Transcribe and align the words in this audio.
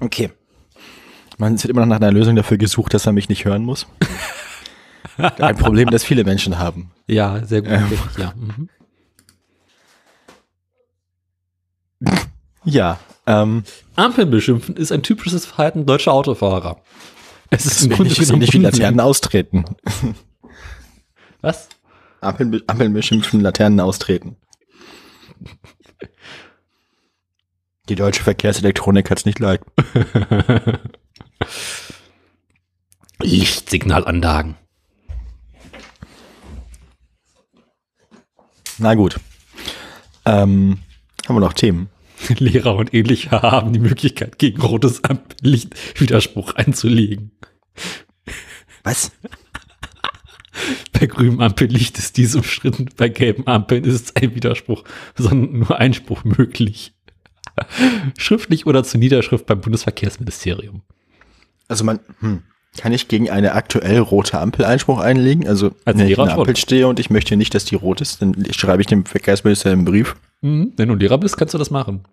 Okay. 0.00 0.30
Man 1.38 1.52
wird 1.52 1.70
immer 1.70 1.80
noch 1.80 1.88
nach 1.88 1.96
einer 1.96 2.12
Lösung 2.12 2.36
dafür 2.36 2.58
gesucht, 2.58 2.92
dass 2.92 3.06
er 3.06 3.12
mich 3.12 3.28
nicht 3.28 3.44
hören 3.44 3.64
muss. 3.64 3.86
Ein 5.16 5.56
Problem, 5.56 5.90
das 5.90 6.04
viele 6.04 6.24
Menschen 6.24 6.58
haben. 6.58 6.90
Ja, 7.06 7.44
sehr 7.44 7.62
gut. 7.62 7.70
Ähm. 7.70 7.92
Ja. 8.16 8.34
Mhm. 8.36 8.68
Ja. 12.64 12.98
Ähm, 13.26 13.64
Ampeln 13.96 14.30
beschimpfen 14.30 14.76
ist 14.76 14.92
ein 14.92 15.02
typisches 15.02 15.46
Verhalten 15.46 15.86
deutscher 15.86 16.12
Autofahrer. 16.12 16.80
Es 17.50 17.66
ist 17.66 17.82
im 17.82 17.90
Grunde 17.90 18.10
nicht, 18.10 18.20
genommen 18.20 18.40
nicht 18.40 18.54
wie 18.54 18.58
Laternen 18.58 19.00
austreten. 19.00 19.64
Was? 21.40 21.68
Ampeln, 22.20 22.62
Ampeln 22.66 22.92
beschimpfen, 22.92 23.40
Laternen 23.40 23.80
austreten. 23.80 24.36
Die 27.90 27.96
deutsche 27.96 28.22
Verkehrselektronik 28.22 29.10
hat's 29.10 29.24
nicht 29.24 29.40
leid. 29.40 29.62
Lichtsignalanlagen. 33.20 34.54
Na 38.78 38.94
gut. 38.94 39.18
Ähm, 40.24 40.78
haben 41.26 41.34
wir 41.34 41.40
noch 41.40 41.52
Themen? 41.52 41.88
Lehrer 42.38 42.76
und 42.76 42.94
ähnliche 42.94 43.32
haben 43.32 43.72
die 43.72 43.80
Möglichkeit, 43.80 44.38
gegen 44.38 44.62
rotes 44.62 45.02
Ampellicht 45.02 46.00
Widerspruch 46.00 46.54
einzulegen. 46.54 47.32
Was? 48.84 49.10
Bei 50.92 51.06
grünem 51.06 51.40
Ampellicht 51.40 51.98
ist 51.98 52.18
dies 52.18 52.36
umstritten, 52.36 52.90
bei 52.96 53.08
gelben 53.08 53.46
Ampeln 53.46 53.84
ist 53.84 53.94
es 53.94 54.16
ein 54.16 54.34
Widerspruch, 54.34 54.84
sondern 55.16 55.60
nur 55.60 55.78
Einspruch 55.78 56.24
möglich. 56.24 56.92
Schriftlich 58.18 58.66
oder 58.66 58.84
zur 58.84 59.00
Niederschrift 59.00 59.46
beim 59.46 59.60
Bundesverkehrsministerium. 59.60 60.82
Also 61.68 61.84
man, 61.84 62.00
hm, 62.20 62.42
kann 62.76 62.92
ich 62.92 63.08
gegen 63.08 63.30
eine 63.30 63.54
aktuell 63.54 63.98
rote 63.98 64.38
Ampel 64.38 64.64
Einspruch 64.64 65.00
einlegen? 65.00 65.48
Also 65.48 65.72
Als 65.84 65.98
wenn 65.98 66.06
ich 66.06 66.18
in 66.18 66.24
der. 66.24 66.34
Ampel 66.34 66.56
stehe 66.56 66.86
und 66.86 67.00
ich 67.00 67.10
möchte 67.10 67.36
nicht, 67.36 67.54
dass 67.54 67.64
die 67.64 67.74
rot 67.74 68.00
ist, 68.00 68.22
dann 68.22 68.46
schreibe 68.52 68.80
ich 68.80 68.86
dem 68.86 69.04
Verkehrsminister 69.04 69.70
einen 69.70 69.84
Brief. 69.84 70.16
Mhm. 70.40 70.72
Wenn 70.76 70.88
du 70.88 70.94
Lehrer 70.94 71.18
bist, 71.18 71.36
kannst 71.36 71.54
du 71.54 71.58
das 71.58 71.70
machen. 71.70 72.04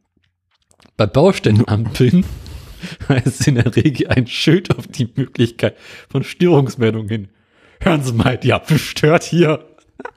Bei 0.96 1.06
Baustellenampeln 1.06 2.26
heißt 3.10 3.48
in 3.48 3.56
der 3.56 3.76
Regel 3.76 4.08
ein 4.08 4.28
Schild 4.28 4.76
auf 4.76 4.88
die 4.88 5.10
Möglichkeit 5.16 5.76
von 6.10 6.24
Störungsmeldungen 6.24 7.10
hin. 7.10 7.28
Hören 7.80 8.04
Sie 8.04 8.14
mal, 8.14 8.38
die 8.38 8.54
Ampel 8.54 8.80
stört 8.80 9.24
hier. 9.24 9.64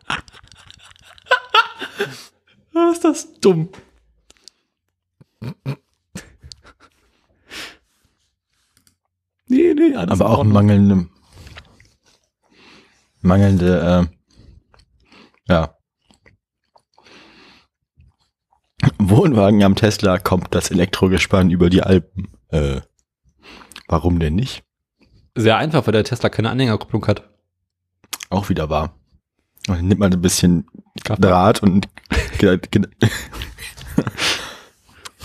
Ist 2.92 3.04
das 3.04 3.40
dumm. 3.40 3.68
Nee, 9.46 9.74
nee, 9.74 9.96
alles 9.96 10.20
Aber 10.20 10.30
auch 10.30 10.44
mangelnde, 10.44 11.08
mangelnde, 13.20 14.08
äh, 14.08 15.52
ja. 15.52 15.74
Wohnwagen 18.98 19.62
am 19.64 19.74
Tesla 19.74 20.18
kommt 20.18 20.54
das 20.54 20.70
Elektrogespann 20.70 21.50
über 21.50 21.68
die 21.68 21.82
Alpen. 21.82 22.28
Äh, 22.48 22.80
warum 23.88 24.20
denn 24.20 24.36
nicht? 24.36 24.62
Sehr 25.34 25.56
einfach, 25.56 25.86
weil 25.86 25.92
der 25.92 26.04
Tesla 26.04 26.28
keine 26.28 26.50
Anhängerkupplung 26.50 27.06
hat. 27.06 27.28
Auch 28.30 28.48
wieder 28.48 28.70
wahr. 28.70 28.94
Und 29.68 29.82
nimmt 29.82 30.00
man 30.00 30.12
ein 30.12 30.20
bisschen. 30.22 30.66
Draht 31.04 31.62
und 31.62 31.88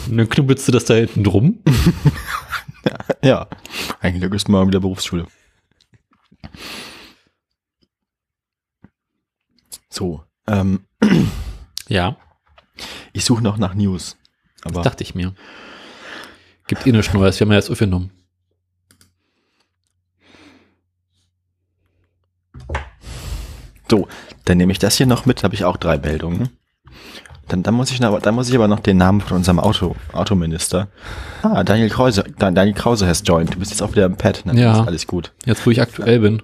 Und 0.08 0.18
dann 0.18 0.30
knubbelst 0.30 0.68
du 0.68 0.72
das 0.72 0.86
da 0.86 0.94
hinten 0.94 1.24
drum. 1.24 1.64
ja, 3.24 3.48
eigentlich 4.00 4.32
ist 4.34 4.50
mal 4.50 4.68
wieder 4.68 4.80
Berufsschule. 4.80 5.26
So, 9.90 10.24
ähm, 10.48 10.86
Ja, 11.88 12.18
ich 13.14 13.26
suche 13.26 13.44
noch 13.44 13.58
nach 13.58 13.76
News. 13.76 14.18
Aber 14.64 14.82
dachte 14.82 15.04
ich 15.04 15.16
mir. 15.16 15.34
Gibt 16.68 16.86
eh 16.88 16.92
nichts 16.92 17.14
Neues, 17.14 17.40
wir 17.40 17.46
haben 17.46 17.52
ja 17.52 17.58
jetzt 17.58 17.70
aufgenommen. 17.70 18.12
so, 23.88 24.08
dann 24.46 24.58
nehme 24.58 24.72
ich 24.72 24.80
das 24.80 24.98
hier 24.98 25.06
noch 25.06 25.28
mit, 25.28 25.44
habe 25.44 25.54
ich 25.54 25.64
auch 25.64 25.78
drei 25.78 25.98
Meldungen. 25.98 26.58
Dann, 27.48 27.62
dann, 27.62 27.76
muss 27.76 27.92
ich 27.92 28.00
dann 28.00 28.34
muss 28.36 28.50
ich 28.50 28.56
aber 28.56 28.68
noch 28.68 28.80
den 28.80 28.98
Namen 28.98 29.22
von 29.22 29.38
unserem 29.38 29.60
Auto, 29.60 29.96
Autominister. 30.14 30.88
Ah, 31.44 31.64
Daniel 31.64 31.90
Krause, 31.90 32.24
Dan- 32.40 32.56
Daniel 32.56 32.76
Krause 32.76 33.06
has 33.08 33.22
joined. 33.24 33.54
Du 33.54 33.60
bist 33.60 33.70
jetzt 33.72 33.82
auch 33.84 33.92
wieder 33.92 34.06
im 34.06 34.16
Pad, 34.18 34.46
ne? 34.46 34.60
Ja. 34.60 34.82
Ist 34.82 34.88
alles 34.88 35.06
gut. 35.08 35.32
Jetzt, 35.46 35.64
wo 35.66 35.70
ich 35.72 35.80
aktuell 35.82 36.20
bin. 36.20 36.42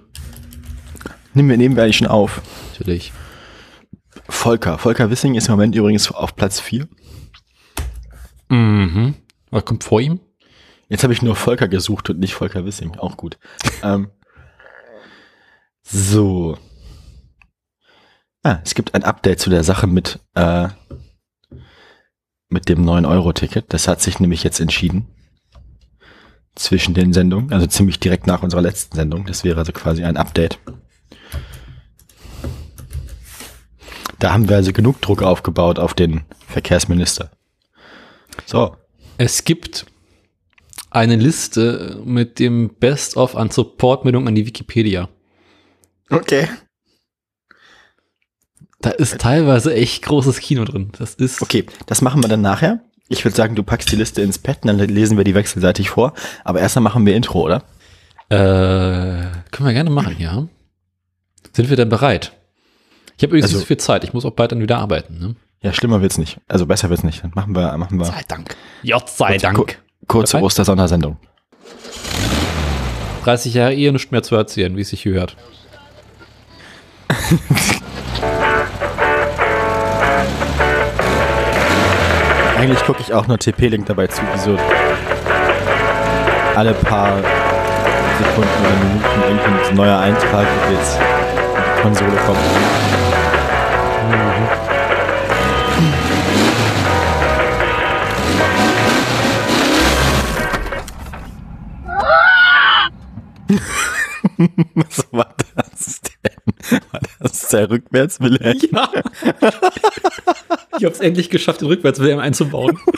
Nehmen 1.34 1.48
wir, 1.48 1.56
nehmen 1.56 1.74
wir 1.76 1.82
eigentlich 1.82 1.96
schon 1.96 2.06
auf. 2.06 2.40
Natürlich. 2.72 3.12
Volker. 4.28 4.78
Volker 4.78 5.10
Wissing 5.10 5.34
ist 5.34 5.48
im 5.48 5.52
Moment 5.54 5.74
übrigens 5.74 6.10
auf 6.12 6.36
Platz 6.36 6.60
4. 6.60 6.86
Mhm. 8.48 9.14
Was 9.50 9.64
kommt 9.64 9.82
vor 9.84 10.00
ihm? 10.00 10.20
Jetzt 10.88 11.02
habe 11.02 11.12
ich 11.14 11.22
nur 11.22 11.34
Volker 11.34 11.68
gesucht 11.68 12.10
und 12.10 12.20
nicht 12.20 12.34
Volker 12.34 12.64
Wissing. 12.64 12.96
Auch 12.98 13.16
gut. 13.16 13.38
ähm, 13.82 14.10
so. 15.82 16.56
Ah, 18.42 18.58
es 18.64 18.74
gibt 18.74 18.94
ein 18.94 19.04
Update 19.04 19.40
zu 19.40 19.50
der 19.50 19.62
Sache 19.62 19.86
mit, 19.86 20.18
äh, 20.34 20.68
mit 22.48 22.68
dem 22.68 22.84
9-Euro-Ticket. 22.84 23.72
Das 23.72 23.86
hat 23.86 24.00
sich 24.00 24.18
nämlich 24.18 24.42
jetzt 24.42 24.60
entschieden. 24.60 25.06
Zwischen 26.54 26.92
den 26.92 27.12
Sendungen, 27.12 27.52
also 27.52 27.66
ziemlich 27.66 27.98
direkt 27.98 28.26
nach 28.26 28.42
unserer 28.42 28.60
letzten 28.60 28.96
Sendung. 28.96 29.24
Das 29.26 29.42
wäre 29.44 29.60
also 29.60 29.72
quasi 29.72 30.04
ein 30.04 30.16
Update. 30.16 30.58
Da 34.18 34.32
haben 34.32 34.48
wir 34.48 34.56
also 34.56 34.72
genug 34.72 35.00
Druck 35.00 35.22
aufgebaut 35.22 35.78
auf 35.78 35.94
den 35.94 36.24
Verkehrsminister. 36.46 37.30
So. 38.44 38.76
Es 39.18 39.44
gibt 39.44 39.86
eine 40.90 41.16
Liste 41.16 42.00
mit 42.04 42.38
dem 42.38 42.74
Best-of 42.74 43.36
an 43.36 43.50
Supportmeldungen 43.50 44.28
an 44.28 44.34
die 44.34 44.46
Wikipedia. 44.46 45.08
Okay. 46.10 46.48
Da 48.82 48.90
ist 48.90 49.18
teilweise 49.18 49.74
echt 49.74 50.02
großes 50.04 50.38
Kino 50.40 50.64
drin. 50.64 50.92
Das 50.98 51.14
ist. 51.14 51.40
Okay, 51.40 51.64
das 51.86 52.02
machen 52.02 52.22
wir 52.22 52.28
dann 52.28 52.42
nachher. 52.42 52.80
Ich 53.08 53.24
würde 53.24 53.36
sagen, 53.36 53.54
du 53.54 53.62
packst 53.62 53.90
die 53.92 53.96
Liste 53.96 54.22
ins 54.22 54.38
Pad 54.38 54.58
dann 54.64 54.78
lesen 54.78 55.16
wir 55.16 55.24
die 55.24 55.34
wechselseitig 55.34 55.90
vor. 55.90 56.12
Aber 56.44 56.60
erstmal 56.60 56.82
machen 56.82 57.04
wir 57.06 57.14
Intro, 57.14 57.42
oder? 57.42 57.62
Äh, 58.28 58.36
können 59.50 59.66
wir 59.66 59.72
gerne 59.72 59.90
machen, 59.90 60.16
ja. 60.18 60.46
Sind 61.52 61.68
wir 61.68 61.76
denn 61.76 61.88
bereit? 61.90 62.32
Ich 63.18 63.22
habe 63.22 63.26
übrigens 63.32 63.44
Also- 63.46 63.56
nicht 63.58 63.62
so 63.64 63.66
viel 63.66 63.76
Zeit. 63.76 64.04
Ich 64.04 64.14
muss 64.14 64.24
auch 64.24 64.30
bald 64.32 64.52
dann 64.52 64.60
wieder 64.60 64.78
arbeiten. 64.78 65.18
Ne? 65.18 65.36
Ja, 65.60 65.72
schlimmer 65.72 66.00
wird's 66.00 66.16
nicht. 66.18 66.40
Also 66.48 66.64
besser 66.66 66.88
wird's 66.90 67.04
nicht. 67.04 67.22
Dann 67.22 67.32
machen 67.34 67.54
wir, 67.54 67.76
machen 67.76 67.98
wir 68.00 68.12
Dank. 68.28 68.56
Gott 68.84 69.08
sei 69.10 69.38
Kurz- 69.38 69.54
ku- 69.54 69.66
kurze 70.08 70.32
Bereit? 70.32 70.44
Ostersondersendung. 70.44 71.18
30 73.24 73.54
Jahre 73.54 73.74
Ehe 73.74 73.92
nicht 73.92 74.10
mehr 74.10 74.22
zu 74.22 74.34
erzählen, 74.34 74.76
wie 74.76 74.80
es 74.80 74.88
sich 74.88 75.04
hört. 75.04 75.36
Eigentlich 82.62 82.84
gucke 82.84 83.00
ich 83.00 83.12
auch 83.12 83.26
nur 83.26 83.40
TP-Link 83.40 83.86
dabei 83.86 84.06
zu, 84.06 84.22
wie 84.22 84.38
so 84.38 84.56
alle 86.54 86.72
paar 86.74 87.16
Sekunden 88.18 88.48
oder 88.60 88.70
Minuten 88.84 89.20
irgendwie 89.26 89.68
ein 89.68 89.74
neuer 89.74 89.98
Eintrag 89.98 90.46
und 90.46 90.76
jetzt 90.76 90.96
in 90.96 91.02
die 91.76 91.82
Konsole 91.82 92.16
kommt. 92.24 92.38
Was 104.76 105.08
war 105.10 105.34
das 105.56 106.00
denn? 106.00 106.80
War 106.92 107.00
das 107.18 107.48
der 107.48 107.70
Rückwärtswille? 107.70 108.54
Ja. 108.72 108.88
ich 110.82 110.84
habe 110.84 110.94
es 110.96 111.00
endlich 111.00 111.30
geschafft, 111.30 111.60
den 111.60 111.68
Rückwärtswärme 111.68 112.20
einzubauen. 112.20 112.76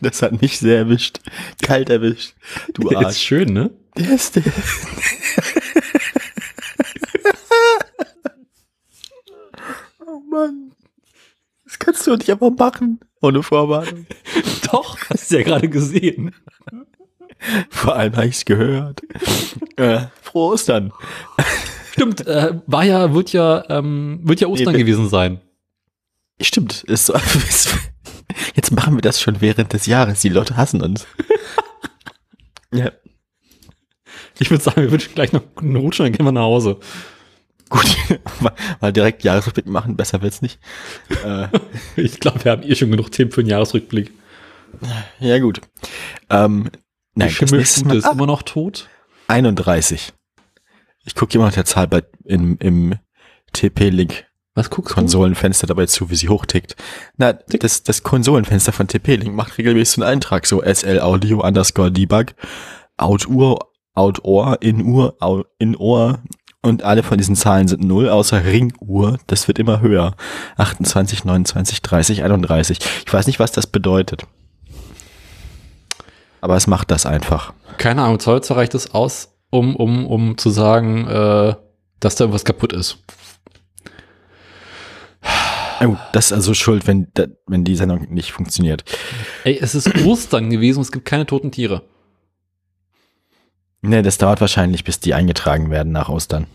Das 0.00 0.22
hat 0.22 0.40
mich 0.40 0.58
sehr 0.60 0.78
erwischt. 0.78 1.18
Kalt 1.60 1.90
erwischt. 1.90 2.34
Du 2.72 2.88
Ist 2.88 2.96
Arsch. 2.96 3.18
schön, 3.18 3.52
ne? 3.52 3.70
Der 3.98 4.14
ist 4.14 4.36
der. 4.36 4.42
oh 10.06 10.20
Mann. 10.30 10.72
Das 11.64 11.78
kannst 11.78 12.06
du 12.06 12.12
doch 12.12 12.18
nicht 12.18 12.30
einfach 12.30 12.50
machen. 12.56 13.00
Ohne 13.20 13.42
Vorwarnung. 13.42 14.06
Doch, 14.72 14.96
hast 15.10 15.30
du 15.30 15.36
ja 15.38 15.42
gerade 15.42 15.68
gesehen. 15.68 16.34
Vor 17.68 17.96
allem 17.96 18.16
habe 18.16 18.28
ich 18.28 18.36
es 18.36 18.44
gehört. 18.46 19.02
äh, 19.76 20.06
frohe 20.22 20.54
Ostern. 20.54 20.92
Stimmt, 21.92 22.26
äh, 22.26 22.54
war 22.66 22.84
ja, 22.84 23.12
wird 23.12 23.32
ja, 23.32 23.64
ähm, 23.68 24.20
wird 24.22 24.40
ja 24.40 24.46
Ostern 24.48 24.72
Nee, 24.72 24.78
gewesen 24.80 25.08
sein. 25.10 25.40
Stimmt. 26.40 26.82
Ist 26.84 27.06
so, 27.06 27.14
jetzt 28.54 28.72
machen 28.72 28.94
wir 28.96 29.02
das 29.02 29.20
schon 29.20 29.40
während 29.40 29.72
des 29.72 29.86
Jahres. 29.86 30.20
Die 30.20 30.28
Leute 30.28 30.56
hassen 30.56 30.82
uns. 30.82 31.06
Ja. 32.72 32.90
Ich 34.40 34.50
würde 34.50 34.64
sagen, 34.64 34.82
wir 34.82 34.90
wünschen 34.90 35.14
gleich 35.14 35.32
noch 35.32 35.44
einen 35.58 35.76
Rutsch 35.76 36.00
und 36.00 36.06
dann 36.06 36.12
gehen 36.12 36.26
wir 36.26 36.32
nach 36.32 36.40
Hause. 36.42 36.80
Gut, 37.68 37.86
weil 38.80 38.92
direkt 38.92 39.22
Jahresrückblick 39.22 39.66
machen, 39.66 39.94
besser 39.96 40.22
wird's 40.22 40.42
nicht. 40.42 40.58
äh, 41.24 41.46
Ich 41.94 42.18
glaube, 42.18 42.44
wir 42.44 42.50
haben 42.50 42.64
eh 42.64 42.74
schon 42.74 42.90
genug 42.90 43.12
Themen 43.12 43.30
für 43.30 43.42
einen 43.42 43.50
Jahresrückblick. 43.50 44.10
ja, 45.20 45.38
gut. 45.38 45.60
Ähm, 46.30 46.68
nein, 47.14 47.32
Die 47.40 47.44
Mal, 47.54 47.60
ist 47.60 47.78
immer 48.08 48.26
noch 48.26 48.42
tot. 48.42 48.88
31. 49.28 50.12
Ich 51.04 51.14
gucke 51.14 51.34
immer 51.38 51.46
nach 51.46 51.54
der 51.54 51.64
Zahl 51.64 51.86
bei, 51.86 52.02
im, 52.24 52.58
im 52.58 52.98
TP-Link 53.52 54.26
Was 54.54 54.70
guckst 54.70 54.92
du? 54.92 54.94
Konsolenfenster 54.94 55.66
dabei 55.66 55.86
zu, 55.86 56.10
wie 56.10 56.14
sie 56.14 56.28
hochtickt. 56.28 56.76
Na, 57.16 57.32
das, 57.32 57.82
das 57.82 58.02
Konsolenfenster 58.04 58.72
von 58.72 58.86
TP-Link 58.86 59.34
macht 59.34 59.58
regelmäßig 59.58 59.96
so 59.96 60.02
einen 60.02 60.12
Eintrag, 60.12 60.46
so 60.46 60.62
SL 60.62 61.00
Audio 61.00 61.40
underscore 61.44 61.90
Debug, 61.90 62.26
Out-Uhr, 62.96 63.58
Out-Ohr, 63.94 64.58
In-Uhr, 64.60 65.16
Au- 65.20 65.44
In-Ohr 65.58 66.20
und 66.62 66.82
alle 66.84 67.02
von 67.02 67.18
diesen 67.18 67.34
Zahlen 67.36 67.66
sind 67.68 67.82
null, 67.82 68.08
außer 68.08 68.44
Ring-Uhr. 68.44 69.18
Das 69.26 69.48
wird 69.48 69.58
immer 69.58 69.80
höher. 69.80 70.14
28, 70.56 71.24
29, 71.24 71.82
30, 71.82 72.22
31. 72.22 72.78
Ich 73.06 73.12
weiß 73.12 73.26
nicht, 73.26 73.40
was 73.40 73.50
das 73.52 73.66
bedeutet. 73.66 74.22
Aber 76.40 76.56
es 76.56 76.66
macht 76.66 76.90
das 76.90 77.06
einfach. 77.06 77.52
Keine 77.78 78.02
Ahnung, 78.02 78.20
Zollzer 78.20 78.56
reicht 78.56 78.74
es 78.74 78.92
aus, 78.94 79.34
um, 79.50 79.74
um, 79.76 80.06
um 80.06 80.38
zu 80.38 80.50
sagen, 80.50 81.06
äh, 81.08 81.54
dass 82.00 82.14
da 82.16 82.24
irgendwas 82.24 82.44
kaputt 82.44 82.72
ist. 82.72 82.98
Oh, 85.86 85.96
das 86.12 86.26
ist 86.26 86.32
also 86.32 86.54
schuld, 86.54 86.86
wenn, 86.86 87.08
wenn 87.46 87.64
die 87.64 87.76
Sendung 87.76 88.12
nicht 88.12 88.32
funktioniert. 88.32 88.84
Ey, 89.44 89.58
es 89.60 89.74
ist 89.74 89.88
Ostern 90.04 90.50
gewesen 90.50 90.80
es 90.80 90.92
gibt 90.92 91.04
keine 91.04 91.26
toten 91.26 91.50
Tiere. 91.50 91.82
Nee, 93.82 94.02
das 94.02 94.18
dauert 94.18 94.40
wahrscheinlich, 94.40 94.84
bis 94.84 95.00
die 95.00 95.12
eingetragen 95.12 95.70
werden 95.70 95.92
nach 95.92 96.08
Ostern. 96.08 96.46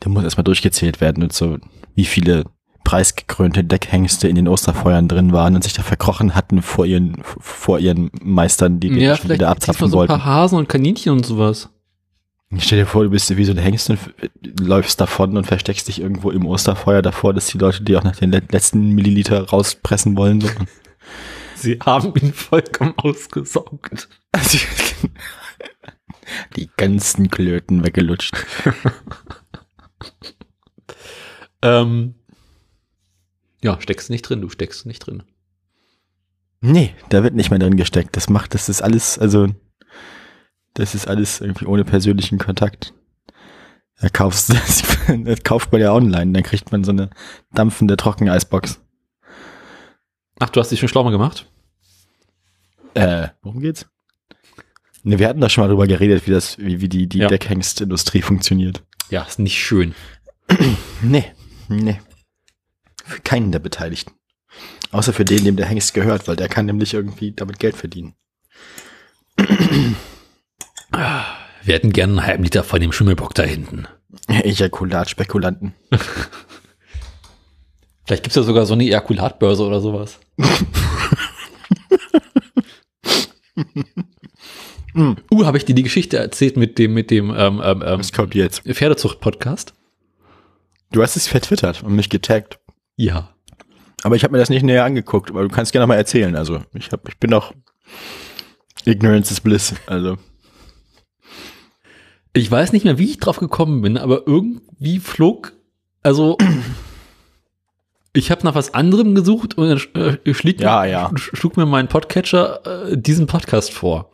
Da 0.00 0.10
muss 0.10 0.24
erstmal 0.24 0.44
durchgezählt 0.44 1.00
werden 1.00 1.22
und 1.22 1.32
so, 1.32 1.58
wie 1.94 2.04
viele 2.04 2.44
preisgekrönte 2.84 3.64
Deckhengste 3.64 4.28
in 4.28 4.36
den 4.36 4.46
Osterfeuern 4.46 5.08
drin 5.08 5.32
waren 5.32 5.54
und 5.54 5.64
sich 5.64 5.72
da 5.72 5.82
verkrochen 5.82 6.34
hatten 6.34 6.60
vor 6.60 6.84
ihren, 6.84 7.22
vor 7.40 7.78
ihren 7.78 8.10
Meistern, 8.22 8.78
die 8.78 8.90
den 8.90 9.00
ja, 9.00 9.16
schon 9.16 9.30
wieder 9.30 9.48
abzapfen 9.48 9.88
so 9.88 9.96
ein 9.96 9.98
wollten. 9.98 10.12
paar 10.12 10.24
Hasen 10.24 10.58
und 10.58 10.68
Kaninchen 10.68 11.12
und 11.12 11.24
sowas. 11.24 11.70
Stell 12.58 12.78
dir 12.78 12.86
vor, 12.86 13.04
du 13.04 13.10
bist 13.10 13.36
wie 13.36 13.44
so 13.44 13.52
ein 13.52 13.58
Hengst 13.58 13.90
und 13.90 13.98
läufst 14.60 15.00
davon 15.00 15.36
und 15.36 15.46
versteckst 15.46 15.88
dich 15.88 16.00
irgendwo 16.00 16.30
im 16.30 16.46
Osterfeuer 16.46 17.02
davor, 17.02 17.32
dass 17.34 17.46
die 17.46 17.58
Leute 17.58 17.82
dir 17.82 17.98
auch 17.98 18.04
nach 18.04 18.16
den 18.16 18.30
le- 18.32 18.42
letzten 18.50 18.90
Milliliter 18.90 19.42
rauspressen 19.48 20.16
wollen. 20.16 20.40
So. 20.40 20.48
Sie 21.56 21.78
haben 21.84 22.12
ihn 22.20 22.32
vollkommen 22.32 22.94
ausgesaugt. 22.96 24.08
Die 26.56 26.70
ganzen 26.76 27.30
Klöten 27.30 27.84
weggelutscht. 27.84 28.34
Ähm, 31.62 32.14
ja, 33.62 33.80
steckst 33.80 34.10
nicht 34.10 34.22
drin, 34.22 34.42
du 34.42 34.50
steckst 34.50 34.84
nicht 34.84 34.98
drin. 34.98 35.22
Nee, 36.60 36.94
da 37.08 37.22
wird 37.22 37.34
nicht 37.34 37.48
mehr 37.48 37.58
drin 37.58 37.78
gesteckt. 37.78 38.16
Das 38.16 38.28
macht, 38.28 38.52
das 38.52 38.68
ist 38.68 38.82
alles, 38.82 39.18
also, 39.18 39.48
das 40.74 40.94
ist 40.94 41.08
alles 41.08 41.40
irgendwie 41.40 41.66
ohne 41.66 41.84
persönlichen 41.84 42.38
Kontakt. 42.38 42.92
Da 44.00 44.08
kaufst, 44.08 44.50
das, 45.24 45.42
kauft 45.44 45.72
man 45.72 45.80
ja 45.80 45.92
online, 45.92 46.32
dann 46.32 46.42
kriegt 46.42 46.72
man 46.72 46.84
so 46.84 46.90
eine 46.92 47.10
dampfende 47.52 47.96
Trockeneisbox. 47.96 48.80
Ach, 50.40 50.50
du 50.50 50.60
hast 50.60 50.70
dich 50.70 50.80
schon 50.80 50.88
schlau 50.88 51.04
mal 51.04 51.10
gemacht? 51.10 51.48
Äh, 52.94 53.28
worum 53.42 53.60
geht's? 53.60 53.86
Ne, 55.04 55.18
wir 55.18 55.28
hatten 55.28 55.40
da 55.40 55.48
schon 55.48 55.62
mal 55.62 55.68
drüber 55.68 55.86
geredet, 55.86 56.26
wie 56.26 56.32
das, 56.32 56.58
wie, 56.58 56.80
wie 56.80 56.88
die, 56.88 57.06
die 57.08 57.18
Ja. 57.18 57.28
Deckhengstindustrie 57.28 58.22
funktioniert. 58.22 58.82
Ja, 59.10 59.22
ist 59.22 59.38
nicht 59.38 59.62
schön. 59.62 59.94
Nee, 61.02 61.32
nee. 61.68 62.00
Für 63.04 63.20
keinen 63.20 63.52
der 63.52 63.58
Beteiligten. 63.58 64.12
Außer 64.90 65.12
für 65.12 65.24
den, 65.26 65.44
dem 65.44 65.56
der 65.56 65.66
Hengst 65.66 65.92
gehört, 65.92 66.26
weil 66.28 66.36
der 66.36 66.48
kann 66.48 66.64
nämlich 66.64 66.94
irgendwie 66.94 67.32
damit 67.32 67.58
Geld 67.58 67.76
verdienen. 67.76 68.14
Wir 71.64 71.74
hätten 71.74 71.92
gerne 71.92 72.12
einen 72.12 72.26
halben 72.26 72.44
Liter 72.44 72.64
von 72.64 72.80
dem 72.80 72.92
Schimmelbock 72.92 73.34
da 73.34 73.42
hinten. 73.42 73.86
Ejakulatspekulanten. 74.28 75.74
Vielleicht 78.06 78.22
gibt's 78.22 78.36
ja 78.36 78.42
sogar 78.42 78.66
so 78.66 78.74
eine 78.74 78.84
Ejakulatbörse 78.84 79.64
oder 79.64 79.80
sowas. 79.80 80.20
uh, 84.96 85.44
habe 85.44 85.56
ich 85.56 85.64
dir 85.64 85.74
die 85.74 85.82
Geschichte 85.82 86.18
erzählt 86.18 86.58
mit 86.58 86.78
dem, 86.78 86.92
mit 86.92 87.10
dem 87.10 87.30
ähm, 87.30 87.62
ähm, 87.64 87.82
ähm, 87.84 87.98
Was 87.98 88.12
kommt 88.12 88.34
jetzt? 88.34 88.60
Pferdezucht-Podcast? 88.62 89.72
Du 90.92 91.02
hast 91.02 91.16
es 91.16 91.26
vertwittert 91.26 91.82
und 91.82 91.96
mich 91.96 92.10
getaggt. 92.10 92.60
Ja. 92.96 93.30
Aber 94.02 94.16
ich 94.16 94.22
habe 94.22 94.32
mir 94.32 94.38
das 94.38 94.50
nicht 94.50 94.64
näher 94.64 94.84
angeguckt, 94.84 95.30
aber 95.30 95.42
du 95.42 95.48
kannst 95.48 95.72
gerne 95.72 95.86
mal 95.86 95.96
erzählen. 95.96 96.36
Also 96.36 96.60
ich, 96.74 96.92
hab, 96.92 97.08
ich 97.08 97.16
bin 97.16 97.30
doch 97.30 97.54
Ignorance 98.84 99.32
is 99.32 99.40
Bliss. 99.40 99.74
Also 99.86 100.18
Ich 102.34 102.50
weiß 102.50 102.72
nicht 102.72 102.84
mehr, 102.84 102.98
wie 102.98 103.10
ich 103.10 103.18
drauf 103.20 103.38
gekommen 103.38 103.80
bin, 103.82 103.96
aber 103.96 104.26
irgendwie 104.26 104.98
flog, 104.98 105.52
also 106.02 106.36
ich 108.12 108.30
habe 108.30 108.42
nach 108.44 108.54
was 108.56 108.74
anderem 108.74 109.14
gesucht 109.14 109.56
und 109.56 109.68
dann 109.94 110.18
äh, 110.24 110.34
schlägt 110.34 110.60
Ja, 110.60 110.80
mir, 110.82 110.88
ja. 110.88 111.06
sch- 111.10 111.36
schlug 111.36 111.56
mir 111.56 111.64
mein 111.66 111.88
Podcatcher 111.88 112.90
äh, 112.90 112.98
diesen 112.98 113.26
Podcast 113.28 113.72
vor. 113.72 114.10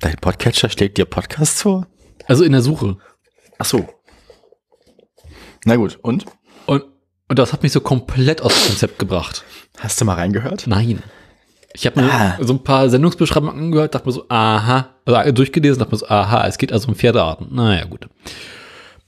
dein 0.00 0.16
Podcatcher 0.16 0.68
schlägt 0.68 0.98
dir 0.98 1.06
Podcasts 1.06 1.62
vor? 1.62 1.86
Also 2.26 2.44
in 2.44 2.52
der 2.52 2.62
Suche. 2.62 2.98
Ach 3.58 3.64
so. 3.64 3.88
Na 5.64 5.76
gut, 5.76 5.98
und? 6.02 6.26
Und, 6.66 6.84
und 7.28 7.38
das 7.38 7.52
hat 7.54 7.62
mich 7.62 7.72
so 7.72 7.80
komplett 7.80 8.42
aus 8.42 8.52
dem 8.54 8.68
Konzept 8.68 8.98
gebracht. 8.98 9.44
Hast 9.78 9.98
du 10.00 10.04
mal 10.04 10.14
reingehört? 10.14 10.66
Nein. 10.66 11.02
Ich 11.78 11.86
habe 11.86 12.00
mir 12.00 12.10
Ah. 12.12 12.38
so 12.40 12.54
ein 12.54 12.64
paar 12.64 12.88
Sendungsbeschreibungen 12.88 13.56
angehört, 13.58 13.94
dachte 13.94 14.06
mir 14.06 14.12
so, 14.12 14.24
aha, 14.28 14.88
also 15.04 15.32
durchgelesen, 15.32 15.78
dachte 15.78 15.92
mir 15.92 15.98
so, 15.98 16.08
aha, 16.08 16.46
es 16.46 16.56
geht 16.58 16.72
also 16.72 16.88
um 16.88 16.94
Pferdearten. 16.94 17.54
Naja, 17.54 17.84
gut. 17.84 18.08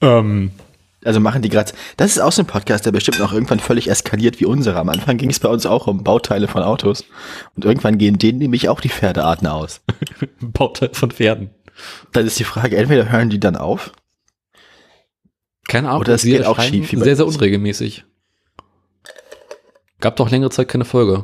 Ähm, 0.01 0.51
Also 1.03 1.19
machen 1.21 1.41
die 1.41 1.47
gerade. 1.49 1.71
Das 1.97 2.11
ist 2.11 2.19
auch 2.19 2.31
so 2.33 2.41
ein 2.41 2.45
Podcast, 2.45 2.85
der 2.85 2.91
bestimmt 2.91 3.19
noch 3.19 3.31
irgendwann 3.31 3.59
völlig 3.61 3.89
eskaliert 3.89 4.39
wie 4.41 4.45
unsere. 4.45 4.77
Am 4.79 4.89
Anfang 4.89 5.17
ging 5.17 5.29
es 5.29 5.39
bei 5.39 5.47
uns 5.49 5.65
auch 5.65 5.87
um 5.87 6.03
Bauteile 6.03 6.47
von 6.49 6.61
Autos. 6.61 7.05
Und 7.55 7.63
irgendwann 7.65 7.97
gehen 7.97 8.17
denen 8.17 8.37
nämlich 8.39 8.67
auch 8.69 8.81
die 8.81 8.89
Pferdearten 8.89 9.47
aus. 9.47 9.79
Bauteil 10.41 10.89
von 10.93 11.09
Pferden. 11.11 11.51
Dann 12.11 12.27
ist 12.27 12.37
die 12.37 12.43
Frage, 12.43 12.75
entweder 12.75 13.09
hören 13.09 13.29
die 13.29 13.39
dann 13.39 13.55
auf. 13.55 13.93
Keine 15.69 15.87
Ahnung, 15.87 16.01
Oder 16.01 16.15
es 16.15 16.23
geht 16.23 16.45
auch 16.45 16.59
schief 16.61 16.89
Sehr, 16.91 17.15
sehr 17.15 17.25
unregelmäßig. 17.27 18.03
Gab 20.01 20.17
doch 20.17 20.29
längere 20.29 20.49
Zeit 20.49 20.67
keine 20.67 20.85
Folge. 20.85 21.23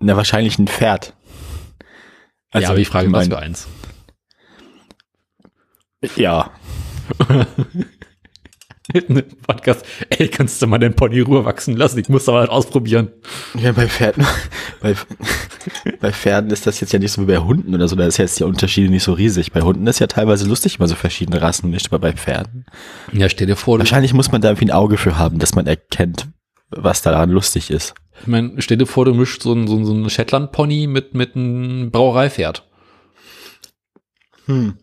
Na, 0.00 0.16
wahrscheinlich 0.16 0.58
ein 0.58 0.66
Pferd. 0.66 1.14
ja, 2.54 2.70
aber 2.70 2.78
ich 2.78 2.88
frage, 2.88 3.08
ich 3.08 3.12
was 3.12 3.28
für 3.28 3.38
eins. 3.38 3.68
Ja. 6.16 6.50
Podcast, 9.46 9.84
ey, 10.08 10.28
kannst 10.28 10.60
du 10.60 10.66
mal 10.66 10.78
den 10.78 10.94
Pony 10.94 11.20
Ruhe 11.20 11.44
wachsen 11.44 11.76
lassen? 11.76 11.98
Ich 11.98 12.08
muss 12.08 12.24
da 12.24 12.32
mal 12.32 12.48
ausprobieren. 12.48 13.12
Ja, 13.54 13.70
bei 13.72 13.86
Pferden, 13.86 14.26
bei, 14.80 14.96
bei 16.00 16.12
Pferden 16.12 16.50
ist 16.50 16.66
das 16.66 16.80
jetzt 16.80 16.92
ja 16.92 16.98
nicht 16.98 17.12
so 17.12 17.22
wie 17.22 17.26
bei 17.26 17.38
Hunden 17.38 17.72
oder 17.74 17.86
so, 17.86 17.94
da 17.94 18.06
ist 18.06 18.16
jetzt 18.16 18.40
die 18.40 18.44
Unterschiede 18.44 18.90
nicht 18.90 19.04
so 19.04 19.12
riesig. 19.12 19.52
Bei 19.52 19.60
Hunden 19.60 19.86
ist 19.86 20.00
ja 20.00 20.08
teilweise 20.08 20.46
lustig, 20.48 20.78
mal 20.80 20.88
so 20.88 20.96
verschiedene 20.96 21.40
Rassen 21.40 21.70
nicht, 21.70 21.86
aber 21.88 22.00
bei 22.00 22.12
Pferden. 22.14 22.64
Ja, 23.12 23.28
stell 23.28 23.46
dir 23.46 23.56
vor, 23.56 23.78
Wahrscheinlich 23.78 24.14
muss 24.14 24.32
man 24.32 24.40
da 24.40 24.48
irgendwie 24.48 24.66
ein 24.66 24.72
Auge 24.72 24.96
für 24.96 25.18
haben, 25.18 25.38
dass 25.38 25.54
man 25.54 25.66
erkennt, 25.68 26.28
was 26.70 27.02
daran 27.02 27.30
lustig 27.30 27.70
ist. 27.70 27.94
Ich 28.20 28.26
meine, 28.26 28.60
stell 28.60 28.76
dir 28.76 28.86
vor, 28.86 29.04
du 29.04 29.14
mischst 29.14 29.42
so 29.42 29.52
ein, 29.52 29.66
so 29.66 29.76
ein, 29.76 29.84
so 29.84 29.92
ein 29.92 30.10
Shetland-Pony 30.10 30.86
mit, 30.86 31.14
mit 31.14 31.36
einem 31.36 31.90
Brauereipferd. 31.90 32.68
Hm. 34.46 34.78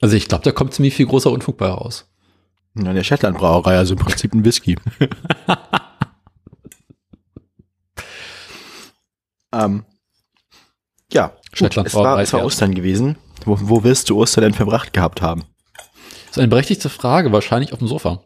Also 0.00 0.16
ich 0.16 0.28
glaube, 0.28 0.44
da 0.44 0.52
kommt 0.52 0.74
ziemlich 0.74 0.94
viel 0.94 1.06
großer 1.06 1.30
Unfug 1.30 1.56
bei 1.58 1.68
raus. 1.68 2.08
Ja, 2.74 2.92
der 2.92 3.04
Shetland 3.04 3.38
Brauerei, 3.38 3.76
also 3.76 3.94
im 3.94 4.00
Prinzip 4.00 4.34
ein 4.34 4.44
Whisky. 4.44 4.76
ähm, 9.52 9.84
Shetland 11.52 11.88
es 11.88 11.94
war, 11.94 12.18
es 12.20 12.32
war 12.32 12.40
ja. 12.40 12.46
Ostern 12.46 12.74
gewesen. 12.74 13.18
Wo, 13.44 13.58
wo 13.60 13.84
wirst 13.84 14.08
du 14.10 14.16
Ostern 14.16 14.42
denn 14.42 14.54
verbracht 14.54 14.92
gehabt 14.92 15.20
haben? 15.20 15.44
Das 16.26 16.32
ist 16.32 16.38
eine 16.38 16.48
berechtigte 16.48 16.88
Frage, 16.88 17.30
wahrscheinlich 17.30 17.72
auf 17.72 17.78
dem 17.78 17.88
Sofa. 17.88 18.24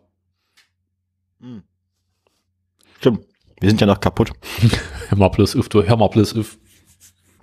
Stimmt. 2.99 3.27
Wir 3.61 3.71
sind 3.71 3.81
ja 3.81 3.87
noch 3.87 4.01
kaputt. 4.01 4.33
Hör 5.09 5.19
mal 5.19 5.29
plus 5.31 5.55
if, 5.55 5.69
du, 5.69 5.83
hör 5.83 5.97
mal 5.97 6.09
plus 6.09 6.35
if. 6.35 6.59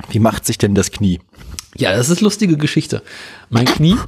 Wie 0.10 0.20
macht 0.20 0.46
sich 0.46 0.58
denn 0.58 0.75
das 0.75 0.91
Knie? 0.91 1.20
Ja, 1.75 1.96
das 1.96 2.10
ist 2.10 2.22
lustige 2.22 2.58
Geschichte. 2.58 3.01
Mein 3.50 3.65
Knie. 3.65 3.96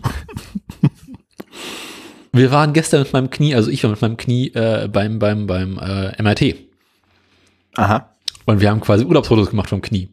Wir 2.32 2.52
waren 2.52 2.74
gestern 2.74 3.02
mit 3.02 3.14
meinem 3.14 3.30
Knie, 3.30 3.56
also 3.56 3.72
ich 3.72 3.82
war 3.84 3.92
mit 3.92 4.02
meinem 4.02 4.18
Knie 4.18 4.50
äh, 4.50 4.90
beim, 4.92 5.20
beim, 5.20 5.48
beim 5.48 5.78
äh, 5.78 6.22
MRT. 6.22 6.56
Aha. 7.76 8.10
Und 8.46 8.60
wir 8.60 8.70
haben 8.70 8.82
quasi 8.82 9.06
Urlaubsfotos 9.06 9.50
gemacht 9.50 9.70
vom 9.70 9.82
Knie. 9.82 10.10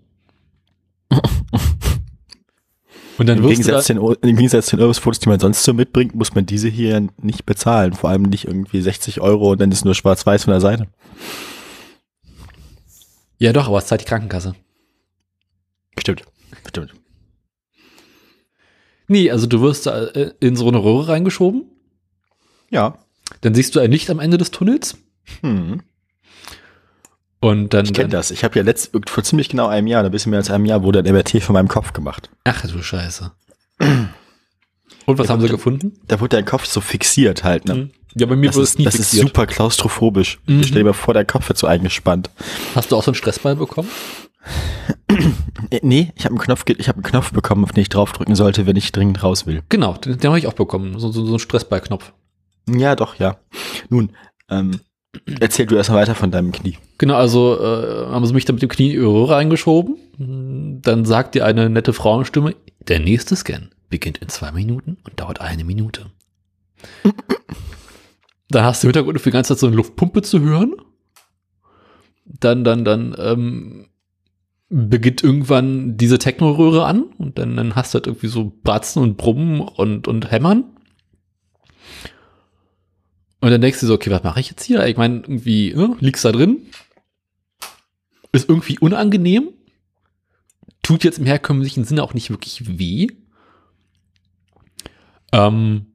Und 3.19 3.29
dann 3.29 3.39
Im 3.39 3.45
wirst 3.45 3.59
du 3.59 3.63
Gegensatz, 3.65 3.87
da, 3.89 3.95
den, 3.95 4.17
Im 4.23 4.37
Gegensatz 4.37 4.67
zu 4.67 4.77
den 4.77 4.83
Urlaubsfotos, 4.83 5.19
die 5.19 5.29
man 5.29 5.41
sonst 5.41 5.65
so 5.65 5.75
mitbringt, 5.75 6.15
muss 6.15 6.35
man 6.35 6.47
diese 6.47 6.69
hier 6.69 7.09
nicht 7.21 7.45
bezahlen. 7.45 7.93
Vor 7.93 8.11
allem 8.11 8.23
nicht 8.23 8.47
irgendwie 8.47 8.81
60 8.81 9.21
Euro 9.21 9.51
und 9.53 9.61
dann 9.61 9.73
ist 9.73 9.85
nur 9.85 9.95
schwarz-weiß 9.95 10.45
von 10.45 10.53
der 10.53 10.61
Seite. 10.61 10.87
Ja 13.43 13.53
doch, 13.53 13.67
aber 13.67 13.79
es 13.79 13.87
zahlt 13.87 14.01
die 14.01 14.05
Krankenkasse. 14.05 14.55
Stimmt. 15.99 16.23
Stimmt. 16.69 16.95
Nee, 19.09 19.31
also 19.31 19.47
du 19.47 19.61
wirst 19.61 19.87
da 19.87 20.05
äh, 20.07 20.33
in 20.41 20.55
so 20.57 20.69
eine 20.69 20.79
Röhre 20.79 21.09
reingeschoben, 21.09 21.65
Ja. 22.71 22.99
dann 23.41 23.55
siehst 23.55 23.75
du 23.75 23.81
ein 23.81 23.91
Licht 23.91 24.09
am 24.11 24.21
Ende 24.21 24.39
des 24.39 24.51
Tunnels 24.53 24.97
Hm. 25.41 25.83
und 27.41 27.75
dann, 27.75 27.85
Ich 27.85 27.93
kenne 27.95 28.09
das. 28.11 28.31
Ich 28.31 28.45
habe 28.45 28.57
ja 28.59 28.63
letzt, 28.65 28.93
vor 29.07 29.25
ziemlich 29.25 29.49
genau 29.49 29.67
einem 29.67 29.87
Jahr, 29.89 30.05
ein 30.05 30.11
bisschen 30.13 30.31
mehr 30.31 30.39
als 30.39 30.51
einem 30.51 30.65
Jahr, 30.65 30.83
wurde 30.85 31.01
ein 31.01 31.13
MRT 31.13 31.43
von 31.43 31.53
meinem 31.55 31.69
Kopf 31.69 31.93
gemacht. 31.93 32.31
ach 32.45 32.63
du 32.67 32.81
Scheiße. 32.83 33.33
Und 35.07 35.19
was 35.19 35.29
haben 35.29 35.41
sie 35.41 35.49
gefunden? 35.49 35.93
Da 36.09 36.21
wurde 36.21 36.37
dein 36.37 36.45
Kopf 36.45 36.65
so 36.67 36.81
fixiert 36.81 37.45
halt, 37.45 37.67
ne? 37.67 37.91
Ja, 38.15 38.27
bei 38.27 38.37
mir 38.37 38.49
Das, 38.49 38.57
wurde 38.57 38.65
es 38.65 38.71
ist, 38.71 38.79
nie 38.79 38.85
das 38.85 38.95
ist 38.95 39.11
fixiert. 39.11 39.29
super 39.29 39.47
klaustrophobisch. 39.47 40.39
Mhm. 40.47 40.63
Stell 40.65 40.79
dir 40.83 40.85
mal 40.85 40.93
vor, 40.93 41.15
dein 41.15 41.27
Kopf 41.27 41.49
wird 41.49 41.59
so 41.59 41.67
eingespannt. 41.67 42.31
Hast 42.75 42.93
du 42.93 42.97
auch 42.97 43.03
so 43.03 43.11
einen 43.11 43.15
Stressball 43.17 43.57
bekommen? 43.57 43.89
Äh, 45.71 45.81
nee, 45.83 46.13
ich 46.17 46.25
habe 46.25 46.35
einen 46.35 46.41
Knopf, 46.45 46.65
ich 46.67 46.89
habe 46.89 46.97
einen 46.97 47.05
Knopf 47.05 47.33
bekommen, 47.33 47.65
auf 47.65 47.73
den 47.73 47.83
ich 47.83 47.89
draufdrücken 47.89 48.35
sollte, 48.35 48.67
wenn 48.67 48.77
ich 48.77 48.93
dringend 48.93 49.23
raus 49.23 49.47
will. 49.47 49.63
Genau, 49.69 49.95
den, 49.95 50.19
den 50.19 50.29
habe 50.29 50.39
ich 50.39 50.47
auch 50.47 50.53
bekommen. 50.53 50.99
So, 50.99 51.11
so, 51.11 51.25
so 51.25 51.35
ein 51.35 51.39
Stressballknopf. 51.39 52.13
Ja, 52.69 52.97
doch, 52.97 53.17
ja. 53.19 53.37
Nun, 53.89 54.11
ähm, 54.51 54.81
erzähl 55.41 55.67
du 55.67 55.77
erstmal 55.77 56.03
weiter 56.03 56.15
von 56.15 56.31
deinem 56.31 56.53
Knie. 56.53 56.77
Genau, 56.99 57.15
also 57.15 57.59
äh, 57.61 58.07
haben 58.11 58.25
sie 58.27 58.35
mich 58.35 58.45
da 58.45 58.53
mit 58.53 58.63
dem 58.63 58.69
Knie 58.69 58.95
in 58.95 59.01
die 59.01 59.07
Röhre 59.07 59.37
eingeschoben. 59.37 59.97
Dann 60.83 61.05
sagt 61.05 61.35
dir 61.35 61.45
eine 61.45 61.69
nette 61.71 61.93
Frauenstimme, 61.93 62.55
der 62.89 63.01
nächste 63.01 63.37
Scan 63.37 63.71
beginnt 63.93 64.19
in 64.19 64.29
zwei 64.29 64.51
Minuten 64.51 64.97
und 65.05 65.21
dauert 65.21 65.41
eine 65.41 65.63
Minute. 65.63 66.11
da 68.49 68.65
hast 68.65 68.83
du 68.83 68.89
im 68.89 68.89
Hintergrund 68.89 69.21
für 69.21 69.31
die 69.31 69.35
ganze 69.35 69.55
Zeit 69.55 69.61
so 69.61 69.69
eine 69.69 69.77
Luftpumpe 69.77 70.23
zu 70.23 70.41
hören. 70.41 70.75
Dann, 72.25 72.65
dann, 72.65 72.85
dann 72.85 73.15
ähm, 73.19 73.89
beginnt 74.69 75.23
irgendwann 75.23 75.97
diese 75.99 76.19
Techno-Röhre 76.19 76.87
an 76.87 77.05
und 77.19 77.39
dann, 77.39 77.57
dann 77.57 77.77
hast 77.77 77.93
du 77.93 77.99
halt 77.99 78.07
irgendwie 78.07 78.29
so 78.29 78.53
Bratzen 78.65 79.03
und 79.03 79.17
Brummen 79.17 79.61
und, 79.61 80.09
und 80.09 80.31
Hämmern. 80.31 80.65
Und 83.41 83.51
dann 83.51 83.61
denkst 83.61 83.81
du 83.81 83.87
so, 83.87 83.95
okay, 83.95 84.11
was 84.11 84.23
mache 84.23 84.41
ich 84.41 84.49
jetzt 84.49 84.65
hier? 84.65 84.87
Ich 84.87 84.97
meine, 84.97 85.17
irgendwie, 85.17 85.75
ne, 85.75 85.97
liegst 86.01 86.25
da 86.25 86.33
drin, 86.33 86.63
ist 88.33 88.49
irgendwie 88.49 88.79
unangenehm, 88.79 89.51
tut 90.83 91.05
jetzt 91.05 91.19
im 91.19 91.27
herkömmlichen 91.27 91.85
Sinne 91.85 92.03
auch 92.03 92.15
nicht 92.15 92.31
wirklich 92.31 92.79
weh. 92.79 93.09
Ähm, 95.33 95.87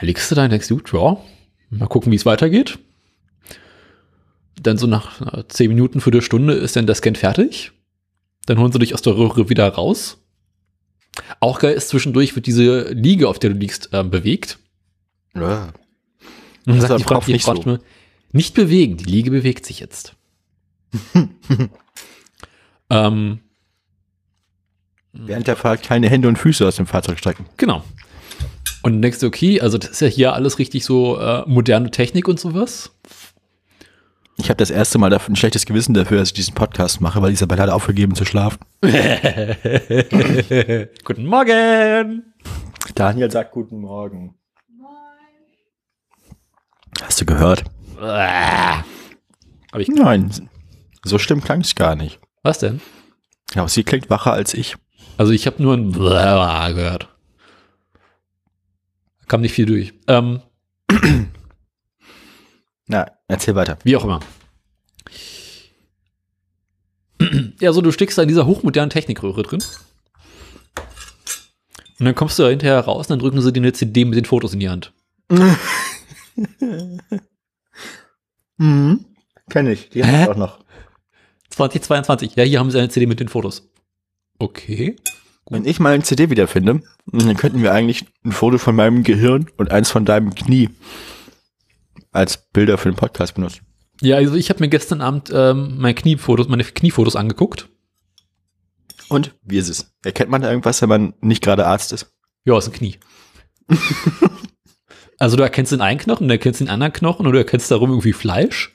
liegst 0.00 0.30
du 0.30 0.34
denkst, 0.34 0.68
gut, 0.68 0.92
ja, 0.92 1.16
mal 1.70 1.86
gucken, 1.86 2.12
wie 2.12 2.16
es 2.16 2.26
weitergeht. 2.26 2.78
Dann 4.60 4.78
so 4.78 4.86
nach 4.86 5.20
äh, 5.20 5.46
zehn 5.48 5.68
Minuten, 5.68 6.00
für 6.00 6.10
eine 6.10 6.22
Stunde 6.22 6.54
ist 6.54 6.76
dann 6.76 6.86
der 6.86 6.94
Scan 6.94 7.14
fertig. 7.14 7.72
Dann 8.46 8.58
holen 8.58 8.72
sie 8.72 8.78
dich 8.78 8.94
aus 8.94 9.02
der 9.02 9.16
Röhre 9.16 9.48
wieder 9.50 9.68
raus. 9.68 10.18
Auch 11.40 11.58
geil 11.58 11.74
ist, 11.74 11.88
zwischendurch 11.88 12.34
wird 12.36 12.46
diese 12.46 12.92
Liege, 12.92 13.28
auf 13.28 13.38
der 13.38 13.50
du 13.50 13.56
liegst, 13.56 13.90
ähm, 13.92 14.10
bewegt. 14.10 14.58
Ja. 15.34 15.72
Und 16.66 16.78
dann 16.78 16.80
sagt 16.80 17.00
die 17.00 17.04
Frau, 17.04 17.22
nicht 17.26 17.44
so. 17.44 17.56
Stimme, 17.56 17.80
nicht 18.32 18.54
bewegen, 18.54 18.96
die 18.96 19.04
Liege 19.04 19.30
bewegt 19.30 19.66
sich 19.66 19.80
jetzt. 19.80 20.14
ähm, 22.90 23.40
Während 25.18 25.46
der 25.48 25.56
Fahrt 25.56 25.82
keine 25.82 26.08
Hände 26.08 26.28
und 26.28 26.36
Füße 26.38 26.66
aus 26.66 26.76
dem 26.76 26.86
Fahrzeug 26.86 27.18
strecken. 27.18 27.46
genau. 27.56 27.82
Und 28.82 29.02
denkst 29.02 29.18
du, 29.18 29.26
okay, 29.26 29.60
also 29.60 29.76
das 29.76 29.90
ist 29.90 30.00
ja 30.00 30.06
hier 30.06 30.32
alles 30.34 30.60
richtig 30.60 30.84
so 30.84 31.18
äh, 31.18 31.42
moderne 31.46 31.90
Technik 31.90 32.28
und 32.28 32.38
sowas. 32.38 32.92
Ich 34.36 34.50
habe 34.50 34.56
das 34.58 34.70
erste 34.70 34.98
Mal 34.98 35.10
dafür 35.10 35.32
ein 35.32 35.36
schlechtes 35.36 35.66
Gewissen 35.66 35.94
dafür, 35.94 36.18
dass 36.18 36.28
ich 36.28 36.34
diesen 36.34 36.54
Podcast 36.54 37.00
mache, 37.00 37.20
weil 37.20 37.32
Isabel 37.32 37.58
hat 37.58 37.70
aufgegeben 37.70 38.14
zu 38.14 38.24
schlafen. 38.24 38.58
Guten 41.04 41.26
Morgen! 41.26 42.22
Daniel 42.94 43.30
sagt 43.32 43.50
guten 43.52 43.80
Morgen. 43.80 44.34
Hast 47.02 47.20
du 47.20 47.24
gehört? 47.26 47.64
Hab 48.00 48.84
ich, 49.76 49.88
Nein, 49.88 50.30
so 51.04 51.18
schlimm 51.18 51.42
klang 51.42 51.62
es 51.62 51.74
gar 51.74 51.96
nicht. 51.96 52.20
was 52.44 52.60
denn? 52.60 52.80
Ja, 53.54 53.62
aber 53.62 53.68
sie 53.68 53.82
klingt 53.82 54.08
wacher 54.08 54.32
als 54.32 54.54
ich. 54.54 54.76
Also 55.18 55.32
ich 55.32 55.46
habe 55.46 55.62
nur 55.62 55.74
ein 55.74 55.90
Blah 55.90 56.70
gehört. 56.70 57.08
Kam 59.26 59.42
nicht 59.42 59.52
viel 59.52 59.66
durch. 59.66 59.92
Ähm, 60.06 60.40
Na, 62.86 63.10
erzähl 63.26 63.54
weiter. 63.54 63.78
Wie 63.84 63.96
auch 63.96 64.04
immer. 64.04 64.20
Ja, 67.60 67.72
so 67.72 67.82
du 67.82 67.92
steckst 67.92 68.16
da 68.16 68.22
in 68.22 68.28
dieser 68.28 68.46
hochmodernen 68.46 68.90
Technikröhre 68.90 69.42
drin. 69.42 69.62
Und 71.98 72.04
dann 72.06 72.14
kommst 72.14 72.38
du 72.38 72.44
da 72.44 72.48
hinterher 72.48 72.78
raus 72.78 73.06
und 73.06 73.10
dann 73.10 73.18
drücken 73.18 73.42
sie 73.42 73.52
dir 73.52 73.60
eine 73.60 73.72
CD 73.72 74.04
mit 74.04 74.16
den 74.16 74.24
Fotos 74.24 74.54
in 74.54 74.60
die 74.60 74.70
Hand. 74.70 74.92
Mhm. 78.60 79.04
Kenn 79.50 79.68
ich. 79.68 79.88
Die 79.90 80.04
Hä? 80.04 80.12
hab 80.12 80.22
ich 80.22 80.28
auch 80.30 80.36
noch. 80.36 80.58
2022. 81.50 82.34
Ja, 82.34 82.42
hier 82.42 82.58
haben 82.58 82.72
sie 82.72 82.78
eine 82.78 82.88
CD 82.88 83.06
mit 83.06 83.20
den 83.20 83.28
Fotos. 83.28 83.70
Okay. 84.38 84.96
Wenn 85.50 85.64
ich 85.64 85.80
mal 85.80 85.94
ein 85.94 86.04
CD 86.04 86.30
wiederfinde, 86.30 86.82
dann 87.06 87.36
könnten 87.36 87.62
wir 87.62 87.72
eigentlich 87.72 88.04
ein 88.24 88.32
Foto 88.32 88.58
von 88.58 88.76
meinem 88.76 89.02
Gehirn 89.02 89.46
und 89.56 89.70
eins 89.70 89.90
von 89.90 90.04
deinem 90.04 90.34
Knie 90.34 90.68
als 92.12 92.48
Bilder 92.52 92.78
für 92.78 92.90
den 92.90 92.96
Podcast 92.96 93.34
benutzen. 93.34 93.66
Ja, 94.00 94.16
also 94.16 94.34
ich 94.34 94.50
habe 94.50 94.60
mir 94.60 94.68
gestern 94.68 95.00
Abend 95.00 95.30
ähm, 95.32 95.78
meine 95.78 95.94
Kniefotos, 95.94 96.48
meine 96.48 96.64
Kniefotos 96.64 97.16
angeguckt. 97.16 97.68
Und 99.08 99.34
wie 99.42 99.56
ist 99.56 99.68
es? 99.68 99.92
Erkennt 100.04 100.30
man 100.30 100.42
da 100.42 100.50
irgendwas, 100.50 100.82
wenn 100.82 100.88
man 100.88 101.14
nicht 101.20 101.42
gerade 101.42 101.66
Arzt 101.66 101.92
ist? 101.92 102.12
Ja, 102.44 102.58
ist 102.58 102.68
ein 102.68 102.72
Knie. 102.72 102.96
also 105.18 105.36
du 105.36 105.42
erkennst 105.42 105.72
den 105.72 105.80
einen 105.80 105.98
Knochen, 105.98 106.28
du 106.28 106.34
erkennst 106.34 106.60
den 106.60 106.68
anderen 106.68 106.92
Knochen 106.92 107.26
und 107.26 107.32
du 107.32 107.38
erkennst 107.38 107.70
darum 107.70 107.90
irgendwie 107.90 108.12
Fleisch. 108.12 108.74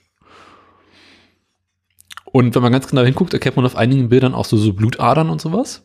Und 2.33 2.55
wenn 2.55 2.63
man 2.63 2.71
ganz 2.71 2.87
genau 2.87 3.03
hinguckt, 3.03 3.31
erkennt 3.33 3.55
man 3.55 3.65
auf 3.65 3.75
einigen 3.75 4.09
Bildern 4.09 4.33
auch 4.33 4.45
so, 4.45 4.57
so 4.57 4.73
Blutadern 4.73 5.29
und 5.29 5.39
sowas. 5.39 5.83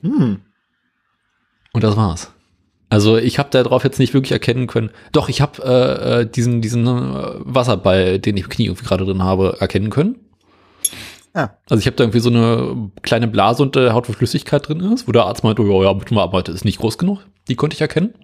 Hm. 0.00 0.42
Und 1.72 1.84
das 1.84 1.96
war's. 1.96 2.32
Also 2.88 3.16
ich 3.16 3.40
habe 3.40 3.50
darauf 3.50 3.82
jetzt 3.82 3.98
nicht 3.98 4.14
wirklich 4.14 4.30
erkennen 4.30 4.68
können. 4.68 4.90
Doch, 5.10 5.28
ich 5.28 5.40
habe 5.40 5.60
äh, 5.64 6.20
äh, 6.20 6.30
diesen, 6.30 6.62
diesen 6.62 6.86
äh, 6.86 7.34
Wasserball, 7.40 8.20
den 8.20 8.36
ich 8.36 8.44
im 8.44 8.48
Knie 8.48 8.66
irgendwie 8.66 8.84
gerade 8.84 9.04
drin 9.04 9.24
habe, 9.24 9.56
erkennen 9.58 9.90
können. 9.90 10.20
Ja. 11.34 11.58
Also 11.68 11.80
ich 11.80 11.86
habe 11.86 11.96
da 11.96 12.04
irgendwie 12.04 12.20
so 12.20 12.30
eine 12.30 12.92
kleine 13.02 13.26
Blase 13.26 13.64
unter 13.64 13.80
der 13.80 13.92
Haut, 13.92 14.08
wo 14.08 14.12
Flüssigkeit 14.12 14.68
drin 14.68 14.78
ist, 14.78 15.08
wo 15.08 15.12
der 15.12 15.24
Arzt 15.24 15.42
meinte, 15.42 15.62
oh, 15.62 15.82
ja, 15.82 15.88
ja, 15.88 15.92
bitte 15.94 16.14
mal, 16.14 16.28
das 16.42 16.54
ist 16.54 16.64
nicht 16.64 16.78
groß 16.78 16.96
genug. 16.96 17.26
Die 17.48 17.56
konnte 17.56 17.74
ich 17.74 17.80
erkennen. 17.80 18.14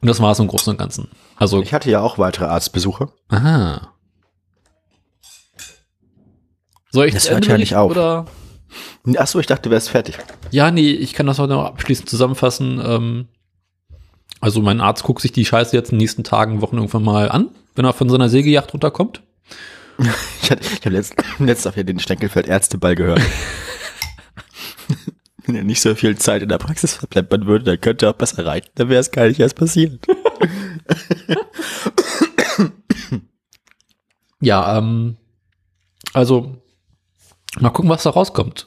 Und 0.00 0.06
das 0.06 0.20
war 0.20 0.30
es 0.30 0.38
im 0.38 0.46
Großen 0.46 0.70
und 0.70 0.78
Ganzen. 0.78 1.08
Also, 1.34 1.60
Ich 1.60 1.74
hatte 1.74 1.90
ja 1.90 2.02
auch 2.02 2.18
weitere 2.18 2.44
Arztbesuche. 2.44 3.08
aha. 3.30 3.95
Soll 6.96 7.08
ich 7.08 7.14
Das 7.14 7.24
zu 7.24 7.32
hört 7.32 7.44
ja 7.46 7.58
nicht 7.58 7.76
auf. 7.76 7.90
Oder? 7.90 8.24
Achso, 9.18 9.38
ich 9.38 9.44
dachte, 9.46 9.68
du 9.68 9.70
wärst 9.70 9.90
fertig. 9.90 10.16
Ja, 10.50 10.70
nee, 10.70 10.90
ich 10.92 11.12
kann 11.12 11.26
das 11.26 11.38
heute 11.38 11.52
noch 11.52 11.66
abschließend 11.66 12.08
zusammenfassen. 12.08 12.80
Ähm, 12.82 13.28
also 14.40 14.62
mein 14.62 14.80
Arzt 14.80 15.02
guckt 15.02 15.20
sich 15.20 15.30
die 15.32 15.44
Scheiße 15.44 15.76
jetzt 15.76 15.90
in 15.92 15.96
den 15.98 16.02
nächsten 16.02 16.24
Tagen, 16.24 16.62
Wochen 16.62 16.76
irgendwann 16.76 17.02
mal 17.04 17.28
an, 17.30 17.50
wenn 17.74 17.84
er 17.84 17.92
von 17.92 18.08
seiner 18.08 18.30
Sägejacht 18.30 18.72
runterkommt. 18.72 19.22
Ich, 20.42 20.50
hatte- 20.50 20.62
ich 20.64 20.80
habe 20.86 20.90
letzt, 20.96 21.14
letztes 21.38 21.66
auf 21.66 21.74
den 21.74 21.98
Steckelfeld 21.98 22.46
Ärzteball 22.46 22.94
gehört. 22.94 23.20
Wenn 25.44 25.54
er 25.56 25.64
nicht 25.64 25.80
so 25.80 25.94
viel 25.94 26.16
Zeit 26.18 26.42
in 26.42 26.48
der 26.48 26.58
Praxis 26.58 26.94
verplempern 26.94 27.46
würde, 27.46 27.64
dann 27.64 27.80
könnte 27.80 28.06
er 28.06 28.10
auch 28.10 28.16
besser 28.16 28.44
reiten. 28.46 28.68
Dann 28.76 28.88
wäre 28.88 29.00
es 29.00 29.10
gar 29.12 29.26
nicht 29.28 29.38
erst 29.40 29.56
passiert. 29.56 30.06
Ja, 34.40 34.76
ähm, 34.78 35.16
also 36.12 36.56
Mal 37.60 37.70
gucken, 37.70 37.90
was 37.90 38.02
da 38.02 38.10
rauskommt. 38.10 38.66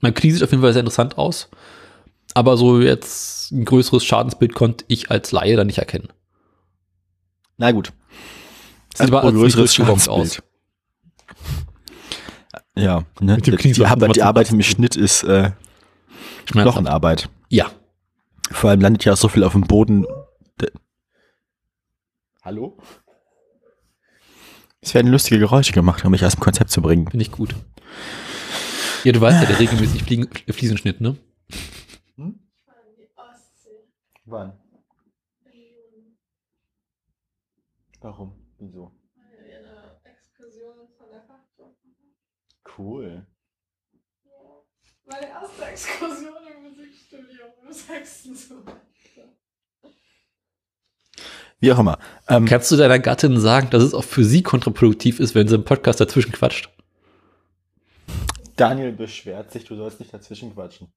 Mein 0.00 0.14
Knie 0.14 0.30
sieht 0.32 0.42
auf 0.42 0.50
jeden 0.50 0.62
Fall 0.62 0.72
sehr 0.72 0.80
interessant 0.80 1.18
aus. 1.18 1.48
Aber 2.34 2.56
so 2.56 2.80
jetzt 2.80 3.50
ein 3.52 3.64
größeres 3.64 4.04
Schadensbild 4.04 4.54
konnte 4.54 4.84
ich 4.88 5.10
als 5.10 5.32
Laie 5.32 5.56
da 5.56 5.64
nicht 5.64 5.78
erkennen. 5.78 6.08
Na 7.56 7.72
gut. 7.72 7.92
Sieht 8.94 9.08
aber 9.08 9.22
als 9.22 9.34
größeres 9.34 9.74
Schadensbild. 9.74 10.42
Ja, 12.76 13.04
ne? 13.20 13.36
Mit 13.36 13.46
dem 13.46 13.56
die, 13.56 13.62
Knie 13.62 13.72
die, 13.72 13.84
Arbeit, 13.84 14.16
die 14.16 14.22
Arbeit 14.22 14.50
im. 14.50 14.62
Schnitt 14.62 14.96
ist 14.96 15.22
äh. 15.24 15.50
Knochenarbeit. 16.46 17.28
Ja. 17.48 17.70
Vor 18.50 18.70
allem 18.70 18.80
landet 18.80 19.04
ja 19.04 19.12
auch 19.12 19.16
so 19.16 19.28
viel 19.28 19.44
auf 19.44 19.52
dem 19.52 19.62
Boden. 19.62 20.06
De- 20.60 20.70
Hallo? 22.42 22.78
Es 24.82 24.94
werden 24.94 25.12
lustige 25.12 25.38
Geräusche 25.38 25.72
gemacht, 25.72 26.04
um 26.04 26.10
mich 26.10 26.24
aus 26.24 26.34
dem 26.34 26.40
Konzept 26.40 26.70
zu 26.70 26.80
bringen. 26.80 27.08
Finde 27.08 27.24
ich 27.24 27.32
gut. 27.32 27.54
Ja, 29.04 29.12
du 29.12 29.20
weißt 29.20 29.42
ja, 29.42 29.46
der 29.46 29.58
regelmäßig 29.60 30.02
Fliegen, 30.04 30.28
Fliesenschnitt, 30.48 31.00
ne? 31.00 31.16
Wann? 34.24 34.56
Warum? 38.00 38.32
Wieso? 38.58 38.92
Exkursion 40.04 40.88
von 40.96 41.10
der 41.10 41.22
Fachgruppe. 41.22 41.76
Cool. 42.78 43.26
Meine 45.04 45.28
erste 45.28 45.64
Exkursion 45.64 46.46
im 46.54 46.62
Musikstudium 46.62 47.50
im 47.66 47.72
sechsten 47.72 48.36
Semester. 48.36 48.80
Wie 51.60 51.72
auch 51.72 51.78
immer. 51.78 51.98
Ähm, 52.28 52.46
Kannst 52.46 52.70
du 52.72 52.76
deiner 52.76 52.98
Gattin 52.98 53.38
sagen, 53.38 53.68
dass 53.70 53.82
es 53.82 53.92
auch 53.94 54.04
für 54.04 54.24
sie 54.24 54.42
kontraproduktiv 54.42 55.20
ist, 55.20 55.34
wenn 55.34 55.46
sie 55.48 55.56
im 55.56 55.64
Podcast 55.64 56.00
dazwischen 56.00 56.32
quatscht? 56.32 56.70
Daniel 58.56 58.92
beschwert 58.92 59.52
sich, 59.52 59.64
du 59.64 59.76
sollst 59.76 60.00
nicht 60.00 60.12
dazwischen 60.12 60.54
quatschen. 60.54 60.88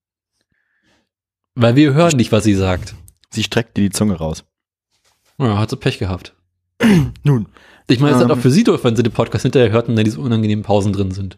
Weil 1.56 1.75
wir 1.75 1.94
hören 1.94 2.18
nicht, 2.18 2.32
was 2.32 2.44
sie 2.44 2.56
sagt. 2.56 2.96
Sie 3.30 3.44
streckt 3.44 3.77
dir 3.77 3.82
die 3.82 3.89
Zunge 3.89 4.15
raus. 4.15 4.44
Ja, 5.38 5.58
hat 5.58 5.70
sie 5.70 5.77
Pech 5.77 6.00
gehabt. 6.00 6.34
Nun, 7.24 7.48
Ich 7.88 8.00
meine, 8.00 8.12
es 8.12 8.18
ist 8.18 8.24
Ähm. 8.24 8.30
halt 8.30 8.38
auch 8.39 8.42
für 8.42 8.51
sie 8.51 8.63
doof, 8.63 8.84
wenn 8.84 8.96
sie 8.96 9.03
den 9.03 9.12
Podcast 9.13 9.44
hinterher 9.44 9.72
hört 9.72 9.88
und 9.88 9.96
da 9.96 10.03
diese 10.03 10.20
unangenehmen 10.20 10.63
Pausen 10.63 10.94
drin 10.94 11.12
sind. 11.12 11.38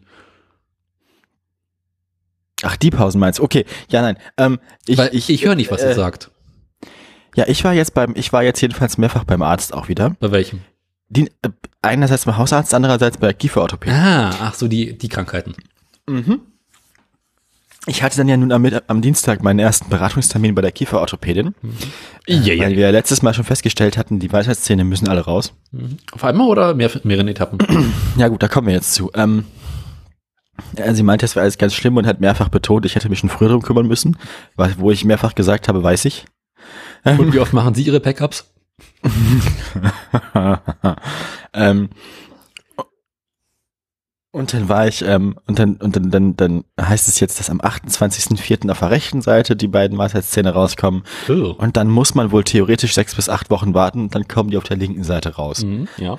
ach, 2.64 2.78
die 2.78 2.90
Pausen 2.92 3.20
meinst 3.20 3.40
du? 3.40 3.44
Okay, 3.44 3.66
ja, 3.90 4.02
nein. 4.02 4.18
Ähm, 4.38 4.60
ich 4.88 4.98
Weil 4.98 5.14
ich, 5.14 5.30
ich 5.30 5.46
höre 5.46 5.56
nicht, 5.56 5.70
was 5.72 5.82
äh, 5.84 5.90
sie 5.90 5.94
sagt. 5.96 6.32
Ja, 7.36 7.46
ich 7.48 7.64
war 7.64 7.74
jetzt 7.74 7.94
beim, 7.94 8.14
ich 8.16 8.32
war 8.34 8.44
jetzt 8.44 8.62
jedenfalls 8.62 8.98
mehrfach 8.98 9.24
beim 9.24 9.42
Arzt 9.42 9.74
auch 9.74 9.88
wieder. 9.88 10.16
Bei 10.20 10.32
welchem? 10.32 10.62
Die, 11.10 11.28
äh, 11.42 11.50
einerseits 11.82 12.26
beim 12.26 12.38
Hausarzt, 12.38 12.74
andererseits 12.74 13.18
bei 13.18 13.28
der 13.28 13.34
Kieferorthopädie. 13.34 13.94
Ah, 13.96 14.32
ach 14.42 14.54
so, 14.54 14.68
die, 14.68 14.98
die 14.98 15.10
Krankheiten. 15.10 15.54
Mhm. 16.08 16.42
Ich 17.88 18.02
hatte 18.02 18.18
dann 18.18 18.28
ja 18.28 18.36
nun 18.36 18.52
am, 18.52 18.68
am 18.88 19.02
Dienstag 19.02 19.44
meinen 19.44 19.60
ersten 19.60 19.90
Beratungstermin 19.90 20.56
bei 20.56 20.62
der 20.64 20.72
Kieferorthopädin, 20.72 21.54
Ja, 22.26 22.58
weil 22.60 22.76
wir 22.76 22.92
letztes 22.92 23.22
Mal 23.22 23.36
schon 23.36 23.44
festgestellt 23.46 23.96
hatten, 23.98 24.20
die 24.20 24.32
Weisheitszähne 24.32 24.84
müssen 24.84 25.08
alle 25.08 25.22
raus. 25.22 25.54
Mhm. 25.72 25.98
Auf 26.12 26.24
einmal 26.24 26.48
oder 26.48 26.74
mehr, 26.74 26.90
mehreren 27.04 27.28
Etappen? 27.28 27.60
Ja 28.18 28.30
gut, 28.30 28.42
da 28.42 28.48
kommen 28.48 28.68
wir 28.68 28.74
jetzt 28.74 28.94
zu. 28.96 29.12
Ähm, 29.14 29.46
ja, 30.78 30.94
sie 30.94 31.04
meinte, 31.04 31.26
es 31.26 31.36
wäre 31.36 31.44
alles 31.44 31.58
ganz 31.58 31.74
schlimm 31.76 31.98
und 31.98 32.08
hat 32.08 32.22
mehrfach 32.22 32.50
betont, 32.50 32.86
ich 32.86 32.96
hätte 32.96 33.10
mich 33.10 33.20
schon 33.20 33.30
früher 33.30 33.50
drum 33.50 33.62
kümmern 33.62 33.88
müssen, 33.88 34.18
weil, 34.56 34.74
wo 34.80 34.90
ich 34.90 35.06
mehrfach 35.06 35.36
gesagt 35.36 35.68
habe, 35.68 35.84
weiß 35.84 36.06
ich. 36.06 36.26
Und 37.06 37.34
wie 37.34 37.40
oft 37.40 37.54
machen 37.54 37.76
sie 37.76 37.84
ihre 37.84 38.00
Backups? 38.00 38.52
ähm, 41.54 41.90
und 44.32 44.54
dann 44.54 44.68
war 44.68 44.88
ich, 44.88 45.02
ähm, 45.02 45.40
und 45.48 45.60
dann, 45.60 45.78
und 45.78 45.96
dann, 45.96 46.12
dann, 46.12 46.36
dann 46.36 46.66
heißt 46.80 47.08
es 47.08 47.22
jetzt, 47.22 47.40
dass 47.40 47.50
am 47.50 47.62
28.04. 47.62 48.70
auf 48.70 48.80
der 48.80 48.92
rechten 48.92 49.22
Seite 49.22 49.56
die 49.56 49.70
beiden 49.70 49.98
Weisheitszähne 49.98 50.54
rauskommen. 50.54 51.04
Oh. 51.30 51.56
Und 51.58 51.78
dann 51.78 51.88
muss 51.88 52.16
man 52.16 52.34
wohl 52.34 52.44
theoretisch 52.44 52.96
sechs 52.96 53.16
bis 53.16 53.30
acht 53.30 53.50
Wochen 53.50 53.74
warten 53.74 54.10
dann 54.10 54.28
kommen 54.28 54.50
die 54.50 54.58
auf 54.58 54.66
der 54.66 54.76
linken 54.76 55.06
Seite 55.06 55.36
raus. 55.36 55.64
Mhm, 55.64 55.88
ja. 55.98 56.18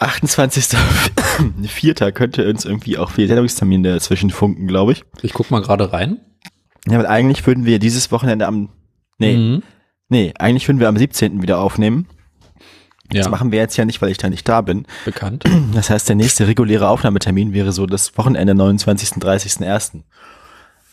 28.04. 0.00 2.10
könnte 2.12 2.48
uns 2.48 2.64
irgendwie 2.64 2.98
auch 2.98 3.10
viel 3.10 3.28
Sendungstermin 3.28 3.84
dazwischen 3.84 4.30
funken, 4.30 4.66
glaube 4.66 4.90
ich. 4.92 5.04
Ich 5.22 5.32
guck 5.32 5.52
mal 5.52 5.60
gerade 5.60 5.92
rein. 5.92 6.18
Ja, 6.88 6.98
weil 6.98 7.06
eigentlich 7.06 7.46
würden 7.46 7.64
wir 7.64 7.78
dieses 7.78 8.10
Wochenende 8.10 8.48
am, 8.48 8.70
nee, 9.18 9.36
Mhm. 9.36 9.62
Nee, 10.08 10.32
eigentlich 10.38 10.66
würden 10.68 10.80
wir 10.80 10.88
am 10.88 10.96
17. 10.96 11.42
wieder 11.42 11.58
aufnehmen. 11.58 12.06
Ja, 13.12 13.22
Das 13.22 13.30
machen 13.30 13.52
wir 13.52 13.58
jetzt 13.58 13.76
ja 13.78 13.84
nicht, 13.86 14.02
weil 14.02 14.10
ich 14.10 14.18
da 14.18 14.28
nicht 14.28 14.46
da 14.48 14.60
bin. 14.60 14.86
bekannt. 15.04 15.44
Das 15.72 15.88
heißt, 15.90 16.08
der 16.08 16.16
nächste 16.16 16.46
reguläre 16.46 16.88
Aufnahmetermin 16.88 17.52
wäre 17.54 17.72
so 17.72 17.86
das 17.86 18.16
Wochenende 18.18 18.54
29. 18.54 19.12
30.01. 19.12 20.02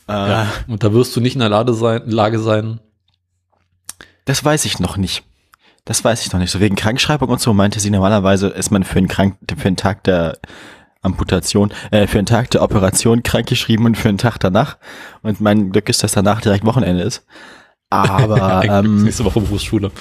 Äh, 0.08 0.12
Ja. 0.12 0.48
Und 0.68 0.84
da 0.84 0.94
wirst 0.94 1.16
du 1.16 1.20
nicht 1.22 1.34
in 1.34 1.40
der 1.40 1.50
Lage 1.50 1.74
sein, 1.74 2.04
Lage 2.06 2.40
sein. 2.40 2.80
Das 4.26 4.44
weiß 4.44 4.66
ich 4.66 4.80
noch 4.80 4.96
nicht. 4.98 5.24
Das 5.84 6.04
weiß 6.04 6.26
ich 6.26 6.32
noch 6.32 6.40
nicht. 6.40 6.52
So 6.52 6.60
wegen 6.60 6.76
Krankschreibung 6.76 7.30
und 7.30 7.42
so 7.42 7.54
meinte 7.54 7.80
sie 7.80 7.92
normalerweise 7.92 8.48
ist 8.48 8.72
man 8.72 8.84
für 8.84 8.98
einen, 8.98 9.08
Krank 9.08 9.38
für 9.58 9.68
einen 9.68 9.78
Tag 9.78 10.04
der 10.06 10.40
Amputation, 11.02 11.72
äh, 11.92 12.08
für 12.08 12.18
einen 12.18 12.26
Tag 12.26 12.50
der 12.52 12.64
Operation 12.64 13.22
krankgeschrieben 13.24 13.86
und 13.86 13.98
für 13.98 14.10
einen 14.10 14.18
Tag 14.18 14.40
danach. 14.40 14.78
Und 15.22 15.42
mein 15.42 15.72
Glück 15.72 15.90
ist, 15.90 16.02
dass 16.02 16.14
danach 16.14 16.42
direkt 16.42 16.66
Wochenende 16.66 17.04
ist. 17.04 17.26
Aber 18.04 18.64
ähm, 18.70 19.04
nächste 19.04 19.26
Woche 19.26 19.42
Berufsschule. 19.42 19.92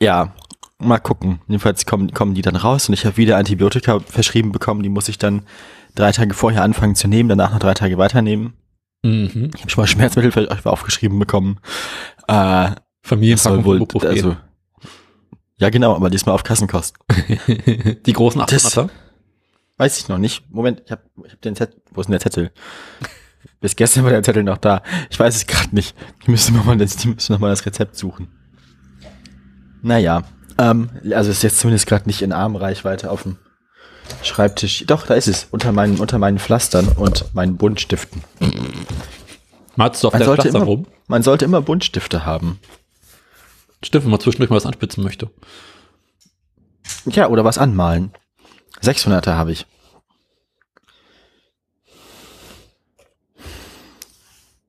ja, 0.00 0.34
mal 0.78 0.98
gucken. 0.98 1.40
Jedenfalls 1.48 1.86
kommen, 1.86 2.12
kommen 2.12 2.34
die 2.34 2.42
dann 2.42 2.56
raus 2.56 2.88
und 2.88 2.94
ich 2.94 3.04
habe 3.06 3.16
wieder 3.16 3.36
Antibiotika 3.36 4.00
verschrieben 4.00 4.52
bekommen. 4.52 4.82
Die 4.82 4.88
muss 4.88 5.08
ich 5.08 5.18
dann 5.18 5.46
drei 5.94 6.12
Tage 6.12 6.34
vorher 6.34 6.62
anfangen 6.62 6.94
zu 6.94 7.08
nehmen, 7.08 7.28
danach 7.28 7.52
noch 7.52 7.58
drei 7.58 7.74
Tage 7.74 7.98
weiternehmen. 7.98 8.54
Mhm. 9.02 9.50
Ich 9.54 9.60
habe 9.60 9.70
schon 9.70 9.82
mal 9.82 9.86
Schmerzmittel 9.86 10.48
aufgeschrieben 10.64 11.18
bekommen. 11.18 11.58
Äh, 12.28 12.70
das 13.08 13.42
soll 13.42 13.64
wohl, 13.64 13.86
also, 14.02 14.36
ja 15.58 15.70
genau, 15.70 15.94
aber 15.94 16.10
diesmal 16.10 16.34
auf 16.34 16.42
Kassenkosten. 16.42 16.98
die 18.06 18.12
großen 18.12 18.40
800er. 18.40 18.90
Weiß 19.78 19.98
ich 19.98 20.08
noch 20.08 20.18
nicht. 20.18 20.50
Moment, 20.50 20.82
ich 20.84 20.90
habe 20.90 21.02
ich 21.24 21.32
hab 21.32 21.40
den 21.42 21.54
Zettel. 21.54 21.80
Wo 21.92 22.00
ist 22.00 22.06
denn 22.06 22.12
der 22.12 22.20
Zettel? 22.20 22.50
Bis 23.60 23.76
gestern 23.76 24.04
war 24.04 24.10
der 24.10 24.22
Zettel 24.22 24.42
noch 24.42 24.58
da. 24.58 24.82
Ich 25.10 25.18
weiß 25.18 25.34
es 25.34 25.46
gerade 25.46 25.74
nicht. 25.74 25.96
Ich 26.20 26.28
müsste 26.28 26.52
noch 26.52 26.64
mal 26.64 26.76
das, 26.76 27.04
noch 27.28 27.38
mal 27.38 27.50
das 27.50 27.66
Rezept 27.66 27.96
suchen. 27.96 28.28
Naja, 29.82 30.22
ähm, 30.58 30.90
also 31.12 31.30
ist 31.30 31.42
jetzt 31.42 31.58
zumindest 31.60 31.86
gerade 31.86 32.06
nicht 32.06 32.22
in 32.22 32.32
Armreichweite 32.32 33.10
auf 33.10 33.22
dem 33.22 33.36
Schreibtisch. 34.22 34.84
Doch, 34.86 35.06
da 35.06 35.14
ist 35.14 35.28
es. 35.28 35.48
Unter 35.50 35.72
meinen, 35.72 35.98
unter 35.98 36.18
meinen 36.18 36.38
Pflastern 36.38 36.88
und 36.88 37.34
meinen 37.34 37.56
Buntstiften. 37.56 38.22
Malst 39.74 40.02
du 40.02 40.08
auf 40.08 40.12
Man 40.12 40.20
der 40.20 40.26
sollte, 40.26 40.42
Pflaster 40.42 40.58
immer, 40.58 40.66
rum? 40.66 40.86
man 41.08 41.22
sollte 41.22 41.44
immer 41.44 41.60
Buntstifte 41.60 42.24
haben. 42.24 42.60
Stimmt, 43.82 44.04
wenn 44.04 44.10
man 44.10 44.20
zwischendurch 44.20 44.50
mal 44.50 44.56
was 44.56 44.66
anspitzen 44.66 45.02
möchte. 45.02 45.30
Ja, 47.06 47.28
oder 47.28 47.44
was 47.44 47.58
anmalen. 47.58 48.12
600er 48.82 49.34
habe 49.34 49.52
ich. 49.52 49.66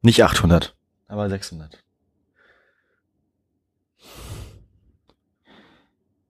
Nicht 0.07 0.23
800, 0.23 0.73
aber 1.09 1.29
600. 1.29 1.83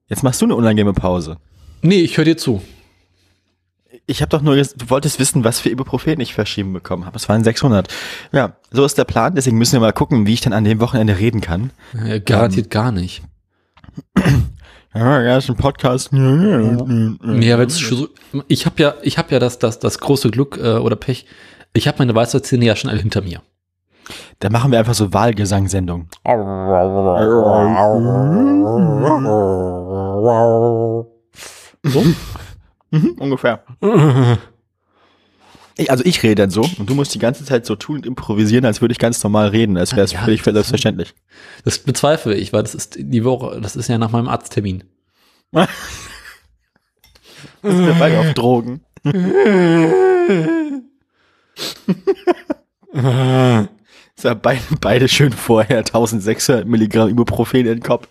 Jetzt 0.08 0.24
machst 0.24 0.42
du 0.42 0.46
eine 0.48 0.56
unangenehme 0.56 0.94
Pause. 0.94 1.38
Nee, 1.84 2.02
ich 2.02 2.18
höre 2.18 2.26
dir 2.26 2.38
zu. 2.38 2.64
Ich 4.08 4.24
habe 4.24 4.30
doch 4.30 4.42
nur, 4.42 4.56
du 4.56 4.90
wolltest 4.90 5.20
wissen, 5.20 5.44
was 5.44 5.60
für 5.60 5.70
Ibuprofen 5.70 6.20
ich 6.20 6.34
verschrieben 6.34 6.74
bekommen 6.74 7.06
habe. 7.06 7.18
Es 7.18 7.30
waren 7.30 7.44
600. 7.44 7.94
Ja, 8.32 8.58
so 8.72 8.84
ist 8.84 8.98
der 8.98 9.04
Plan. 9.04 9.36
Deswegen 9.36 9.60
müssen 9.60 9.74
wir 9.74 9.82
mal 9.82 9.94
gucken, 9.94 10.26
wie 10.26 10.34
ich 10.34 10.42
dann 10.42 10.54
an 10.54 10.64
dem 10.64 10.80
Wochenende 10.80 11.20
reden 11.20 11.42
kann. 11.42 11.70
Äh, 12.04 12.20
garantiert 12.20 12.72
gar 12.72 12.92
nicht. 12.92 13.22
Ja, 14.96 15.22
ja, 15.22 15.38
ist 15.38 15.52
ein 15.52 15.56
Podcast. 15.56 16.12
Schon 17.80 17.98
so, 18.32 18.42
ich 18.48 18.66
habe 18.66 18.82
ja, 18.82 18.96
ich 19.04 19.20
habe 19.20 19.32
ja 19.32 19.38
das, 19.38 19.60
das, 19.60 19.78
das 19.78 20.00
große 20.00 20.32
Glück 20.32 20.58
äh, 20.58 20.78
oder 20.78 20.96
Pech. 20.96 21.28
Ich 21.74 21.88
habe 21.88 22.00
meine 22.00 22.16
Weisheitszähne 22.16 22.66
ja 22.66 22.76
schon 22.76 22.90
alle 22.90 23.02
hinter 23.02 23.22
mir. 23.22 23.44
Da 24.40 24.50
machen 24.50 24.72
wir 24.72 24.80
einfach 24.80 24.94
so 24.94 25.14
Wahlgesangssendungen. 25.14 26.08
So? 31.84 32.04
Mhm, 32.92 33.16
ungefähr. 33.20 33.64
Ich, 35.78 35.92
also 35.92 36.04
ich 36.06 36.24
rede 36.24 36.36
dann 36.36 36.50
so 36.50 36.62
und 36.80 36.90
du 36.90 36.96
musst 36.96 37.14
die 37.14 37.20
ganze 37.20 37.46
Zeit 37.46 37.66
so 37.66 37.76
tun 37.76 37.98
und 37.98 38.06
improvisieren, 38.06 38.66
als 38.66 38.82
würde 38.82 38.92
ich 38.94 39.00
ganz 39.00 39.22
normal 39.24 39.50
reden, 39.50 39.78
als 39.78 39.92
wäre 39.94 40.04
es 40.06 40.12
Ja, 40.14 40.22
völlig 40.22 40.42
das- 40.42 40.54
selbstverständlich. 40.54 41.14
Das 41.66 41.80
bezweifle 41.80 42.34
ich, 42.36 42.52
weil 42.54 42.64
das 42.64 42.74
ist 42.76 42.96
die 43.00 43.24
Woche, 43.24 43.60
das 43.62 43.76
ist 43.76 43.88
ja 43.90 43.98
nach 43.98 44.12
meinem 44.12 44.28
Arzttermin. 44.28 44.84
Sind 47.62 47.86
wir 47.86 47.96
beide 48.00 48.20
auf 48.20 48.34
Drogen. 48.34 48.82
So, 54.20 54.34
beide, 54.34 54.62
beide 54.82 55.08
schön 55.08 55.32
vorher 55.32 55.80
1600 55.80 56.66
Milligramm 56.66 57.10
Ibuprofen 57.10 57.60
in 57.60 57.66
den 57.66 57.80
Kopf. 57.82 58.08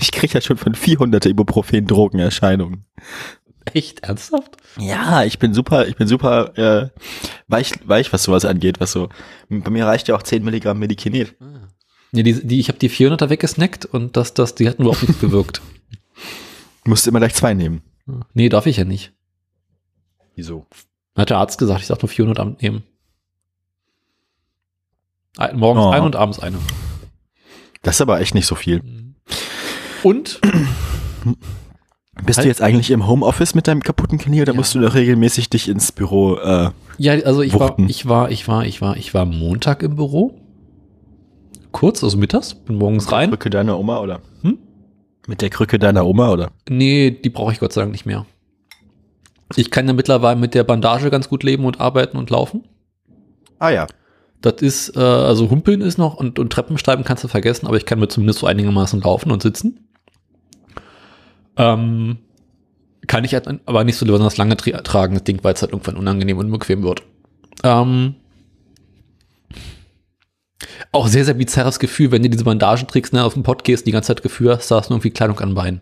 Ich 0.00 0.10
krieg 0.12 0.32
ja 0.32 0.40
schon 0.40 0.56
von 0.56 0.74
400 0.74 1.26
Ibuprofen 1.26 1.86
Drogenerscheinungen. 1.86 2.86
Echt? 3.72 4.00
Ernsthaft? 4.00 4.56
Ja, 4.78 5.24
ich 5.24 5.38
bin 5.38 5.54
super, 5.54 5.86
ich 5.86 5.96
bin 5.96 6.08
super 6.08 6.56
äh, 6.56 6.88
weich, 7.48 7.72
weich, 7.84 8.12
was 8.12 8.24
sowas 8.24 8.44
angeht, 8.44 8.80
was 8.80 8.92
so. 8.92 9.10
Bei 9.48 9.70
mir 9.70 9.86
reicht 9.86 10.08
ja 10.08 10.16
auch 10.16 10.22
10 10.22 10.42
Milligramm 10.42 10.78
Medikinet. 10.78 11.36
Ja, 12.12 12.22
die, 12.22 12.46
die, 12.46 12.58
ich 12.58 12.68
habe 12.68 12.78
die 12.78 12.90
400er 12.90 13.28
weggesnackt 13.28 13.84
und 13.84 14.16
das, 14.16 14.34
das, 14.34 14.54
die 14.54 14.68
hatten 14.68 14.82
überhaupt 14.82 15.02
nichts 15.02 15.20
bewirkt. 15.20 15.60
Musst 16.84 17.06
immer 17.06 17.20
gleich 17.20 17.34
zwei 17.34 17.54
nehmen. 17.54 17.82
Nee, 18.34 18.48
darf 18.48 18.66
ich 18.66 18.78
ja 18.78 18.84
nicht. 18.84 19.12
Wieso? 20.34 20.66
Hat 21.14 21.30
der 21.30 21.38
Arzt 21.38 21.58
gesagt, 21.58 21.82
ich 21.82 21.88
darf 21.88 22.02
nur 22.02 22.08
400 22.08 22.40
am 22.40 22.56
nehmen. 22.60 22.82
Morgens 25.54 25.84
Oh. 25.84 25.90
eine 25.90 26.04
und 26.04 26.16
abends 26.16 26.38
eine. 26.40 26.58
Das 27.82 27.96
ist 27.96 28.00
aber 28.00 28.20
echt 28.20 28.34
nicht 28.34 28.46
so 28.46 28.54
viel. 28.54 28.82
Und 30.02 30.40
Bist 32.24 32.36
Halt- 32.38 32.44
du 32.44 32.48
jetzt 32.48 32.60
eigentlich 32.60 32.90
im 32.90 33.06
Homeoffice 33.08 33.54
mit 33.54 33.66
deinem 33.66 33.82
kaputten 33.82 34.18
Knie 34.18 34.42
oder 34.42 34.52
Ja. 34.52 34.56
musst 34.56 34.74
du 34.74 34.78
noch 34.80 34.94
regelmäßig 34.94 35.48
dich 35.48 35.66
ins 35.68 35.92
Büro? 35.92 36.36
Äh, 36.36 36.70
ja, 36.98 37.12
also 37.14 37.40
ich 37.42 37.54
war, 37.58 37.70
Wuchten. 37.70 37.88
ich 37.88 38.06
war, 38.06 38.30
ich 38.30 38.46
war, 38.46 38.66
ich 38.66 38.80
war, 38.82 38.96
ich 38.98 39.14
war 39.14 39.24
Montag 39.24 39.82
im 39.82 39.96
Büro. 39.96 40.38
Kurz, 41.72 42.04
also 42.04 42.18
mittags, 42.18 42.54
bin 42.54 42.76
morgens 42.76 43.10
rein. 43.10 43.30
Krücke 43.30 43.48
deiner 43.50 43.78
Oma 43.78 43.98
oder? 44.00 44.20
Hm? 44.42 44.58
Mit 45.26 45.40
der 45.40 45.48
Krücke 45.50 45.78
deiner 45.78 46.04
Oma 46.06 46.30
oder? 46.30 46.50
Nee, 46.68 47.10
die 47.10 47.30
brauche 47.30 47.52
ich 47.52 47.60
Gott 47.60 47.72
sei 47.72 47.80
Dank 47.80 47.92
nicht 47.92 48.04
mehr. 48.06 48.26
Ich 49.56 49.70
kann 49.70 49.86
ja 49.88 49.94
mittlerweile 49.94 50.38
mit 50.38 50.54
der 50.54 50.64
Bandage 50.64 51.10
ganz 51.10 51.28
gut 51.30 51.42
leben 51.42 51.64
und 51.64 51.80
arbeiten 51.80 52.18
und 52.18 52.28
laufen. 52.30 52.64
Ah 53.58 53.70
ja. 53.70 53.86
Das 54.42 54.60
ist, 54.60 54.96
äh, 54.96 55.00
also 55.00 55.50
Humpeln 55.50 55.80
ist 55.80 55.98
noch 55.98 56.14
und, 56.14 56.38
und 56.38 56.52
Treppensteigen 56.52 57.04
kannst 57.04 57.24
du 57.24 57.28
vergessen, 57.28 57.66
aber 57.66 57.76
ich 57.76 57.86
kann 57.86 57.98
mir 57.98 58.08
zumindest 58.08 58.40
so 58.40 58.46
einigermaßen 58.46 59.00
laufen 59.00 59.30
und 59.30 59.42
sitzen. 59.42 59.88
Ähm, 61.56 62.18
kann 63.06 63.24
ich 63.24 63.36
aber 63.36 63.84
nicht 63.84 63.96
so 63.96 64.06
besonders 64.06 64.36
lange 64.36 64.56
tra 64.56 64.80
tragen, 64.82 65.14
das 65.14 65.24
Ding, 65.24 65.38
weil 65.42 65.54
es 65.54 65.62
halt 65.62 65.72
irgendwann 65.72 65.96
unangenehm 65.96 66.38
und 66.38 66.46
unbequem 66.46 66.82
wird. 66.82 67.02
Ähm, 67.62 68.16
auch 70.90 71.06
sehr, 71.06 71.24
sehr 71.24 71.34
bizarres 71.34 71.78
Gefühl, 71.78 72.10
wenn 72.10 72.22
du 72.22 72.30
diese 72.30 72.44
Bandagen 72.44 72.86
trägst, 72.86 73.12
ne, 73.12 73.24
auf 73.24 73.34
den 73.34 73.42
Pott 73.42 73.64
gehst, 73.64 73.86
die 73.86 73.92
ganze 73.92 74.08
Zeit 74.08 74.22
Gefühl 74.22 74.50
hast, 74.50 74.70
da 74.70 74.76
hast 74.76 74.90
du 74.90 74.94
irgendwie 74.94 75.10
Kleidung 75.10 75.38
an 75.40 75.54
Beinen. 75.54 75.80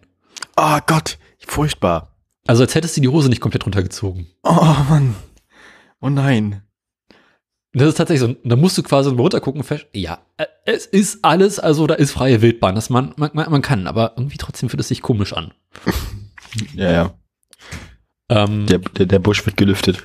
Oh 0.57 0.79
Gott, 0.87 1.19
furchtbar. 1.39 2.17
Also 2.47 2.63
als 2.63 2.75
hättest 2.75 2.97
du 2.97 3.01
die 3.01 3.09
Hose 3.09 3.29
nicht 3.29 3.41
komplett 3.41 3.65
runtergezogen. 3.65 4.27
Oh 4.43 4.77
Mann. 4.89 5.15
Oh 6.01 6.09
nein. 6.09 6.63
Das 7.73 7.89
ist 7.89 7.95
tatsächlich 7.97 8.29
so, 8.29 8.35
da 8.43 8.57
musst 8.57 8.77
du 8.79 8.83
quasi 8.83 9.11
runtergucken, 9.11 9.63
fest, 9.63 9.87
ja, 9.93 10.19
äh, 10.39 10.47
es 10.65 10.87
ist 10.87 11.21
alles, 11.25 11.61
also 11.61 11.87
da 11.87 11.95
ist 11.95 12.11
freie 12.11 12.43
Wildbahn, 12.43 12.75
das 12.75 12.91
man, 12.91 13.15
man, 13.17 13.31
man 13.33 13.63
kann, 13.63 13.87
aber 13.87 14.15
irgendwie 14.17 14.39
trotzdem 14.39 14.69
fühlt 14.69 14.81
es 14.81 14.89
sich 14.89 15.03
komisch 15.03 15.33
an. 15.33 15.53
Ja, 16.75 16.91
ja. 16.91 17.15
Ähm, 18.29 18.67
Der, 18.67 18.79
der, 18.81 19.07
der 19.07 19.19
Busch 19.21 19.47
wird 19.47 19.57
gelüftet. 19.57 20.03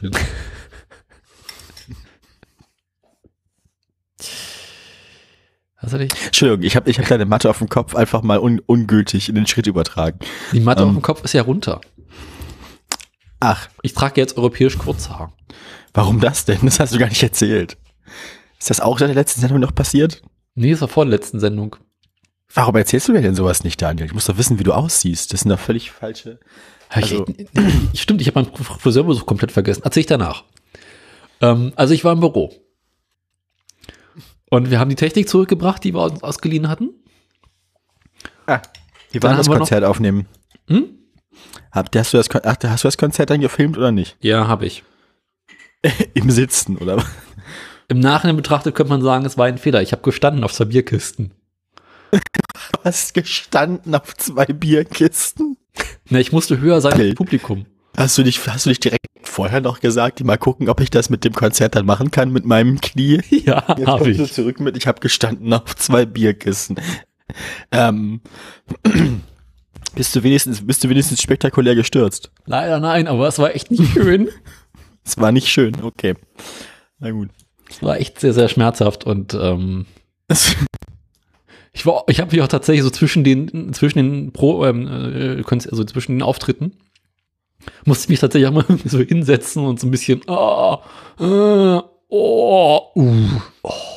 was 5.81 5.93
hatte 5.93 6.05
ich? 6.05 6.25
Entschuldigung, 6.25 6.63
ich 6.63 6.75
habe 6.75 6.89
ich 6.89 6.97
hab 6.99 7.07
deine 7.07 7.25
Matte 7.25 7.49
auf 7.49 7.59
dem 7.59 7.69
Kopf 7.69 7.95
einfach 7.95 8.21
mal 8.23 8.39
un, 8.39 8.59
ungültig 8.65 9.29
in 9.29 9.35
den 9.35 9.45
Schritt 9.45 9.67
übertragen. 9.67 10.19
Die 10.51 10.59
Matte 10.59 10.81
Ähm. 10.83 10.89
auf 10.89 10.95
dem 10.95 11.01
Kopf 11.01 11.23
ist 11.23 11.33
ja 11.33 11.41
runter. 11.43 11.81
Ach, 13.39 13.67
Ich 13.83 13.93
trage 13.93 14.19
jetzt 14.19 14.37
europäisch 14.37 14.77
Kurzhaar. 14.77 15.33
Warum 15.95 16.19
das 16.19 16.45
denn? 16.45 16.59
Das 16.61 16.79
hast 16.79 16.93
du 16.93 16.99
gar 16.99 17.09
nicht 17.09 17.23
erzählt. 17.23 17.77
Ist 18.59 18.69
das 18.69 18.79
auch 18.79 18.99
in 19.01 19.07
der 19.07 19.15
letzten 19.15 19.41
Sendung 19.41 19.59
noch 19.59 19.73
passiert? 19.73 20.21
Nee, 20.53 20.71
das 20.71 20.81
war 20.81 20.87
vor 20.87 21.05
der 21.05 21.11
letzten 21.11 21.39
Sendung. 21.39 21.75
Warum 22.53 22.75
erzählst 22.75 23.07
du 23.07 23.13
mir 23.13 23.21
denn 23.21 23.35
sowas 23.35 23.63
nicht, 23.63 23.81
Daniel? 23.81 24.05
Ich 24.05 24.13
muss 24.13 24.25
doch 24.25 24.37
wissen, 24.37 24.59
wie 24.59 24.63
du 24.63 24.71
aussiehst. 24.73 25.33
Das 25.33 25.41
sind 25.41 25.49
doch 25.49 25.59
völlig 25.59 25.91
falsche. 25.91 26.39
Also- 26.89 27.25
ich, 27.93 28.01
stimmt, 28.01 28.21
ich 28.21 28.27
habe 28.27 28.41
meinen 28.41 28.55
Friseurbesuch 28.55 29.25
komplett 29.25 29.51
vergessen. 29.51 29.81
Erzähl 29.83 30.01
ich 30.01 30.07
danach. 30.07 30.43
Ähm, 31.41 31.73
also 31.75 31.93
ich 31.93 32.03
war 32.05 32.13
im 32.13 32.19
Büro. 32.19 32.53
Und 34.49 34.69
wir 34.69 34.79
haben 34.79 34.89
die 34.89 34.95
Technik 34.95 35.27
zurückgebracht, 35.27 35.83
die 35.83 35.93
wir 35.93 36.03
uns 36.03 36.23
ausgeliehen 36.23 36.69
hatten. 36.69 36.91
Ah, 38.47 38.61
die 39.13 39.21
waren 39.21 39.37
das 39.37 39.47
Konzert 39.47 39.83
aufnehmen. 39.83 40.27
Hm? 40.67 40.99
Hab, 41.71 41.93
hast, 41.95 42.13
du 42.13 42.17
das, 42.17 42.29
ach, 42.31 42.55
hast 42.63 42.83
du 42.83 42.87
das 42.87 42.97
Konzert 42.97 43.29
dann 43.29 43.41
gefilmt 43.41 43.77
oder 43.77 43.91
nicht? 43.91 44.15
Ja, 44.21 44.47
habe 44.47 44.65
ich. 44.65 44.83
Im 46.13 46.29
Sitzen, 46.31 46.77
oder? 46.77 47.03
Im 47.87 47.99
Nachhinein 47.99 48.35
betrachtet 48.37 48.75
könnte 48.75 48.89
man 48.91 49.01
sagen, 49.01 49.25
es 49.25 49.37
war 49.37 49.45
ein 49.45 49.57
Fehler. 49.57 49.81
Ich 49.81 49.91
habe 49.91 50.01
gestanden 50.01 50.43
auf 50.43 50.53
zwei 50.53 50.65
Bierkisten. 50.65 51.31
Du 52.11 52.19
hast 52.83 53.13
gestanden 53.13 53.93
auf 53.95 54.15
zwei 54.15 54.45
Bierkisten. 54.45 55.57
Na, 56.09 56.19
ich 56.19 56.31
musste 56.31 56.59
höher 56.59 56.81
sein 56.81 56.93
als 56.93 56.99
Okay. 56.99 57.09
das 57.09 57.15
Publikum. 57.17 57.65
Hast 57.97 58.17
du 58.17 58.23
dich, 58.23 58.45
hast 58.47 58.65
du 58.65 58.69
dich 58.69 58.79
direkt 58.79 59.05
vorher 59.23 59.61
noch 59.61 59.79
gesagt, 59.79 60.23
mal 60.23 60.37
gucken, 60.37 60.67
ob 60.69 60.81
ich 60.81 60.89
das 60.89 61.09
mit 61.09 61.23
dem 61.23 61.33
Konzert 61.33 61.75
dann 61.75 61.85
machen 61.85 62.11
kann 62.11 62.31
mit 62.31 62.45
meinem 62.45 62.81
Knie? 62.81 63.21
Ja, 63.29 63.63
Jetzt 63.77 63.87
habe 63.87 64.03
kommst 64.03 64.19
du 64.19 64.23
ich. 64.23 64.33
zurück 64.33 64.59
mit, 64.59 64.75
ich 64.77 64.87
habe 64.87 64.99
gestanden 64.99 65.53
auf 65.53 65.75
zwei 65.75 66.05
Bierkissen. 66.05 66.77
Ähm, 67.71 68.21
bist 69.95 70.15
du 70.15 70.23
wenigstens, 70.23 70.65
bist 70.65 70.83
du 70.83 70.89
wenigstens 70.89 71.21
spektakulär 71.21 71.75
gestürzt? 71.75 72.31
Leider 72.45 72.79
nein, 72.79 73.07
aber 73.07 73.27
es 73.27 73.39
war 73.39 73.55
echt 73.55 73.71
nicht 73.71 73.91
schön. 73.93 74.29
Es 75.05 75.17
war 75.17 75.31
nicht 75.31 75.47
schön, 75.47 75.75
okay. 75.83 76.15
Na 76.99 77.11
gut. 77.11 77.29
Es 77.69 77.81
war 77.83 77.97
echt 77.99 78.19
sehr, 78.19 78.33
sehr 78.33 78.47
schmerzhaft 78.49 79.03
und 79.05 79.33
ähm, 79.39 79.85
ich 81.73 81.85
war, 81.85 82.03
ich 82.07 82.19
habe 82.19 82.31
mich 82.31 82.41
auch 82.41 82.47
tatsächlich 82.47 82.83
so 82.83 82.89
zwischen 82.89 83.23
den, 83.23 83.73
zwischen 83.73 83.97
den 83.97 84.31
Pro, 84.33 84.65
ähm, 84.65 84.87
äh, 84.87 85.43
also 85.49 85.83
zwischen 85.83 86.13
den 86.13 86.21
Auftritten, 86.21 86.73
musste 87.85 88.05
ich 88.05 88.09
mich 88.09 88.19
tatsächlich 88.19 88.47
auch 88.47 88.53
mal 88.53 88.65
so 88.85 88.99
hinsetzen 88.99 89.63
und 89.65 89.79
so 89.79 89.87
ein 89.87 89.91
bisschen, 89.91 90.21
oh, 90.27 90.77
oh, 91.19 92.79
uh. 92.95 93.27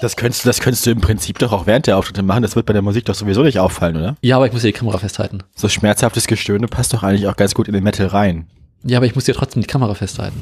Das 0.00 0.16
könntest, 0.16 0.44
du- 0.44 0.48
das 0.48 0.60
könntest 0.60 0.86
du 0.86 0.90
im 0.90 1.00
Prinzip 1.00 1.38
doch 1.38 1.52
auch 1.52 1.66
während 1.66 1.86
der 1.86 1.98
Auftritte 1.98 2.22
machen. 2.22 2.42
Das 2.42 2.56
wird 2.56 2.66
bei 2.66 2.72
der 2.72 2.82
Musik 2.82 3.04
doch 3.04 3.14
sowieso 3.14 3.42
nicht 3.42 3.58
auffallen, 3.60 3.96
oder? 3.96 4.16
Ja, 4.22 4.36
aber 4.36 4.46
ich 4.46 4.52
muss 4.52 4.62
ja 4.62 4.68
die 4.68 4.72
Kamera 4.78 4.98
festhalten. 4.98 5.42
So 5.54 5.68
schmerzhaftes 5.68 6.26
Gestöhne 6.26 6.68
passt 6.68 6.92
doch 6.94 7.02
eigentlich 7.02 7.26
auch 7.28 7.36
ganz 7.36 7.54
gut 7.54 7.68
in 7.68 7.74
den 7.74 7.84
Metal 7.84 8.06
rein. 8.06 8.48
Ja, 8.84 8.98
aber 8.98 9.06
ich 9.06 9.14
muss 9.14 9.26
ja 9.26 9.34
trotzdem 9.34 9.60
die 9.62 9.66
Kamera 9.68 9.94
festhalten. 9.94 10.40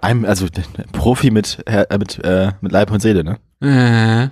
Einem, 0.00 0.24
also 0.24 0.46
Profi 0.92 1.30
mit, 1.30 1.62
äh, 1.66 1.86
mit, 1.98 2.18
äh, 2.24 2.52
mit 2.60 2.72
Leib 2.72 2.90
und 2.90 3.00
Seele, 3.00 3.24
ne? 3.24 3.38
Äh. 3.60 4.30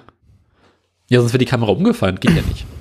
Ja, 1.09 1.21
sonst 1.21 1.33
wäre 1.33 1.39
die 1.39 1.45
Kamera 1.47 1.73
umgefallen, 1.73 2.19
geht 2.21 2.33
ja 2.37 2.43
nicht. 2.43 2.65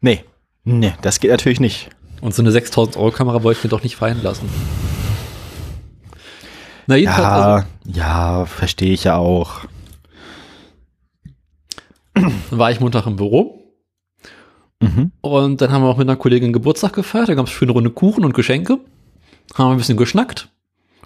Nee. 0.00 0.24
Nee, 0.62 0.92
das 1.02 1.18
geht 1.18 1.30
natürlich 1.32 1.58
nicht. 1.58 1.90
Und 2.20 2.32
so 2.32 2.40
eine 2.42 2.52
6000 2.52 2.96
Euro 2.96 3.10
Kamera 3.10 3.42
wollte 3.42 3.58
ich 3.58 3.64
mir 3.64 3.70
doch 3.70 3.82
nicht 3.82 3.96
fallen 3.96 4.22
lassen. 4.22 4.48
Na, 6.86 6.94
jedenfalls, 6.94 7.24
Ja, 7.24 7.54
also, 7.54 7.66
ja, 7.84 8.46
verstehe 8.46 8.92
ich 8.92 9.02
ja 9.04 9.16
auch. 9.16 9.62
dann 12.14 12.32
war 12.50 12.70
ich 12.70 12.80
Montag 12.80 13.06
im 13.06 13.16
Büro 13.16 13.54
Mhm. 14.80 15.10
und 15.20 15.60
dann 15.60 15.72
haben 15.72 15.82
wir 15.82 15.88
auch 15.88 15.96
mit 15.96 16.08
einer 16.08 16.16
Kollegin 16.16 16.52
Geburtstag 16.52 16.92
gefeiert. 16.92 17.28
Da 17.28 17.34
gab 17.34 17.46
es 17.46 17.52
schöne 17.52 17.72
Runde 17.72 17.90
Kuchen 17.90 18.24
und 18.24 18.32
Geschenke. 18.34 18.74
Haben 19.54 19.68
wir 19.70 19.72
ein 19.72 19.78
bisschen 19.78 19.96
geschnackt, 19.96 20.48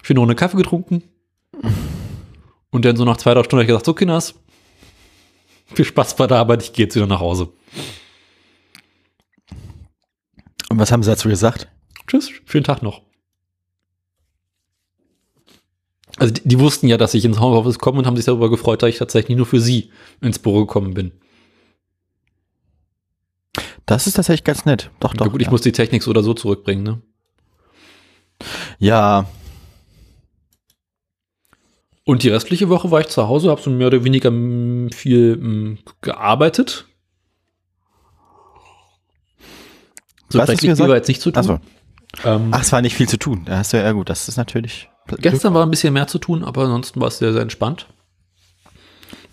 schöne 0.03 0.19
Runde 0.19 0.35
Kaffee 0.35 0.57
getrunken. 0.57 1.01
Und 2.69 2.85
dann 2.85 2.95
so 2.95 3.05
nach 3.05 3.17
zwei, 3.17 3.33
drei 3.33 3.43
Stunden 3.43 3.57
habe 3.57 3.63
ich 3.63 3.67
gesagt, 3.67 3.85
so 3.85 3.93
Kinders, 3.95 4.35
viel 5.73 5.85
Spaß 5.85 6.15
bei 6.15 6.27
der 6.27 6.37
Arbeit, 6.37 6.61
ich 6.61 6.73
gehe 6.73 6.85
jetzt 6.85 6.95
wieder 6.95 7.07
nach 7.07 7.19
Hause. 7.19 7.51
Und 10.69 10.79
was 10.79 10.91
haben 10.91 11.01
sie 11.03 11.09
dazu 11.09 11.29
gesagt? 11.29 11.67
Tschüss, 12.07 12.29
schönen 12.45 12.63
Tag 12.63 12.81
noch. 12.83 13.01
Also 16.17 16.33
die, 16.33 16.47
die 16.47 16.59
wussten 16.59 16.87
ja, 16.87 16.97
dass 16.97 17.13
ich 17.13 17.25
ins 17.25 17.39
Homeoffice 17.39 17.79
komme 17.79 17.99
und 17.99 18.05
haben 18.05 18.15
sich 18.15 18.25
darüber 18.25 18.49
gefreut, 18.49 18.83
dass 18.83 18.89
ich 18.89 18.97
tatsächlich 18.97 19.35
nur 19.37 19.45
für 19.45 19.59
sie 19.59 19.91
ins 20.21 20.37
Büro 20.39 20.65
gekommen 20.65 20.93
bin. 20.93 21.11
Das 23.85 24.07
ist 24.07 24.13
tatsächlich 24.13 24.43
ganz 24.43 24.65
nett. 24.65 24.91
Doch, 24.99 25.13
Ja, 25.13 25.17
doch. 25.25 25.31
gut, 25.31 25.41
ich 25.41 25.47
ja. 25.47 25.51
muss 25.51 25.61
die 25.61 25.71
Technik 25.71 26.03
so 26.03 26.11
oder 26.11 26.23
so 26.23 26.33
zurückbringen, 26.33 26.83
ne? 26.83 27.01
ja, 28.79 29.27
Und 32.05 32.23
die 32.23 32.29
restliche 32.29 32.67
Woche 32.69 32.91
war 32.91 32.99
ich 32.99 33.07
zu 33.07 33.27
Hause, 33.27 33.49
habe 33.49 33.61
so 33.61 33.69
mehr 33.69 33.87
oder 33.87 34.03
weniger 34.03 34.29
viel 34.93 35.77
gearbeitet. 36.01 36.85
So 40.29 40.39
Was 40.39 40.49
hast 40.49 40.49
du 40.49 40.51
schrecklich 40.53 40.59
viel 40.61 40.69
gesagt? 40.71 40.89
war 40.89 40.95
jetzt 40.97 41.07
nicht 41.07 41.21
zu 41.21 41.31
tun. 41.31 41.39
achso. 41.39 41.59
Ähm, 42.25 42.49
Ach, 42.51 42.61
es 42.61 42.71
war 42.71 42.81
nicht 42.81 42.95
viel 42.95 43.07
zu 43.07 43.17
tun. 43.17 43.43
Da 43.45 43.57
hast 43.57 43.73
du 43.73 43.77
ja, 43.77 43.83
ja 43.83 43.91
gut, 43.91 44.09
das 44.09 44.27
ist 44.27 44.37
natürlich. 44.37 44.89
Gestern 45.19 45.53
war 45.53 45.63
ein 45.65 45.69
bisschen 45.71 45.93
mehr 45.93 46.07
zu 46.07 46.17
tun, 46.19 46.43
aber 46.43 46.63
ansonsten 46.63 46.99
war 47.01 47.07
es 47.07 47.17
sehr, 47.17 47.33
sehr 47.33 47.41
entspannt. 47.41 47.87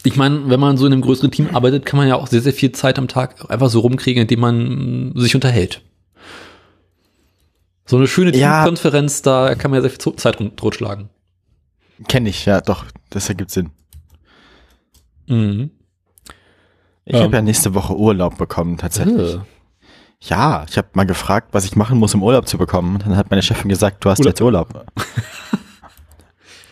Ich 0.03 0.17
meine, 0.17 0.49
wenn 0.49 0.59
man 0.61 0.77
so 0.79 0.87
in 0.87 0.93
einem 0.93 1.03
größeren 1.03 1.31
Team 1.31 1.49
arbeitet, 1.55 1.85
kann 1.85 1.99
man 1.99 2.09
ja 2.09 2.17
auch 2.17 2.27
sehr, 2.27 2.41
sehr 2.41 2.55
viel 2.55 2.73
Zeit 2.73 2.99
am 2.99 3.07
Tag 3.07 3.51
einfach 3.51 3.69
so 3.69 3.81
rumkriegen, 3.81 4.23
indem 4.23 4.41
man 4.41 5.13
sich 5.15 5.35
unterhält. 5.35 5.83
So 7.85 7.97
eine 7.99 8.07
schöne 8.07 8.35
Ja. 8.37 8.63
Teamkonferenz, 8.65 9.21
da 9.23 9.55
kann 9.57 9.71
man 9.71 9.79
ja 9.83 9.89
sehr 9.89 9.99
viel 10.01 10.17
Zeit 10.17 10.41
rund- 10.41 10.57
totschlagen. 10.57 11.11
Kenne 12.09 12.29
ich, 12.31 12.47
ja, 12.47 12.61
doch. 12.61 12.85
Das 13.11 13.29
ergibt 13.29 13.51
Sinn. 13.51 13.71
Mhm. 15.27 15.71
Ich 17.05 17.15
Ähm. 17.15 17.23
habe 17.23 17.37
ja 17.37 17.43
nächste 17.43 17.75
Woche 17.75 17.97
Urlaub 17.97 18.39
bekommen, 18.39 18.79
tatsächlich. 18.79 19.35
Äh. 19.35 19.41
Ja, 20.23 20.67
ich 20.69 20.77
habe 20.77 20.89
mal 20.95 21.07
gefragt, 21.07 21.49
was 21.53 21.65
ich 21.65 21.77
machen 21.77 21.99
muss, 21.99 22.15
um 22.15 22.23
Urlaub 22.23 22.47
zu 22.47 22.59
bekommen. 22.59 22.99
Dann 22.99 23.17
hat 23.17 23.31
meine 23.31 23.43
Chefin 23.43 23.69
gesagt, 23.71 24.05
du 24.05 24.11
hast 24.11 24.19
Urlaub. 24.21 24.29
jetzt 24.31 24.41
Urlaub. 24.43 24.87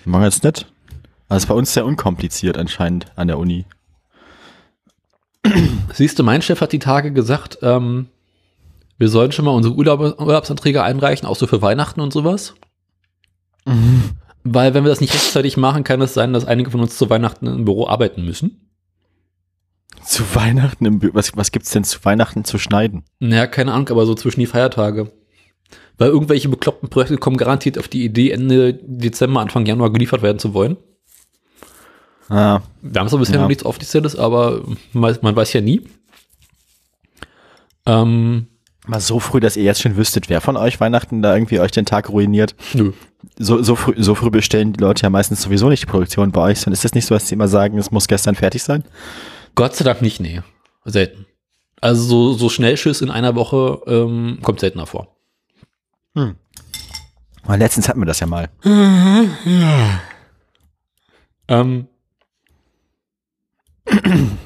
Machen 0.04 0.22
wir 0.22 0.26
jetzt 0.26 0.44
nicht. 0.44 0.66
Also 1.28 1.44
ist 1.44 1.48
bei 1.48 1.54
uns 1.54 1.72
sehr 1.72 1.84
unkompliziert 1.86 2.56
anscheinend 2.58 3.06
an 3.16 3.28
der 3.28 3.38
Uni. 3.38 3.64
Siehst 5.92 6.18
du, 6.18 6.24
mein 6.24 6.42
Chef 6.42 6.60
hat 6.60 6.72
die 6.72 6.78
Tage 6.78 7.12
gesagt, 7.12 7.58
ähm, 7.62 8.08
wir 8.98 9.08
sollen 9.08 9.32
schon 9.32 9.44
mal 9.44 9.52
unsere 9.52 9.74
Urlaub 9.74 10.00
Urlaubsanträge 10.20 10.82
einreichen, 10.82 11.26
auch 11.26 11.36
so 11.36 11.46
für 11.46 11.62
Weihnachten 11.62 12.00
und 12.00 12.12
sowas. 12.12 12.54
Weil 14.50 14.72
wenn 14.74 14.84
wir 14.84 14.88
das 14.90 15.00
nicht 15.00 15.12
rechtzeitig 15.14 15.56
machen, 15.56 15.84
kann 15.84 16.00
es 16.00 16.14
sein, 16.14 16.32
dass 16.32 16.44
einige 16.46 16.70
von 16.70 16.80
uns 16.80 16.96
zu 16.96 17.10
Weihnachten 17.10 17.46
im 17.46 17.64
Büro 17.64 17.86
arbeiten 17.86 18.24
müssen. 18.24 18.70
Zu 20.04 20.22
Weihnachten 20.34 20.86
im 20.86 21.00
Bü 21.00 21.10
was, 21.12 21.36
was 21.36 21.52
gibt's 21.52 21.70
denn 21.70 21.84
zu 21.84 22.02
Weihnachten 22.04 22.44
zu 22.44 22.58
schneiden? 22.58 23.04
Naja, 23.18 23.46
keine 23.46 23.72
Ahnung, 23.72 23.88
aber 23.90 24.06
so 24.06 24.14
zwischen 24.14 24.40
die 24.40 24.46
Feiertage. 24.46 25.10
Weil 25.98 26.10
irgendwelche 26.10 26.48
bekloppten 26.48 26.88
Projekte 26.88 27.18
kommen 27.18 27.36
garantiert 27.36 27.78
auf 27.78 27.88
die 27.88 28.04
Idee, 28.04 28.30
Ende 28.30 28.74
Dezember, 28.74 29.40
Anfang 29.40 29.66
Januar 29.66 29.92
geliefert 29.92 30.22
werden 30.22 30.38
zu 30.38 30.54
wollen. 30.54 30.76
Ah, 32.30 32.60
Wir 32.80 33.00
haben 33.00 33.08
zwar 33.08 33.18
bisher 33.18 33.34
Ja. 33.36 33.40
noch 33.42 33.48
nichts 33.48 33.64
Offizielles, 33.64 34.14
aber 34.16 34.62
man, 34.92 35.18
man 35.22 35.34
weiß 35.36 35.52
ja 35.54 35.60
nie. 35.60 35.82
Ähm, 37.86 38.46
mal 38.88 39.00
so 39.00 39.20
früh, 39.20 39.40
dass 39.40 39.56
ihr 39.56 39.64
jetzt 39.64 39.80
schon 39.80 39.96
wüsstet, 39.96 40.28
wer 40.28 40.40
von 40.40 40.56
euch 40.56 40.80
Weihnachten 40.80 41.22
da 41.22 41.34
irgendwie 41.34 41.60
euch 41.60 41.70
den 41.70 41.86
Tag 41.86 42.10
ruiniert. 42.10 42.54
nö. 42.74 42.92
So, 43.36 43.62
so, 43.62 43.74
früh, 43.74 43.94
so 43.98 44.14
früh 44.14 44.30
bestellen 44.30 44.72
die 44.72 44.80
Leute 44.80 45.02
ja 45.02 45.10
meistens 45.10 45.42
sowieso 45.42 45.68
nicht 45.68 45.82
die 45.82 45.86
Produktion 45.86 46.30
bei 46.30 46.40
euch, 46.40 46.60
sondern 46.60 46.74
ist 46.74 46.84
das 46.84 46.94
nicht 46.94 47.06
so, 47.06 47.14
dass 47.14 47.28
sie 47.28 47.34
immer 47.34 47.48
sagen, 47.48 47.76
es 47.78 47.90
muss 47.90 48.06
gestern 48.06 48.36
fertig 48.36 48.62
sein? 48.62 48.84
Gott 49.54 49.74
sei 49.74 49.84
Dank 49.84 50.02
nicht, 50.02 50.20
nee. 50.20 50.40
Selten. 50.84 51.26
Also 51.80 52.02
so, 52.04 52.32
so 52.34 52.48
Schnellschiss 52.48 53.00
in 53.00 53.10
einer 53.10 53.34
Woche 53.34 53.80
ähm, 53.86 54.38
kommt 54.42 54.60
seltener 54.60 54.86
vor. 54.86 55.16
Aber 57.42 57.56
letztens 57.56 57.88
hatten 57.88 58.00
wir 58.00 58.06
das 58.06 58.20
ja 58.20 58.26
mal. 58.26 58.48
Ähm, 61.48 61.88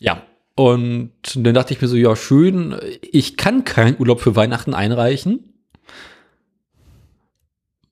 ja. 0.00 0.22
Und 0.56 1.12
dann 1.34 1.54
dachte 1.54 1.74
ich 1.74 1.80
mir 1.80 1.88
so, 1.88 1.96
ja, 1.96 2.14
schön, 2.14 2.76
ich 3.02 3.36
kann 3.36 3.64
keinen 3.64 3.98
Urlaub 3.98 4.20
für 4.20 4.36
Weihnachten 4.36 4.72
einreichen, 4.72 5.52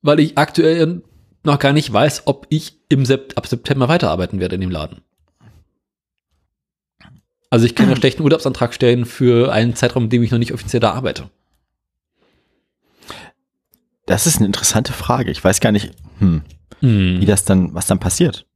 weil 0.01 0.21
ich 0.21 0.39
aktuell 0.39 1.03
noch 1.45 1.59
gar 1.59 1.73
nicht 1.73 1.93
weiß, 1.93 2.23
ob 2.27 2.47
ich 2.51 2.79
im 2.89 3.05
Sept 3.05 3.37
ab 3.37 3.49
September 3.49 3.89
weiterarbeiten 3.89 4.39
werde 4.39 4.55
in 4.55 4.61
dem 4.61 4.71
Laden. 4.71 5.03
Also 7.51 7.67
ich 7.67 7.75
kann 7.75 7.89
ja 7.89 7.97
schlechten 7.97 8.23
Urlaubsantrag 8.23 8.73
stellen 8.75 9.07
für 9.07 9.53
einen 9.53 9.75
Zeitraum, 9.75 10.05
in 10.05 10.11
dem 10.11 10.23
ich 10.23 10.31
noch 10.31 10.39
nicht 10.39 10.55
offiziell 10.55 10.81
da 10.81 10.93
arbeite. 10.93 11.31
Das 14.07 14.27
ist 14.27 14.39
eine 14.39 14.47
interessante 14.47 14.93
Frage. 14.93 15.31
Ich 15.31 15.43
weiß 15.43 15.61
gar 15.61 15.73
nicht, 15.73 15.95
hm, 16.19 16.43
wie 16.81 17.27
das 17.27 17.45
dann, 17.45 17.75
was 17.75 17.87
dann 17.87 18.01
passiert. 18.01 18.47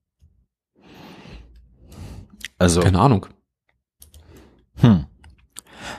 Also, 2.58 2.80
Keine 2.80 3.00
Ahnung. 3.00 3.26
Hm, 4.80 5.06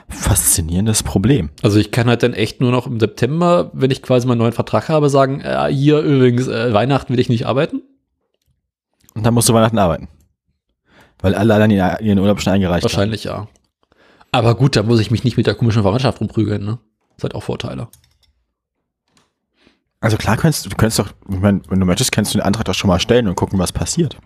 faszinierendes 0.08 1.02
Problem. 1.02 1.50
Also 1.62 1.78
ich 1.78 1.90
kann 1.90 2.08
halt 2.08 2.22
dann 2.22 2.34
echt 2.34 2.60
nur 2.60 2.70
noch 2.70 2.86
im 2.86 3.00
September, 3.00 3.70
wenn 3.72 3.90
ich 3.90 4.02
quasi 4.02 4.26
meinen 4.26 4.38
neuen 4.38 4.52
Vertrag 4.52 4.88
habe, 4.88 5.10
sagen, 5.10 5.40
äh, 5.40 5.68
hier 5.72 6.00
übrigens, 6.00 6.46
äh, 6.46 6.72
Weihnachten 6.72 7.12
will 7.12 7.20
ich 7.20 7.28
nicht 7.28 7.46
arbeiten. 7.46 7.82
Und 9.14 9.24
dann 9.24 9.34
musst 9.34 9.48
du 9.48 9.54
Weihnachten 9.54 9.78
arbeiten. 9.78 10.08
Weil 11.20 11.34
alle 11.34 11.54
anderen 11.54 11.70
ihren 12.00 12.18
Urlaub 12.18 12.40
schon 12.40 12.52
eingereicht 12.52 12.84
haben. 12.84 12.92
Wahrscheinlich 12.92 13.24
ja. 13.24 13.48
Aber 14.30 14.54
gut, 14.54 14.76
da 14.76 14.82
muss 14.82 15.00
ich 15.00 15.10
mich 15.10 15.24
nicht 15.24 15.36
mit 15.36 15.46
der 15.46 15.54
komischen 15.54 15.82
Verwandtschaft 15.82 16.20
rumprügeln, 16.20 16.64
ne? 16.64 16.78
Das 17.16 17.24
hat 17.24 17.34
auch 17.34 17.42
Vorteile. 17.42 17.88
Also 20.00 20.16
klar 20.16 20.36
kannst 20.36 20.64
du, 20.64 20.70
du 20.70 20.76
kannst 20.76 20.98
doch, 20.98 21.08
ich 21.28 21.40
meine, 21.40 21.60
wenn 21.68 21.80
du 21.80 21.86
möchtest, 21.86 22.12
kannst 22.12 22.32
du 22.32 22.38
den 22.38 22.44
Antrag 22.44 22.66
doch 22.66 22.74
schon 22.74 22.88
mal 22.88 23.00
stellen 23.00 23.26
und 23.26 23.34
gucken, 23.34 23.58
was 23.58 23.72
passiert. 23.72 24.16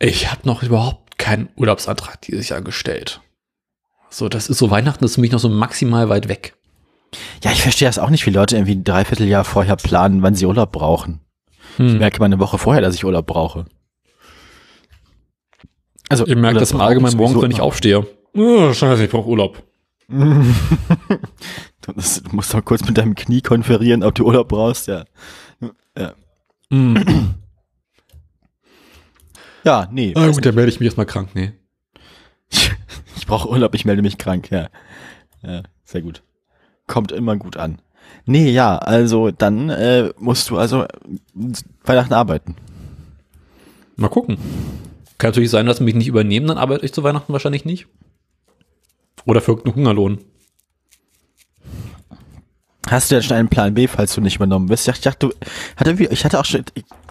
Ich 0.00 0.30
habe 0.30 0.40
noch 0.44 0.64
überhaupt 0.64 1.03
keinen 1.18 1.48
Urlaubsantrag 1.56 2.20
dieses 2.22 2.48
Jahr 2.48 2.62
gestellt. 2.62 3.20
So, 4.10 4.28
das 4.28 4.48
ist 4.48 4.58
so 4.58 4.70
Weihnachten 4.70 5.04
ist 5.04 5.16
für 5.16 5.20
mich 5.20 5.32
noch 5.32 5.38
so 5.40 5.48
maximal 5.48 6.08
weit 6.08 6.28
weg. 6.28 6.54
Ja, 7.42 7.50
ich 7.52 7.62
verstehe 7.62 7.88
das 7.88 7.98
auch 7.98 8.10
nicht, 8.10 8.26
wie 8.26 8.30
Leute 8.30 8.56
irgendwie 8.56 8.74
ein 8.74 8.84
Dreivierteljahr 8.84 9.44
vorher 9.44 9.76
planen, 9.76 10.22
wann 10.22 10.34
sie 10.34 10.46
Urlaub 10.46 10.72
brauchen. 10.72 11.20
Ich 11.72 11.78
Hm. 11.78 11.98
merke 11.98 12.18
mal 12.20 12.26
eine 12.26 12.38
Woche 12.38 12.58
vorher, 12.58 12.82
dass 12.82 12.94
ich 12.94 13.04
Urlaub 13.04 13.26
brauche. 13.26 13.66
Also, 16.08 16.26
Ich 16.26 16.36
merke 16.36 16.58
das 16.60 16.72
im 16.72 16.80
Allgemeinen 16.80 17.16
morgens, 17.16 17.42
wenn 17.42 17.50
ich 17.50 17.60
aufstehe. 17.60 18.06
Oh, 18.34 18.72
scheiße, 18.72 19.04
ich 19.04 19.10
brauche 19.10 19.28
Urlaub. 19.28 19.62
Du, 21.86 21.92
das, 21.92 22.22
du 22.22 22.34
musst 22.34 22.54
doch 22.54 22.64
kurz 22.64 22.82
mit 22.86 22.96
deinem 22.96 23.14
Knie 23.14 23.42
konferieren, 23.42 24.02
ob 24.02 24.14
du 24.14 24.24
Urlaub 24.24 24.48
brauchst, 24.48 24.86
ja. 24.86 25.04
Hm. 26.70 27.34
Ja, 29.64 29.88
nee. 29.90 30.12
Ah, 30.16 30.28
gut, 30.28 30.44
dann 30.44 30.54
melde 30.54 30.70
ich 30.70 30.80
mich 30.80 30.86
erstmal 30.86 31.06
krank, 31.06 31.30
nee. 31.34 31.52
Ich 33.16 33.26
brauche 33.26 33.48
Urlaub, 33.48 33.74
ich 33.74 33.84
melde 33.86 34.02
mich 34.02 34.18
krank, 34.18 34.50
ja. 34.50 34.68
Ja, 35.42 35.62
sehr 35.84 36.02
gut. 36.02 36.22
Kommt 36.86 37.10
immer 37.10 37.36
gut 37.36 37.56
an. 37.56 37.80
Nee, 38.26 38.50
ja, 38.50 38.76
also 38.76 39.30
dann 39.30 39.70
äh, 39.70 40.10
musst 40.18 40.50
du 40.50 40.58
also 40.58 40.82
äh, 40.82 40.88
Weihnachten 41.84 42.12
arbeiten. 42.12 42.56
Mal 43.96 44.08
gucken. 44.08 44.36
Kann 45.16 45.30
natürlich 45.30 45.50
sein, 45.50 45.64
dass 45.64 45.78
sie 45.78 45.84
mich 45.84 45.94
nicht 45.94 46.08
übernehmen, 46.08 46.46
dann 46.48 46.58
arbeite 46.58 46.84
ich 46.84 46.92
zu 46.92 47.02
Weihnachten 47.02 47.32
wahrscheinlich 47.32 47.64
nicht. 47.64 47.86
Oder 49.24 49.40
für 49.40 49.52
irgendeinen 49.52 49.76
Hungerlohn. 49.76 50.18
Hast 52.88 53.10
du 53.10 53.14
denn 53.14 53.22
schon 53.22 53.36
einen 53.38 53.48
Plan 53.48 53.72
B, 53.72 53.86
falls 53.88 54.14
du 54.14 54.20
nicht 54.20 54.36
übernommen 54.36 54.68
wirst? 54.68 54.86
Ich 54.88 55.00
dachte, 55.00 55.28
du, 55.28 55.34
hatte, 55.76 55.98
wie- 55.98 56.08
ich 56.08 56.24
hatte 56.24 56.38
auch 56.38 56.44
schon 56.44 56.64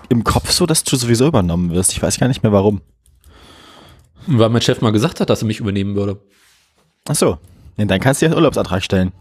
im 0.09 0.23
Kopf 0.23 0.51
so, 0.51 0.65
dass 0.65 0.83
du 0.83 0.95
sowieso 0.95 1.27
übernommen 1.27 1.71
wirst. 1.71 1.91
Ich 1.93 2.01
weiß 2.01 2.19
gar 2.19 2.27
nicht 2.27 2.43
mehr 2.43 2.51
warum. 2.51 2.81
Weil 4.27 4.49
mein 4.49 4.61
Chef 4.61 4.81
mal 4.81 4.91
gesagt 4.91 5.19
hat, 5.19 5.29
dass 5.29 5.41
er 5.41 5.47
mich 5.47 5.59
übernehmen 5.59 5.95
würde. 5.95 6.19
Ach 7.07 7.15
so. 7.15 7.39
Ja, 7.77 7.85
dann 7.85 7.99
kannst 7.99 8.21
du 8.21 8.25
ja 8.25 8.31
einen 8.31 8.37
Urlaubsantrag 8.37 8.83
stellen. 8.83 9.11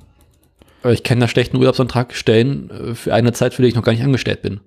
Aber 0.83 0.93
ich 0.93 1.03
kann 1.03 1.21
da 1.21 1.29
schlechten 1.29 1.57
Urlaubsantrag 1.57 2.15
stellen 2.15 2.71
äh, 2.71 2.95
für 2.95 3.15
eine 3.15 3.33
Zeit, 3.33 3.55
für 3.55 3.63
die 3.63 3.69
ich 3.69 3.75
noch 3.75 3.83
gar 3.83 3.93
nicht 3.93 4.03
angestellt 4.03 4.43
bin. 4.43 4.61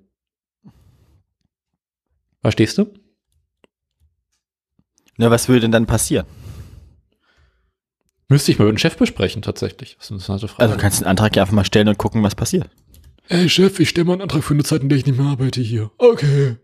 Verstehst 2.42 2.78
du? 2.78 2.92
Na, 5.16 5.30
was 5.30 5.48
würde 5.48 5.62
denn 5.62 5.72
dann 5.72 5.86
passieren? 5.86 6.26
Müsste 8.28 8.50
ich 8.50 8.58
mal 8.58 8.64
mit 8.64 8.74
dem 8.74 8.78
Chef 8.78 8.96
besprechen, 8.96 9.42
tatsächlich. 9.42 9.96
Das 9.96 10.06
ist 10.06 10.10
eine 10.10 10.16
interessante 10.16 10.48
Frage. 10.48 10.62
Also 10.62 10.74
du 10.74 10.80
kannst 10.80 11.00
den 11.00 11.06
Antrag 11.06 11.36
ja 11.36 11.42
einfach 11.42 11.54
mal 11.54 11.64
stellen 11.64 11.88
und 11.88 11.98
gucken, 11.98 12.22
was 12.22 12.34
passiert. 12.34 12.68
Ey 13.28 13.48
Chef, 13.48 13.80
ich 13.80 13.88
stelle 13.88 14.04
mal 14.06 14.12
einen 14.14 14.22
Antrag 14.22 14.44
für 14.44 14.54
eine 14.54 14.62
Zeit, 14.62 14.82
in 14.82 14.88
der 14.88 14.98
ich 14.98 15.06
nicht 15.06 15.18
mehr 15.18 15.26
arbeite 15.26 15.60
hier. 15.60 15.90
Okay. 15.98 16.56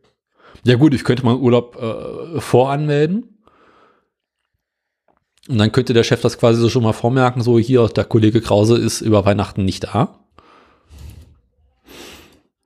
Ja 0.65 0.77
gut, 0.77 0.95
ich 0.95 1.03
könnte 1.05 1.25
mal 1.25 1.35
Urlaub 1.37 1.77
äh, 1.77 2.41
voranmelden. 2.41 3.39
Und 5.49 5.59
dann 5.59 5.73
könnte 5.73 5.93
der 5.93 6.05
Chef 6.05 6.21
das 6.21 6.39
quasi 6.39 6.61
so 6.61 6.69
schon 6.69 6.85
mal 6.85 6.93
vormerken, 6.93 7.43
so 7.43 7.59
hier, 7.59 7.89
der 7.89 8.05
Kollege 8.05 8.41
Krause 8.41 8.79
ist 8.79 9.01
über 9.01 9.25
Weihnachten 9.25 9.65
nicht 9.65 9.85
da. 9.85 10.21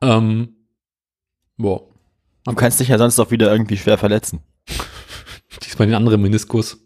Ähm, 0.03 0.57
boah. 1.57 1.89
Du 2.45 2.55
kannst 2.55 2.79
dich 2.79 2.89
ja 2.89 2.99
sonst 2.99 3.19
auch 3.19 3.31
wieder 3.31 3.51
irgendwie 3.51 3.79
schwer 3.79 3.97
verletzen. 3.97 4.41
Diesmal 5.65 5.89
den 5.89 5.95
anderen 5.95 6.21
Meniskus. 6.21 6.79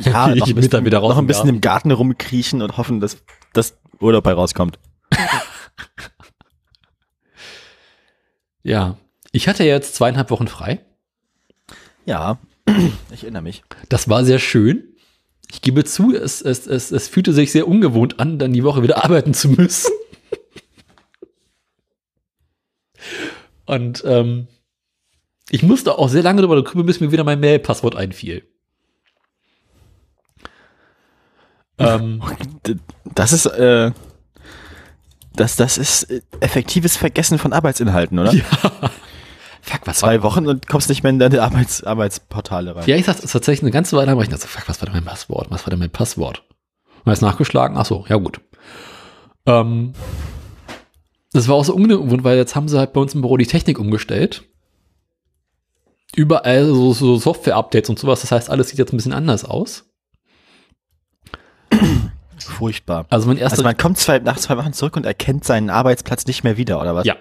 Ja, 0.00 0.32
Ich 0.32 0.40
noch 0.40 0.48
ein 0.48 0.54
bisschen, 0.56 0.84
wieder 0.84 0.98
raus 0.98 1.10
noch 1.10 1.18
ein 1.18 1.20
im 1.20 1.26
bisschen 1.28 1.42
Garten. 1.44 1.54
im 1.54 1.60
Garten 1.60 1.90
rumkriechen 1.92 2.60
und 2.60 2.76
hoffen, 2.76 2.98
dass 2.98 3.18
das 3.52 3.78
Urlaub 4.00 4.24
bei 4.24 4.32
rauskommt. 4.32 4.80
Ja. 8.62 8.96
Ich 9.32 9.48
hatte 9.48 9.64
ja 9.64 9.74
jetzt 9.74 9.94
zweieinhalb 9.94 10.30
Wochen 10.30 10.48
frei. 10.48 10.80
Ja, 12.04 12.38
ich 13.12 13.22
erinnere 13.22 13.42
mich. 13.42 13.62
Das 13.88 14.08
war 14.08 14.24
sehr 14.24 14.38
schön. 14.38 14.84
Ich 15.50 15.62
gebe 15.62 15.84
zu, 15.84 16.14
es, 16.14 16.42
es, 16.42 16.66
es, 16.66 16.92
es 16.92 17.08
fühlte 17.08 17.32
sich 17.32 17.52
sehr 17.52 17.66
ungewohnt 17.66 18.20
an, 18.20 18.38
dann 18.38 18.52
die 18.52 18.64
Woche 18.64 18.82
wieder 18.82 19.04
arbeiten 19.04 19.34
zu 19.34 19.48
müssen. 19.48 19.92
Und 23.66 24.02
ähm, 24.04 24.48
ich 25.48 25.62
musste 25.62 25.96
auch 25.96 26.08
sehr 26.08 26.22
lange 26.22 26.42
darüber 26.42 26.62
grübeln, 26.62 26.86
bis 26.86 27.00
mir 27.00 27.12
wieder 27.12 27.24
mein 27.24 27.40
Mail-Passwort 27.40 27.96
einfiel. 27.96 28.48
ähm, 31.78 32.22
Das 33.14 33.32
ist, 33.32 33.46
äh, 33.46 33.92
das, 35.34 35.56
das 35.56 35.78
ist 35.78 36.04
äh, 36.04 36.20
effektives 36.40 36.96
Vergessen 36.96 37.38
von 37.38 37.52
Arbeitsinhalten, 37.52 38.18
oder? 38.18 38.32
ja. 38.34 38.44
Fuck, 39.62 39.80
was 39.86 40.02
war 40.02 40.10
Zwei 40.10 40.22
Wochen 40.22 40.46
und 40.46 40.66
kommst 40.68 40.88
nicht 40.88 41.02
mehr 41.02 41.10
in 41.10 41.18
deine 41.18 41.42
Arbeits 41.42 41.84
Arbeitsportale 41.84 42.76
rein. 42.76 42.84
Ja, 42.86 42.96
ich 42.96 43.04
sag's 43.04 43.20
tatsächlich 43.20 43.62
eine 43.62 43.70
ganze 43.70 43.96
Weile 43.96 44.06
lang, 44.06 44.16
weil 44.16 44.24
ich 44.24 44.30
dachte, 44.30 44.48
fuck, 44.48 44.68
was 44.68 44.80
war 44.80 44.86
denn 44.86 44.94
mein 44.94 45.04
Passwort? 45.04 45.50
Was 45.50 45.66
war 45.66 45.70
denn 45.70 45.78
mein 45.78 45.90
Passwort? 45.90 46.42
Und 47.04 47.12
jetzt 47.12 47.22
nachgeschlagen, 47.22 47.76
ach 47.76 47.86
so, 47.86 48.04
ja 48.08 48.16
gut. 48.16 48.40
Ähm, 49.46 49.92
das 51.32 51.48
war 51.48 51.56
auch 51.56 51.64
so 51.64 51.74
ungewohnt, 51.74 52.24
weil 52.24 52.36
jetzt 52.36 52.56
haben 52.56 52.68
sie 52.68 52.78
halt 52.78 52.92
bei 52.92 53.00
uns 53.00 53.14
im 53.14 53.20
Büro 53.20 53.36
die 53.36 53.46
Technik 53.46 53.78
umgestellt. 53.78 54.44
Überall 56.16 56.66
so, 56.66 56.92
so 56.92 57.16
Software-Updates 57.18 57.88
und 57.88 57.98
sowas, 57.98 58.22
das 58.22 58.32
heißt, 58.32 58.50
alles 58.50 58.68
sieht 58.68 58.78
jetzt 58.78 58.92
ein 58.92 58.96
bisschen 58.96 59.12
anders 59.12 59.44
aus. 59.44 59.84
Furchtbar. 62.44 63.06
Also 63.10 63.28
mein 63.28 63.36
erster 63.36 63.52
Also 63.52 63.64
man 63.64 63.76
kommt 63.76 63.98
zwei, 63.98 64.18
nach 64.18 64.38
zwei 64.38 64.56
Wochen 64.56 64.72
zurück 64.72 64.96
und 64.96 65.06
erkennt 65.06 65.44
seinen 65.44 65.70
Arbeitsplatz 65.70 66.26
nicht 66.26 66.44
mehr 66.44 66.56
wieder, 66.56 66.80
oder 66.80 66.94
was? 66.94 67.06
Ja. 67.06 67.16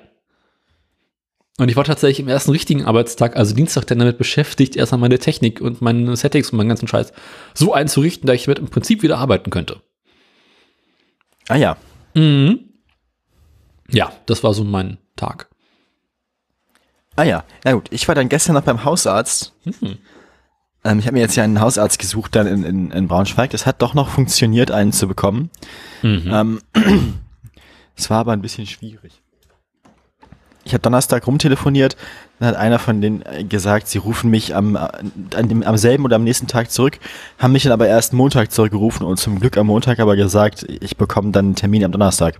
Und 1.58 1.68
ich 1.68 1.76
war 1.76 1.84
tatsächlich 1.84 2.22
im 2.22 2.30
ersten 2.30 2.52
richtigen 2.52 2.86
Arbeitstag, 2.86 3.36
also 3.36 3.54
Dienstag, 3.54 3.86
dann 3.86 4.00
damit 4.00 4.18
beschäftigt, 4.18 4.78
erstmal 4.78 5.02
meine 5.02 5.20
Technik 5.20 5.60
und 5.60 5.82
meine 5.82 6.16
Settings 6.16 6.52
und 6.52 6.58
meinen 6.58 6.70
ganzen 6.70 6.88
Scheiß 6.88 7.12
so 7.54 7.74
einzurichten, 7.74 8.28
dass 8.28 8.36
ich 8.36 8.46
damit 8.46 8.60
im 8.60 8.70
Prinzip 8.70 9.04
wieder 9.04 9.18
arbeiten 9.18 9.50
könnte. 9.50 9.82
Ah 11.50 11.58
ja. 11.58 11.76
Mhm. 12.14 12.62
Ja, 13.90 14.14
das 14.26 14.44
war 14.44 14.54
so 14.54 14.64
mein 14.64 15.00
Tag. 15.18 15.50
Ah 17.18 17.24
ja. 17.24 17.44
Na 17.66 17.74
gut, 17.74 17.88
ich 17.92 18.08
war 18.08 18.16
dann 18.16 18.30
gestern 18.30 18.54
noch 18.54 18.64
beim 18.64 18.86
Hausarzt. 18.86 19.54
Mhm. 19.66 19.98
Ähm, 20.84 21.00
ich 21.00 21.06
habe 21.06 21.16
mir 21.16 21.22
jetzt 21.22 21.36
ja 21.36 21.44
einen 21.44 21.60
Hausarzt 21.60 22.00
gesucht 22.00 22.36
dann 22.36 22.48
in, 22.48 22.64
in, 22.64 22.92
in 22.92 23.08
Braunschweig. 23.08 23.50
Das 23.52 23.66
hat 23.66 23.82
doch 23.82 23.94
noch 23.94 24.10
funktioniert, 24.10 24.72
einen 24.72 24.92
zu 24.92 25.08
bekommen. 25.08 25.50
Mhm. 26.02 26.32
Ähm, 26.32 26.60
es 27.96 28.10
war 28.10 28.20
aber 28.20 28.34
ein 28.34 28.42
bisschen 28.42 28.66
schwierig. 28.66 29.22
Ich 30.66 30.74
habe 30.74 30.82
Donnerstag 30.82 31.26
rumtelefoniert, 31.26 31.98
dann 32.38 32.50
hat 32.50 32.56
einer 32.56 32.78
von 32.78 33.02
denen 33.02 33.24
äh, 33.24 33.44
gesagt, 33.44 33.88
sie 33.88 33.98
rufen 33.98 34.30
mich 34.30 34.56
am, 34.56 34.76
äh, 34.76 34.88
an 35.36 35.48
dem, 35.48 35.64
am 35.64 35.78
selben 35.78 36.06
oder 36.06 36.18
am 36.18 36.24
nächsten 36.24 36.48
Tag 36.48 36.70
zurück, 36.70 37.00
haben 37.40 37.54
mich 37.54 37.64
dann 37.64 37.72
aber 37.72 37.88
erst 37.88 38.14
Montag 38.14 38.52
zurückgerufen 38.52 39.06
und 39.06 39.18
zum 39.18 39.40
Glück 39.40 39.58
am 39.58 39.68
Montag 39.68 40.00
aber 40.00 40.16
gesagt, 40.16 40.66
ich 40.82 40.96
bekomme 40.96 41.32
dann 41.32 41.46
einen 41.46 41.56
Termin 41.56 41.84
am 41.84 41.92
Donnerstag. 41.92 42.40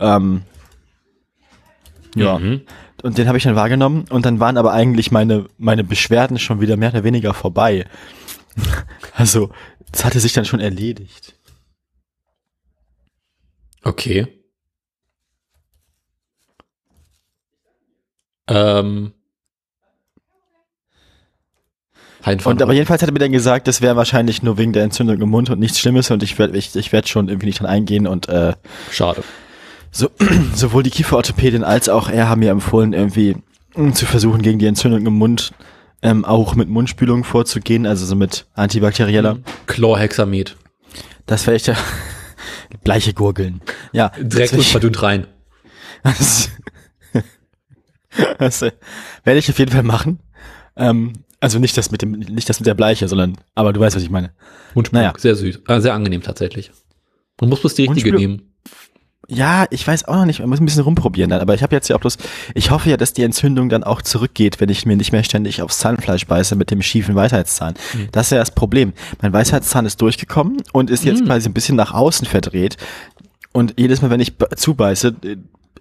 Ähm, 0.00 0.42
ja, 2.14 2.38
Mhm. 2.38 2.62
Und 3.04 3.18
den 3.18 3.28
habe 3.28 3.36
ich 3.36 3.44
dann 3.44 3.54
wahrgenommen 3.54 4.06
und 4.08 4.24
dann 4.24 4.40
waren 4.40 4.56
aber 4.56 4.72
eigentlich 4.72 5.10
meine, 5.10 5.46
meine 5.58 5.84
Beschwerden 5.84 6.38
schon 6.38 6.62
wieder 6.62 6.78
mehr 6.78 6.88
oder 6.88 7.04
weniger 7.04 7.34
vorbei. 7.34 7.86
Also, 9.16 9.50
das 9.92 10.04
hatte 10.04 10.18
sich 10.18 10.32
dann 10.32 10.44
schon 10.44 10.58
erledigt. 10.58 11.36
Okay. 13.84 14.26
Ähm. 18.48 19.12
Und 22.44 22.62
aber 22.62 22.72
jedenfalls 22.72 23.02
hat 23.02 23.08
er 23.08 23.12
mir 23.12 23.20
dann 23.20 23.30
gesagt, 23.30 23.68
das 23.68 23.82
wäre 23.82 23.94
wahrscheinlich 23.94 24.42
nur 24.42 24.58
wegen 24.58 24.72
der 24.72 24.82
Entzündung 24.82 25.20
im 25.20 25.28
Mund 25.28 25.50
und 25.50 25.60
nichts 25.60 25.78
Schlimmes 25.78 26.10
und 26.10 26.24
ich 26.24 26.38
werde 26.38 26.58
ich, 26.58 26.74
ich 26.74 26.92
werd 26.92 27.08
schon 27.08 27.28
irgendwie 27.28 27.46
nicht 27.46 27.60
dran 27.60 27.68
eingehen 27.68 28.08
und 28.08 28.28
äh, 28.28 28.54
Schade. 28.90 29.22
So, 29.94 30.10
sowohl 30.54 30.82
die 30.82 30.90
Kieferorthopädin 30.90 31.64
als 31.64 31.88
auch 31.88 32.08
er 32.10 32.28
haben 32.28 32.40
mir 32.40 32.50
empfohlen, 32.50 32.92
irgendwie 32.92 33.36
mh, 33.76 33.92
zu 33.92 34.06
versuchen, 34.06 34.42
gegen 34.42 34.58
die 34.58 34.66
Entzündung 34.66 35.06
im 35.06 35.14
Mund 35.14 35.52
ähm, 36.02 36.24
auch 36.24 36.54
mit 36.56 36.68
Mundspülung 36.68 37.24
vorzugehen, 37.24 37.86
also 37.86 38.04
so 38.04 38.16
mit 38.16 38.46
antibakterieller. 38.54 39.38
Chlorhexamet. 39.66 40.56
Das 41.26 41.46
wäre 41.46 41.56
echt 41.56 41.68
ja 41.68 41.76
bleiche 42.84 43.14
Gurgeln. 43.14 43.62
Ja, 43.92 44.10
Direkt 44.18 44.52
und 44.52 44.64
verdünnt 44.64 45.00
rein. 45.02 45.26
Das, 46.02 46.50
das 48.38 48.62
äh, 48.62 48.72
werde 49.22 49.38
ich 49.38 49.48
auf 49.48 49.58
jeden 49.58 49.72
Fall 49.72 49.84
machen. 49.84 50.18
Ähm, 50.76 51.12
also 51.40 51.58
nicht 51.58 51.76
das 51.78 51.90
mit 51.90 52.02
dem, 52.02 52.10
nicht 52.10 52.48
das 52.48 52.58
mit 52.58 52.66
der 52.66 52.74
Bleiche, 52.74 53.06
sondern, 53.06 53.38
aber 53.54 53.72
du 53.72 53.80
weißt, 53.80 53.94
was 53.94 54.02
ich 54.02 54.10
meine. 54.10 54.32
Mundspülung. 54.74 55.04
Naja. 55.04 55.14
Sehr 55.16 55.36
süß. 55.36 55.60
Äh, 55.68 55.80
sehr 55.80 55.94
angenehm 55.94 56.22
tatsächlich. 56.22 56.72
Man 57.40 57.48
muss 57.48 57.60
bloß 57.60 57.74
die 57.74 57.86
richtige 57.86 58.12
nehmen. 58.12 58.53
Ja, 59.28 59.66
ich 59.70 59.86
weiß 59.86 60.06
auch 60.06 60.16
noch 60.16 60.24
nicht, 60.26 60.40
man 60.40 60.48
muss 60.50 60.60
ein 60.60 60.64
bisschen 60.66 60.82
rumprobieren 60.82 61.30
dann, 61.30 61.40
aber 61.40 61.54
ich 61.54 61.62
habe 61.62 61.74
jetzt 61.74 61.88
ja 61.88 61.96
auch 61.96 62.00
bloß, 62.00 62.18
ich 62.54 62.70
hoffe 62.70 62.90
ja, 62.90 62.96
dass 62.96 63.12
die 63.12 63.22
Entzündung 63.22 63.68
dann 63.68 63.84
auch 63.84 64.02
zurückgeht, 64.02 64.60
wenn 64.60 64.68
ich 64.68 64.84
mir 64.86 64.96
nicht 64.96 65.12
mehr 65.12 65.24
ständig 65.24 65.62
aufs 65.62 65.78
Zahnfleisch 65.78 66.26
beiße 66.26 66.56
mit 66.56 66.70
dem 66.70 66.82
schiefen 66.82 67.14
Weisheitszahn. 67.14 67.74
Mhm. 67.94 68.08
Das 68.12 68.26
ist 68.26 68.30
ja 68.32 68.38
das 68.38 68.50
Problem. 68.50 68.92
Mein 69.22 69.32
Weisheitszahn 69.32 69.86
ist 69.86 70.00
durchgekommen 70.02 70.62
und 70.72 70.90
ist 70.90 71.04
jetzt 71.04 71.22
Mhm. 71.22 71.26
quasi 71.26 71.48
ein 71.48 71.54
bisschen 71.54 71.76
nach 71.76 71.94
außen 71.94 72.26
verdreht 72.26 72.76
und 73.52 73.74
jedes 73.78 74.02
Mal, 74.02 74.10
wenn 74.10 74.20
ich 74.20 74.34
zubeiße, 74.56 75.14
äh, 75.24 75.36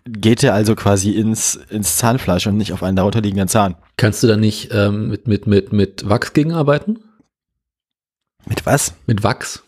geht 0.06 0.42
der 0.42 0.54
also 0.54 0.76
quasi 0.76 1.12
ins, 1.12 1.56
ins 1.70 1.96
Zahnfleisch 1.98 2.46
und 2.48 2.58
nicht 2.58 2.74
auf 2.74 2.84
einen 2.84 2.98
darunter 2.98 3.22
liegenden 3.22 3.48
Zahn. 3.48 3.76
Kannst 3.98 4.22
du 4.22 4.28
da 4.28 4.36
nicht 4.36 4.70
ähm, 4.74 5.08
mit, 5.10 5.28
mit, 5.28 5.48
mit, 5.48 5.72
mit 5.72 6.10
Wachs 6.10 6.34
gegenarbeiten? 6.34 7.00
Mit 8.46 8.66
was? 8.66 8.94
Mit 9.08 9.24
Wachs? 9.24 9.62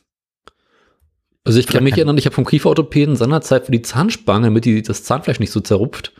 Also 1.45 1.60
ich 1.60 1.67
kann 1.67 1.84
mich 1.84 1.93
erinnern, 1.97 2.17
ich 2.17 2.25
habe 2.25 2.36
vom 2.36 2.45
Kieferorthopäden 2.45 3.15
seinerzeit 3.15 3.65
für 3.65 3.71
die 3.71 3.81
Zahnspange, 3.81 4.47
damit 4.47 4.65
die, 4.65 4.81
das 4.81 5.03
Zahnfleisch 5.03 5.39
nicht 5.39 5.51
so 5.51 5.62
zerrupft, 5.62 6.12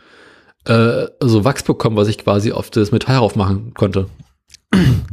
äh, 0.64 1.06
so 1.20 1.44
Wachs 1.44 1.62
bekommen, 1.62 1.96
was 1.96 2.08
ich 2.08 2.18
quasi 2.18 2.52
auf 2.52 2.70
das 2.70 2.92
Metall 2.92 3.16
raufmachen 3.16 3.74
konnte. 3.74 4.08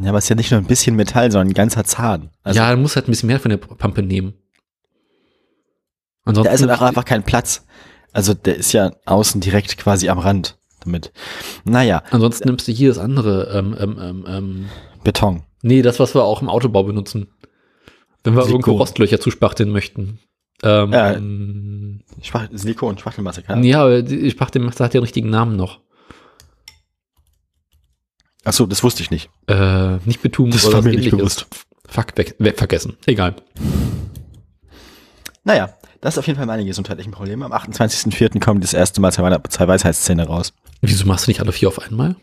Ja, 0.02 0.10
aber 0.10 0.18
es 0.18 0.26
ist 0.26 0.30
ja 0.30 0.36
nicht 0.36 0.52
nur 0.52 0.60
ein 0.60 0.68
bisschen 0.68 0.96
Metall, 0.96 1.32
sondern 1.32 1.50
ein 1.50 1.54
ganzer 1.54 1.84
Zahn. 1.84 2.30
Also, 2.44 2.60
ja, 2.60 2.70
dann 2.70 2.82
muss 2.82 2.96
halt 2.96 3.08
ein 3.08 3.12
bisschen 3.12 3.28
mehr 3.28 3.40
von 3.40 3.50
der 3.50 3.58
Pampe 3.58 4.02
nehmen. 4.02 4.34
Ansonsten 6.26 6.50
da 6.50 6.54
ist 6.54 6.62
halt 6.62 6.72
auch 6.72 6.86
einfach 6.86 7.06
kein 7.06 7.24
Platz. 7.24 7.66
Also 8.12 8.34
der 8.34 8.56
ist 8.56 8.72
ja 8.74 8.92
außen 9.06 9.42
direkt 9.42 9.78
quasi 9.78 10.10
am 10.10 10.20
Rand 10.20 10.58
damit. 10.84 11.12
Naja, 11.66 12.04
Ansonsten 12.12 12.48
nimmst 12.48 12.68
du 12.68 12.72
hier 12.72 12.90
das 12.90 12.98
andere, 12.98 13.50
ähm, 13.54 13.76
ähm, 13.80 13.98
ähm, 14.00 14.26
ähm, 14.28 14.66
Beton. 15.04 15.44
nee, 15.62 15.82
das, 15.82 16.00
was 16.00 16.14
wir 16.16 16.24
auch 16.24 16.42
im 16.42 16.50
Autobau 16.50 16.84
benutzen. 16.84 17.28
Wenn 18.24 18.36
wir 18.36 18.44
Silikon. 18.44 18.60
irgendwo 18.62 18.72
Rostlöcher 18.78 19.20
zuspachteln 19.20 19.70
möchten. 19.70 20.20
Ähm, 20.64 22.02
Schwach 22.22 22.48
Silikon, 22.52 22.98
Schwachtelmasse, 22.98 23.44
keine 23.44 23.68
ja, 23.68 23.82
aber 23.82 24.02
die 24.02 24.32
Spachtelmasse 24.32 24.84
hat 24.84 24.94
ja 24.94 25.00
den 25.00 25.04
richtigen 25.04 25.30
Namen 25.30 25.56
noch. 25.58 25.82
Achso, 28.46 28.66
das 28.66 28.84
wusste 28.84 29.04
ich 29.04 29.12
nicht. 29.12 29.30
Äh, 29.48 29.98
nicht 30.06 30.22
Betum 30.22 30.52
Das 30.52 30.66
oder 30.66 30.76
war 30.76 30.82
mir 30.84 30.92
nicht 30.92 31.12
ähnliches. 31.12 31.46
Fuck, 31.88 32.18
weg, 32.18 32.36
weg, 32.40 32.58
vergessen. 32.58 32.98
Egal. 33.06 33.36
Naja, 35.44 35.74
das 36.02 36.16
ist 36.16 36.18
auf 36.20 36.28
jeden 36.28 36.38
Fall 36.38 36.46
meine 36.46 36.66
gesundheitlichen 36.66 37.12
Probleme. 37.12 37.46
Am 37.46 37.54
28.04. 37.54 38.40
kommen 38.40 38.62
das 38.62 38.74
erste 38.74 39.02
Mal 39.02 39.12
zwei, 39.12 39.38
zwei 39.50 39.68
Weisheitszähne 39.68 40.28
raus. 40.28 40.54
Wieso 40.82 41.06
machst 41.06 41.28
du 41.28 41.32
nicht 41.32 41.40
alle 41.42 41.52
vier 41.52 41.68
auf 41.70 41.80
einmal? 41.80 42.16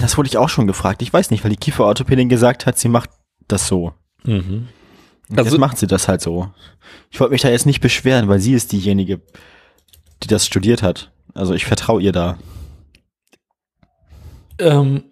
Das 0.00 0.16
wurde 0.16 0.28
ich 0.28 0.36
auch 0.38 0.48
schon 0.48 0.66
gefragt. 0.66 1.02
Ich 1.02 1.12
weiß 1.12 1.30
nicht, 1.30 1.44
weil 1.44 1.50
die 1.50 1.56
Kieferorthopädin 1.56 2.28
gesagt 2.28 2.66
hat, 2.66 2.78
sie 2.78 2.88
macht 2.88 3.10
das 3.46 3.68
so. 3.68 3.92
Mhm. 4.24 4.68
Also- 5.36 5.50
jetzt 5.50 5.58
macht 5.60 5.78
sie 5.78 5.86
das 5.86 6.08
halt 6.08 6.20
so. 6.22 6.52
Ich 7.10 7.20
wollte 7.20 7.32
mich 7.32 7.42
da 7.42 7.48
jetzt 7.50 7.66
nicht 7.66 7.80
beschweren, 7.80 8.28
weil 8.28 8.38
sie 8.40 8.52
ist 8.54 8.72
diejenige, 8.72 9.20
die 10.22 10.28
das 10.28 10.46
studiert 10.46 10.82
hat. 10.82 11.10
Also 11.34 11.54
ich 11.54 11.66
vertraue 11.66 12.00
ihr 12.02 12.12
da. 12.12 12.38
Ähm, 14.58 15.04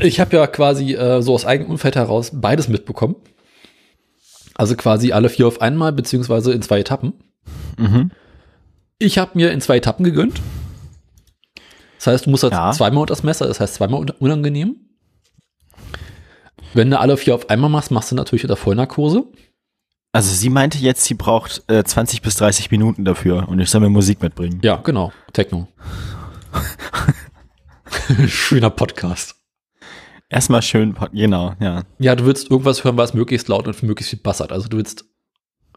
ich 0.00 0.20
habe 0.20 0.36
ja 0.36 0.46
quasi 0.46 0.94
äh, 0.94 1.22
so 1.22 1.34
aus 1.34 1.44
eigenem 1.44 1.72
Umfeld 1.72 1.96
heraus 1.96 2.30
beides 2.34 2.68
mitbekommen. 2.68 3.16
Also 4.54 4.76
quasi 4.76 5.12
alle 5.12 5.28
vier 5.28 5.48
auf 5.48 5.60
einmal, 5.60 5.92
beziehungsweise 5.92 6.52
in 6.52 6.62
zwei 6.62 6.80
Etappen. 6.80 7.14
Mhm. 7.76 8.12
Ich 8.98 9.18
habe 9.18 9.32
mir 9.34 9.50
in 9.50 9.60
zwei 9.60 9.78
Etappen 9.78 10.04
gegönnt. 10.04 10.40
Das 11.98 12.06
heißt, 12.06 12.26
du 12.26 12.30
musst 12.30 12.42
halt 12.44 12.52
Ja. 12.52 12.70
zweimal 12.72 13.00
unter 13.02 13.12
das 13.12 13.22
Messer, 13.24 13.46
das 13.46 13.58
heißt 13.60 13.74
zweimal 13.74 14.00
un- 14.00 14.10
unangenehm. 14.10 14.76
Wenn 16.74 16.90
du 16.90 16.98
alle 16.98 17.16
vier 17.16 17.36
auf 17.36 17.48
einmal 17.50 17.70
machst, 17.70 17.92
machst 17.92 18.10
du 18.10 18.16
natürlich 18.16 18.44
unter 18.44 18.56
Vollnarkose. 18.56 19.24
Also 20.12 20.34
sie 20.34 20.50
meinte 20.50 20.78
jetzt, 20.78 21.04
sie 21.04 21.14
braucht 21.14 21.62
äh, 21.68 21.82
20 21.84 22.20
bis 22.20 22.36
30 22.36 22.70
Minuten 22.70 23.04
dafür 23.04 23.48
und 23.48 23.60
ich 23.60 23.70
soll 23.70 23.80
mir 23.80 23.88
Musik 23.88 24.20
mitbringen. 24.22 24.60
Ja, 24.62 24.76
genau. 24.76 25.12
Techno. 25.32 25.68
Schöner 28.26 28.70
Podcast. 28.70 29.36
Erstmal 30.28 30.62
schön, 30.62 30.96
genau, 31.12 31.54
ja. 31.60 31.82
Ja, 31.98 32.16
du 32.16 32.26
willst 32.26 32.50
irgendwas 32.50 32.82
hören, 32.82 32.96
was 32.96 33.14
möglichst 33.14 33.46
laut 33.46 33.68
und 33.68 33.82
möglichst 33.84 34.10
viel 34.10 34.18
Bass 34.18 34.40
hat. 34.40 34.50
Also 34.50 34.68
du 34.68 34.78
willst, 34.78 35.04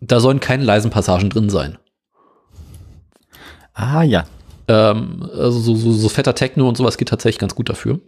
da 0.01 0.19
sollen 0.19 0.39
keine 0.39 0.63
leisen 0.63 0.89
Passagen 0.89 1.29
drin 1.29 1.49
sein. 1.49 1.77
Ah 3.73 4.01
ja. 4.01 4.25
Ähm, 4.67 5.29
also 5.31 5.59
so, 5.59 5.75
so, 5.75 5.91
so 5.91 6.09
fetter 6.09 6.33
Techno 6.33 6.67
und 6.67 6.75
sowas 6.75 6.97
geht 6.97 7.09
tatsächlich 7.09 7.39
ganz 7.39 7.53
gut 7.53 7.69
dafür. 7.69 7.99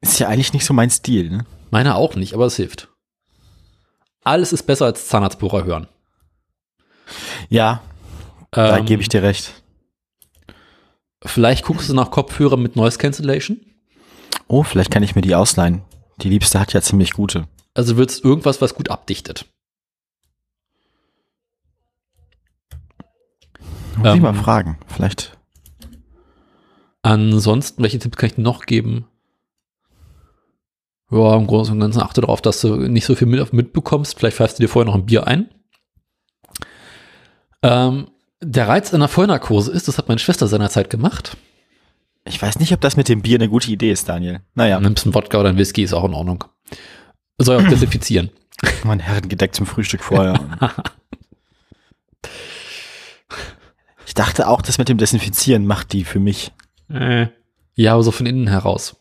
Ist 0.00 0.18
ja 0.18 0.28
eigentlich 0.28 0.54
nicht 0.54 0.64
so 0.64 0.72
mein 0.72 0.88
Stil, 0.88 1.28
ne? 1.28 1.44
Meiner 1.70 1.96
auch 1.96 2.14
nicht, 2.16 2.34
aber 2.34 2.46
es 2.46 2.56
hilft. 2.56 2.88
Alles 4.24 4.52
ist 4.52 4.64
besser 4.64 4.86
als 4.86 5.08
Zahnarztbohrer 5.08 5.64
hören. 5.64 5.88
Ja, 7.48 7.82
da 8.50 8.78
Ähm, 8.78 8.86
gebe 8.86 9.02
ich 9.02 9.08
dir 9.08 9.22
recht. 9.22 9.62
Vielleicht 11.24 11.64
guckst 11.64 11.88
du 11.88 11.94
nach 11.94 12.10
Kopfhörer 12.10 12.56
mit 12.56 12.76
Noise 12.76 12.98
Cancellation. 12.98 13.60
Oh, 14.48 14.62
vielleicht 14.62 14.90
kann 14.90 15.02
ich 15.02 15.14
mir 15.14 15.22
die 15.22 15.34
ausleihen. 15.34 15.82
Die 16.22 16.28
Liebste 16.28 16.58
hat 16.60 16.72
ja 16.72 16.82
ziemlich 16.82 17.12
gute. 17.12 17.46
Also 17.74 17.92
du 17.92 17.98
willst 17.98 18.24
irgendwas, 18.24 18.60
was 18.60 18.74
gut 18.74 18.90
abdichtet. 18.90 19.46
Muss 23.96 24.08
ich 24.08 24.14
Ähm, 24.16 24.22
mal 24.22 24.34
fragen. 24.34 24.78
Vielleicht. 24.86 25.36
Ansonsten, 27.02 27.82
welche 27.82 27.98
Tipps 27.98 28.16
kann 28.16 28.30
ich 28.30 28.38
noch 28.38 28.66
geben? 28.66 29.06
Ja, 31.10 31.36
im 31.36 31.46
Großen 31.46 31.74
und 31.74 31.80
Ganzen 31.80 32.00
achte 32.00 32.20
darauf, 32.20 32.40
dass 32.40 32.60
du 32.60 32.76
nicht 32.76 33.04
so 33.04 33.14
viel 33.14 33.26
mit, 33.26 33.52
mitbekommst. 33.52 34.18
Vielleicht 34.18 34.36
pfeifst 34.36 34.58
du 34.58 34.62
dir 34.62 34.68
vorher 34.68 34.86
noch 34.86 34.94
ein 34.94 35.06
Bier 35.06 35.26
ein. 35.26 35.48
Ähm, 37.62 38.08
der 38.40 38.68
Reiz 38.68 38.94
einer 38.94 39.08
Vollnarkose 39.08 39.72
ist, 39.72 39.88
das 39.88 39.98
hat 39.98 40.08
meine 40.08 40.20
Schwester 40.20 40.46
seinerzeit 40.46 40.88
gemacht. 40.88 41.36
Ich 42.24 42.40
weiß 42.40 42.58
nicht, 42.58 42.72
ob 42.72 42.80
das 42.80 42.96
mit 42.96 43.08
dem 43.08 43.22
Bier 43.22 43.38
eine 43.38 43.48
gute 43.48 43.70
Idee 43.70 43.90
ist, 43.90 44.08
Daniel. 44.08 44.40
Naja. 44.54 44.78
Nimmst 44.78 45.04
einen 45.04 45.14
Wodka 45.14 45.40
oder 45.40 45.48
einen 45.48 45.58
Whisky, 45.58 45.82
ist 45.82 45.92
auch 45.92 46.04
in 46.04 46.14
Ordnung. 46.14 46.44
Soll 47.38 47.56
auch 47.56 47.68
desinfizieren. 47.68 48.30
Mein 48.84 49.00
Herrengedeck 49.00 49.54
zum 49.54 49.66
Frühstück 49.66 50.02
vorher. 50.02 50.38
ich 54.06 54.14
dachte 54.14 54.48
auch, 54.48 54.62
das 54.62 54.78
mit 54.78 54.88
dem 54.88 54.98
Desinfizieren 54.98 55.66
macht 55.66 55.92
die 55.92 56.04
für 56.04 56.20
mich. 56.20 56.52
Äh. 56.88 57.28
Ja, 57.74 57.94
aber 57.94 58.02
so 58.02 58.10
von 58.10 58.26
innen 58.26 58.48
heraus. 58.48 58.99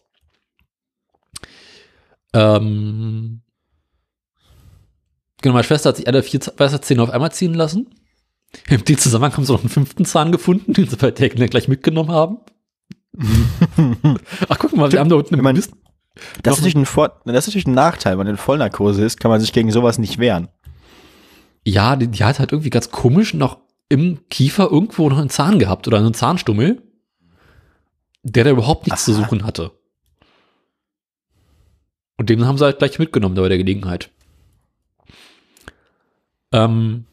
Ähm, 2.34 3.41
genau, 5.41 5.53
meine 5.53 5.63
Schwester 5.63 5.89
hat 5.89 5.97
sich 5.97 6.07
alle 6.07 6.23
vier 6.23 6.39
Weisheitszähne 6.57 7.01
auf 7.03 7.09
einmal 7.09 7.32
ziehen 7.32 7.53
lassen. 7.53 7.89
Im 8.67 8.84
dem 8.84 8.97
Zusammenhang 8.97 9.34
haben 9.34 9.45
sie 9.45 9.51
noch 9.53 9.59
einen 9.61 9.69
fünften 9.69 10.05
Zahn 10.05 10.32
gefunden, 10.32 10.73
den 10.73 10.88
sie 10.88 10.95
bei 10.95 11.11
der 11.11 11.30
Kinder 11.30 11.47
gleich 11.47 11.67
mitgenommen 11.67 12.11
haben. 12.11 12.38
Ach, 14.49 14.57
guck 14.59 14.75
mal, 14.75 14.91
wir 14.91 14.99
haben 14.99 15.09
da 15.09 15.15
unten 15.17 15.39
man- 15.41 15.55
Mist. 15.55 15.71
Das 16.43 16.55
ist, 16.55 16.59
natürlich 16.59 16.75
ein 16.75 16.86
Vor 16.86 17.21
das 17.25 17.36
ist 17.38 17.47
natürlich 17.47 17.67
ein 17.67 17.73
Nachteil, 17.75 18.13
wenn 18.13 18.25
man 18.25 18.27
in 18.27 18.38
Vollnarkose 18.38 19.05
ist, 19.05 19.19
kann 19.21 19.30
man 19.32 19.39
sich 19.39 19.53
gegen 19.53 19.71
sowas 19.71 19.99
nicht 19.99 20.17
wehren. 20.17 20.49
Ja, 21.63 21.95
die, 21.95 22.07
die 22.07 22.23
hat 22.23 22.39
halt 22.39 22.51
irgendwie 22.51 22.71
ganz 22.71 22.91
komisch 22.91 23.34
noch 23.34 23.59
im 23.88 24.27
Kiefer 24.30 24.69
irgendwo 24.69 25.07
noch 25.09 25.17
einen 25.17 25.30
Zahn 25.30 25.59
gehabt 25.59 25.88
oder 25.88 25.97
einen 25.99 26.13
Zahnstummel, 26.13 26.82
der 28.23 28.43
da 28.43 28.49
überhaupt 28.49 28.88
nichts 28.88 29.05
zu 29.05 29.11
Aha. 29.13 29.21
suchen 29.23 29.45
hatte. 29.45 29.71
Und 32.20 32.30
den 32.30 32.45
haben 32.45 32.57
sie 32.57 32.65
halt 32.65 32.80
gleich 32.80 32.99
mitgenommen 32.99 33.36
da 33.36 33.41
bei 33.41 33.47
der 33.47 33.57
Gelegenheit. 33.57 34.11
Ähm, 36.51 37.05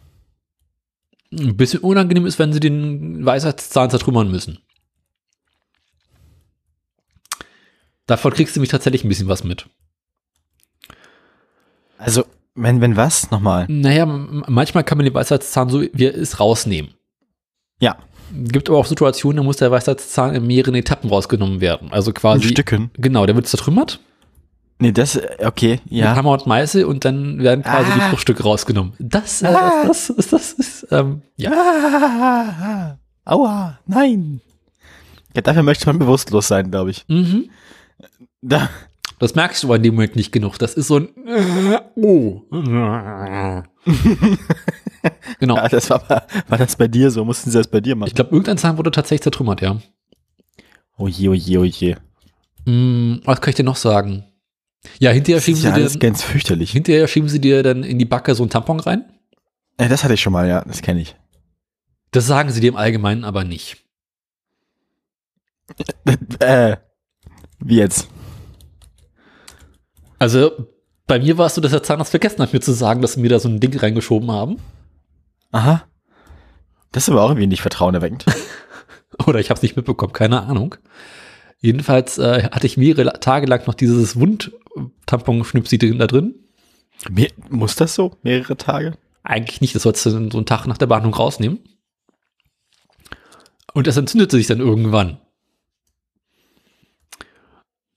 ein 1.30 1.56
bisschen 1.56 1.78
unangenehm 1.78 2.26
ist, 2.26 2.40
wenn 2.40 2.52
sie 2.52 2.58
den 2.58 3.24
Weisheitszahn 3.24 3.88
zertrümmern 3.88 4.28
müssen. 4.28 4.58
Davon 8.06 8.32
kriegst 8.32 8.56
du 8.56 8.60
mich 8.60 8.68
tatsächlich 8.68 9.04
ein 9.04 9.08
bisschen 9.08 9.28
was 9.28 9.44
mit. 9.44 9.68
Also, 11.98 12.24
wenn, 12.56 12.80
wenn 12.80 12.96
was? 12.96 13.30
Nochmal. 13.30 13.66
Naja, 13.68 14.06
manchmal 14.06 14.82
kann 14.82 14.98
man 14.98 15.04
den 15.04 15.14
Weisheitszahn 15.14 15.68
so, 15.68 15.82
wie 15.82 16.04
er 16.04 16.14
ist, 16.14 16.40
rausnehmen. 16.40 16.94
Ja, 17.78 17.96
Gibt 18.32 18.68
aber 18.68 18.78
auch 18.78 18.86
Situationen, 18.86 19.36
da 19.36 19.42
muss 19.44 19.58
der 19.58 19.70
Weisheitszahn 19.70 20.34
in 20.34 20.48
mehreren 20.48 20.74
Etappen 20.74 21.08
rausgenommen 21.08 21.60
werden. 21.60 21.92
Also 21.92 22.10
in 22.10 22.14
quasi. 22.14 22.48
Stücken. 22.48 22.90
Genau, 22.94 23.24
der 23.24 23.36
wird 23.36 23.46
zertrümmert 23.46 24.00
Nee, 24.78 24.92
das, 24.92 25.18
okay, 25.42 25.80
mit 25.86 25.92
ja. 26.00 26.14
Hammer 26.14 26.32
und 26.32 26.46
Meißel 26.46 26.84
und 26.84 27.04
dann 27.06 27.38
werden 27.42 27.62
quasi 27.64 27.90
die 27.94 28.00
Ah. 28.00 28.10
Bruchstücke 28.10 28.42
rausgenommen. 28.42 28.92
Das, 28.98 29.40
äh, 29.42 29.46
Ah. 29.46 29.84
das, 29.86 30.12
das, 30.14 30.28
das 30.28 30.52
ist, 30.52 30.86
ähm, 30.90 31.22
ja. 31.36 31.50
Ah, 31.50 32.98
aua, 33.24 33.78
nein. 33.86 34.40
Ja, 35.34 35.40
dafür 35.42 35.62
möchte 35.62 35.86
man 35.86 35.98
bewusstlos 35.98 36.48
sein, 36.48 36.70
glaube 36.70 36.90
ich. 36.90 37.04
Mhm. 37.08 37.48
Da, 38.42 38.68
Das 39.18 39.34
merkst 39.34 39.62
du 39.62 39.68
aber 39.68 39.76
in 39.76 39.82
dem 39.82 39.94
Moment 39.94 40.14
nicht 40.14 40.30
genug. 40.30 40.58
Das 40.58 40.74
ist 40.74 40.88
so 40.88 40.98
ein, 40.98 41.08
oh. 41.94 42.42
genau. 45.40 45.56
ja, 45.56 45.68
das 45.68 45.88
war, 45.90 46.02
war 46.48 46.58
das 46.58 46.76
bei 46.76 46.86
dir 46.88 47.10
so? 47.10 47.24
Mussten 47.24 47.50
sie 47.50 47.56
das 47.58 47.66
bei 47.68 47.80
dir 47.80 47.96
machen? 47.96 48.08
Ich 48.08 48.14
glaube, 48.14 48.30
irgendein 48.32 48.58
Zahn 48.58 48.76
wurde 48.76 48.90
tatsächlich 48.90 49.22
zertrümmert, 49.22 49.62
ja. 49.62 49.78
oh 50.98 51.08
je, 51.08 51.28
oh 51.28 51.34
je, 51.34 51.56
oh 51.58 51.64
je. 51.64 51.96
Hm, 52.66 53.20
was 53.24 53.40
kann 53.40 53.50
ich 53.50 53.56
dir 53.56 53.64
noch 53.64 53.76
sagen? 53.76 54.24
Ja, 54.98 55.10
hinterher 55.10 55.40
schieben 55.40 55.60
sie 55.60 55.68
ja 55.68 55.74
alles 55.74 55.94
dir, 55.94 55.98
ganz 55.98 56.22
fürchterlich. 56.22 56.70
hinterher 56.70 57.08
schieben 57.08 57.28
sie 57.28 57.40
dir 57.40 57.62
dann 57.62 57.82
in 57.82 57.98
die 57.98 58.04
Backe 58.04 58.34
so 58.34 58.42
einen 58.42 58.50
Tampon 58.50 58.80
rein. 58.80 59.04
Ja, 59.80 59.88
das 59.88 60.04
hatte 60.04 60.14
ich 60.14 60.20
schon 60.20 60.32
mal, 60.32 60.48
ja, 60.48 60.62
das 60.64 60.82
kenne 60.82 61.00
ich. 61.00 61.16
Das 62.10 62.26
sagen 62.26 62.50
sie 62.50 62.60
dir 62.60 62.68
im 62.68 62.76
Allgemeinen 62.76 63.24
aber 63.24 63.44
nicht. 63.44 63.84
äh, 66.38 66.76
wie 67.58 67.76
jetzt? 67.76 68.08
Also 70.18 70.52
bei 71.06 71.18
mir 71.18 71.38
war 71.38 71.46
es 71.46 71.54
so, 71.54 71.60
dass 71.60 71.72
der 71.72 71.82
Zahnarzt 71.82 72.10
vergessen 72.10 72.40
hat, 72.40 72.52
mir 72.52 72.60
zu 72.60 72.72
sagen, 72.72 73.02
dass 73.02 73.14
sie 73.14 73.20
mir 73.20 73.28
da 73.28 73.38
so 73.38 73.48
ein 73.48 73.60
Ding 73.60 73.76
reingeschoben 73.76 74.30
haben. 74.30 74.56
Aha. 75.52 75.84
Das 76.92 77.04
ist 77.04 77.10
aber 77.10 77.22
auch 77.22 77.30
irgendwie 77.30 77.46
nicht 77.46 77.62
vertrauenerweckend. 77.62 78.24
Oder 79.26 79.40
ich 79.40 79.50
habe 79.50 79.58
es 79.58 79.62
nicht 79.62 79.76
mitbekommen, 79.76 80.12
keine 80.12 80.42
Ahnung. 80.42 80.74
Jedenfalls 81.58 82.18
äh, 82.18 82.44
hatte 82.50 82.66
ich 82.66 82.76
mehrere 82.76 83.20
Tage 83.20 83.46
lang 83.46 83.66
noch 83.66 83.74
dieses 83.74 84.18
Wund-Tampon-Schnipsi 84.76 85.78
da 85.78 86.06
drin. 86.06 86.34
Mehr, 87.10 87.30
muss 87.50 87.76
das 87.76 87.94
so? 87.94 88.16
Mehrere 88.22 88.56
Tage? 88.56 88.96
Eigentlich 89.22 89.60
nicht, 89.60 89.74
das 89.74 89.82
sollst 89.82 90.06
du 90.06 90.10
dann 90.10 90.30
so 90.30 90.38
einen 90.38 90.46
Tag 90.46 90.66
nach 90.66 90.78
der 90.78 90.86
Behandlung 90.86 91.14
rausnehmen. 91.14 91.60
Und 93.74 93.86
das 93.86 93.96
entzündete 93.96 94.36
sich 94.36 94.46
dann 94.46 94.60
irgendwann. 94.60 95.18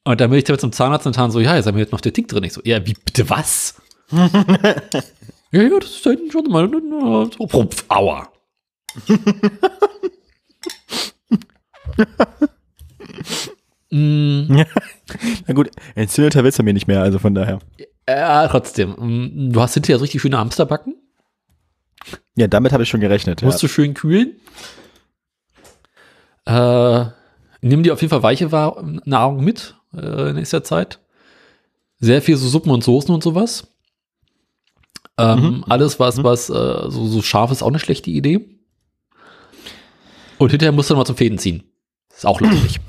Und 0.03 0.19
dann 0.19 0.30
bin 0.30 0.39
ich 0.39 0.45
da 0.45 0.53
mit 0.53 0.61
zum 0.61 0.71
Zahnarzt 0.71 1.05
und 1.05 1.17
dann 1.17 1.32
so, 1.32 1.39
ja, 1.39 1.55
jetzt 1.55 1.67
haben 1.67 1.75
wir 1.75 1.84
jetzt 1.84 1.91
noch 1.91 2.01
der 2.01 2.13
Tick 2.13 2.27
drin. 2.27 2.43
Ich 2.43 2.53
so, 2.53 2.61
ja, 2.63 2.86
wie, 2.86 2.93
bitte 2.93 3.30
was? 3.30 3.80
ja, 4.11 4.30
ja, 5.51 5.80
das 5.80 5.91
ist 5.91 6.05
da 6.05 6.09
hinten 6.09 6.32
schon 6.32 6.49
mal, 6.49 6.69
so, 7.38 7.45
Prumpf, 7.45 7.86
aua. 7.89 8.32
mm, 13.91 14.61
Na 15.47 15.53
gut, 15.53 15.70
entzündeter 15.95 16.43
wird's 16.43 16.57
ja 16.57 16.64
mir 16.64 16.74
nicht 16.74 16.88
mehr, 16.88 17.01
also 17.01 17.20
von 17.20 17.34
daher. 17.36 17.60
ja, 18.07 18.47
trotzdem. 18.47 18.91
Mm, 18.97 19.51
Du 19.53 19.62
hast 19.62 19.74
hinterher 19.74 19.97
so 19.97 20.03
richtig 20.03 20.22
schöne 20.22 20.38
Hamsterbacken. 20.38 20.95
Ja, 22.36 22.47
damit 22.47 22.72
habe 22.72 22.84
ich 22.84 22.89
schon 22.89 23.01
gerechnet. 23.01 23.41
Ja. 23.41 23.45
Musst 23.47 23.62
du 23.62 23.68
schön 23.68 23.93
kühlen. 23.93 24.36
Äh, 26.45 27.05
nimm 27.62 27.84
dir 27.84 27.93
auf 27.93 28.01
jeden 28.01 28.10
Fall 28.10 28.24
weiche 28.24 28.47
Nahrung 29.05 29.43
mit 29.43 29.76
äh, 29.93 30.30
in 30.30 30.36
nächster 30.36 30.64
Zeit. 30.64 30.99
Sehr 31.99 32.22
viel 32.22 32.38
so 32.38 32.47
Suppen 32.47 32.72
und 32.72 32.84
Soßen 32.84 33.14
und 33.14 33.24
sowas. 33.24 33.68
Ähm, 35.18 35.39
Mhm. 35.39 35.66
Alles, 35.68 35.99
was, 35.99 36.18
Mhm. 36.18 36.24
was 36.24 36.49
äh, 36.49 36.53
so, 36.89 37.07
so 37.07 37.22
scharf 37.22 37.51
ist, 37.51 37.62
auch 37.62 37.68
eine 37.68 37.80
schlechte 37.80 38.10
Idee. 38.10 38.57
Und 40.38 40.51
hinterher 40.51 40.72
musst 40.72 40.89
du 40.89 40.93
noch 40.93 40.99
mal 41.01 41.05
zum 41.05 41.18
Fäden 41.18 41.38
ziehen. 41.38 41.64
Ist 42.16 42.26
auch 42.26 42.39
lustig. 42.41 42.80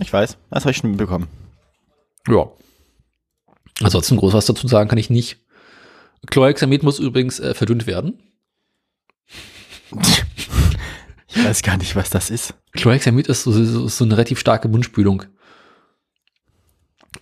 Ich 0.00 0.12
weiß, 0.12 0.36
das 0.50 0.64
habe 0.64 0.72
ich 0.72 0.76
schon 0.78 0.90
mitbekommen. 0.90 1.28
Ja. 2.28 2.50
Ansonsten 3.80 4.16
groß 4.16 4.32
was 4.32 4.46
dazu 4.46 4.66
sagen 4.66 4.88
kann 4.88 4.98
ich 4.98 5.10
nicht. 5.10 5.38
Chlorhexamid 6.26 6.82
muss 6.82 6.98
übrigens 6.98 7.38
äh, 7.40 7.54
verdünnt 7.54 7.86
werden. 7.86 8.22
Ich 11.30 11.44
weiß 11.44 11.62
gar 11.62 11.76
nicht, 11.76 11.94
was 11.94 12.08
das 12.08 12.30
ist. 12.30 12.54
Chlorhexamid 12.72 13.28
ist 13.28 13.42
so, 13.42 13.52
so, 13.52 13.86
so 13.86 14.04
eine 14.04 14.14
relativ 14.14 14.40
starke 14.40 14.66
Mundspülung. 14.66 15.24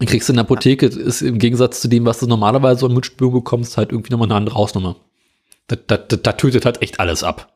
Die 0.01 0.07
kriegst 0.07 0.29
du 0.29 0.33
in 0.33 0.37
der 0.37 0.45
Apotheke, 0.45 0.87
ist 0.87 1.23
im 1.23 1.39
Gegensatz 1.39 1.81
zu 1.81 1.89
dem, 1.89 2.07
was 2.07 2.21
du 2.21 2.27
normalerweise 2.27 2.81
so 2.81 2.87
in 2.87 2.93
Mundspülung 2.93 3.35
bekommst, 3.35 3.77
halt 3.77 3.91
irgendwie 3.91 4.13
nochmal 4.13 4.29
eine 4.29 4.37
andere 4.37 4.55
Hausnummer. 4.55 4.97
Da, 5.67 5.77
da, 5.77 5.97
da, 5.97 6.17
da 6.17 6.33
tötet 6.33 6.65
halt 6.65 6.83
echt 6.83 7.01
alles 7.01 7.25
ab. 7.25 7.56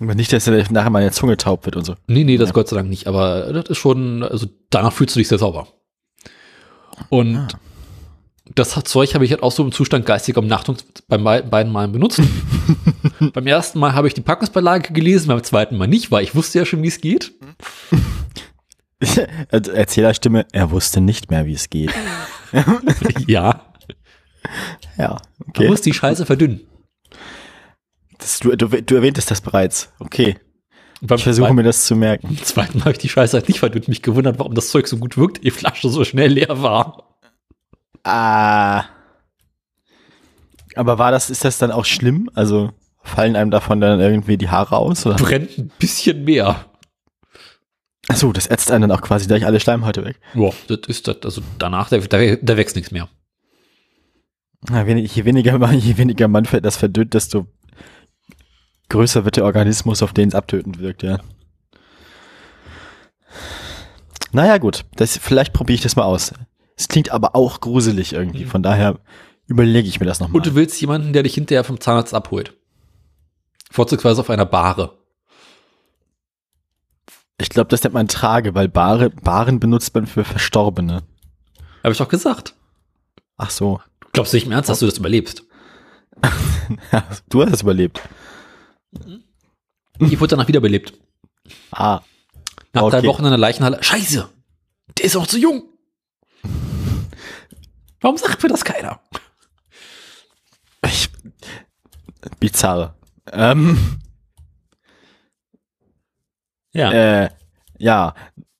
Aber 0.00 0.14
nicht, 0.14 0.32
dass 0.32 0.46
er 0.46 0.70
nachher 0.72 0.90
meine 0.90 1.10
Zunge 1.10 1.36
taub 1.36 1.64
wird 1.64 1.76
und 1.76 1.84
so. 1.84 1.94
Nee, 2.06 2.24
nee, 2.24 2.36
das 2.36 2.50
Ja. 2.50 2.52
Gott 2.54 2.68
sei 2.68 2.76
Dank 2.76 2.88
nicht, 2.88 3.06
aber 3.06 3.52
das 3.52 3.66
ist 3.70 3.78
schon, 3.78 4.22
also 4.22 4.46
danach 4.70 4.92
fühlst 4.92 5.14
du 5.16 5.20
dich 5.20 5.28
sehr 5.28 5.38
sauber. 5.38 5.68
Und 7.08 7.36
Ah. 7.36 7.48
das 8.54 8.70
Zeug 8.84 9.14
habe 9.14 9.24
ich 9.24 9.30
halt 9.30 9.42
auch 9.42 9.52
so 9.52 9.62
im 9.64 9.72
Zustand 9.72 10.04
geistiger 10.06 10.40
Umnachtung 10.40 10.76
beim 11.08 11.24
bei- 11.24 11.42
beiden 11.42 11.72
Malen 11.72 11.92
benutzt. 11.92 12.20
beim 13.32 13.46
ersten 13.46 13.78
Mal 13.78 13.94
habe 13.94 14.08
ich 14.08 14.14
die 14.14 14.20
Packungsbeilage 14.20 14.92
gelesen, 14.92 15.28
beim 15.28 15.42
zweiten 15.42 15.76
Mal 15.78 15.88
nicht, 15.88 16.10
weil 16.10 16.22
ich 16.24 16.34
wusste 16.34 16.58
ja 16.58 16.64
schon, 16.66 16.82
wie 16.82 16.88
es 16.88 17.00
geht. 17.00 17.32
Erzählerstimme, 19.50 20.46
er 20.52 20.70
wusste 20.70 21.00
nicht 21.00 21.30
mehr, 21.30 21.44
wie 21.46 21.54
es 21.54 21.70
geht. 21.70 21.92
ja, 23.26 23.62
Ja, 24.96 25.08
man 25.08 25.48
okay. 25.48 25.68
muss 25.68 25.80
die 25.80 25.92
Scheiße 25.92 26.26
verdünnen. 26.26 26.60
Das, 28.22 28.38
du, 28.40 28.54
du, 28.56 28.68
du 28.68 28.94
erwähntest 28.94 29.30
das 29.30 29.40
bereits. 29.40 29.92
Okay. 29.98 30.38
Beim 31.00 31.16
Ich 31.18 31.24
versuche 31.24 31.46
zweiten, 31.46 31.56
mir 31.56 31.62
das 31.64 31.84
zu 31.84 31.96
merken. 31.96 32.28
beim 32.28 32.44
zweiten 32.44 32.78
Mal 32.78 32.84
habe 32.84 32.92
ich 32.92 32.98
die 32.98 33.08
Scheiße 33.08 33.36
halt 33.36 33.48
nicht 33.48 33.58
verdünnt. 33.58 33.88
Mich 33.88 34.02
gewundert, 34.02 34.38
warum 34.38 34.54
das 34.54 34.68
Zeug 34.70 34.86
so 34.86 34.96
gut 34.98 35.16
wirkt, 35.16 35.42
die 35.42 35.50
Flasche 35.50 35.88
so 35.88 36.04
schnell 36.04 36.32
leer 36.32 36.62
war. 36.62 37.16
Ah. 38.04 38.84
Aber 40.76 40.98
war 40.98 41.10
das, 41.10 41.28
ist 41.30 41.44
das 41.44 41.58
dann 41.58 41.72
auch 41.72 41.84
schlimm? 41.84 42.30
Also 42.34 42.70
fallen 43.02 43.34
einem 43.36 43.50
davon 43.50 43.80
dann 43.80 44.00
irgendwie 44.00 44.38
die 44.38 44.48
Haare 44.48 44.76
aus? 44.76 45.04
Oder? 45.04 45.16
Brennt 45.16 45.58
ein 45.58 45.70
bisschen 45.78 46.24
mehr. 46.24 46.66
Achso, 48.08 48.32
das 48.32 48.46
ätzt 48.46 48.70
einen 48.70 48.82
dann 48.88 48.92
auch 48.96 49.02
quasi 49.02 49.26
gleich 49.26 49.44
alle 49.44 49.60
Schleimhäute 49.60 50.04
weg. 50.04 50.20
Ja, 50.34 50.50
das 50.68 50.78
ist 50.88 51.08
das. 51.08 51.16
Also 51.24 51.42
danach, 51.58 51.88
da, 51.88 51.98
da, 51.98 52.36
da 52.36 52.56
wächst 52.56 52.76
nichts 52.76 52.90
mehr. 52.90 53.08
Ja, 54.70 54.86
wenig, 54.86 55.14
je, 55.16 55.24
weniger, 55.24 55.58
man- 55.58 55.78
je 55.78 55.96
weniger 55.98 56.28
man 56.28 56.44
das 56.62 56.76
verdünnt, 56.76 57.14
desto 57.14 57.46
größer 58.92 59.24
wird 59.24 59.36
der 59.36 59.44
Organismus, 59.44 60.02
auf 60.02 60.12
den 60.12 60.28
es 60.28 60.34
abtötend 60.34 60.78
wirkt, 60.78 61.02
ja. 61.02 61.18
Naja, 64.32 64.58
gut. 64.58 64.84
Das, 64.96 65.16
vielleicht 65.16 65.52
probiere 65.52 65.74
ich 65.74 65.82
das 65.82 65.96
mal 65.96 66.04
aus. 66.04 66.32
Es 66.76 66.88
klingt 66.88 67.10
aber 67.10 67.34
auch 67.34 67.60
gruselig 67.60 68.12
irgendwie. 68.12 68.44
Von 68.44 68.62
daher 68.62 68.98
überlege 69.46 69.88
ich 69.88 69.98
mir 70.00 70.06
das 70.06 70.20
nochmal. 70.20 70.36
Und 70.36 70.46
du 70.46 70.54
willst 70.54 70.80
jemanden, 70.80 71.12
der 71.12 71.22
dich 71.22 71.34
hinterher 71.34 71.64
vom 71.64 71.80
Zahnarzt 71.80 72.14
abholt. 72.14 72.54
Vorzugsweise 73.70 74.20
auf 74.20 74.30
einer 74.30 74.46
Bahre. 74.46 74.98
Ich 77.38 77.48
glaube, 77.48 77.68
das 77.68 77.82
nennt 77.82 77.94
man 77.94 78.08
Trage, 78.08 78.54
weil 78.54 78.68
Bare, 78.68 79.10
Baren 79.10 79.58
benutzt 79.58 79.94
man 79.94 80.06
für 80.06 80.24
Verstorbene. 80.24 81.02
Habe 81.82 81.92
ich 81.92 81.98
doch 81.98 82.08
gesagt. 82.08 82.54
Ach 83.36 83.50
so. 83.50 83.80
Glaubst 84.12 84.32
du 84.32 84.36
nicht 84.36 84.46
im 84.46 84.52
Ernst, 84.52 84.68
dass 84.68 84.78
du 84.80 84.86
das 84.86 84.98
überlebst? 84.98 85.44
du 87.30 87.42
hast 87.42 87.52
es 87.52 87.62
überlebt. 87.62 88.02
Ich 89.98 90.20
wurde 90.20 90.28
danach 90.30 90.48
wiederbelebt. 90.48 90.94
Ah. 91.70 92.00
Nach 92.72 92.82
Okay. 92.82 93.00
drei 93.00 93.06
Wochen 93.08 93.24
in 93.24 93.30
der 93.30 93.38
Leichenhalle. 93.38 93.82
Scheiße! 93.82 94.28
Der 94.98 95.04
ist 95.04 95.16
auch 95.16 95.26
zu 95.26 95.38
jung! 95.38 95.64
Warum 98.00 98.16
sagt 98.16 98.42
mir 98.42 98.48
das 98.48 98.64
keiner? 98.64 99.00
Ich, 100.84 101.08
bizarr. 102.40 102.96
Ähm, 103.30 104.00
Ja. 106.72 106.90
äh, 107.24 107.30
ja. 107.78 108.14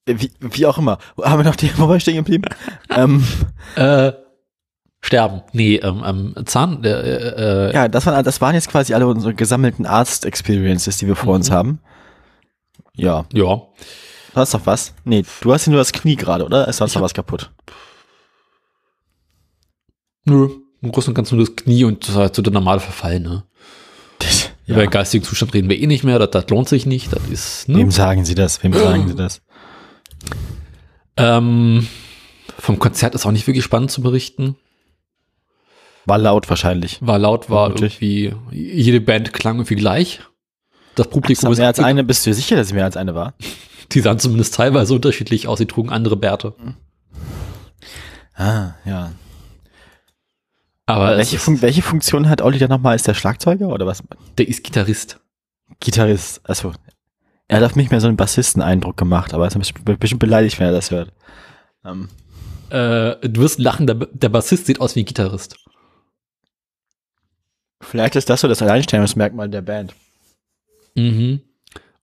Wie, 0.07 0.33
wie 0.41 0.67
auch 0.67 0.79
immer. 0.79 0.99
Haben 1.21 1.41
wir 1.41 1.45
noch 1.45 1.57
die, 1.57 1.77
wo 1.79 1.89
war 1.89 1.97
ich 1.97 2.03
stehen 2.03 2.17
geblieben? 2.17 2.45
ähm, 2.91 3.27
Äh, 3.77 4.13
sterben. 5.03 5.43
Nee, 5.53 5.77
ähm, 5.77 6.03
ähm, 6.07 6.35
Zahn, 6.47 6.83
äh, 6.85 6.89
äh, 7.69 7.75
ja, 7.75 7.89
das 7.89 8.07
waren, 8.07 8.25
das 8.25 8.41
waren 8.41 8.55
jetzt 8.55 8.69
quasi 8.71 8.95
alle 8.95 9.07
unsere 9.07 9.35
gesammelten 9.35 9.85
Arzt-Experiences, 9.85 10.97
die 10.97 11.07
wir 11.09 11.17
vor 11.17 11.35
uns 11.35 11.51
Mhm. 11.51 11.55
haben. 11.55 11.79
Ja. 12.95 13.25
ja. 13.33 13.57
Du 14.35 14.37
hast 14.37 14.55
doch 14.55 14.65
was? 14.65 14.95
Nee, 15.05 15.25
du 15.41 15.53
hast 15.53 15.67
ja 15.67 15.71
nur 15.73 15.81
das 15.81 15.93
Knie 15.93 16.17
gerade, 16.17 16.45
oder? 16.45 16.69
Ist 16.69 16.77
sonst 16.79 16.95
noch 16.95 17.03
was 17.03 17.15
kaputt? 17.15 17.51
Nö. 20.25 20.49
Im 20.81 20.91
Großen 20.93 21.11
und 21.11 21.15
Ganzen 21.15 21.37
nur 21.37 21.47
das 21.47 21.55
Knie 21.57 21.85
und 21.85 22.03
das 22.03 22.11
ist 22.11 22.17
halt 22.17 22.35
so 22.35 22.43
der 22.43 22.53
normale 22.53 22.81
Verfall, 22.81 23.21
ne? 23.21 23.45
Ja. 24.67 24.75
Über 24.75 24.81
den 24.87 24.91
geistigen 24.91 25.25
Zustand 25.25 25.53
reden 25.55 25.69
wir 25.69 25.79
eh 25.79 25.87
nicht 25.87 26.05
mehr, 26.05 26.19
das, 26.21 26.31
das 26.31 26.49
lohnt 26.49 26.69
sich 26.69 26.87
nicht, 26.87 27.13
das 27.13 27.23
ist, 27.29 27.69
ne? 27.69 27.79
Wem 27.79 27.91
sagen 27.91 28.25
Sie 28.25 28.35
das? 28.35 28.63
Wem 28.63 28.73
sagen 28.73 29.09
Sie 29.09 29.15
das? 29.17 29.43
Ähm, 31.17 31.89
vom 32.59 32.79
Konzert 32.79 33.15
ist 33.15 33.27
auch 33.27 33.33
nicht 33.33 33.47
wirklich 33.47 33.65
spannend 33.65 33.91
zu 33.91 34.03
berichten. 34.03 34.57
War 36.05 36.19
laut 36.19 36.49
wahrscheinlich. 36.49 36.99
War 37.01 37.19
laut, 37.19 37.49
war 37.49 37.67
Vermutlich. 37.71 38.01
irgendwie, 38.03 38.35
jede 38.57 39.01
Band 39.01 39.33
klang 39.33 39.57
irgendwie 39.57 39.77
gleich. 39.77 40.21
Das 40.95 41.09
Publikum 41.09 41.45
noch 41.47 41.53
ist, 41.53 41.59
mehr 41.59 41.69
als 41.69 41.79
eine, 41.81 42.05
bist 42.05 42.27
du 42.27 42.31
dir 42.31 42.35
sicher, 42.35 42.57
dass 42.57 42.67
es 42.69 42.73
mehr 42.73 42.85
als 42.85 42.97
eine 42.97 43.15
war? 43.15 43.35
die 43.93 44.01
sahen 44.01 44.19
zumindest 44.19 44.55
teilweise 44.55 44.95
unterschiedlich 44.95 45.49
aus, 45.49 45.59
sie 45.59 45.67
trugen 45.67 45.91
andere 45.91 46.17
Bärte. 46.17 46.55
Ah, 48.35 48.73
ja. 48.85 49.13
Aber 50.87 51.17
welche, 51.17 51.39
Fun 51.39 51.63
welche 51.63 51.83
Funktion 51.83 52.29
hat 52.29 52.43
Olli 52.43 52.59
dann 52.59 52.71
nochmal? 52.71 52.97
Ist 52.97 53.07
der 53.07 53.15
Schlagzeuger 53.15 53.69
oder 53.69 53.87
was? 53.87 54.03
der 54.37 54.49
ist 54.49 54.65
Gitarrist. 54.65 55.21
Gitarrist. 55.81 56.41
Also, 56.45 56.73
er 57.49 57.59
hat 57.59 57.65
auf 57.65 57.77
mich 57.77 57.91
mehr 57.91 58.01
so 58.01 58.09
einen 58.09 58.17
Bassisten-Eindruck 58.17 58.97
gemacht, 58.97 59.33
aber 59.33 59.45
er 59.45 59.49
ist 59.49 59.59
bestimmt 59.59 60.01
bestimmt 60.01 60.21
beleidigt, 60.21 60.59
wenn 60.59 60.67
er 60.67 60.73
das 60.73 60.91
hört. 60.91 61.13
Ähm, 61.85 62.09
Äh, 62.71 63.29
du 63.29 63.43
wirst 63.43 63.59
lachen, 63.59 63.87
der, 63.87 63.97
der 63.97 64.31
Bassist 64.31 64.67
sieht 64.67 64.81
aus 64.81 64.97
wie 64.97 65.01
ein 65.01 65.07
Gitarrist. 65.07 65.57
Vielleicht 67.83 68.17
ist 68.17 68.31
das 68.31 68.41
so 68.41 68.49
das 68.49 68.63
Alleinstellungsmerkmal 68.63 69.49
der 69.49 69.63
Band. 69.63 69.95
Mhm. 70.95 71.41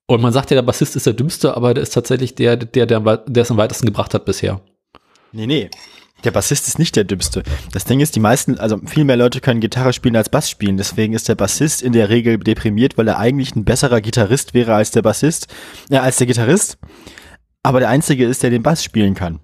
Und 0.06 0.22
man 0.22 0.34
sagt 0.34 0.50
ja, 0.50 0.56
der 0.56 0.64
Bassist 0.64 0.96
ist 0.96 1.06
der 1.06 1.14
dümmste, 1.14 1.56
aber 1.56 1.74
der 1.74 1.84
ist 1.84 1.94
tatsächlich 1.94 2.36
der, 2.36 2.58
der, 2.58 2.86
der, 2.86 3.00
der 3.00 3.44
es 3.44 3.52
am 3.52 3.58
weitesten 3.58 3.86
gebracht 3.86 4.14
hat 4.14 4.26
bisher. 4.26 4.62
Nee, 5.32 5.46
nee. 5.46 5.70
Der 6.24 6.32
Bassist 6.32 6.68
ist 6.68 6.80
nicht 6.80 6.96
der 6.96 7.04
dümmste. 7.06 7.44
Das 7.72 7.86
Ding 7.86 8.02
ist, 8.02 8.16
die 8.16 8.20
meisten, 8.20 8.58
also 8.60 8.80
viel 8.86 9.06
mehr 9.06 9.16
Leute 9.16 9.40
können 9.40 9.62
Gitarre 9.62 9.94
spielen 9.94 10.16
als 10.16 10.30
Bass 10.30 10.50
spielen. 10.50 10.78
Deswegen 10.78 11.14
ist 11.14 11.30
der 11.30 11.36
Bassist 11.36 11.82
in 11.82 11.94
der 11.94 12.10
Regel 12.10 12.38
deprimiert, 12.40 12.98
weil 12.98 13.08
er 13.08 13.20
eigentlich 13.20 13.56
ein 13.56 13.64
besserer 13.64 14.02
Gitarrist 14.02 14.54
wäre 14.54 14.74
als 14.74 14.92
der 14.92 15.02
Bassist, 15.02 15.48
ja, 15.90 16.02
als 16.02 16.18
der 16.18 16.28
Gitarrist. 16.28 16.78
Aber 17.64 17.80
der 17.80 17.90
einzige 17.90 18.26
ist, 18.26 18.44
der 18.44 18.50
den 18.50 18.64
Bass 18.64 18.84
spielen 18.84 19.14
kann. 19.14 19.40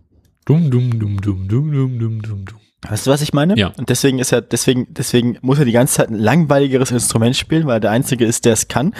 Dum, 0.45 0.69
dum, 0.69 0.99
dum, 0.99 1.21
dum, 1.21 1.47
dum, 1.47 1.71
dum, 1.71 1.99
dum, 1.99 2.21
dum, 2.21 2.45
dum. 2.45 2.59
Weißt 2.89 3.07
du, 3.07 3.11
was 3.11 3.21
ich 3.21 3.33
meine? 3.33 3.57
Ja. 3.57 3.73
Und 3.77 3.89
deswegen 3.89 4.19
ist 4.19 4.31
er, 4.31 4.41
deswegen, 4.41 4.87
deswegen 4.89 5.37
muss 5.41 5.59
er 5.59 5.65
die 5.65 5.71
ganze 5.71 5.95
Zeit 5.95 6.09
ein 6.09 6.19
langweiligeres 6.19 6.91
Instrument 6.91 7.35
spielen, 7.35 7.65
weil 7.65 7.77
er 7.77 7.81
der 7.81 7.91
Einzige 7.91 8.25
ist, 8.25 8.45
der 8.45 8.53
es 8.53 8.67
kann. 8.67 8.93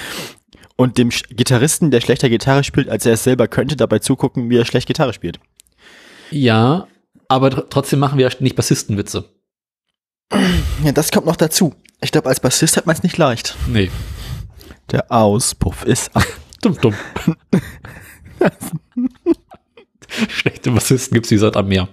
Und 0.75 0.97
dem 0.97 1.09
Gitarristen, 1.09 1.91
der 1.91 2.01
schlechter 2.01 2.29
Gitarre 2.29 2.63
spielt, 2.63 2.89
als 2.89 3.05
er 3.05 3.13
es 3.13 3.23
selber 3.23 3.47
könnte, 3.47 3.75
dabei 3.75 3.99
zugucken, 3.99 4.49
wie 4.49 4.57
er 4.57 4.65
schlecht 4.65 4.87
Gitarre 4.87 5.13
spielt. 5.13 5.39
Ja, 6.31 6.87
aber 7.27 7.49
tr 7.49 7.69
trotzdem 7.69 7.99
machen 7.99 8.17
wir 8.17 8.27
ja 8.27 8.35
nicht 8.39 8.55
Bassistenwitze. 8.55 9.29
Ja, 10.83 10.91
das 10.91 11.11
kommt 11.11 11.27
noch 11.27 11.35
dazu. 11.35 11.75
Ich 12.01 12.11
glaube, 12.11 12.27
als 12.27 12.39
Bassist 12.39 12.77
hat 12.77 12.85
man 12.85 12.95
es 12.95 13.03
nicht 13.03 13.17
leicht. 13.17 13.55
Nee. 13.67 13.89
Der 14.91 15.11
Auspuff 15.11 15.85
ist 15.85 16.15
ab. 16.15 16.25
Dumm, 16.61 16.77
dumm. 16.81 16.95
Schlechte 20.29 20.71
Bassisten 20.71 21.15
gibt's 21.15 21.31
wie 21.31 21.37
Sand 21.37 21.57
am 21.57 21.67
Meer. 21.67 21.87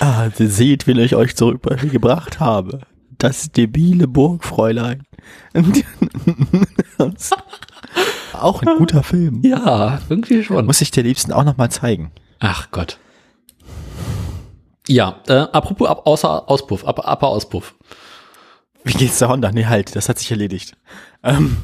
Ah, 0.00 0.28
seht, 0.36 0.86
wen 0.86 0.98
ich 0.98 1.14
euch 1.14 1.36
zurückgebracht 1.36 2.40
habe. 2.40 2.80
Das 3.18 3.52
debile 3.52 4.08
Burgfräulein. 4.08 5.04
auch 8.32 8.62
ein 8.62 8.78
guter 8.78 9.02
Film. 9.02 9.42
Ja, 9.44 10.00
irgendwie 10.08 10.42
schon. 10.42 10.66
Muss 10.66 10.80
ich 10.80 10.90
dir 10.90 11.02
liebsten 11.02 11.32
auch 11.32 11.44
noch 11.44 11.56
mal 11.56 11.70
zeigen. 11.70 12.10
Ach 12.40 12.70
Gott. 12.72 12.98
Ja, 14.88 15.20
äh, 15.28 15.46
apropos 15.52 15.88
ab, 15.88 16.06
außer 16.06 16.48
Auspuff, 16.50 16.84
ab, 16.84 16.98
Upper 16.98 17.28
Auspuff. 17.28 17.74
Wie 18.82 18.94
geht's 18.94 19.18
der 19.18 19.28
Honda? 19.28 19.52
Nee, 19.52 19.66
halt, 19.66 19.94
das 19.94 20.08
hat 20.08 20.18
sich 20.18 20.30
erledigt. 20.32 20.76
Ähm, 21.22 21.58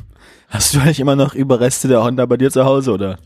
hast 0.48 0.74
du 0.74 0.78
eigentlich 0.78 1.00
immer 1.00 1.16
noch 1.16 1.34
Überreste 1.34 1.88
der 1.88 2.04
Honda 2.04 2.26
bei 2.26 2.36
dir 2.36 2.50
zu 2.50 2.64
Hause, 2.64 2.92
oder? 2.92 3.18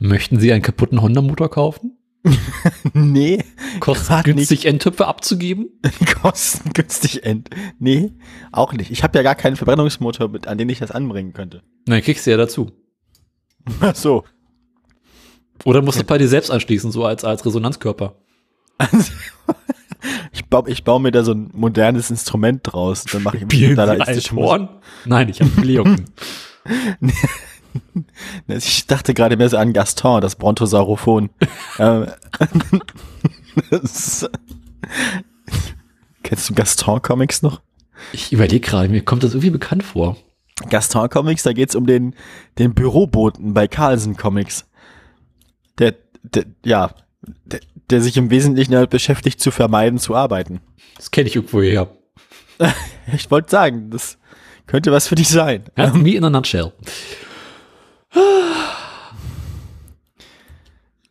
Möchten 0.00 0.40
Sie 0.40 0.52
einen 0.52 0.62
kaputten 0.62 1.02
Honda-Motor 1.02 1.50
kaufen? 1.50 1.96
Nee, 2.92 3.44
Kostet 3.80 4.08
Grad 4.08 4.24
günstig 4.24 4.66
Endtöpfe 4.66 5.06
abzugeben? 5.06 5.68
kostengünstig 6.22 7.24
end. 7.24 7.48
Nee, 7.78 8.12
auch 8.52 8.72
nicht. 8.72 8.90
Ich 8.90 9.02
habe 9.02 9.16
ja 9.18 9.22
gar 9.22 9.34
keinen 9.34 9.56
Verbrennungsmotor, 9.56 10.28
mit, 10.28 10.46
an 10.46 10.58
den 10.58 10.68
ich 10.68 10.80
das 10.80 10.90
anbringen 10.90 11.32
könnte. 11.32 11.62
Nein, 11.86 12.02
kriegst 12.02 12.26
du 12.26 12.30
ja 12.30 12.36
dazu. 12.36 12.72
Ach 13.80 13.94
so. 13.94 14.24
Oder 15.64 15.82
musst 15.82 16.00
du 16.00 16.04
bei 16.04 16.18
dir 16.18 16.28
selbst 16.28 16.50
anschließen, 16.50 16.90
so 16.90 17.04
als, 17.04 17.24
als 17.24 17.44
Resonanzkörper. 17.44 18.16
Ich 20.32 20.46
baue 20.46 20.70
ich 20.70 20.84
bau 20.84 20.98
mir 20.98 21.10
da 21.10 21.22
so 21.22 21.32
ein 21.32 21.50
modernes 21.52 22.10
Instrument 22.10 22.60
draus. 22.64 23.04
Dann 23.04 23.22
mache 23.22 23.36
ich 23.36 23.42
Spielen 23.42 23.70
Sie 23.70 23.76
dadaistische 23.76 24.34
Musik. 24.34 24.50
Althorn? 24.50 24.68
Nein, 25.04 25.28
ich 25.28 25.40
habe 25.42 25.60
Leoken. 25.60 26.06
Ich 28.48 28.86
dachte 28.86 29.14
gerade 29.14 29.36
mehr 29.36 29.48
so 29.48 29.56
an 29.56 29.72
Gaston, 29.72 30.20
das 30.20 30.36
Brontosaurophon. 30.36 31.30
ähm, 31.78 32.06
das- 33.70 34.28
Kennst 36.22 36.50
du 36.50 36.54
Gaston-Comics 36.54 37.42
noch? 37.42 37.60
ich 38.12 38.32
überlege 38.32 38.60
gerade, 38.66 38.88
mir 38.88 39.02
kommt 39.04 39.22
das 39.22 39.32
irgendwie 39.32 39.50
bekannt 39.50 39.82
vor. 39.82 40.16
Gaston 40.68 41.08
Comics, 41.08 41.42
da 41.42 41.52
geht's 41.52 41.74
um 41.74 41.86
den, 41.86 42.14
den 42.58 42.74
Büroboten 42.74 43.54
bei 43.54 43.66
Carlsen 43.68 44.16
Comics. 44.16 44.66
Der, 45.78 45.94
der 46.22 46.44
ja, 46.64 46.90
der, 47.44 47.60
der 47.90 48.00
sich 48.02 48.16
im 48.16 48.30
Wesentlichen 48.30 48.72
damit 48.72 48.90
beschäftigt, 48.90 49.40
zu 49.40 49.50
vermeiden, 49.50 49.98
zu 49.98 50.14
arbeiten. 50.14 50.60
Das 50.96 51.10
kenne 51.10 51.28
ich 51.28 51.36
irgendwo 51.36 51.62
her. 51.62 51.88
Ich 53.12 53.30
wollte 53.30 53.50
sagen, 53.50 53.90
das 53.90 54.18
könnte 54.66 54.92
was 54.92 55.08
für 55.08 55.14
dich 55.16 55.28
sein. 55.28 55.64
Ja, 55.76 55.92
me 55.92 56.14
in 56.14 56.22
a 56.24 56.30
nutshell. 56.30 56.72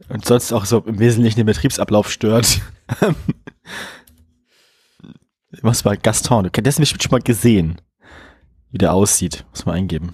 Und 0.09 0.25
sonst 0.25 0.51
auch 0.51 0.65
so 0.65 0.79
im 0.79 0.99
Wesentlichen 0.99 1.37
den 1.37 1.45
Betriebsablauf 1.45 2.11
stört. 2.11 2.61
Was 5.61 5.85
war 5.85 5.95
Gaston? 5.97 6.45
Du 6.45 6.49
kennst 6.49 6.79
bestimmt 6.79 7.03
schon 7.03 7.11
mal 7.11 7.21
gesehen. 7.21 7.79
Wie 8.71 8.77
der 8.77 8.93
aussieht. 8.93 9.45
Muss 9.51 9.65
man 9.65 9.75
eingeben. 9.75 10.13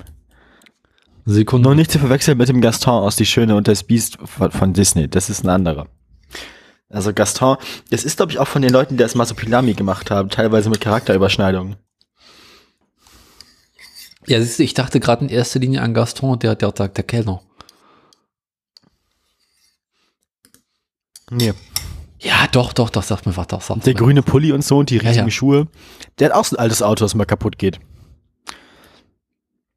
Sekunde. 1.26 1.68
Nur 1.68 1.76
nicht 1.76 1.92
zu 1.92 2.00
verwechseln 2.00 2.38
mit 2.38 2.50
dem 2.50 2.62
Gaston 2.62 3.04
aus 3.04 3.16
Die 3.16 3.26
Schöne 3.26 3.56
und 3.56 3.68
das 3.68 3.84
Biest 3.84 4.18
von, 4.24 4.52
von 4.52 4.74
Disney. 4.74 5.08
Das 5.08 5.30
ist 5.30 5.44
ein 5.44 5.50
anderer. 5.50 5.88
Also 6.90 7.14
Gaston, 7.14 7.58
das 7.90 8.04
ist 8.04 8.18
glaube 8.18 8.32
ich 8.32 8.40
auch 8.40 8.48
von 8.48 8.62
den 8.62 8.72
Leuten, 8.72 8.96
die 8.96 9.04
das 9.04 9.16
Masopilami 9.16 9.74
gemacht 9.74 10.12
haben, 10.12 10.30
teilweise 10.30 10.70
mit 10.70 10.82
Charakterüberschneidungen. 10.82 11.78
Ja, 14.28 14.42
siehst 14.42 14.60
du, 14.60 14.64
ich 14.64 14.74
dachte 14.74 15.00
gerade 15.00 15.24
in 15.26 15.30
erster 15.30 15.60
Linie 15.60 15.82
an 15.82 15.94
Gaston, 15.94 16.40
der, 16.40 16.56
der, 16.56 16.72
der, 16.72 16.88
der 16.88 17.04
Kellner. 17.04 17.42
Nee. 21.32 21.54
Ja, 22.20 22.48
doch, 22.52 22.74
doch, 22.74 22.90
doch, 22.90 23.04
sag 23.04 23.26
mir 23.26 23.36
was, 23.38 23.48
doch, 23.48 23.62
sag 23.62 23.82
Der 23.84 23.94
mir. 23.94 24.00
grüne 24.00 24.24
Pulli 24.24 24.52
und 24.52 24.64
so 24.64 24.80
und 24.80 24.90
die 24.90 24.96
Ja, 24.98 25.02
riesigen 25.02 25.28
ja. 25.28 25.32
Schuhe. 25.32 25.68
Der 26.20 26.30
hat 26.30 26.36
auch 26.36 26.46
so 26.46 26.56
ein 26.56 26.60
altes 26.60 26.82
Auto, 26.82 27.04
das 27.06 27.14
mal 27.16 27.26
kaputt 27.26 27.58
geht. 27.58 27.80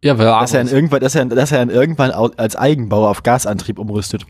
Ja, 0.03 0.16
weil 0.16 0.26
Dass 0.26 0.55
er, 0.55 0.61
in 0.61 0.68
irgendwann, 0.68 1.01
dass, 1.01 1.14
er, 1.14 1.24
dass 1.26 1.53
er 1.53 1.68
irgendwann 1.68 2.11
als 2.12 2.55
Eigenbauer 2.57 3.11
auf 3.11 3.22
Gasantrieb 3.24 3.78
umrüstet. 3.78 4.24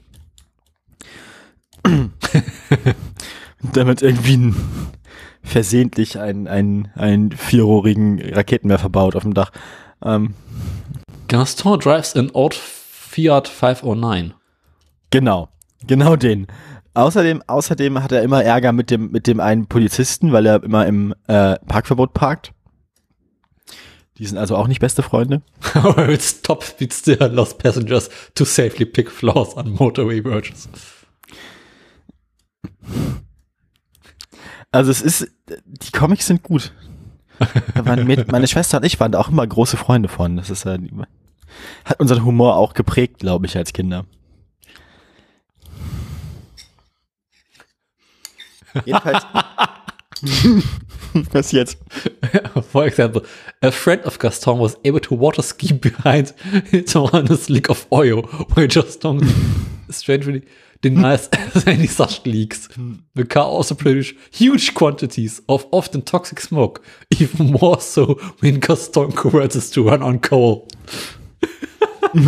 Und 1.84 2.12
damit 3.74 4.02
irgendwie 4.02 4.36
ein, 4.36 4.56
versehentlich 5.42 6.18
einen, 6.18 6.48
einen, 6.48 6.88
einen 6.94 7.32
vierrohrigen 7.32 8.20
Raketenwerfer 8.20 8.88
baut 8.88 9.14
auf 9.14 9.22
dem 9.22 9.34
Dach. 9.34 9.50
Ähm, 10.02 10.34
Gaston 11.28 11.78
drives 11.78 12.16
an 12.16 12.30
old 12.32 12.54
Fiat 12.54 13.48
509. 13.48 14.34
genau. 15.10 15.48
Genau 15.86 16.16
den. 16.16 16.48
Außerdem, 16.94 17.42
außerdem 17.46 18.02
hat 18.02 18.10
er 18.10 18.22
immer 18.22 18.42
Ärger 18.42 18.72
mit 18.72 18.90
dem, 18.90 19.12
mit 19.12 19.28
dem 19.28 19.38
einen 19.38 19.68
Polizisten, 19.68 20.32
weil 20.32 20.46
er 20.46 20.62
immer 20.64 20.86
im 20.86 21.14
äh, 21.28 21.56
Parkverbot 21.66 22.12
parkt. 22.12 22.52
Die 24.18 24.26
sind 24.26 24.36
also 24.36 24.56
auch 24.56 24.66
nicht 24.66 24.80
beste 24.80 25.04
Freunde. 25.04 25.42
It 26.08 26.22
stop 26.22 26.64
speeds 26.64 27.02
their 27.02 27.28
lost 27.28 27.58
passengers 27.58 28.10
to 28.34 28.44
safely 28.44 28.84
pick 28.84 29.10
flaws 29.12 29.56
on 29.56 29.70
motorway 29.74 30.22
verges. 30.22 30.68
Also 34.72 34.90
es 34.90 35.00
ist, 35.00 35.28
die 35.64 35.92
Comics 35.92 36.26
sind 36.26 36.42
gut. 36.42 36.72
Da 37.74 37.84
waren 37.86 38.06
mit, 38.06 38.30
meine 38.30 38.48
Schwester 38.48 38.78
und 38.78 38.84
ich 38.84 38.98
waren 39.00 39.12
da 39.12 39.18
auch 39.18 39.28
immer 39.28 39.46
große 39.46 39.76
Freunde 39.76 40.08
von. 40.08 40.36
Das 40.36 40.50
ist 40.50 40.66
halt, 40.66 40.82
hat 41.84 42.00
unseren 42.00 42.24
Humor 42.24 42.56
auch 42.56 42.74
geprägt, 42.74 43.18
glaube 43.18 43.46
ich, 43.46 43.56
als 43.56 43.72
Kinder. 43.72 44.04
Jedenfalls. 48.84 49.24
Was 51.32 51.52
jetzt? 51.52 51.78
For 52.70 52.84
example, 52.86 53.22
a 53.62 53.70
friend 53.70 54.04
of 54.04 54.18
Gaston 54.18 54.58
was 54.60 54.76
able 54.84 55.00
to 55.00 55.18
water 55.18 55.42
ski 55.42 55.72
behind 55.72 56.34
on 56.94 57.30
a 57.30 57.36
slick 57.36 57.70
of 57.70 57.86
oil, 57.90 58.22
while 58.54 58.68
Gaston 58.68 59.20
strangely 59.90 60.42
denies 60.80 61.28
any 61.66 61.86
such 61.86 62.24
leaks. 62.24 62.68
The 63.14 63.24
car 63.24 63.44
also 63.44 63.74
produced 63.74 64.14
huge 64.30 64.74
quantities 64.74 65.40
of 65.48 65.66
often 65.70 66.02
toxic 66.02 66.40
smoke, 66.40 66.82
even 67.18 67.52
more 67.52 67.80
so 67.80 68.14
when 68.40 68.60
Gaston 68.60 69.12
converts 69.12 69.70
to 69.70 69.88
run 69.88 70.02
on 70.02 70.20
coal. 70.20 70.68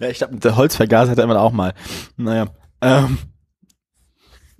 Ja, 0.00 0.08
ich 0.08 0.18
glaube, 0.18 0.36
der 0.36 0.56
Holzvergaser 0.56 1.10
hat 1.10 1.26
man 1.26 1.36
auch 1.36 1.52
mal. 1.52 1.74
Naja. 2.16 2.46
Ähm, 2.80 3.18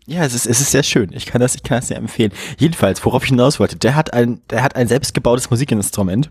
ja, 0.06 0.24
es 0.24 0.34
ist, 0.34 0.46
es 0.46 0.60
ist 0.60 0.70
sehr 0.70 0.82
schön. 0.82 1.12
Ich 1.12 1.26
kann 1.26 1.40
das, 1.40 1.54
ich 1.54 1.62
kann 1.62 1.78
das 1.78 1.88
sehr 1.88 1.96
empfehlen. 1.96 2.32
Jedenfalls, 2.58 3.04
worauf 3.04 3.22
ich 3.24 3.28
hinaus 3.28 3.60
wollte, 3.60 3.76
der 3.76 3.94
hat 3.94 4.12
ein, 4.12 4.42
der 4.48 4.62
hat 4.62 4.74
ein 4.74 4.88
selbstgebautes 4.88 5.50
Musikinstrument. 5.50 6.30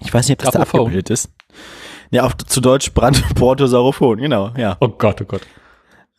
Ich 0.00 0.12
weiß 0.12 0.28
nicht, 0.28 0.38
ob 0.38 0.44
das 0.44 0.52
da 0.52 0.58
Grammophon. 0.60 0.80
abgebildet 0.80 1.10
ist. 1.10 1.30
Ja, 2.10 2.24
auf, 2.24 2.36
zu 2.38 2.60
Deutsch 2.60 2.92
Brand, 2.92 3.22
Porto, 3.34 3.66
Saurophon, 3.66 4.18
genau, 4.18 4.52
ja. 4.56 4.76
Oh 4.80 4.88
Gott, 4.88 5.20
oh 5.22 5.24
Gott. 5.24 5.42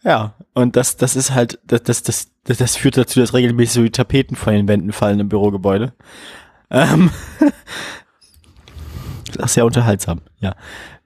Ja, 0.04 0.34
und 0.54 0.76
das, 0.76 0.98
das 0.98 1.16
ist 1.16 1.32
halt, 1.34 1.60
das, 1.66 1.84
das, 1.84 2.04
das, 2.04 2.28
das, 2.46 2.58
das 2.58 2.76
führt 2.76 2.98
dazu, 2.98 3.20
dass 3.20 3.34
regelmäßig 3.34 3.74
so 3.74 3.84
die 3.84 3.92
Tapeten 3.92 4.36
von 4.36 4.54
den 4.54 4.68
Wänden 4.68 4.92
fallen 4.94 5.20
im 5.20 5.30
Bürogebäude. 5.30 5.94
Ähm, 6.72 7.12
ist 9.30 9.42
auch 9.44 9.48
sehr 9.48 9.66
unterhaltsam, 9.66 10.22
ja. 10.40 10.56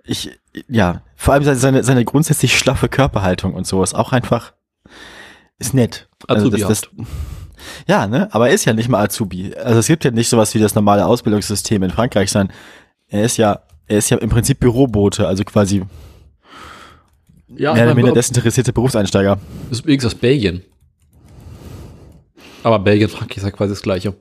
Ich, 0.03 0.29
ja, 0.69 1.01
vor 1.15 1.33
allem 1.33 1.43
seine- 1.55 1.83
seine, 1.83 2.05
grundsätzlich 2.05 2.57
schlaffe 2.57 2.89
Körperhaltung 2.89 3.53
und 3.55 3.65
so 3.65 3.81
ist 3.81 3.95
auch 3.95 4.11
einfach, 4.13 4.53
ist 5.57 5.73
nett. 5.73 6.07
Azubi 6.27 6.59
das, 6.61 6.81
das, 6.81 6.89
ja, 7.87 8.05
ne, 8.05 8.29
aber 8.31 8.49
er 8.49 8.53
ist 8.53 8.65
ja 8.65 8.73
nicht 8.73 8.87
mal 8.87 9.03
Azubi. 9.03 9.55
Also 9.55 9.79
es 9.79 9.87
gibt 9.87 10.05
ja 10.05 10.11
nicht 10.11 10.29
sowas 10.29 10.53
wie 10.53 10.59
das 10.59 10.75
normale 10.75 11.05
Ausbildungssystem 11.07 11.81
in 11.81 11.89
Frankreich, 11.89 12.31
sondern 12.31 12.55
er 13.07 13.23
ist 13.23 13.37
ja, 13.37 13.61
er 13.87 13.97
ist 13.97 14.09
ja 14.09 14.17
im 14.17 14.29
Prinzip 14.29 14.59
Bürobote, 14.59 15.27
also 15.27 15.43
quasi 15.43 15.83
Ja, 17.47 17.73
mehr 17.73 17.85
oder 17.85 17.95
minder 17.95 18.13
desinteressierte 18.13 18.73
Berufseinsteiger. 18.73 19.37
ist 19.71 19.81
übrigens 19.81 20.05
aus 20.05 20.15
Belgien. 20.15 20.63
Aber 22.63 22.79
Belgien, 22.79 23.09
Frankreich 23.09 23.37
ist 23.37 23.43
ja 23.43 23.51
quasi 23.51 23.73
das 23.73 23.81
Gleiche. 23.81 24.15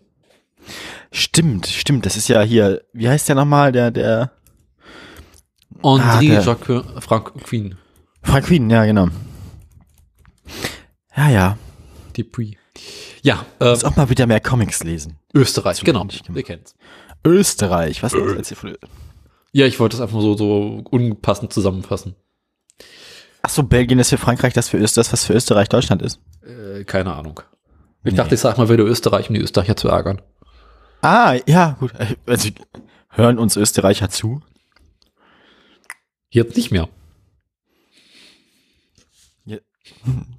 Stimmt, 1.10 1.66
stimmt. 1.66 2.04
Das 2.06 2.16
ist 2.16 2.28
ja 2.28 2.42
hier, 2.42 2.82
wie 2.92 3.08
heißt 3.08 3.28
der 3.28 3.36
nochmal, 3.36 3.72
der, 3.72 3.90
der 3.90 4.32
André 5.82 6.36
Ah, 6.38 6.40
Jacques 6.40 6.82
Frank 7.00 7.32
Queen. 7.44 7.76
Frank 8.22 8.46
Queen, 8.46 8.68
ja, 8.70 8.84
genau. 8.84 9.08
Ja, 11.16 11.30
ja. 11.30 11.58
Dupuis. 12.16 12.56
Ja, 13.22 13.44
äh, 13.60 13.70
Muss 13.70 13.84
auch 13.84 13.96
mal 13.96 14.10
wieder 14.10 14.26
mehr 14.26 14.40
Comics 14.40 14.82
lesen. 14.84 15.16
Österreich, 15.32 15.82
genau. 15.84 16.06
Wir 16.28 16.42
kennen's. 16.42 16.74
Österreich, 17.24 18.02
was 18.02 18.12
ist 18.12 18.24
das 18.26 18.36
jetzt 18.36 18.48
hier 18.48 18.56
für 18.56 18.78
Ja, 19.56 19.66
ich 19.66 19.78
wollte 19.78 19.96
es 19.96 20.00
einfach 20.00 20.20
so, 20.20 20.36
so 20.36 20.82
unpassend 20.90 21.52
zusammenfassen. 21.52 22.16
Ach 23.42 23.50
so, 23.50 23.62
Belgien 23.62 24.00
ist 24.00 24.08
für 24.10 24.18
Frankreich 24.18 24.52
das 24.52 24.68
für 24.68 24.78
Österreich, 24.78 25.06
das 25.06 25.12
was 25.12 25.24
für 25.24 25.32
Österreich 25.32 25.68
Deutschland 25.68 26.02
ist. 26.02 26.18
Äh, 26.44 26.82
keine 26.82 27.14
Ahnung. 27.14 27.40
Ich 28.02 28.10
Nee. 28.12 28.16
dachte, 28.16 28.34
ich 28.34 28.40
sag 28.40 28.58
mal 28.58 28.68
wieder 28.68 28.82
Österreich, 28.84 29.28
um 29.28 29.34
die 29.36 29.40
Österreicher 29.40 29.76
zu 29.76 29.88
ärgern. 29.88 30.20
Ah, 31.02 31.36
ja, 31.46 31.76
gut. 31.78 31.92
Also, 32.26 32.48
hören 33.10 33.38
uns 33.38 33.56
Österreicher 33.56 34.10
zu? 34.10 34.42
Jetzt 36.30 36.56
nicht 36.56 36.72
mehr. 36.72 36.88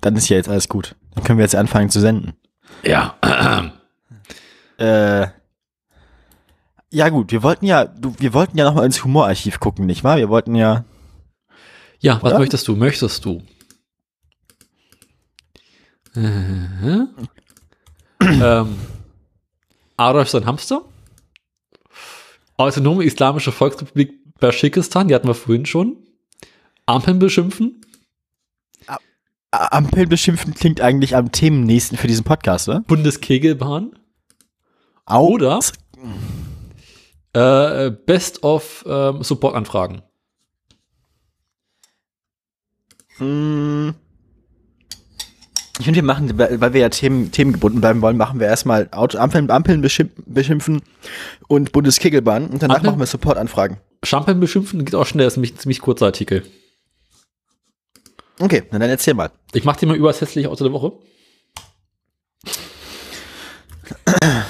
Dann 0.01 0.15
ist 0.17 0.27
ja 0.27 0.35
jetzt 0.35 0.49
alles 0.49 0.67
gut. 0.67 0.95
Dann 1.13 1.23
können 1.23 1.39
wir 1.39 1.45
jetzt 1.45 1.55
anfangen 1.55 1.89
zu 1.89 2.01
senden. 2.01 2.33
Ja. 2.83 3.15
Äh, 4.77 5.27
ja 6.91 7.09
gut, 7.09 7.31
wir 7.31 7.43
wollten 7.43 7.65
ja, 7.65 7.85
du, 7.85 8.13
wir 8.19 8.33
wollten 8.33 8.57
ja 8.57 8.65
noch 8.65 8.75
mal 8.75 8.85
ins 8.85 9.03
Humorarchiv 9.03 9.59
gucken, 9.59 9.85
nicht 9.85 10.03
wahr? 10.03 10.17
Wir 10.17 10.29
wollten 10.29 10.55
ja, 10.55 10.85
Ja, 11.99 12.21
was 12.21 12.31
Oder? 12.31 12.39
möchtest 12.39 12.67
du? 12.67 12.75
Möchtest 12.75 13.25
du? 13.25 13.41
Äh, 16.15 17.05
ähm, 18.21 18.77
Adolf 19.97 20.29
sein 20.29 20.45
Hamster? 20.45 20.83
Autonome 22.57 23.03
Islamische 23.03 23.51
Volksrepublik 23.51 24.13
Baschikistan, 24.39 25.07
die 25.07 25.15
hatten 25.15 25.27
wir 25.27 25.33
vorhin 25.33 25.65
schon. 25.65 25.97
Ampeln 26.85 27.19
beschimpfen? 27.19 27.81
Ampeln 29.51 30.09
beschimpfen 30.09 30.53
klingt 30.53 30.81
eigentlich 30.81 31.15
am 31.15 31.31
themennächsten 31.31 31.97
für 31.97 32.07
diesen 32.07 32.25
Podcast, 32.25 32.67
oder? 32.67 32.81
Bundeskegelbahn? 32.81 33.97
Au. 35.05 35.27
Oder 35.27 35.59
äh, 37.35 37.91
Best 38.05 38.43
of 38.43 38.85
ähm, 38.87 39.21
Support-Anfragen. 39.21 40.01
Mm. 43.19 43.89
Ich 45.77 45.83
finde, 45.83 45.97
wir 45.97 46.03
machen, 46.03 46.37
weil 46.37 46.73
wir 46.73 46.79
ja 46.79 46.87
Themen, 46.87 47.33
themengebunden 47.33 47.81
bleiben 47.81 48.01
wollen, 48.01 48.15
machen 48.15 48.39
wir 48.39 48.47
erstmal 48.47 48.87
Auto, 48.91 49.17
Ampeln, 49.17 49.51
Ampeln 49.51 49.81
beschimpfen, 49.81 50.81
und 51.49 51.73
Bundeskegelbahn 51.73 52.47
und 52.47 52.63
danach 52.63 52.75
Ampeln? 52.75 52.91
machen 52.91 52.99
wir 53.01 53.07
Supportanfragen. 53.07 53.77
Champeln 54.01 54.39
beschimpfen 54.39 54.85
geht 54.85 54.95
auch 54.95 55.05
schnell, 55.05 55.25
das 55.25 55.33
ist 55.33 55.37
nämlich 55.37 55.55
ein 55.55 55.59
ziemlich 55.59 55.81
kurzer 55.81 56.05
Artikel. 56.05 56.43
Okay, 58.39 58.63
dann 58.71 58.81
erzähl 58.81 59.15
mal. 59.15 59.31
Ich 59.51 59.65
mach 59.65 59.75
dir 59.75 59.87
mal 59.87 59.97
über 59.97 60.07
das 60.07 60.21
hässliche 60.21 60.49
Auto 60.49 60.63
der 60.63 60.71
Woche. 60.71 60.93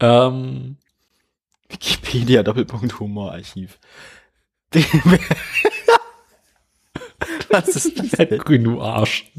ähm, 0.00 0.76
Wikipedia 1.70 2.42
Doppelpunkt 2.42 2.98
Humorarchiv. 3.00 3.78
Was 7.48 7.68
ist 7.68 7.98
das 7.98 8.14
ein 8.18 8.28
denn? 8.28 8.38
grün, 8.38 8.64
du 8.64 8.80
Arsch. 8.80 9.30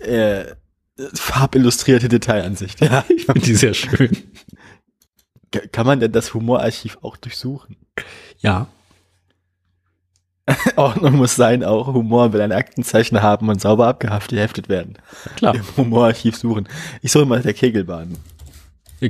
Äh, 0.00 0.54
farbillustrierte 1.14 2.08
Detailansicht. 2.08 2.80
Ja. 2.80 3.04
Ich 3.16 3.26
finde 3.26 3.40
die 3.40 3.54
sehr 3.54 3.74
schön. 3.74 4.10
Ka- 5.50 5.66
Kann 5.70 5.86
man 5.86 6.00
denn 6.00 6.12
das 6.12 6.34
Humorarchiv 6.34 6.98
auch 7.02 7.16
durchsuchen? 7.16 7.76
Ja. 8.38 8.66
Ordnung 10.76 11.16
muss 11.16 11.36
sein, 11.36 11.62
auch 11.62 11.86
Humor 11.86 12.32
will 12.32 12.40
ein 12.40 12.52
Aktenzeichen 12.52 13.22
haben 13.22 13.48
und 13.48 13.60
sauber 13.60 13.86
abgehaftet 13.86 14.38
heftet 14.38 14.68
werden. 14.68 14.98
Klar. 15.36 15.54
Im 15.54 15.64
Humorarchiv 15.76 16.36
suchen. 16.36 16.68
Ich 17.00 17.12
suche 17.12 17.26
mal 17.26 17.42
der 17.42 17.54
Kegelbahn. 17.54 18.16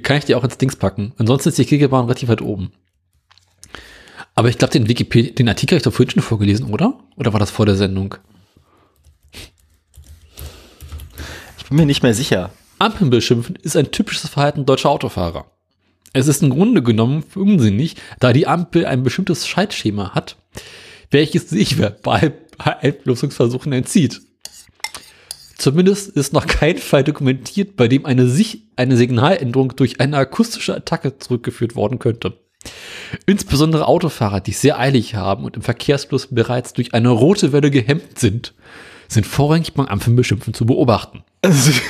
Kann 0.03 0.19
ich 0.19 0.25
dir 0.25 0.39
auch 0.39 0.45
ins 0.45 0.59
Dings 0.59 0.77
packen. 0.77 1.13
Ansonsten 1.19 1.51
ist 1.51 1.59
die 1.59 1.65
Kegelbahn 1.65 2.05
relativ 2.05 2.29
weit 2.29 2.43
oben. 2.43 2.73
Aber 4.35 4.49
ich 4.49 4.59
glaube, 4.59 4.73
den 4.73 4.89
Wikipedia, 4.89 5.33
den 5.33 5.49
Artikel 5.49 5.75
habe 5.75 5.79
ich 5.79 5.83
doch 5.83 5.93
vorhin 5.93 6.11
schon 6.11 6.23
vorgelesen, 6.23 6.73
oder? 6.73 6.99
Oder 7.17 7.33
war 7.33 7.41
das 7.41 7.51
vor 7.51 7.67
der 7.67 7.77
Sendung? 7.77 8.15
Ich 11.59 11.69
bin 11.69 11.77
mir 11.77 11.87
nicht 11.87 12.03
mehr 12.03 12.15
sicher. 12.15 12.51
Ampeln 12.79 13.11
beschimpfen 13.11 13.57
ist 13.57 13.77
ein 13.77 13.91
typisches 13.91 14.31
Verhalten 14.31 14.67
deutscher 14.67 14.91
Autofahrer. 14.91 15.47
Es 16.15 16.29
ist 16.29 16.43
im 16.43 16.51
Grunde 16.51 16.83
genommen 16.83 17.25
unsinnig, 17.35 17.97
da 18.21 18.33
die 18.33 18.47
Ampel 18.47 18.87
ein 18.87 19.03
bestimmtes 19.03 19.47
Schaltschema 19.47 20.15
hat, 20.15 20.37
welches 21.13 21.51
sich 21.51 21.77
bei 22.03 22.33
Beeinflussungsversuchen 22.59 23.73
entzieht. 23.73 24.21
Zumindest 25.59 26.09
ist 26.09 26.33
noch 26.33 26.47
kein 26.47 26.79
Fall 26.79 27.05
dokumentiert, 27.05 27.77
bei 27.77 27.87
dem 27.87 28.05
eine, 28.05 28.27
sich 28.27 28.65
eine 28.75 28.97
Signaländerung 28.97 29.77
durch 29.77 30.01
eine 30.01 30.17
akustische 30.17 30.75
Attacke 30.75 31.19
zurückgeführt 31.19 31.77
worden 31.77 32.01
könnte. 32.01 32.41
Insbesondere 33.27 33.87
Autofahrer, 33.87 34.41
die 34.41 34.53
es 34.53 34.61
sehr 34.61 34.79
eilig 34.79 35.15
haben 35.15 35.45
und 35.45 35.57
im 35.57 35.63
Verkehrsfluss 35.63 36.29
bereits 36.29 36.73
durch 36.73 36.95
eine 36.95 37.11
rote 37.11 37.53
Welle 37.53 37.71
gehemmt 37.71 38.19
sind, 38.19 38.55
sind 39.09 39.27
vorrangig 39.27 39.75
beim 39.75 39.87
Ampelbeschimpfen 39.87 40.55
zu 40.55 40.67
beobachten. 40.67 41.23
Also, 41.43 41.73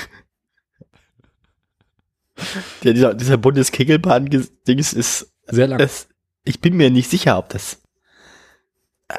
ja, 2.82 2.92
dieser, 2.92 3.14
dieser 3.14 3.36
Bundeskegelbahn-Dings 3.36 4.92
ist, 4.92 5.32
Sehr 5.46 5.68
lang. 5.68 5.78
das, 5.78 6.08
ich 6.44 6.60
bin 6.60 6.76
mir 6.76 6.90
nicht 6.90 7.08
sicher, 7.08 7.38
ob 7.38 7.50
das, 7.50 7.81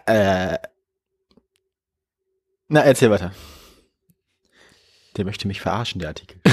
Äh, 0.06 0.58
na, 2.68 2.82
erzähl 2.82 3.12
weiter. 3.12 3.34
Der 5.18 5.26
möchte 5.26 5.48
mich 5.48 5.62
verarschen, 5.62 6.00
der 6.00 6.10
Artikel. 6.10 6.40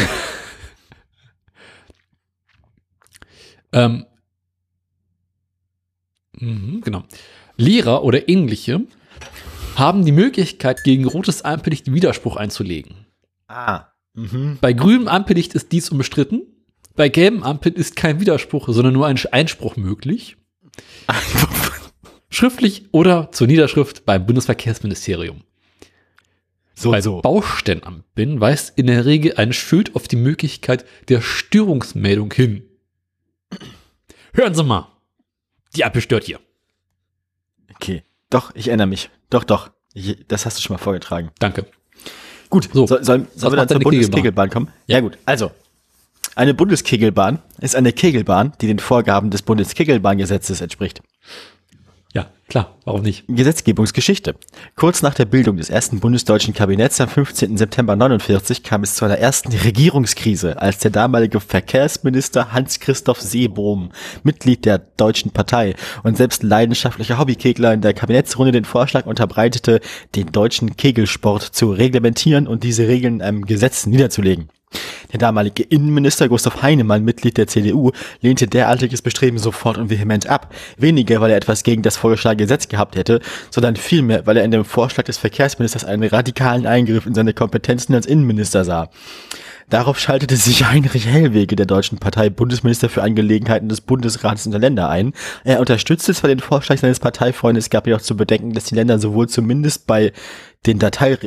Ähm, 3.72 4.06
mhm, 6.32 6.80
genau. 6.80 7.04
Lehrer 7.56 8.02
oder 8.02 8.28
ähnliche 8.28 8.80
haben 9.76 10.04
die 10.04 10.12
Möglichkeit, 10.12 10.82
gegen 10.82 11.06
rotes 11.06 11.42
Ampellicht 11.42 11.92
Widerspruch 11.92 12.36
einzulegen. 12.36 13.06
ah. 13.48 13.86
Mhm. 14.14 14.58
Bei 14.60 14.72
grünem 14.72 15.06
Ampellicht 15.06 15.54
ist 15.54 15.70
dies 15.70 15.88
unbestritten. 15.88 16.42
Bei 16.96 17.08
gelbem 17.08 17.44
Ampeln 17.44 17.76
ist 17.76 17.94
kein 17.94 18.18
Widerspruch, 18.18 18.68
sondern 18.68 18.92
nur 18.92 19.06
ein 19.06 19.20
Einspruch 19.30 19.76
möglich. 19.76 20.36
Schriftlich 22.30 22.84
oder 22.92 23.32
zur 23.32 23.46
Niederschrift 23.48 24.06
beim 24.06 24.24
Bundesverkehrsministerium. 24.24 25.42
so, 26.74 26.92
Bei 26.92 27.00
so. 27.00 27.20
Baustellenampeln 27.20 28.40
weist 28.40 28.78
in 28.78 28.86
der 28.86 29.04
Regel 29.04 29.34
ein 29.36 29.52
Schild 29.52 29.96
auf 29.96 30.06
die 30.06 30.16
Möglichkeit 30.16 30.84
der 31.08 31.20
Störungsmeldung 31.20 32.32
hin. 32.32 32.62
Hören 34.32 34.54
Sie 34.54 34.62
mal. 34.62 34.88
Die 35.74 35.84
Ampel 35.84 36.02
stört 36.02 36.24
hier. 36.24 36.38
Okay. 37.74 38.04
Doch, 38.30 38.54
ich 38.54 38.68
erinnere 38.68 38.86
mich. 38.86 39.10
Doch, 39.28 39.42
doch. 39.44 39.70
Ich, 39.92 40.24
das 40.28 40.46
hast 40.46 40.56
du 40.56 40.62
schon 40.62 40.74
mal 40.74 40.78
vorgetragen. 40.82 41.30
Danke. 41.40 41.66
Gut, 42.48 42.68
So, 42.72 42.86
so, 42.86 42.86
soll, 42.86 43.04
sollen 43.04 43.28
was 43.34 43.52
wir 43.52 43.56
dann 43.56 43.68
zur 43.68 43.80
Bundeskegelbahn 43.80 44.50
kommen? 44.50 44.68
Ja. 44.86 45.00
gut, 45.00 45.18
also. 45.26 45.50
Eine 46.36 46.54
Bundeskegelbahn 46.54 47.40
ist 47.60 47.74
eine 47.74 47.92
Kegelbahn, 47.92 48.52
die 48.60 48.68
den 48.68 48.78
Vorgaben 48.78 49.30
des 49.30 49.42
Bundeskegelbahngesetzes 49.42 50.60
entspricht. 50.60 51.02
Klar. 52.50 52.74
Warum 52.84 53.02
nicht? 53.02 53.24
Gesetzgebungsgeschichte. 53.28 54.34
Kurz 54.74 55.02
nach 55.02 55.14
der 55.14 55.24
Bildung 55.24 55.58
des 55.58 55.70
ersten 55.70 56.00
bundesdeutschen 56.00 56.52
Kabinetts 56.52 57.00
am 57.00 57.08
15. 57.08 57.56
September 57.56 57.94
49 57.94 58.64
kam 58.64 58.82
es 58.82 58.96
zu 58.96 59.04
einer 59.04 59.18
ersten 59.18 59.52
Regierungskrise, 59.52 60.60
als 60.60 60.78
der 60.78 60.90
damalige 60.90 61.38
Verkehrsminister 61.38 62.52
Hans-Christoph 62.52 63.20
Seebohm, 63.20 63.92
Mitglied 64.24 64.64
der 64.64 64.78
Deutschen 64.78 65.30
Partei 65.30 65.76
und 66.02 66.16
selbst 66.16 66.42
leidenschaftlicher 66.42 67.20
Hobbykegler 67.20 67.72
in 67.72 67.82
der 67.82 67.94
Kabinettsrunde 67.94 68.50
den 68.50 68.64
Vorschlag 68.64 69.06
unterbreitete, 69.06 69.80
den 70.16 70.32
deutschen 70.32 70.76
Kegelsport 70.76 71.44
zu 71.44 71.70
reglementieren 71.70 72.48
und 72.48 72.64
diese 72.64 72.88
Regeln 72.88 73.16
in 73.16 73.22
einem 73.22 73.46
Gesetz 73.46 73.86
niederzulegen. 73.86 74.48
Der 75.12 75.18
damalige 75.18 75.62
Innenminister 75.64 76.28
Gustav 76.28 76.62
Heinemann, 76.62 77.04
Mitglied 77.04 77.36
der 77.36 77.46
CDU, 77.46 77.90
lehnte 78.20 78.46
derartiges 78.46 79.02
Bestreben 79.02 79.38
sofort 79.38 79.76
und 79.76 79.90
vehement 79.90 80.28
ab. 80.28 80.54
Weniger, 80.76 81.20
weil 81.20 81.32
er 81.32 81.36
etwas 81.36 81.62
gegen 81.62 81.82
das 81.82 81.96
vorgeschlagene 81.96 82.44
Gesetz 82.44 82.68
gehabt 82.68 82.96
hätte, 82.96 83.20
sondern 83.50 83.76
vielmehr, 83.76 84.26
weil 84.26 84.36
er 84.36 84.44
in 84.44 84.50
dem 84.50 84.64
Vorschlag 84.64 85.04
des 85.04 85.18
Verkehrsministers 85.18 85.84
einen 85.84 86.08
radikalen 86.08 86.66
Eingriff 86.66 87.06
in 87.06 87.14
seine 87.14 87.34
Kompetenzen 87.34 87.94
als 87.94 88.06
Innenminister 88.06 88.64
sah. 88.64 88.88
Darauf 89.70 90.00
schaltete 90.00 90.34
sich 90.34 90.64
Heinrich 90.64 91.06
Hellwege 91.06 91.54
der 91.54 91.64
deutschen 91.64 91.98
Partei 91.98 92.28
Bundesminister 92.28 92.88
für 92.88 93.04
Angelegenheiten 93.04 93.68
des 93.68 93.80
Bundesrates 93.80 94.44
und 94.44 94.50
der 94.50 94.60
Länder 94.60 94.88
ein. 94.88 95.12
Er 95.44 95.60
unterstützte 95.60 96.12
zwar 96.12 96.26
den 96.26 96.40
Vorschlag 96.40 96.78
seines 96.78 96.98
Parteifreundes, 96.98 97.70
gab 97.70 97.86
jedoch 97.86 98.00
zu 98.00 98.16
bedenken, 98.16 98.52
dass 98.52 98.64
die 98.64 98.74
Länder 98.74 98.98
sowohl 98.98 99.28
zumindest 99.28 99.86
bei 99.86 100.12
den 100.66 100.78
Datei, 100.78 101.18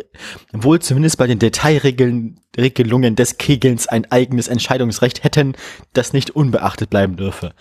wohl 0.52 0.80
zumindest 0.80 1.18
bei 1.18 1.28
den 1.28 1.40
Detailregeln, 1.40 2.40
Regelungen 2.56 3.16
des 3.16 3.38
Kegelns 3.38 3.88
ein 3.88 4.12
eigenes 4.12 4.48
Entscheidungsrecht 4.48 5.24
hätten, 5.24 5.54
das 5.94 6.14
nicht 6.14 6.32
unbeachtet 6.32 6.90
bleiben 6.90 7.16
dürfe. 7.16 7.54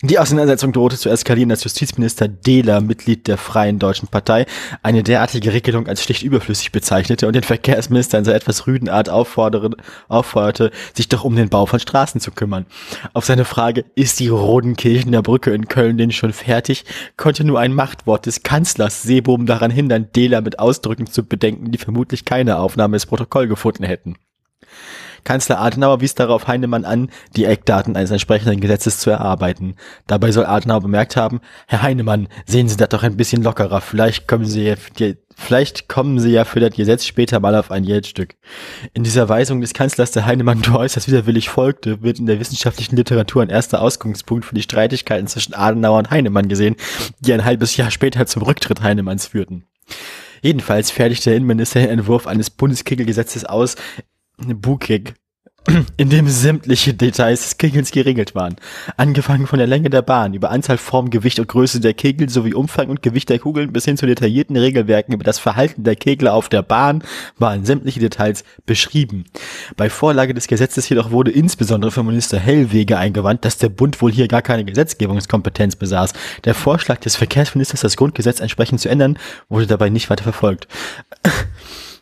Die 0.00 0.20
Auseinandersetzung 0.20 0.72
drohte 0.72 0.96
zu 0.96 1.08
eskalieren, 1.08 1.50
als 1.50 1.64
Justizminister 1.64 2.28
Dehler, 2.28 2.80
Mitglied 2.80 3.26
der 3.26 3.36
Freien 3.36 3.80
Deutschen 3.80 4.06
Partei, 4.06 4.46
eine 4.80 5.02
derartige 5.02 5.52
Regelung 5.52 5.88
als 5.88 6.04
schlicht 6.04 6.22
überflüssig 6.22 6.70
bezeichnete 6.70 7.26
und 7.26 7.32
den 7.32 7.42
Verkehrsminister 7.42 8.16
in 8.16 8.24
seiner 8.24 8.36
etwas 8.36 8.68
rüden 8.68 8.88
Art 8.88 9.08
aufforderte, 9.08 10.70
sich 10.94 11.08
doch 11.08 11.24
um 11.24 11.34
den 11.34 11.48
Bau 11.48 11.66
von 11.66 11.80
Straßen 11.80 12.20
zu 12.20 12.30
kümmern. 12.30 12.66
Auf 13.12 13.24
seine 13.24 13.44
Frage, 13.44 13.86
ist 13.96 14.20
die 14.20 14.28
Rodenkirchener 14.28 15.22
Brücke 15.22 15.50
in 15.50 15.66
Köln 15.66 15.98
denn 15.98 16.12
schon 16.12 16.32
fertig, 16.32 16.84
konnte 17.16 17.42
nur 17.42 17.58
ein 17.58 17.74
Machtwort 17.74 18.26
des 18.26 18.44
Kanzlers 18.44 19.02
Seebohm 19.02 19.46
daran 19.46 19.72
hindern, 19.72 20.12
Dehler 20.14 20.42
mit 20.42 20.60
Ausdrücken 20.60 21.08
zu 21.08 21.24
bedenken, 21.24 21.72
die 21.72 21.78
vermutlich 21.78 22.24
keine 22.24 22.58
Aufnahme 22.60 22.94
ins 22.94 23.06
Protokoll 23.06 23.48
gefunden 23.48 23.82
hätten. 23.82 24.14
Kanzler 25.24 25.60
Adenauer 25.60 26.00
wies 26.00 26.14
darauf 26.14 26.46
Heinemann 26.46 26.84
an, 26.84 27.10
die 27.36 27.44
Eckdaten 27.44 27.96
eines 27.96 28.10
entsprechenden 28.10 28.60
Gesetzes 28.60 28.98
zu 28.98 29.10
erarbeiten. 29.10 29.74
Dabei 30.06 30.32
soll 30.32 30.46
Adenauer 30.46 30.82
bemerkt 30.82 31.16
haben, 31.16 31.40
Herr 31.66 31.82
Heinemann, 31.82 32.28
sehen 32.46 32.68
Sie 32.68 32.76
das 32.76 32.88
doch 32.88 33.02
ein 33.02 33.16
bisschen 33.16 33.42
lockerer, 33.42 33.80
vielleicht 33.80 34.28
kommen 34.28 34.44
Sie 34.44 34.64
ja, 34.64 34.74
vielleicht 35.36 35.88
kommen 35.88 36.18
Sie 36.18 36.30
ja 36.30 36.44
für 36.44 36.60
das 36.60 36.74
Gesetz 36.74 37.04
später 37.04 37.40
mal 37.40 37.54
auf 37.54 37.70
ein 37.70 37.84
Geldstück. 37.84 38.36
In 38.94 39.04
dieser 39.04 39.28
Weisung 39.28 39.60
des 39.60 39.74
Kanzlers 39.74 40.10
der 40.10 40.26
Heinemann 40.26 40.62
äußerst 40.72 41.08
widerwillig 41.08 41.48
folgte, 41.48 42.02
wird 42.02 42.18
in 42.18 42.26
der 42.26 42.40
wissenschaftlichen 42.40 42.96
Literatur 42.96 43.42
ein 43.42 43.50
erster 43.50 43.80
Ausgangspunkt 43.82 44.44
für 44.44 44.54
die 44.54 44.62
Streitigkeiten 44.62 45.26
zwischen 45.26 45.54
Adenauer 45.54 45.98
und 45.98 46.10
Heinemann 46.10 46.48
gesehen, 46.48 46.76
die 47.20 47.32
ein 47.32 47.44
halbes 47.44 47.76
Jahr 47.76 47.90
später 47.90 48.26
zum 48.26 48.42
Rücktritt 48.42 48.82
Heinemanns 48.82 49.26
führten. 49.26 49.64
Jedenfalls 50.42 50.90
fertigte 50.90 51.30
der 51.30 51.36
Innenminister 51.36 51.80
den 51.80 51.90
Entwurf 51.90 52.26
eines 52.26 52.50
Bundeskegelgesetzes 52.50 53.44
aus, 53.44 53.76
Bukig, 54.38 55.14
in 55.96 56.08
dem 56.08 56.28
sämtliche 56.28 56.94
Details 56.94 57.42
des 57.42 57.58
Kegels 57.58 57.90
geregelt 57.90 58.34
waren. 58.34 58.56
Angefangen 58.96 59.46
von 59.46 59.58
der 59.58 59.66
Länge 59.66 59.90
der 59.90 60.02
Bahn, 60.02 60.34
über 60.34 60.50
Anzahl, 60.50 60.78
Form, 60.78 61.10
Gewicht 61.10 61.38
und 61.40 61.48
Größe 61.48 61.80
der 61.80 61.94
Kegel 61.94 62.28
sowie 62.28 62.54
Umfang 62.54 62.88
und 62.88 63.02
Gewicht 63.02 63.28
der 63.28 63.38
Kugeln 63.38 63.72
bis 63.72 63.84
hin 63.84 63.96
zu 63.96 64.06
detaillierten 64.06 64.56
Regelwerken 64.56 65.14
über 65.14 65.24
das 65.24 65.38
Verhalten 65.38 65.84
der 65.84 65.96
Kegler 65.96 66.34
auf 66.34 66.48
der 66.48 66.62
Bahn 66.62 67.02
waren 67.36 67.64
sämtliche 67.64 68.00
Details 68.00 68.44
beschrieben. 68.64 69.24
Bei 69.76 69.90
Vorlage 69.90 70.32
des 70.32 70.46
Gesetzes 70.46 70.88
jedoch 70.88 71.10
wurde 71.10 71.32
insbesondere 71.32 71.90
von 71.90 72.06
Minister 72.06 72.38
Hellwege 72.38 72.96
eingewandt, 72.96 73.44
dass 73.44 73.58
der 73.58 73.68
Bund 73.68 74.00
wohl 74.00 74.12
hier 74.12 74.28
gar 74.28 74.42
keine 74.42 74.64
Gesetzgebungskompetenz 74.64 75.76
besaß. 75.76 76.12
Der 76.44 76.54
Vorschlag 76.54 77.00
des 77.00 77.16
Verkehrsministers, 77.16 77.80
das 77.80 77.96
Grundgesetz 77.96 78.40
entsprechend 78.40 78.80
zu 78.80 78.88
ändern, 78.88 79.18
wurde 79.48 79.66
dabei 79.66 79.90
nicht 79.90 80.08
weiter 80.08 80.22
verfolgt. 80.24 80.68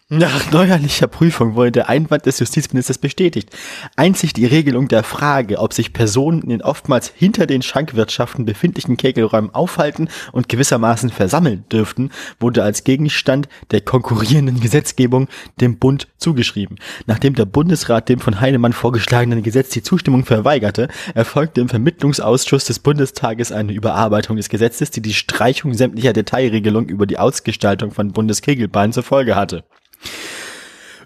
Nach 0.08 0.52
neuerlicher 0.52 1.08
Prüfung 1.08 1.56
wurde 1.56 1.72
der 1.72 1.88
Einwand 1.88 2.26
des 2.26 2.38
Justizministers 2.38 2.98
bestätigt. 2.98 3.50
Einzig 3.96 4.32
die 4.34 4.46
Regelung 4.46 4.86
der 4.86 5.02
Frage, 5.02 5.58
ob 5.58 5.72
sich 5.72 5.92
Personen 5.92 6.42
in 6.42 6.50
den 6.50 6.62
oftmals 6.62 7.08
hinter 7.08 7.44
den 7.44 7.60
Schankwirtschaften 7.60 8.44
befindlichen 8.44 8.96
Kegelräumen 8.96 9.52
aufhalten 9.52 10.08
und 10.30 10.48
gewissermaßen 10.48 11.10
versammeln 11.10 11.64
dürften, 11.72 12.10
wurde 12.38 12.62
als 12.62 12.84
Gegenstand 12.84 13.48
der 13.72 13.80
konkurrierenden 13.80 14.60
Gesetzgebung 14.60 15.26
dem 15.60 15.76
Bund 15.78 16.06
zugeschrieben. 16.18 16.78
Nachdem 17.06 17.34
der 17.34 17.46
Bundesrat 17.46 18.08
dem 18.08 18.20
von 18.20 18.40
Heinemann 18.40 18.74
vorgeschlagenen 18.74 19.42
Gesetz 19.42 19.70
die 19.70 19.82
Zustimmung 19.82 20.24
verweigerte, 20.24 20.86
erfolgte 21.16 21.62
im 21.62 21.68
Vermittlungsausschuss 21.68 22.64
des 22.66 22.78
Bundestages 22.78 23.50
eine 23.50 23.72
Überarbeitung 23.72 24.36
des 24.36 24.50
Gesetzes, 24.50 24.92
die 24.92 25.02
die 25.02 25.14
Streichung 25.14 25.74
sämtlicher 25.74 26.12
Detailregelungen 26.12 26.90
über 26.90 27.06
die 27.06 27.18
Ausgestaltung 27.18 27.90
von 27.90 28.12
Bundeskegelbahnen 28.12 28.92
zur 28.92 29.02
Folge 29.02 29.34
hatte. 29.34 29.64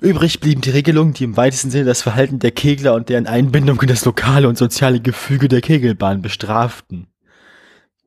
Übrig 0.01 0.41
blieben 0.41 0.63
die 0.63 0.71
Regelungen, 0.71 1.13
die 1.13 1.25
im 1.25 1.37
weitesten 1.37 1.71
Sinne 1.71 1.85
das 1.85 2.03
Verhalten 2.03 2.39
der 2.39 2.53
Kegler 2.53 2.95
und 2.95 3.11
deren 3.11 3.27
Einbindung 3.27 3.81
in 3.83 3.89
das 3.89 4.05
lokale 4.05 4.49
und 4.49 4.57
soziale 4.57 5.01
Gefüge 5.01 5.49
der 5.49 5.61
Kegelbahn 5.61 6.23
bestraften. 6.23 7.07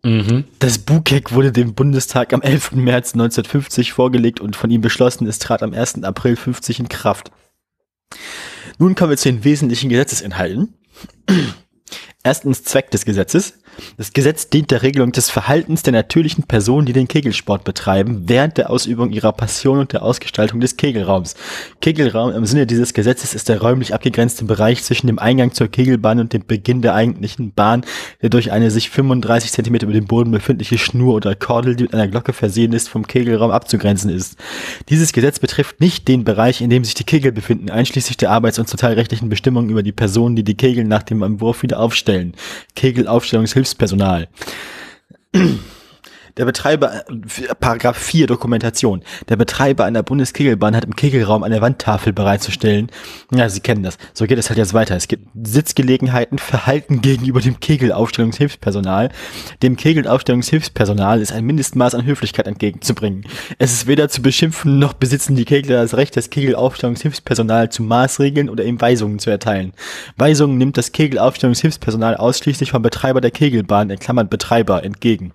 Mhm. 0.04 0.46
Das 0.60 0.80
Bukek 0.80 1.34
wurde 1.34 1.52
dem 1.52 1.76
Bundestag 1.76 2.34
am 2.34 2.42
11. 2.42 2.74
März 2.74 3.14
1950 3.14 3.94
vorgelegt 3.94 4.42
und 4.42 4.56
von 4.56 4.70
ihm 4.70 4.82
beschlossen, 4.82 5.28
es 5.28 5.40
trat 5.40 5.64
am 5.64 5.74
1. 5.74 6.04
April 6.04 6.36
50 6.36 6.80
in 6.80 6.90
Kraft. 6.90 7.32
Nun 8.80 8.96
kommen 8.96 9.12
wir 9.12 9.18
zu 9.18 9.30
den 9.30 9.44
wesentlichen 9.44 9.90
Gesetzesinhalten. 9.90 10.74
Erstens 12.24 12.64
Zweck 12.64 12.92
des 12.92 13.06
Gesetzes. 13.06 13.60
Das 13.98 14.14
Gesetz 14.14 14.50
dient 14.50 14.72
der 14.72 14.82
Regelung 14.82 15.12
des 15.12 15.30
Verhaltens 15.30 15.84
der 15.84 15.94
natürlichen 15.94 16.44
Personen, 16.44 16.86
die 16.86 16.94
den 16.94 17.08
Kegelsport 17.08 17.64
betreiben, 17.64 18.24
während 18.28 18.58
der 18.58 18.70
Ausübung 18.70 19.12
ihrer 19.12 19.32
Passion 19.32 19.80
und 19.80 19.94
der 19.94 20.04
Ausgestaltung 20.04 20.60
des 20.60 20.78
Kegelraums. 20.78 21.36
Kegelraum 21.82 22.32
im 22.34 22.46
Sinne 22.46 22.68
dieses 22.68 22.94
Gesetzes 22.94 23.34
ist 23.34 23.50
der 23.50 23.62
räumlich 23.62 23.94
abgegrenzte 23.94 24.46
Bereich 24.46 24.84
zwischen 24.84 25.08
dem 25.08 25.20
Eingang 25.20 25.54
zur 25.54 25.68
Kegelbahn 25.68 26.20
und 26.20 26.34
dem 26.34 26.46
Beginn 26.46 26.82
der 26.82 26.96
eigentlichen 26.96 27.54
Bahn, 27.54 27.84
der 28.22 28.30
durch 28.30 28.52
eine 28.52 28.72
sich 28.72 28.90
35 28.90 29.52
cm 29.52 29.76
über 29.76 29.94
dem 29.94 30.06
Boden 30.06 30.32
befindliche 30.32 30.78
Schnur 30.78 31.16
oder 31.16 31.36
Kordel, 31.36 31.76
die 31.76 31.84
mit 31.84 31.94
einer 31.94 32.08
Glocke 32.08 32.34
versehen 32.34 32.74
ist, 32.74 32.90
vom 32.90 33.08
Kegelraum 33.08 33.52
abzugrenzen 33.52 34.10
ist. 34.10 34.38
Dieses 34.90 35.14
Gesetz 35.14 35.40
betrifft 35.40 35.80
nicht 35.80 36.08
den 36.08 36.24
Bereich, 36.24 36.62
in 36.62 36.70
dem 36.70 36.84
sich 36.84 36.94
die 36.94 37.04
Kegel 37.04 37.32
befinden, 37.32 37.70
einschließlich 37.70 38.18
der 38.18 38.32
arbeits- 38.32 38.60
und 38.60 38.70
sozialrechtlichen 38.70 39.30
Bestimmungen 39.30 39.70
über 39.70 39.84
die 39.84 39.92
Personen, 39.92 40.36
die 40.36 40.44
die 40.44 40.56
Kegel 40.56 40.84
nach 40.84 41.04
dem 41.04 41.22
Entwurf 41.24 41.64
wieder 41.64 41.80
aufstellen. 41.80 42.34
Kegelaufstellungshilfspersonal. 43.64 44.28
Der 46.36 46.46
Betreiber, 46.46 47.04
äh, 47.08 47.54
Paragraph 47.60 47.98
4 47.98 48.26
Dokumentation. 48.26 49.04
Der 49.30 49.36
Betreiber 49.36 49.86
einer 49.86 50.02
Bundeskegelbahn 50.02 50.76
hat 50.76 50.84
im 50.84 50.96
Kegelraum 50.96 51.44
eine 51.44 51.62
Wandtafel 51.62 52.12
bereitzustellen. 52.12 52.90
Ja, 53.32 53.50
Sie 53.50 53.60
kennen 53.60 53.84
das. 53.84 54.00
So 54.14 54.26
geht 54.26 54.40
es 54.40 54.50
halt 54.50 54.58
jetzt 54.58 54.74
weiter. 54.74 54.96
Es 54.96 55.08
gibt 55.08 55.28
Sitzgelegenheiten, 55.44 56.40
Verhalten 56.40 57.02
gegenüber 57.02 57.40
dem 57.40 57.60
Kegelaufstellungshilfspersonal. 57.60 59.10
Dem 59.62 59.78
Kegelaufstellungshilfspersonal 59.78 61.22
ist 61.22 61.32
ein 61.32 61.46
Mindestmaß 61.46 61.94
an 61.94 62.06
Höflichkeit 62.06 62.48
entgegenzubringen. 62.48 63.26
Es 63.60 63.72
ist 63.72 63.86
weder 63.86 64.10
zu 64.10 64.24
beschimpfen, 64.24 64.80
noch 64.80 64.94
besitzen 64.94 65.36
die 65.36 65.46
Kegler 65.46 65.84
das 65.84 65.96
Recht, 65.96 66.18
das 66.18 66.32
Kegelaufstellungshilfspersonal 66.32 67.70
zu 67.70 67.84
maßregeln 67.84 68.50
oder 68.50 68.64
ihm 68.64 68.82
Weisungen 68.82 69.20
zu 69.20 69.30
erteilen. 69.30 69.74
Weisungen 70.18 70.58
nimmt 70.58 70.78
das 70.78 70.94
Kegelaufstellungshilfspersonal 70.94 72.18
ausschließlich 72.18 72.72
vom 72.72 72.82
Betreiber 72.82 73.22
der 73.22 73.32
Kegelbahn, 73.32 73.92
in 73.92 74.00
Klammern 74.00 74.30
Betreiber, 74.30 74.84
entgegen. 74.84 75.34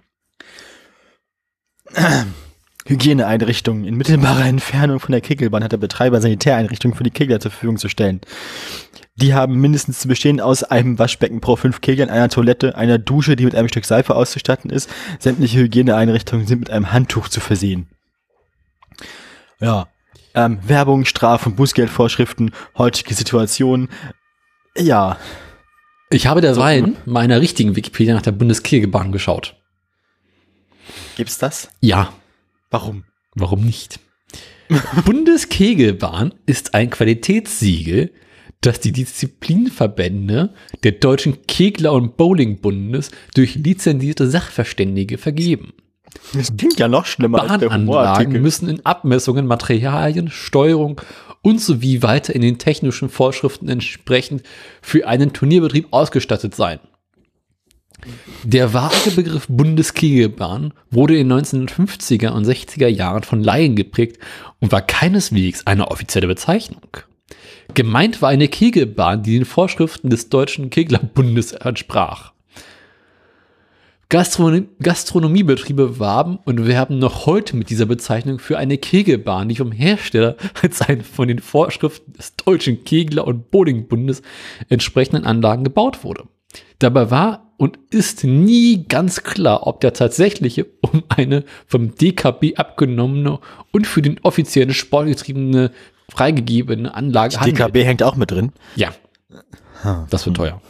Hygieneeinrichtungen. 2.87 3.85
In 3.85 3.97
mittelbarer 3.97 4.47
Entfernung 4.47 4.99
von 4.99 5.13
der 5.13 5.21
Kegelbahn 5.21 5.63
hat 5.63 5.73
der 5.73 5.77
Betreiber 5.77 6.21
Sanitäreinrichtungen 6.21 6.97
für 6.97 7.05
die 7.05 7.11
Kegler 7.11 7.39
zur 7.39 7.51
Verfügung 7.51 7.77
zu 7.77 7.89
stellen. 7.89 8.21
Die 9.17 9.35
haben 9.35 9.61
mindestens 9.61 9.99
zu 9.99 10.09
bestehen 10.09 10.41
aus 10.41 10.63
einem 10.63 10.99
Waschbecken 10.99 11.41
pro 11.41 11.57
fünf 11.57 11.81
Keglern, 11.81 12.09
einer 12.09 12.29
Toilette, 12.29 12.77
einer 12.77 12.99
Dusche, 12.99 13.37
die 13.37 13.45
mit 13.45 13.55
einem 13.55 13.69
Stück 13.69 13.85
Seife 13.85 14.15
auszustatten 14.15 14.71
ist. 14.71 14.89
Sämtliche 15.19 15.59
Hygieneeinrichtungen 15.59 16.47
sind 16.47 16.61
mit 16.61 16.71
einem 16.71 16.93
Handtuch 16.93 17.29
zu 17.29 17.41
versehen. 17.41 17.89
Ja. 19.61 19.89
Ähm, 20.35 20.61
Werbung, 20.63 21.05
Straf- 21.05 21.47
und 21.47 21.57
Bußgeldvorschriften, 21.57 22.53
heutige 22.77 23.13
Situation. 23.15 23.89
Ja. 24.77 25.19
Ich 26.11 26.27
habe 26.27 26.41
derweil 26.41 26.95
meiner 27.05 27.41
richtigen 27.41 27.77
Wikipedia 27.77 28.15
nach 28.15 28.23
der 28.23 28.33
Bundeskegelbahn 28.33 29.13
geschaut. 29.13 29.58
Gibt's 31.17 31.39
das? 31.39 31.69
Ja, 31.81 32.13
Warum? 32.71 33.05
warum 33.35 33.65
nicht? 33.65 34.01
Bundeskegelbahn 35.05 36.35
ist 36.47 36.75
ein 36.75 36.91
Qualitätssiegel, 36.91 38.13
das 38.61 38.81
die 38.81 38.93
Disziplinverbände 38.93 40.53
der 40.83 40.93
Deutschen 40.93 41.47
Kegler- 41.47 41.93
und 41.93 42.17
Bowlingbundes 42.17 43.11
durch 43.35 43.55
lizenzierte 43.55 44.29
Sachverständige 44.29 45.17
vergeben. 45.17 45.73
Das 46.35 46.55
klingt 46.57 46.79
ja 46.79 46.89
noch 46.89 47.07
schlimmer 47.07 47.47
Bahnanlagen 47.47 48.43
müssen 48.43 48.69
in 48.69 48.85
Abmessungen, 48.85 49.47
Materialien, 49.47 50.31
Steuerung 50.31 51.01
und 51.43 51.61
sowie 51.61 52.03
weiter 52.03 52.35
in 52.35 52.43
den 52.43 52.59
technischen 52.59 53.09
Vorschriften 53.09 53.69
entsprechend 53.69 54.43
für 54.83 55.07
einen 55.07 55.33
Turnierbetrieb 55.33 55.89
ausgestattet 55.93 56.55
sein. 56.55 56.81
Der 58.45 58.73
vage 58.73 59.11
Begriff 59.11 59.47
Bundeskegelbahn 59.49 60.73
wurde 60.91 61.19
in 61.19 61.29
den 61.29 61.41
1950er 61.41 62.31
und 62.31 62.47
60er 62.47 62.87
Jahren 62.87 63.25
von 63.25 63.43
Laien 63.43 63.77
geprägt 63.77 64.19
und 64.61 64.73
war 64.73 64.83
keineswegs 64.83 65.67
eine 65.67 65.91
offizielle 65.91 66.29
Bezeichnung. 66.29 66.99
Gemeint 67.75 68.23
war 68.23 68.31
eine 68.31 68.49
Kegelbahn, 68.49 69.23
die 69.23 69.35
den 69.35 69.45
Vorschriften 69.45 70.11
des 70.11 70.29
Deutschen 70.29 70.71
Keglerbundes 70.71 71.53
entsprach. 71.53 72.33
Gastronomie, 74.11 74.69
Gastronomiebetriebe 74.81 75.99
warben 75.99 76.39
und 76.47 76.67
werben 76.67 76.99
noch 76.99 77.27
heute 77.27 77.57
mit 77.57 77.69
dieser 77.69 77.85
Bezeichnung 77.85 78.39
für 78.39 78.57
eine 78.57 78.79
Kegelbahn, 78.79 79.51
die 79.51 79.57
vom 79.57 79.71
Hersteller 79.71 80.37
als 80.63 80.81
eine 80.81 81.05
von 81.05 81.29
den 81.29 81.41
Vorschriften 81.41 82.15
des 82.15 82.35
Deutschen 82.37 82.85
Kegler- 82.85 83.27
und 83.27 83.51
Bowlingbundes 83.51 84.23
entsprechenden 84.71 85.27
Anlagen 85.27 85.63
gebaut 85.63 86.05
wurde. 86.05 86.25
Dabei 86.79 87.11
war 87.11 87.53
und 87.57 87.79
ist 87.91 88.25
nie 88.25 88.87
ganz 88.87 89.23
klar, 89.23 89.67
ob 89.67 89.81
der 89.81 89.93
tatsächliche 89.93 90.67
um 90.81 91.03
eine 91.09 91.45
vom 91.67 91.95
DKB 91.95 92.57
abgenommene 92.57 93.41
und 93.73 93.87
für 93.87 94.03
den 94.03 94.21
offiziellen 94.23 94.75
Sport 94.75 95.09
getriebene 95.09 95.73
freigegebene 96.11 96.95
Anlage 96.95 97.37
Die 97.45 97.53
DKB 97.53 97.85
hängt 97.85 98.03
auch 98.03 98.17
mit 98.17 98.31
drin. 98.31 98.53
Ja, 98.77 98.93
das 100.11 100.25
wird 100.25 100.37
teuer. 100.37 100.61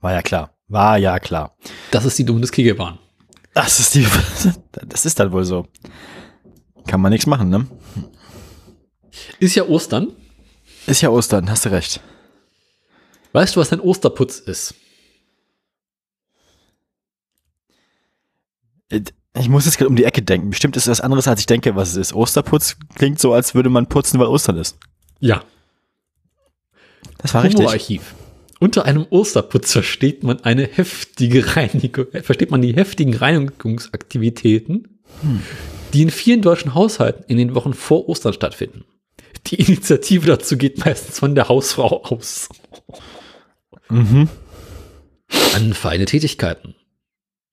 War 0.00 0.12
ja 0.12 0.22
klar. 0.22 0.54
War 0.68 0.98
ja 0.98 1.18
klar. 1.18 1.56
Das 1.90 2.04
ist 2.04 2.18
die 2.18 2.24
Bundeskegelbahn. 2.24 2.98
Das 3.54 3.80
ist 3.80 3.94
die, 3.94 4.06
das 4.86 5.06
ist 5.06 5.18
dann 5.18 5.32
wohl 5.32 5.44
so. 5.44 5.66
Kann 6.86 7.00
man 7.00 7.10
nichts 7.10 7.26
machen, 7.26 7.48
ne? 7.48 7.66
Ist 9.40 9.54
ja 9.54 9.64
Ostern. 9.64 10.08
Ist 10.86 11.00
ja 11.00 11.10
Ostern, 11.10 11.50
hast 11.50 11.64
du 11.64 11.70
recht. 11.70 12.00
Weißt 13.32 13.56
du, 13.56 13.60
was 13.60 13.72
ein 13.72 13.80
Osterputz 13.80 14.38
ist? 14.38 14.74
Ich 18.90 19.48
muss 19.48 19.66
jetzt 19.66 19.78
gerade 19.78 19.90
um 19.90 19.96
die 19.96 20.04
Ecke 20.04 20.22
denken. 20.22 20.50
Bestimmt 20.50 20.76
ist 20.76 20.88
das 20.88 21.00
anderes, 21.00 21.28
als 21.28 21.40
ich 21.40 21.46
denke, 21.46 21.76
was 21.76 21.90
es 21.90 21.96
ist. 21.96 22.14
Osterputz 22.14 22.76
klingt 22.94 23.18
so, 23.18 23.34
als 23.34 23.54
würde 23.54 23.68
man 23.68 23.88
putzen, 23.88 24.18
weil 24.18 24.26
Ostern 24.26 24.56
ist. 24.56 24.78
Ja. 25.20 25.44
Das 27.18 27.34
war 27.34 27.42
richtig. 27.42 27.60
Humorarchiv. 27.60 28.14
Unter 28.60 28.86
einem 28.86 29.06
Osterputz 29.10 29.72
versteht 29.72 30.24
man 30.24 30.40
eine 30.40 30.66
heftige 30.66 31.56
Reinigung, 31.56 32.06
äh, 32.12 32.22
versteht 32.22 32.50
man 32.50 32.62
die 32.62 32.74
heftigen 32.74 33.14
Reinigungsaktivitäten, 33.14 35.00
die 35.92 36.02
in 36.02 36.10
vielen 36.10 36.42
deutschen 36.42 36.74
Haushalten 36.74 37.24
in 37.28 37.36
den 37.36 37.54
Wochen 37.54 37.72
vor 37.72 38.08
Ostern 38.08 38.32
stattfinden. 38.32 38.84
Die 39.46 39.56
Initiative 39.56 40.26
dazu 40.26 40.56
geht 40.56 40.84
meistens 40.84 41.20
von 41.20 41.34
der 41.36 41.48
Hausfrau 41.48 42.02
aus. 42.02 42.48
Mhm. 43.90 44.28
An 45.54 45.74
feine 45.74 46.04
Tätigkeiten. 46.04 46.74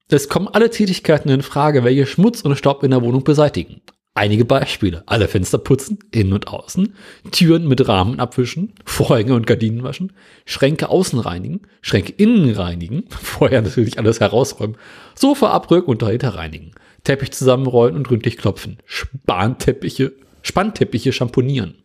Es 0.07 0.29
kommen 0.29 0.47
alle 0.47 0.69
Tätigkeiten 0.69 1.29
in 1.29 1.41
Frage, 1.41 1.83
welche 1.83 2.05
Schmutz 2.05 2.41
und 2.41 2.55
Staub 2.55 2.83
in 2.83 2.91
der 2.91 3.01
Wohnung 3.01 3.23
beseitigen. 3.23 3.81
Einige 4.13 4.45
Beispiele. 4.45 5.03
Alle 5.07 5.27
Fenster 5.27 5.57
putzen, 5.57 5.99
innen 6.11 6.31
und 6.31 6.47
außen, 6.47 6.95
Türen 7.31 7.67
mit 7.67 7.85
Rahmen 7.87 8.19
abwischen, 8.19 8.73
Vorhänge 8.85 9.33
und 9.33 9.45
Gardinen 9.45 9.83
waschen, 9.83 10.13
Schränke 10.45 10.89
außen 10.89 11.19
reinigen, 11.19 11.63
Schränke 11.81 12.13
innen 12.13 12.53
reinigen, 12.55 13.05
vorher 13.09 13.61
natürlich 13.61 13.97
alles 13.99 14.21
herausräumen, 14.21 14.77
Sofa 15.15 15.49
abrücken 15.49 15.89
und 15.89 16.01
dahinter 16.01 16.35
reinigen, 16.35 16.71
Teppich 17.03 17.31
zusammenrollen 17.31 17.95
und 17.95 18.07
gründlich 18.07 18.37
klopfen, 18.37 18.77
Spanteppiche, 18.85 20.13
Spannteppiche 20.43 21.11
schamponieren. 21.11 21.75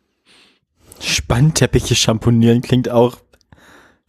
Spannteppiche 1.01 1.97
schamponieren 1.97 2.61
klingt 2.61 2.91
auch 2.91 3.17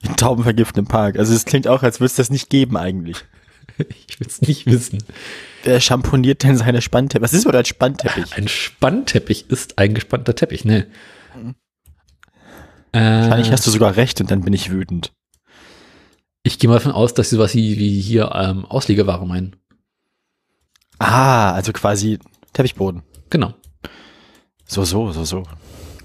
wie 0.02 0.10
ein 0.10 0.16
Taubenvergift 0.16 0.78
im 0.78 0.86
Park. 0.86 1.18
Also 1.18 1.34
es 1.34 1.46
klingt 1.46 1.68
auch, 1.68 1.84
als 1.84 2.00
würde 2.00 2.08
es 2.08 2.16
das 2.16 2.30
nicht 2.30 2.50
geben 2.50 2.78
eigentlich. 2.78 3.18
Ich 4.08 4.20
will 4.20 4.28
es 4.28 4.42
nicht 4.42 4.68
wissen. 4.68 5.00
Wer 5.64 5.80
schamponiert 5.80 6.44
denn 6.44 6.56
seine 6.56 6.82
Spannteppiche? 6.82 7.24
Was 7.24 7.34
ist 7.34 7.46
überhaupt 7.46 7.60
ein 7.60 7.66
Spannteppich? 7.66 8.36
Ein 8.38 8.48
Spannteppich 8.48 9.50
ist 9.50 9.80
ein 9.80 9.96
gespannter 9.96 10.36
Teppich, 10.36 10.66
ne? 10.66 10.88
Äh, 12.92 13.00
Wahrscheinlich 13.00 13.52
hast 13.52 13.66
du 13.66 13.72
sogar 13.72 13.96
recht 13.96 14.20
und 14.22 14.30
dann 14.30 14.42
bin 14.42 14.54
ich 14.54 14.70
wütend. 14.72 15.14
ich 16.44 16.60
gehe 16.60 16.70
mal 16.70 16.76
davon 16.76 16.92
aus, 16.92 17.14
dass 17.14 17.30
sie 17.30 17.38
sowas 17.38 17.56
wie, 17.56 17.80
wie 17.80 18.02
hier 18.02 18.32
ähm, 18.36 18.66
Auslegeware 18.66 19.26
meinen. 19.26 19.56
Ah, 21.00 21.54
also 21.54 21.72
quasi 21.74 22.20
Teppichboden. 22.54 23.02
Genau. 23.30 23.54
So, 24.66 24.84
so, 24.84 25.12
so, 25.12 25.24
so. 25.24 25.44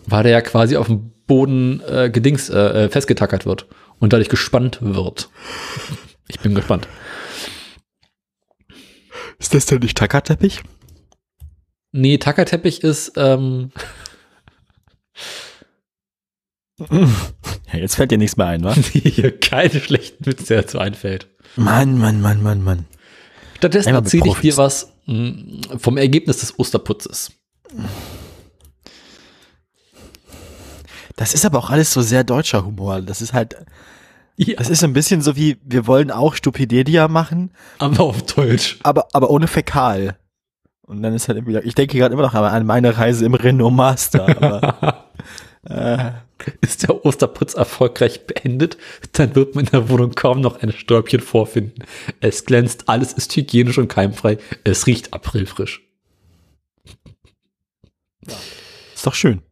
Weil 0.06 0.22
der 0.22 0.32
ja 0.32 0.40
quasi 0.40 0.76
auf 0.76 0.86
dem 0.86 1.10
Boden 1.26 1.80
äh, 1.80 2.10
gedings 2.10 2.48
äh, 2.48 2.84
äh, 2.84 2.88
festgetackert 2.88 3.44
wird 3.44 3.66
und 3.98 4.12
dadurch 4.12 4.28
gespannt 4.28 4.78
wird. 4.80 5.30
Ich 6.28 6.40
bin 6.40 6.54
gespannt. 6.54 6.88
Ist 9.38 9.54
das 9.54 9.66
denn 9.66 9.80
nicht 9.80 9.96
Tackerteppich? 9.96 10.62
Nee, 11.92 12.18
Tackerteppich 12.18 12.82
ist, 12.82 13.12
ähm, 13.16 13.70
Ja, 17.72 17.78
jetzt 17.78 17.96
fällt 17.96 18.10
dir 18.10 18.18
nichts 18.18 18.36
mehr 18.36 18.46
ein, 18.46 18.64
wa? 18.64 18.74
hier 18.92 19.38
keine 19.38 19.80
schlechten 19.80 20.26
Witze, 20.26 20.46
der 20.48 20.62
dazu 20.62 20.78
einfällt. 20.78 21.28
Mann, 21.56 21.98
Mann, 21.98 22.20
Mann, 22.20 22.42
Mann, 22.42 22.62
Mann. 22.62 22.86
Stattdessen 23.56 23.94
erzähle 23.94 24.28
ich 24.28 24.38
dir 24.40 24.56
was 24.56 24.92
mh, 25.06 25.78
vom 25.78 25.96
Ergebnis 25.96 26.38
des 26.38 26.58
Osterputzes. 26.58 27.32
Das 31.16 31.34
ist 31.34 31.44
aber 31.46 31.58
auch 31.58 31.70
alles 31.70 31.92
so 31.92 32.02
sehr 32.02 32.24
deutscher 32.24 32.64
Humor. 32.64 33.00
Das 33.02 33.22
ist 33.22 33.32
halt, 33.32 33.56
Ja, 34.36 34.54
das 34.56 34.68
ist 34.68 34.84
ein 34.84 34.92
bisschen 34.92 35.22
so 35.22 35.34
wie, 35.36 35.56
wir 35.64 35.86
wollen 35.86 36.10
auch 36.10 36.34
Stupidedia 36.34 37.08
machen, 37.08 37.50
aber 37.78 38.00
auf 38.00 38.22
Deutsch. 38.22 38.78
aber, 38.82 39.08
aber 39.12 39.30
ohne 39.30 39.48
Fäkal. 39.48 40.18
Und 40.82 41.02
dann 41.02 41.14
ist 41.14 41.26
halt 41.28 41.38
irgendwie, 41.38 41.58
ich 41.66 41.74
denke 41.74 41.98
gerade 41.98 42.12
immer 42.12 42.22
noch 42.22 42.34
an 42.34 42.66
meine 42.66 42.96
Reise 42.96 43.24
im 43.24 43.34
Renault 43.34 43.72
Master. 43.74 44.28
Aber, 44.28 45.06
äh, 45.68 46.12
Ist 46.60 46.82
der 46.86 47.04
Osterputz 47.04 47.54
erfolgreich 47.54 48.26
beendet, 48.26 48.76
dann 49.12 49.34
wird 49.34 49.54
man 49.54 49.64
in 49.64 49.70
der 49.70 49.88
Wohnung 49.88 50.14
kaum 50.14 50.40
noch 50.42 50.62
ein 50.62 50.70
Stäubchen 50.70 51.20
vorfinden. 51.20 51.82
Es 52.20 52.44
glänzt, 52.44 52.88
alles 52.88 53.14
ist 53.14 53.34
hygienisch 53.34 53.78
und 53.78 53.88
keimfrei. 53.88 54.36
Es 54.64 54.86
riecht 54.86 55.12
aprilfrisch. 55.14 55.80
ist 58.94 59.06
doch 59.06 59.14
schön. 59.14 59.42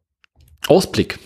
Ausblick. 0.68 1.18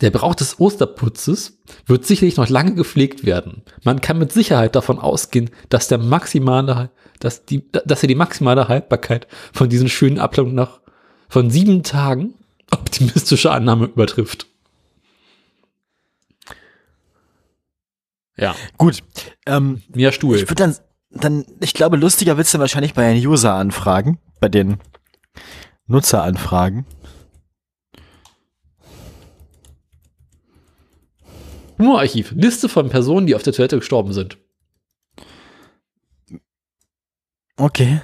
Der 0.00 0.10
Brauch 0.10 0.34
des 0.34 0.58
Osterputzes 0.58 1.58
wird 1.86 2.06
sicherlich 2.06 2.36
noch 2.36 2.48
lange 2.48 2.74
gepflegt 2.74 3.24
werden. 3.24 3.62
Man 3.84 4.00
kann 4.00 4.18
mit 4.18 4.32
Sicherheit 4.32 4.74
davon 4.74 4.98
ausgehen, 4.98 5.50
dass 5.68 5.88
der 5.88 5.98
maximale, 5.98 6.90
dass 7.18 7.44
die, 7.44 7.70
dass 7.70 8.02
er 8.02 8.08
die 8.08 8.14
maximale 8.14 8.68
Haltbarkeit 8.68 9.26
von 9.52 9.68
diesen 9.68 9.88
schönen 9.88 10.18
Ablauf 10.18 10.48
nach 10.50 10.80
von 11.28 11.50
sieben 11.50 11.82
Tagen 11.82 12.34
optimistische 12.70 13.50
Annahme 13.50 13.86
übertrifft. 13.86 14.46
Ja, 18.36 18.54
Gut. 18.78 19.00
Ähm, 19.44 19.82
Stuhl. 20.10 20.36
ich 20.36 20.42
würde 20.42 20.54
dann, 20.54 20.76
dann, 21.10 21.44
ich 21.60 21.74
glaube, 21.74 21.98
lustiger 21.98 22.38
wird's 22.38 22.52
dann 22.52 22.60
wahrscheinlich 22.60 22.94
bei 22.94 23.12
den 23.12 23.26
User-Anfragen, 23.26 24.18
bei 24.40 24.48
den 24.48 24.78
Nutzeranfragen. 25.86 26.86
Humorarchiv. 31.80 32.32
Liste 32.36 32.68
von 32.68 32.90
Personen, 32.90 33.26
die 33.26 33.34
auf 33.34 33.42
der 33.42 33.54
Toilette 33.54 33.78
gestorben 33.78 34.12
sind. 34.12 34.36
Okay. 37.56 38.02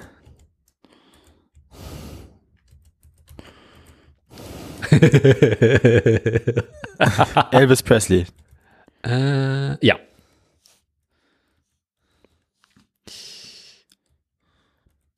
Elvis 7.52 7.82
Presley. 7.82 8.24
Äh, 9.04 9.86
ja. 9.86 9.98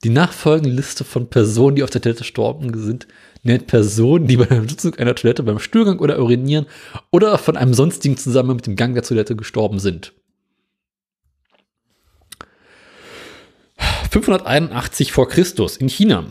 Die 0.02 0.10
nachfolgende 0.10 0.70
Liste 0.70 1.04
von 1.04 1.30
Personen, 1.30 1.76
die 1.76 1.84
auf 1.84 1.90
der 1.90 2.00
Toilette 2.00 2.20
gestorben 2.20 2.76
sind, 2.76 3.06
nennt 3.42 3.66
Personen, 3.66 4.26
die 4.26 4.36
bei 4.36 4.44
der 4.44 4.60
Nutzung 4.60 4.94
einer 4.96 5.14
Toilette 5.14 5.42
beim 5.42 5.58
Stuhlgang 5.58 5.98
oder 5.98 6.18
Urinieren 6.18 6.66
oder 7.10 7.38
von 7.38 7.56
einem 7.56 7.74
sonstigen 7.74 8.16
Zusammenhang 8.16 8.56
mit 8.56 8.66
dem 8.66 8.76
Gang 8.76 8.94
der 8.94 9.02
Toilette 9.02 9.36
gestorben 9.36 9.78
sind. 9.78 10.12
581 14.10 15.12
vor 15.12 15.28
Christus 15.28 15.76
in 15.76 15.88
China. 15.88 16.26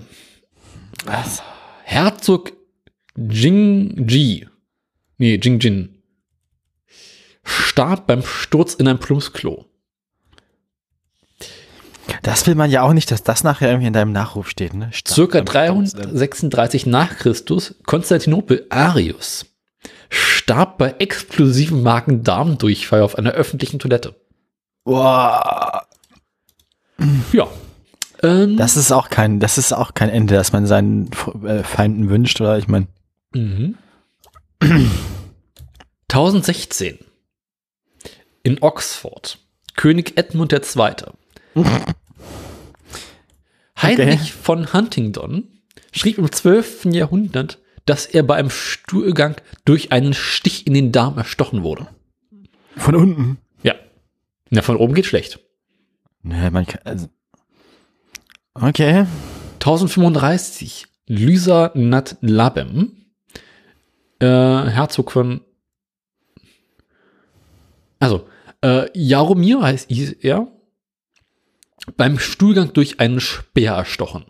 Was? 1.06 1.44
Herzog 1.84 2.54
Jingji, 3.18 4.48
nee, 5.18 5.40
Jingjin, 5.42 6.04
starb 7.44 8.08
beim 8.08 8.22
Sturz 8.22 8.74
in 8.76 8.88
ein 8.88 9.00
Plumpsklo. 9.00 9.66
Das 12.24 12.48
will 12.48 12.56
man 12.56 12.70
ja 12.72 12.82
auch 12.84 12.94
nicht, 12.94 13.12
dass 13.12 13.24
das 13.24 13.44
nachher 13.44 13.70
irgendwie 13.70 13.88
in 13.88 13.94
deinem 13.94 14.12
Nachruf 14.12 14.50
steht, 14.50 14.74
ne? 14.74 14.90
Circa 15.08 15.40
Stark 15.40 15.54
beim 15.54 15.86
Sturz. 15.86 16.04
336 16.04 16.86
nach 16.86 17.18
Christus, 17.18 17.76
Konstantinopel 17.86 18.66
Arius 18.70 19.46
starb 20.10 20.78
bei 20.78 20.96
explosiven 21.00 21.84
Magen-Darm-Durchfall 21.84 23.02
auf 23.02 23.18
einer 23.18 23.32
öffentlichen 23.32 23.78
Toilette. 23.80 24.16
Boah. 24.86 25.86
Ja. 27.34 27.48
Ähm, 28.24 28.56
Das 28.56 28.78
ist 28.78 28.92
auch 28.94 29.10
kein, 29.10 29.40
das 29.42 29.58
ist 29.58 29.74
auch 29.74 29.94
kein 29.94 30.10
Ende, 30.10 30.34
das 30.36 30.54
man 30.54 30.66
seinen 30.66 31.10
äh, 31.46 31.62
Feinden 31.64 32.10
wünscht, 32.10 32.40
oder? 32.42 32.58
Ich 32.58 32.68
meine, 32.70 32.88
Mhm. 33.34 33.76
1016 36.10 37.00
in 38.44 38.62
Oxford. 38.62 39.40
König 39.76 40.18
Edmund 40.18 40.54
II. 40.54 40.62
Heinrich 43.82 44.34
von 44.34 44.74
Huntingdon 44.74 45.48
schrieb 45.92 46.18
im 46.18 46.32
12. 46.32 46.86
Jahrhundert, 46.86 47.60
dass 47.86 48.06
er 48.06 48.24
bei 48.24 48.36
einem 48.36 48.50
Stuhlgang 48.50 49.36
durch 49.66 49.92
einen 49.92 50.14
Stich 50.14 50.68
in 50.68 50.74
den 50.74 50.92
Darm 50.92 51.18
erstochen 51.18 51.64
wurde. 51.64 51.88
von 52.76 52.96
unten. 52.96 53.38
Ja. 53.64 53.76
Na, 54.50 54.62
von 54.62 54.78
oben 54.78 54.94
geht 54.94 55.06
schlecht. 55.06 55.40
Ne, 56.22 56.52
man 56.52 56.66
kann, 56.66 56.82
also, 56.84 57.08
okay. 58.54 59.06
1035 59.56 60.86
Lysa 61.08 61.72
Nat 61.74 62.18
Labem, 62.22 63.06
äh, 64.20 64.26
Herzog 64.26 65.12
von, 65.12 65.42
also, 68.00 68.28
äh, 68.62 68.88
Jaromir 68.94 69.62
heißt 69.62 69.90
er, 70.24 70.48
beim 71.96 72.20
Stuhlgang 72.20 72.74
durch 72.74 73.00
einen 73.00 73.20
Speer 73.20 73.74
erstochen. 73.74 74.26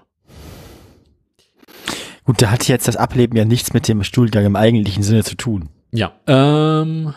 Gut, 2.24 2.42
da 2.42 2.52
hat 2.52 2.68
jetzt 2.68 2.88
das 2.88 2.98
Ableben 2.98 3.38
ja 3.38 3.46
nichts 3.46 3.74
mit 3.74 3.88
dem 3.88 4.04
Stuhlgang 4.04 4.46
im 4.46 4.56
eigentlichen 4.56 5.02
Sinne 5.02 5.24
zu 5.24 5.36
tun. 5.36 5.70
Ja. 5.92 6.12
Ähm, 6.28 7.14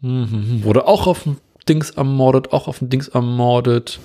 mhm, 0.00 0.64
wurde 0.64 0.86
auch 0.86 1.06
auf 1.06 1.24
dem 1.24 1.36
Dings 1.68 1.90
ermordet, 1.90 2.52
auch 2.52 2.68
auf 2.68 2.78
dem 2.78 2.88
Dings 2.88 3.08
ermordet. 3.08 4.00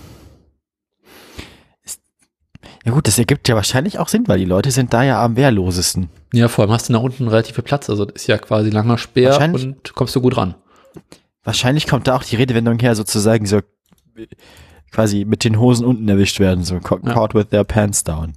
Ja 2.85 2.93
gut, 2.93 3.07
das 3.07 3.17
ergibt 3.17 3.47
ja 3.47 3.55
wahrscheinlich 3.55 3.99
auch 3.99 4.07
Sinn, 4.07 4.27
weil 4.27 4.39
die 4.39 4.45
Leute 4.45 4.71
sind 4.71 4.93
da 4.93 5.03
ja 5.03 5.23
am 5.23 5.35
wehrlosesten. 5.35 6.09
Ja, 6.33 6.47
vor 6.47 6.63
allem 6.63 6.73
hast 6.73 6.89
du 6.89 6.93
nach 6.93 7.01
unten 7.01 7.27
relativ 7.27 7.55
viel 7.55 7.63
Platz. 7.63 7.89
Also 7.89 8.05
ist 8.05 8.27
ja 8.27 8.37
quasi 8.37 8.69
langer 8.69 8.97
Speer 8.97 9.39
und 9.53 9.93
kommst 9.95 10.15
du 10.15 10.21
gut 10.21 10.37
ran. 10.37 10.55
Wahrscheinlich 11.49 11.87
kommt 11.87 12.05
da 12.07 12.15
auch 12.15 12.23
die 12.23 12.35
Redewendung 12.35 12.77
her, 12.77 12.95
sozusagen 12.95 13.47
so 13.47 13.61
quasi 14.91 15.25
mit 15.25 15.43
den 15.43 15.59
Hosen 15.59 15.83
unten 15.83 16.07
erwischt 16.07 16.39
werden, 16.39 16.63
so 16.63 16.79
ca- 16.79 16.99
Ja. 17.03 17.11
caught 17.11 17.33
with 17.33 17.47
their 17.49 17.63
pants 17.63 18.03
down. 18.03 18.33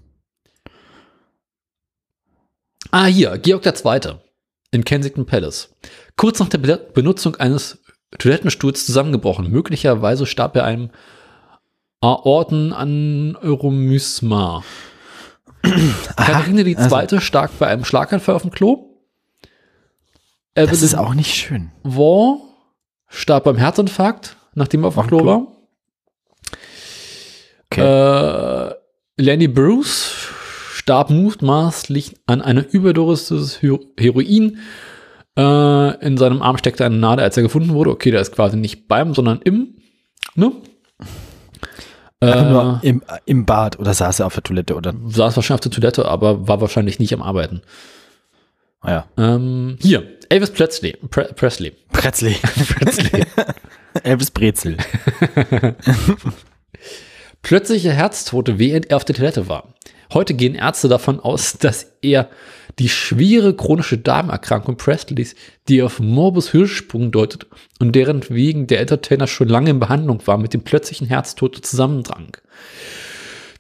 Ah, 2.91 3.05
hier, 3.05 3.37
Georg 3.37 3.67
II. 3.67 4.15
in 4.71 4.83
Kensington 4.87 5.27
Palace. 5.27 5.75
Kurz 6.17 6.39
nach 6.39 6.49
der 6.49 6.57
Be 6.57 6.79
Benutzung 6.95 7.37
eines 7.37 7.83
Toilettenstuhls 8.19 8.87
zusammengebrochen. 8.87 9.51
Möglicherweise 9.51 10.25
starb 10.25 10.57
er 10.57 10.65
einem 10.65 10.89
Aortenaneurysma. 12.01 14.65
Katharine 16.17 16.65
die 16.65 16.79
also- 16.79 16.89
Zweite 16.89 17.21
stark 17.21 17.59
bei 17.59 17.67
einem 17.67 17.85
Schlaganfall 17.85 18.37
auf 18.37 18.43
dem 18.43 18.53
Klo. 18.53 18.89
Das 20.55 20.69
Evelyn 20.71 20.85
ist 20.85 20.95
auch 20.95 21.13
nicht 21.13 21.35
schön. 21.35 21.73
War 21.83 22.39
starb 23.13 23.45
beim 23.45 23.57
Herzinfarkt, 23.57 24.37
nachdem 24.55 24.85
er 24.85 24.89
auf 24.89 24.95
dem 24.95 25.07
Klo 25.07 25.25
war. 25.25 25.47
Äh, 27.77 28.75
Lenny 29.17 29.49
Bruce 29.49 30.29
starb 30.75 31.11
mutmaßlich 31.11 32.17
an 32.27 32.43
einer 32.43 32.65
Überdosis 32.73 33.63
Hero- 33.63 33.85
Heroin. 33.99 34.59
Äh, 35.39 36.05
in 36.07 36.17
seinem 36.17 36.43
Arm 36.43 36.59
steckte 36.59 36.85
eine 36.85 36.97
Nadel, 36.97 37.25
als 37.25 37.37
er 37.37 37.43
gefunden 37.43 37.73
wurde. 37.75 37.91
Okay, 37.91 38.11
der 38.11 38.21
ist 38.21 38.33
quasi 38.33 38.57
nicht 38.57 38.89
beim, 38.89 39.15
sondern 39.15 39.41
im. 39.43 39.77
Ne? 40.35 40.53
Äh, 42.21 42.43
nur 42.45 42.81
im, 42.83 43.03
im 43.25 43.47
Bad 43.47 43.79
oder 43.79 43.95
saß 43.95 44.21
er 44.21 44.27
auf 44.27 44.35
der 44.35 44.43
Toilette 44.43 44.75
oder. 44.75 44.95
saß 45.07 45.37
wahrscheinlich 45.37 45.55
auf 45.55 45.61
der 45.61 45.73
Toilette, 45.73 46.07
aber 46.07 46.47
war 46.47 46.61
wahrscheinlich 46.61 46.99
nicht 46.99 47.13
am 47.15 47.23
Arbeiten. 47.23 47.63
Ah 48.81 48.91
ja. 48.91 49.07
Ähm, 49.17 49.77
hier, 49.81 50.05
Elvis 50.33 50.51
Presley. 50.51 50.97
Pre 51.11 51.25
Presley. 51.37 51.73
Pretzli. 51.93 52.33
Pretzli. 52.79 53.23
Elvis 54.03 54.31
Brezel. 54.31 54.79
Plötzliche 57.43 57.93
Herztote, 57.93 58.59
während 58.59 58.89
er 58.89 58.97
auf 58.97 59.05
der 59.05 59.15
Toilette 59.15 59.51
war. 59.51 59.75
Heute 60.15 60.33
gehen 60.33 60.55
Ärzte 60.55 60.89
davon 60.89 61.21
aus, 61.21 61.59
dass 61.59 61.93
er 62.01 62.31
die 62.79 62.89
schwere 62.89 63.55
chronische 63.55 63.99
Darmerkrankung 63.99 64.79
Presleys, 64.79 65.35
die 65.69 65.83
auf 65.83 66.01
Morbus 66.01 66.51
Hirschsprung 66.51 67.13
deutet 67.13 67.47
und 67.79 67.95
deren 67.95 68.27
wegen 68.31 68.67
der 68.67 68.81
Entertainer 68.81 69.27
schon 69.27 69.49
lange 69.49 69.69
in 69.69 69.81
Behandlung 69.81 70.27
war, 70.27 70.39
mit 70.39 70.55
dem 70.55 70.63
plötzlichen 70.63 71.09
Herztod 71.09 71.63
zusammendrang. 71.63 72.39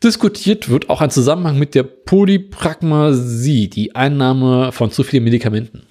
Diskutiert 0.02 0.70
wird 0.70 0.88
auch 0.88 1.02
ein 1.02 1.10
Zusammenhang 1.10 1.58
mit 1.58 1.74
der 1.74 1.82
Polypragmasie, 1.82 3.68
die 3.68 3.94
Einnahme 3.94 4.72
von 4.72 4.90
zu 4.90 5.02
vielen 5.02 5.24
Medikamenten. 5.24 5.82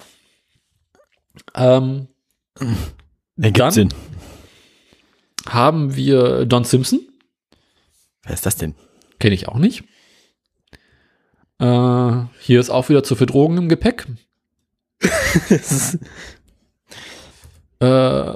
Ähm, 1.54 2.08
Ergibt 3.36 3.58
Dann- 3.60 3.70
Sinn. 3.72 3.94
haben 5.48 5.96
wir 5.96 6.44
Don 6.46 6.64
Simpson, 6.64 7.00
Wer 8.24 8.34
ist 8.34 8.46
das 8.46 8.56
denn? 8.56 8.74
Kenne 9.18 9.34
ich 9.34 9.48
auch 9.48 9.56
nicht. 9.58 9.82
Äh, 11.58 12.24
hier 12.40 12.60
ist 12.60 12.70
auch 12.70 12.88
wieder 12.88 13.02
zu 13.02 13.16
viel 13.16 13.26
Drogen 13.26 13.56
im 13.58 13.68
Gepäck. 13.68 14.06
Äh, 17.80 18.32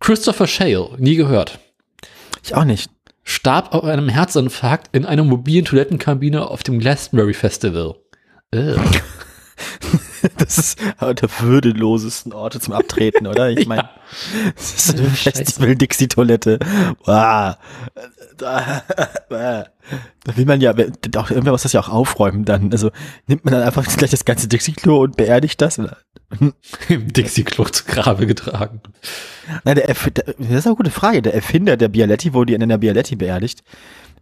Christopher 0.00 0.46
Shale, 0.46 0.90
nie 0.98 1.16
gehört. 1.16 1.58
Ich 2.42 2.54
auch 2.54 2.64
nicht. 2.64 2.90
Starb 3.24 3.72
auf 3.74 3.84
einem 3.84 4.08
Herzinfarkt 4.08 4.94
in 4.96 5.04
einer 5.06 5.22
mobilen 5.22 5.64
Toilettenkabine 5.64 6.48
auf 6.48 6.62
dem 6.62 6.78
Glastonbury 6.78 7.34
Festival. 7.34 7.96
Das 10.38 10.58
ist 10.58 10.78
einer 10.98 11.14
der 11.14 11.28
würdelosesten 11.40 12.32
Orte 12.32 12.60
zum 12.60 12.74
Abtreten, 12.74 13.26
oder? 13.26 13.50
Ich 13.50 13.66
meine, 13.66 13.82
Ja. 14.44 14.52
das 14.54 14.74
ist 14.74 14.98
eine. 14.98 15.08
Festival-Dixie-Toilette. 15.08 16.58
Wow. 17.04 17.56
Da, 18.36 18.82
da 19.28 19.66
will 20.36 20.44
man 20.44 20.60
ja, 20.60 20.72
auch 20.72 21.30
irgendwer 21.30 21.52
muss 21.52 21.62
das 21.62 21.72
ja 21.72 21.80
auch 21.80 21.88
aufräumen 21.88 22.44
dann. 22.44 22.70
Also 22.72 22.90
nimmt 23.26 23.44
man 23.44 23.52
dann 23.54 23.62
einfach 23.62 23.84
gleich 23.96 24.10
das 24.10 24.24
ganze 24.24 24.48
Dixie-Klo 24.48 25.02
und 25.02 25.16
beerdigt 25.16 25.60
das? 25.60 25.78
Im 25.78 27.12
Dixie-Klo 27.12 27.64
zu 27.64 27.84
Grabe 27.84 28.26
getragen. 28.26 28.80
Nein, 29.64 29.76
der 29.76 29.88
Erf 29.88 30.08
das 30.12 30.26
ist 30.38 30.66
eine 30.66 30.76
gute 30.76 30.90
Frage. 30.90 31.22
Der 31.22 31.34
Erfinder 31.34 31.76
der 31.76 31.88
Bialetti 31.88 32.32
wurde 32.32 32.54
in 32.54 32.62
einer 32.62 32.78
Bialetti 32.78 33.16
beerdigt. 33.16 33.62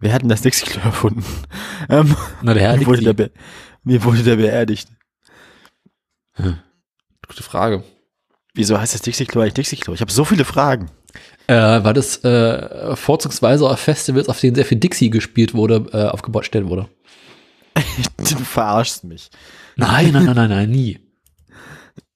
Wer 0.00 0.12
hat 0.12 0.22
denn 0.22 0.28
das 0.28 0.42
Dixie-Klo 0.42 0.80
erfunden? 0.82 1.24
Ähm, 1.88 2.16
Na, 2.42 2.54
der 2.54 2.62
Herr 2.62 2.86
wurde 2.86 3.14
der 3.14 3.30
wie 3.84 4.04
wurde 4.04 4.22
der 4.22 4.36
beerdigt? 4.36 4.88
Gute 7.26 7.42
Frage. 7.42 7.84
Wieso 8.54 8.78
heißt 8.78 8.94
das 8.94 9.02
Dixie-Klo 9.02 9.40
eigentlich 9.40 9.54
Dixie-Klo? 9.54 9.94
Ich 9.94 10.00
habe 10.00 10.12
so 10.12 10.24
viele 10.24 10.44
Fragen. 10.44 10.90
Äh, 11.46 11.82
weil 11.84 11.94
das 11.94 12.22
äh, 12.24 12.94
vorzugsweise 12.96 13.68
auf 13.68 13.80
Festivals, 13.80 14.28
auf 14.28 14.40
denen 14.40 14.54
sehr 14.54 14.64
viel 14.64 14.78
Dixie 14.78 15.10
gespielt 15.10 15.54
wurde, 15.54 15.86
äh, 15.92 16.08
aufgestellt 16.08 16.66
wurde. 16.66 16.88
Du 18.18 18.44
verarschst 18.44 19.04
mich. 19.04 19.30
Nein, 19.76 20.12
nein, 20.12 20.26
nein, 20.26 20.36
nein, 20.36 20.50
nein, 20.50 20.70
nie. 20.70 21.00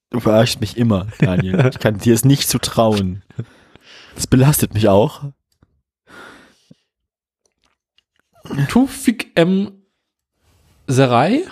Du 0.09 0.19
verarschst 0.19 0.61
mich 0.61 0.77
immer, 0.77 1.07
Daniel. 1.19 1.69
Ich 1.71 1.79
kann 1.79 1.97
dir 1.97 2.13
es 2.13 2.23
nicht 2.23 2.47
zu 2.47 2.59
trauen. 2.59 3.23
Das 4.15 4.27
belastet 4.27 4.73
mich 4.73 4.87
auch. 4.87 5.23
Tufik 8.69 9.31
M. 9.35 9.71
Serai. 10.87 11.43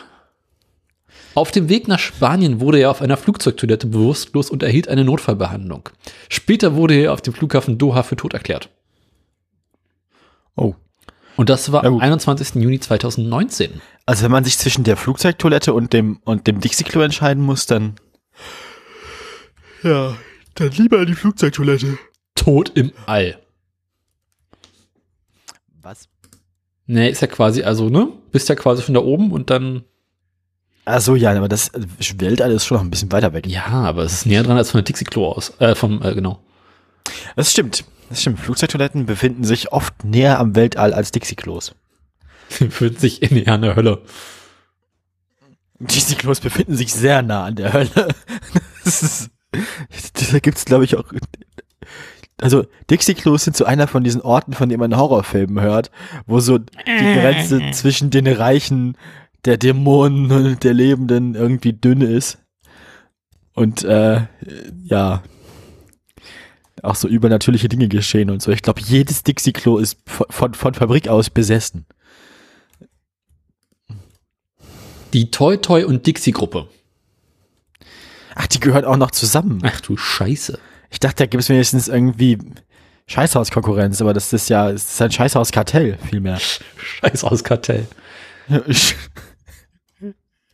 Auf 1.36 1.52
dem 1.52 1.70
Weg 1.70 1.88
nach 1.88 2.00
Spanien 2.00 2.60
wurde 2.60 2.80
er 2.80 2.92
auf 2.92 3.02
einer 3.02 3.18
Flugzeugtoilette 3.18 3.88
bewusstlos 3.88 4.50
und 4.50 4.64
erhielt 4.64 4.88
eine 4.88 5.04
Notfallbehandlung. 5.04 5.90
Später 6.30 6.76
wurde 6.76 6.96
er 6.96 7.14
auf 7.14 7.22
dem 7.22 7.34
Flughafen 7.34 7.78
Doha 7.78 8.04
für 8.04 8.16
tot 8.16 8.34
erklärt. 8.34 8.70
Oh. 10.56 10.76
Und 11.36 11.50
das 11.50 11.72
war 11.72 11.84
am 11.84 11.94
gut. 11.94 12.04
21. 12.04 12.62
Juni 12.62 12.80
2019. 12.80 13.82
Also 14.06 14.24
wenn 14.24 14.32
man 14.32 14.44
sich 14.44 14.58
zwischen 14.58 14.84
der 14.84 14.98
Flugzeugtoilette 14.98 15.74
und 15.74 15.94
dem 15.94 16.20
und 16.26 16.46
dem 16.46 16.60
Dixie-Klo 16.60 17.02
entscheiden 17.02 17.44
muss, 17.44 17.66
dann 17.66 17.96
ja, 19.84 20.16
dann 20.56 20.72
lieber 20.72 21.06
die 21.06 21.14
Flugzeugtoilette. 21.14 21.98
Tot 22.36 22.72
im 22.76 22.92
All. 23.06 23.38
Was? 25.82 26.08
Nee, 26.88 27.10
ist 27.10 27.22
ja 27.22 27.28
quasi, 27.28 27.64
also, 27.64 27.90
ne? 27.90 28.12
Bist 28.32 28.50
ja 28.50 28.56
quasi 28.56 28.82
von 28.82 28.94
da 28.94 29.02
oben 29.02 29.32
und 29.32 29.50
dann. 29.50 29.84
Ach 30.86 31.00
so, 31.00 31.16
ja, 31.16 31.32
aber 31.32 31.48
das 31.48 31.72
Weltall 32.18 32.52
ist 32.52 32.66
schon 32.66 32.78
noch 32.78 32.84
ein 32.84 32.90
bisschen 32.90 33.12
weiter 33.12 33.34
weg. 33.34 33.48
Ja, 33.48 33.68
aber 33.68 34.04
es 34.04 34.14
ist 34.14 34.26
näher 34.26 34.44
dran 34.44 34.58
als 34.58 34.72
von 34.72 34.80
der 34.80 34.86
Dixie-Klo 34.86 35.28
aus. 35.30 35.54
Äh, 35.60 35.76
vom, 35.76 36.02
äh, 36.02 36.14
genau. 36.14 36.40
Das 37.36 37.52
stimmt. 37.52 37.86
Das 38.10 38.22
stimmt. 38.22 38.40
Flugzeugtoiletten 38.40 39.06
befinden 39.06 39.46
sich 39.46 39.72
oft 39.72 40.04
näher 40.04 40.40
am 40.40 40.56
Weltall 40.56 40.94
als 40.94 41.12
Dixie-Klos. 41.12 41.74
Fühlt 42.50 43.00
sich 43.00 43.22
in 43.22 43.36
die 43.36 43.48
eine 43.48 43.76
Hölle. 43.76 44.02
Dixie-Klos 45.80 46.42
befinden 46.42 46.76
sich 46.76 46.94
sehr 46.94 47.22
nah 47.22 47.46
an 47.46 47.56
der 47.56 47.74
Hölle. 47.74 48.08
Das 48.84 49.02
ist, 49.02 49.30
da 50.34 50.40
gibt's, 50.40 50.66
glaube 50.66 50.84
ich, 50.84 50.98
auch. 50.98 51.06
Also, 52.42 52.66
Dixie-Klos 52.90 53.46
sind 53.46 53.56
so 53.56 53.64
einer 53.64 53.88
von 53.88 54.04
diesen 54.04 54.20
Orten, 54.20 54.52
von 54.52 54.68
denen 54.68 54.82
man 54.82 54.98
Horrorfilmen 54.98 55.64
hört, 55.64 55.90
wo 56.26 56.42
so 56.42 56.58
die 56.58 56.66
Grenze 56.86 57.62
zwischen 57.72 58.10
den 58.10 58.28
Reichen, 58.28 58.98
der 59.46 59.58
Dämonen 59.58 60.58
der 60.60 60.74
Lebenden 60.74 61.36
irgendwie 61.36 61.74
dünn 61.74 62.02
ist. 62.02 62.38
Und, 63.54 63.84
äh, 63.84 64.22
ja. 64.84 65.24
Auch 66.82 66.96
so 66.96 67.08
übernatürliche 67.08 67.70
Dinge 67.70 67.88
geschehen 67.88 68.30
und 68.30 68.42
so. 68.42 68.52
Ich 68.52 68.62
glaube, 68.62 68.82
jedes 68.82 69.24
Dixie-Klo 69.24 69.78
ist 69.78 69.98
von, 70.06 70.28
von, 70.30 70.54
von 70.54 70.74
Fabrik 70.74 71.08
aus 71.08 71.30
besessen. 71.30 71.86
Die 75.14 75.32
Toy 75.32 75.60
Toy 75.60 75.84
und 75.84 76.06
Dixie-Gruppe. 76.08 76.68
Ach, 78.36 78.48
die 78.48 78.60
gehören 78.60 78.86
auch 78.86 78.98
noch 78.98 79.12
zusammen. 79.12 79.62
Ach 79.64 79.80
du 79.82 79.96
Scheiße. 79.96 80.60
Ich 80.90 81.00
dachte, 81.00 81.18
da 81.18 81.26
gibt 81.28 81.44
es 81.44 81.50
wenigstens 81.50 81.88
irgendwie 81.88 82.40
Scheißhauskonkurrenz, 83.08 84.02
aber 84.02 84.14
das 84.14 84.34
ist 84.34 84.50
ja, 84.50 84.72
das 84.72 84.94
ist 84.94 85.02
ein 85.02 85.12
Scheißhauskartell, 85.12 85.98
vielmehr. 86.10 86.40
Scheiß 86.40 87.24
aus 87.24 87.44
Kartell. 87.44 87.88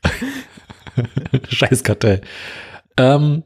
Scheiß 1.49 1.83
Kartell. 1.83 2.21
Ähm, 2.97 3.43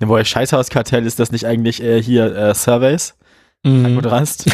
Wobei 0.00 0.24
Scheißhauskartell 0.24 1.06
ist 1.06 1.18
das 1.18 1.32
nicht 1.32 1.46
eigentlich 1.46 1.82
äh, 1.82 2.02
hier 2.02 2.34
äh, 2.34 2.54
Surveys? 2.54 3.14
mh, 3.64 3.94
Gut 3.94 4.06
rast? 4.06 4.46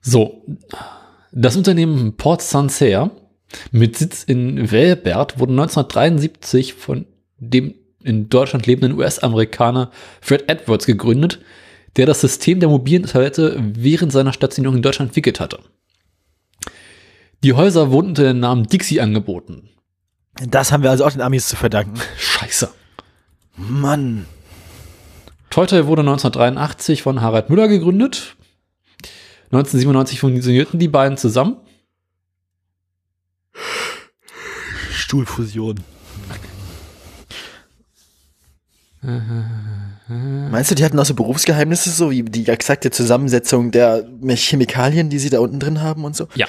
so. 0.00 0.44
Das 1.32 1.56
Unternehmen 1.56 2.16
Port 2.16 2.42
Sancerre 2.42 3.10
mit 3.70 3.96
Sitz 3.96 4.24
in 4.24 4.70
Welbert 4.70 5.38
wurde 5.38 5.52
1973 5.52 6.74
von 6.74 7.06
dem 7.38 7.74
in 8.02 8.28
Deutschland 8.28 8.66
lebenden 8.66 8.98
US-Amerikaner 8.98 9.90
Fred 10.20 10.48
Edwards 10.48 10.86
gegründet, 10.86 11.40
der 11.96 12.06
das 12.06 12.20
System 12.20 12.60
der 12.60 12.68
mobilen 12.68 13.04
Toilette 13.04 13.56
während 13.58 14.12
seiner 14.12 14.32
Stationierung 14.32 14.76
in 14.76 14.82
Deutschland 14.82 15.10
entwickelt 15.10 15.40
hatte. 15.40 15.58
Die 17.44 17.52
Häuser 17.52 17.90
wurden 17.90 18.08
unter 18.08 18.24
dem 18.24 18.40
Namen 18.40 18.66
Dixie 18.66 19.00
angeboten. 19.00 19.68
Das 20.46 20.72
haben 20.72 20.82
wir 20.82 20.90
also 20.90 21.04
auch 21.04 21.12
den 21.12 21.20
Amis 21.20 21.48
zu 21.48 21.56
verdanken. 21.56 22.00
Scheiße. 22.18 22.70
Mann. 23.56 24.26
Toy 25.50 25.66
Toy 25.66 25.86
wurde 25.86 26.02
1983 26.02 27.02
von 27.02 27.20
Harald 27.20 27.50
Müller 27.50 27.68
gegründet. 27.68 28.36
1997 29.46 30.20
funktionierten 30.20 30.78
die 30.78 30.88
beiden 30.88 31.16
zusammen. 31.16 31.56
Stuhlfusion. 34.90 35.80
Meinst 40.50 40.70
du, 40.70 40.74
die 40.74 40.84
hatten 40.84 40.98
auch 40.98 41.04
so 41.04 41.14
Berufsgeheimnisse, 41.14 41.90
so 41.90 42.10
wie 42.10 42.22
die 42.24 42.48
exakte 42.48 42.90
Zusammensetzung 42.90 43.70
der 43.70 44.04
Chemikalien, 44.26 45.08
die 45.08 45.18
sie 45.18 45.30
da 45.30 45.38
unten 45.38 45.60
drin 45.60 45.80
haben 45.80 46.04
und 46.04 46.16
so? 46.16 46.26
Ja. 46.34 46.46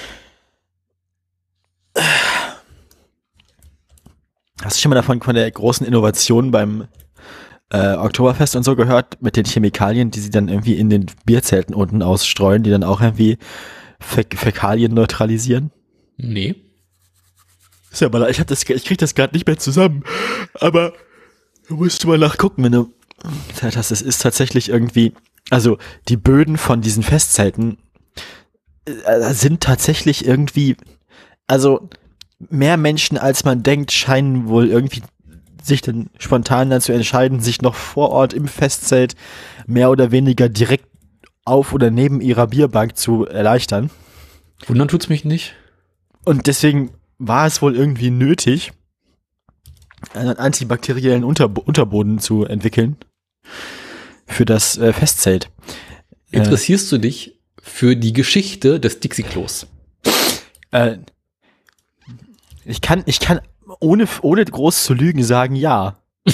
Hast 4.62 4.78
du 4.78 4.82
schon 4.82 4.90
mal 4.90 4.96
davon 4.96 5.22
von 5.22 5.36
der 5.36 5.50
großen 5.50 5.88
Innovation 5.88 6.52
beim 6.52 6.88
äh, 7.72 7.96
Oktoberfest 7.96 8.56
und 8.56 8.64
so 8.64 8.76
gehört, 8.76 9.22
mit 9.22 9.36
den 9.36 9.46
Chemikalien, 9.46 10.12
die 10.12 10.20
sie 10.20 10.32
dann 10.32 10.50
irgendwie 10.50 10.76
in 10.76 10.90
den 10.90 11.06
Bierzelten 11.26 11.74
unten 11.76 12.02
ausstreuen, 12.02 12.64
die 12.64 12.72
dann 12.72 12.84
auch 12.84 13.02
irgendwie 13.02 13.38
Fä 14.00 14.26
Fäkalien 14.36 14.94
neutralisieren? 14.94 15.72
Nee. 16.18 16.56
Ist 17.92 18.02
ja 18.02 18.10
mal, 18.10 18.30
ich 18.30 18.40
hab 18.40 18.48
das, 18.48 18.64
ich 18.68 18.86
krieg 18.86 18.98
das 18.98 19.16
gerade 19.16 19.34
nicht 19.34 19.48
mehr 19.48 19.58
zusammen, 19.58 20.04
aber 20.56 20.94
du 21.68 21.76
musst 21.76 22.06
mal 22.06 22.18
nachgucken, 22.18 22.64
wenn 22.64 22.72
du 22.72 22.94
Zeit 23.54 23.78
hast. 23.78 23.92
Es 23.92 24.02
ist 24.02 24.22
tatsächlich 24.22 24.70
irgendwie, 24.70 25.14
also 25.50 25.78
die 26.08 26.18
Böden 26.18 26.58
von 26.58 26.82
diesen 26.82 27.04
Festzelten 27.04 27.78
äh, 28.86 29.34
sind 29.34 29.62
tatsächlich 29.62 30.26
irgendwie, 30.26 30.76
also 31.50 31.90
mehr 32.50 32.78
Menschen 32.78 33.18
als 33.18 33.44
man 33.44 33.64
denkt, 33.64 33.92
scheinen 33.92 34.48
wohl 34.48 34.70
irgendwie 34.70 35.02
sich 35.62 35.82
dann 35.82 36.10
spontan 36.18 36.70
dazu 36.70 36.92
entscheiden, 36.92 37.42
sich 37.42 37.62
noch 37.62 37.76
vor 37.76 38.10
Ort 38.10 38.34
im 38.34 38.48
Festzelt 38.48 39.16
mehr 39.68 39.90
oder 39.90 40.12
weniger 40.12 40.48
direkt 40.48 40.88
auf 41.44 41.74
oder 41.74 41.92
neben 41.92 42.22
ihrer 42.22 42.48
Bierbank 42.48 42.96
zu 42.98 43.26
erleichtern. 43.26 43.90
Wundern 44.68 44.88
tut's 44.88 45.10
mich 45.10 45.26
nicht. 45.26 45.56
Und 46.24 46.48
deswegen 46.48 46.92
war 47.18 47.46
es 47.46 47.62
wohl 47.62 47.76
irgendwie 47.76 48.12
nötig, 48.12 48.72
einen 50.14 50.38
antibakteriellen 50.38 51.24
Unterbo 51.24 51.62
Unterboden 51.62 52.20
zu 52.20 52.46
entwickeln 52.46 52.96
für 54.26 54.46
das 54.46 54.78
äh, 54.78 54.94
Festzelt. 54.94 55.50
Interessierst 56.32 56.92
du 56.92 57.00
dich 57.00 57.40
für 57.62 57.96
die 57.96 58.14
Geschichte 58.14 58.80
des 58.80 59.00
Dixie-Klos? 59.00 59.68
Äh, 60.72 61.00
ich 62.66 62.82
kann, 62.82 63.04
ich 63.06 63.20
kann 63.20 63.42
ohne, 63.80 64.08
ohne 64.22 64.46
groß 64.46 64.84
zu 64.84 64.94
lügen 64.94 65.24
sagen, 65.24 65.56
ja. 65.56 65.98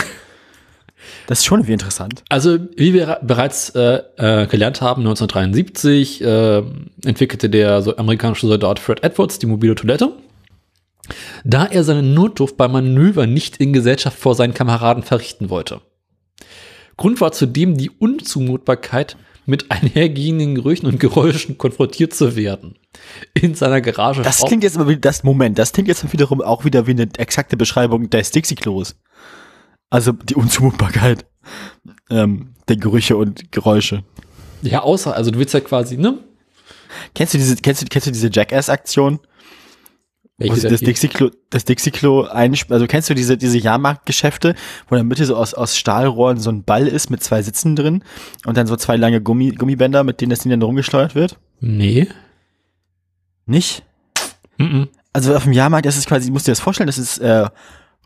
Das 1.28 1.40
ist 1.40 1.46
schon 1.46 1.60
irgendwie 1.60 1.74
interessant. 1.74 2.24
Also, 2.30 2.58
wie 2.78 2.94
wir 2.94 3.20
bereits 3.22 3.70
äh, 3.72 4.02
äh, 4.18 4.48
gelernt 4.48 4.82
haben, 4.82 5.02
1973 5.02 6.24
äh, 6.24 6.64
entwickelte 7.04 7.50
der 7.50 7.84
so 7.84 7.96
amerikanische 7.98 8.48
Soldat 8.48 8.80
Fred 8.80 9.04
Edwards 9.04 9.38
die 9.38 9.46
mobile 9.46 9.76
Toilette. 9.76 10.14
Da 11.44 11.66
er 11.66 11.84
seine 11.84 12.02
Notdurft 12.02 12.58
beim 12.58 12.72
Manöver 12.72 13.28
nicht 13.28 13.58
in 13.58 13.74
Gesellschaft 13.74 14.18
vor 14.18 14.34
seinen 14.34 14.56
Kameraden 14.56 15.04
verrichten 15.04 15.50
wollte. 15.50 15.82
Grund 16.98 17.22
war 17.22 17.32
zudem 17.32 17.78
die 17.78 17.90
Unzumutbarkeit, 17.90 19.18
mit 19.46 19.72
einhergehenden 19.72 20.56
Gerüchen 20.56 20.88
und 20.88 21.00
Geräuschen 21.00 21.58
konfrontiert 21.58 22.14
zu 22.14 22.36
werden. 22.36 22.76
In 23.34 23.56
seiner 23.56 23.82
Garage 23.82 24.22
Das 24.22 24.44
klingt 24.44 24.64
jetzt 24.64 24.78
aber 24.78 24.88
wie, 24.90 24.98
das 24.98 25.24
Moment, 25.24 25.60
das 25.60 25.72
klingt 25.72 25.88
jetzt 25.88 26.12
wiederum 26.12 26.42
auch 26.42 26.66
wieder 26.66 26.88
wie 26.88 26.92
eine 26.92 27.10
exakte 27.18 27.58
Beschreibung 27.58 28.10
des 28.10 28.32
Dixie-Klos. 28.32 28.96
Also 29.90 30.12
die 30.12 30.36
Unzumutbarkeit 30.36 31.26
ähm, 32.10 32.56
der 32.68 32.78
Gerüche 32.78 33.18
und 33.18 33.52
Geräusche. 33.52 34.04
Ja, 34.62 34.82
außer, 34.82 35.16
also 35.16 35.32
du 35.32 35.40
willst 35.40 35.54
ja 35.54 35.60
quasi, 35.60 35.98
ne? 35.98 36.18
Kennst 37.14 37.34
du 37.34 37.38
diese, 37.38 37.56
kennst 37.58 37.82
du, 37.82 37.86
kennst 37.88 38.08
du 38.08 38.12
diese 38.12 38.30
Jackass-Aktion? 38.32 39.20
Wo 40.38 40.44
Welche 40.44 40.62
sie 40.62 40.68
das 40.68 40.82
Dixie-Klo, 40.82 41.30
das 41.50 41.64
Dixie-Klo 41.64 42.24
einsp 42.26 42.70
also 42.70 42.88
kennst 42.88 43.10
du 43.10 43.14
diese, 43.14 43.38
diese 43.38 43.58
Jahrmarktgeschäfte, 43.58 44.54
wo 44.90 44.96
in 44.96 45.00
der 45.00 45.06
Mitte 45.06 45.26
so 45.26 45.38
aus, 45.38 45.54
aus 45.54 45.78
Stahlrohren 45.78 46.40
so 46.40 46.50
ein 46.50 46.64
Ball 46.66 46.88
ist 46.88 47.10
mit 47.10 47.24
zwei 47.24 47.42
Sitzen 47.42 47.78
drin 47.78 48.04
und 48.46 48.58
dann 48.58 48.68
so 48.68 48.76
zwei 48.76 48.98
lange 48.98 49.22
Gummi, 49.22 49.52
Gummibänder, 49.52 50.04
mit 50.04 50.20
denen 50.20 50.32
das 50.32 50.40
Ding 50.40 50.50
dann 50.50 50.62
rumgeschleudert 50.62 51.16
wird? 51.16 51.40
Nee. 51.62 52.10
Nicht? 53.46 53.84
Mhm. 54.58 54.90
Also 55.14 55.34
auf 55.34 55.44
dem 55.44 55.54
Jahrmarkt, 55.54 55.86
das 55.86 55.96
ist 55.96 56.08
quasi, 56.08 56.30
musst 56.32 56.48
du 56.48 56.50
dir 56.50 56.56
das 56.56 56.60
vorstellen, 56.60 56.88
das 56.88 56.98
ist 56.98 57.20
äh, 57.20 57.48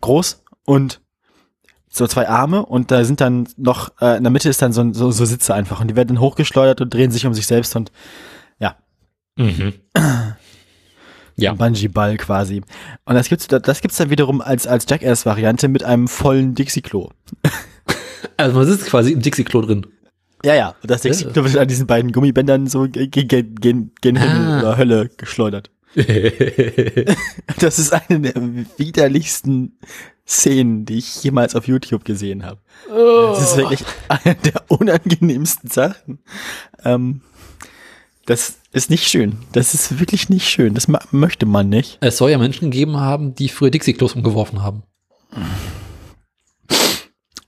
groß 0.02 0.44
und 0.66 1.02
so 1.92 2.06
zwei 2.06 2.30
Arme 2.30 2.64
und 2.64 2.92
da 2.92 3.04
sind 3.06 3.22
dann 3.22 3.48
noch, 3.58 4.00
äh, 4.00 4.18
in 4.18 4.24
der 4.24 4.32
Mitte 4.32 4.50
ist 4.50 4.62
dann 4.62 4.72
so, 4.72 4.94
so, 4.94 5.10
so 5.10 5.26
Sitze 5.26 5.56
einfach 5.56 5.82
und 5.82 5.88
die 5.88 5.96
werden 5.96 6.10
dann 6.10 6.20
hochgeschleudert 6.20 6.80
und 6.82 6.94
drehen 6.94 7.10
sich 7.10 7.26
um 7.26 7.34
sich 7.34 7.48
selbst 7.48 7.76
und 7.76 7.92
ja, 8.60 8.78
Mhm. 9.40 9.74
Ja. 11.42 11.54
Bungee-Ball 11.54 12.18
quasi. 12.18 12.62
Und 13.06 13.16
das 13.16 13.30
gibt's, 13.30 13.48
das 13.48 13.82
gibt's 13.82 13.98
dann 13.98 14.10
wiederum 14.10 14.42
als, 14.42 14.68
als 14.68 14.86
Jackass-Variante 14.90 15.68
mit 15.68 15.84
einem 15.84 16.08
vollen 16.08 16.56
Dixie-Klo. 16.56 17.10
Also 18.36 18.58
man 18.58 18.66
sitzt 18.68 18.86
quasi 18.88 19.12
im 19.14 19.22
Dixie-Klo 19.22 19.62
drin. 19.62 19.86
Ja, 20.44 20.56
ja, 20.56 20.76
und 20.82 20.90
das 20.92 21.02
Dixie-Klo 21.02 21.44
wird 21.44 21.58
an 21.58 21.68
diesen 21.68 21.88
beiden 21.88 22.12
Gummibändern 22.12 22.68
so 22.68 22.88
gen, 22.90 23.10
gen, 23.12 23.56
gen, 23.56 23.92
gen 24.02 24.16
Himmel 24.18 24.48
Ah. 24.48 24.60
oder 24.60 24.78
Hölle 24.78 25.10
geschleudert. 25.18 25.72
Das 27.60 27.80
ist 27.80 27.94
eine 27.94 28.20
der 28.32 28.34
widerlichsten 28.78 29.78
Szenen, 30.28 30.86
die 30.86 30.98
ich 31.00 31.24
jemals 31.24 31.56
auf 31.56 31.68
YouTube 31.68 32.06
gesehen 32.06 32.46
habe. 32.46 32.60
Das 32.88 33.42
ist 33.42 33.58
wirklich 33.58 33.84
eine 34.08 34.36
der 34.36 34.64
unangenehmsten 34.68 35.70
Sachen. 35.70 36.20
Ähm, 36.84 37.22
das 38.30 38.60
ist 38.72 38.92
nicht 38.92 39.08
schön. 39.08 39.40
Das 39.54 39.74
ist 39.74 40.00
wirklich 40.00 40.30
nicht 40.30 40.48
schön. 40.48 40.76
Das 40.76 40.88
möchte 41.10 41.48
man 41.48 41.68
nicht. 41.68 41.98
es 42.00 42.18
soll 42.18 42.30
ja 42.30 42.38
Menschen 42.38 42.70
gegeben 42.70 42.98
haben, 42.98 43.34
die 43.34 43.50
früher 43.50 43.72
Dixie-Klos 43.72 44.14
umgeworfen 44.14 44.62
haben. 44.62 44.84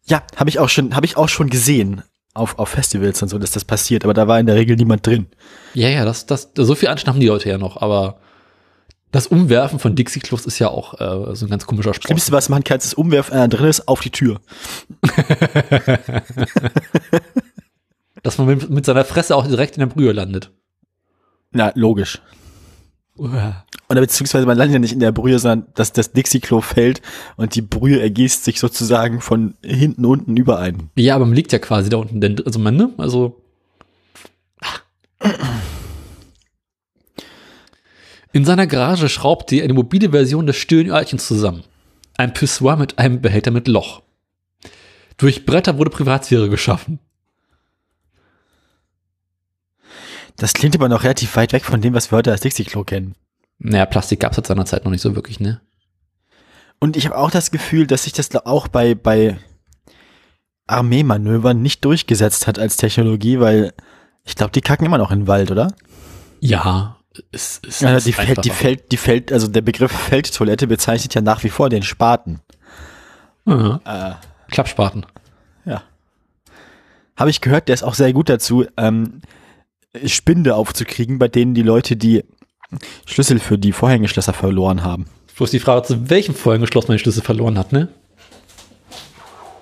Ja, 0.05 0.23
habe 0.35 0.49
ich 0.49 0.57
auch 0.57 0.69
schon, 0.69 0.95
habe 0.95 1.05
ich 1.05 1.17
auch 1.17 1.29
schon 1.29 1.51
gesehen 1.51 2.01
auf, 2.33 2.57
auf 2.57 2.69
Festivals 2.69 3.21
und 3.21 3.29
so, 3.29 3.37
dass 3.37 3.51
das 3.51 3.63
passiert. 3.63 4.05
Aber 4.05 4.15
da 4.15 4.27
war 4.27 4.39
in 4.39 4.47
der 4.47 4.55
Regel 4.55 4.75
niemand 4.75 5.05
drin. 5.05 5.27
Ja, 5.75 5.87
ja, 5.87 6.03
das, 6.03 6.25
das, 6.25 6.49
so 6.55 6.73
viel 6.73 6.89
Anstand 6.89 7.13
haben 7.13 7.21
die 7.21 7.27
Leute 7.27 7.47
ja 7.47 7.59
noch, 7.59 7.77
aber 7.79 8.19
das 9.11 9.27
Umwerfen 9.27 9.77
von 9.77 9.95
Dixie-Klos 9.95 10.47
ist 10.47 10.57
ja 10.57 10.69
auch 10.69 10.99
äh, 10.99 11.35
so 11.35 11.45
ein 11.45 11.49
ganz 11.51 11.67
komischer 11.67 11.93
Sport. 11.93 12.05
Schlimmste, 12.05 12.31
was 12.31 12.49
man 12.49 12.57
machen 12.57 12.63
kann, 12.63 12.79
ist 12.79 12.85
das 12.87 12.95
Umwerfen, 12.95 13.35
einer 13.35 13.49
drin 13.49 13.67
ist, 13.67 13.87
auf 13.87 13.99
die 13.99 14.09
Tür. 14.09 14.41
Dass 18.23 18.39
man 18.39 18.47
mit, 18.47 18.67
mit 18.71 18.83
seiner 18.85 19.05
Fresse 19.05 19.35
auch 19.35 19.45
direkt 19.45 19.75
in 19.75 19.81
der 19.81 19.87
Brühe 19.87 20.11
landet. 20.11 20.51
Na, 21.51 21.71
logisch. 21.75 22.21
Oder 23.17 24.01
beziehungsweise 24.01 24.45
man 24.45 24.57
landet 24.57 24.73
ja 24.73 24.79
nicht 24.79 24.93
in 24.93 24.99
der 24.99 25.11
Brühe, 25.11 25.37
sondern 25.37 25.67
dass 25.75 25.91
das 25.91 26.13
Dixie-Klo 26.13 26.61
fällt 26.61 27.01
und 27.35 27.55
die 27.55 27.61
Brühe 27.61 28.01
ergießt 28.01 28.43
sich 28.43 28.59
sozusagen 28.59 29.21
von 29.21 29.55
hinten 29.63 30.05
unten 30.05 30.37
über 30.37 30.59
einen. 30.59 30.89
Ja, 30.95 31.15
aber 31.15 31.25
man 31.25 31.35
liegt 31.35 31.51
ja 31.51 31.59
quasi 31.59 31.89
da 31.89 31.97
unten, 31.97 32.21
denn, 32.21 32.41
also 32.45 32.57
man, 32.57 32.77
ne? 32.77 32.93
Also. 32.97 33.41
In 38.31 38.45
seiner 38.45 38.65
Garage 38.65 39.09
schraubt 39.09 39.51
er 39.51 39.65
eine 39.65 39.73
mobile 39.73 40.11
Version 40.11 40.47
des 40.47 40.55
Stöhnörtchens 40.55 41.27
zusammen. 41.27 41.63
Ein 42.17 42.33
Pissoir 42.33 42.77
mit 42.77 42.97
einem 42.97 43.21
Behälter 43.21 43.51
mit 43.51 43.67
Loch. 43.67 44.01
Durch 45.17 45.45
Bretter 45.45 45.77
wurde 45.77 45.91
Privatsphäre 45.91 46.49
geschaffen. 46.49 46.99
Das 50.41 50.53
klingt 50.53 50.73
aber 50.73 50.89
noch 50.89 51.03
relativ 51.03 51.35
weit 51.35 51.53
weg 51.53 51.63
von 51.63 51.81
dem, 51.81 51.93
was 51.93 52.11
wir 52.11 52.17
heute 52.17 52.31
als 52.31 52.41
Dixie-Klo 52.41 52.83
kennen. 52.83 53.13
Naja, 53.59 53.85
Plastik 53.85 54.21
gab 54.21 54.31
es 54.31 54.37
zu 54.37 54.41
seiner 54.43 54.65
Zeit 54.65 54.83
noch 54.83 54.91
nicht 54.91 55.01
so 55.01 55.15
wirklich, 55.15 55.39
ne? 55.39 55.61
Und 56.79 56.97
ich 56.97 57.05
habe 57.05 57.15
auch 57.15 57.29
das 57.29 57.51
Gefühl, 57.51 57.85
dass 57.85 58.05
sich 58.05 58.13
das 58.13 58.35
auch 58.35 58.67
bei, 58.67 58.95
bei 58.95 59.37
Armeemanövern 60.65 61.61
nicht 61.61 61.85
durchgesetzt 61.85 62.47
hat 62.47 62.57
als 62.57 62.75
Technologie, 62.75 63.39
weil 63.39 63.71
ich 64.23 64.35
glaube, 64.35 64.51
die 64.51 64.61
kacken 64.61 64.87
immer 64.87 64.97
noch 64.97 65.11
in 65.11 65.19
den 65.19 65.27
Wald, 65.27 65.51
oder? 65.51 65.75
Ja, 66.39 66.97
es 67.31 67.59
ist. 67.61 67.83
Ist 67.83 68.07
die 68.07 68.13
Feld, 68.13 68.43
die. 68.43 68.49
Feld, 68.49 68.91
die 68.91 68.97
Feld, 68.97 69.31
also 69.31 69.47
der 69.47 69.61
Begriff 69.61 69.91
Feldtoilette 69.91 70.65
bezeichnet 70.65 71.13
ja 71.13 71.21
nach 71.21 71.43
wie 71.43 71.49
vor 71.49 71.69
den 71.69 71.83
Spaten. 71.83 72.39
Ja. 73.45 73.79
Äh, 73.85 74.15
Klappspaten. 74.49 75.05
ja. 75.65 75.83
Habe 77.15 77.29
ich 77.29 77.41
gehört, 77.41 77.67
der 77.67 77.75
ist 77.75 77.83
auch 77.83 77.93
sehr 77.93 78.11
gut 78.11 78.27
dazu, 78.27 78.65
ähm, 78.77 79.21
Spinde 80.05 80.55
aufzukriegen, 80.55 81.19
bei 81.19 81.27
denen 81.27 81.53
die 81.53 81.63
Leute 81.63 81.95
die 81.95 82.23
Schlüssel 83.05 83.39
für 83.39 83.57
die 83.57 83.71
Vorhängeschlösser 83.71 84.33
verloren 84.33 84.83
haben. 84.83 85.05
Bloß 85.35 85.51
die 85.51 85.59
Frage, 85.59 85.87
zu 85.87 86.09
welchem 86.09 86.35
Vorhängeschloss 86.35 86.87
man 86.87 86.97
die 86.97 87.01
Schlüssel 87.01 87.23
verloren 87.23 87.57
hat, 87.57 87.71
ne? 87.71 87.89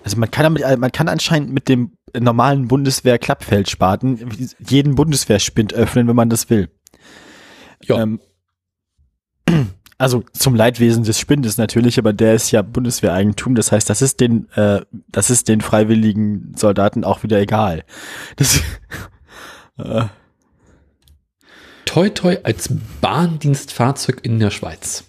Also 0.03 0.17
man 0.17 0.31
kann 0.31 0.43
damit, 0.43 0.79
man 0.79 0.91
kann 0.91 1.07
anscheinend 1.07 1.53
mit 1.53 1.69
dem 1.69 1.91
normalen 2.17 2.67
Bundeswehr-Klappfeldspaten 2.67 4.29
jeden 4.67 4.95
Bundeswehrspind 4.95 5.73
öffnen, 5.73 6.07
wenn 6.07 6.15
man 6.15 6.29
das 6.29 6.49
will. 6.49 6.69
Ja. 7.83 8.01
Ähm, 8.01 8.19
also 9.97 10.23
zum 10.33 10.55
Leidwesen 10.55 11.03
des 11.03 11.19
Spindes 11.19 11.57
natürlich, 11.57 11.99
aber 11.99 12.13
der 12.13 12.33
ist 12.33 12.51
ja 12.51 12.61
Bundeswehreigentum. 12.61 13.55
Das 13.55 13.71
heißt, 13.71 13.89
das 13.89 14.01
ist 14.01 14.19
den, 14.19 14.49
äh, 14.51 14.81
das 15.09 15.29
ist 15.29 15.47
den 15.47 15.61
freiwilligen 15.61 16.53
Soldaten 16.55 17.03
auch 17.03 17.23
wieder 17.23 17.39
egal. 17.39 17.83
Das, 18.35 18.61
äh, 19.77 20.05
Toi 21.89 22.09
Toi 22.09 22.37
als 22.43 22.69
Bahndienstfahrzeug 23.01 24.19
in 24.21 24.37
der 24.37 24.51
Schweiz. 24.51 25.05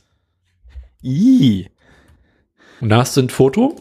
ii. 1.05 1.69
Und 2.81 2.89
da 2.89 3.01
hast 3.01 3.15
du 3.19 3.21
ein 3.21 3.29
Foto 3.29 3.77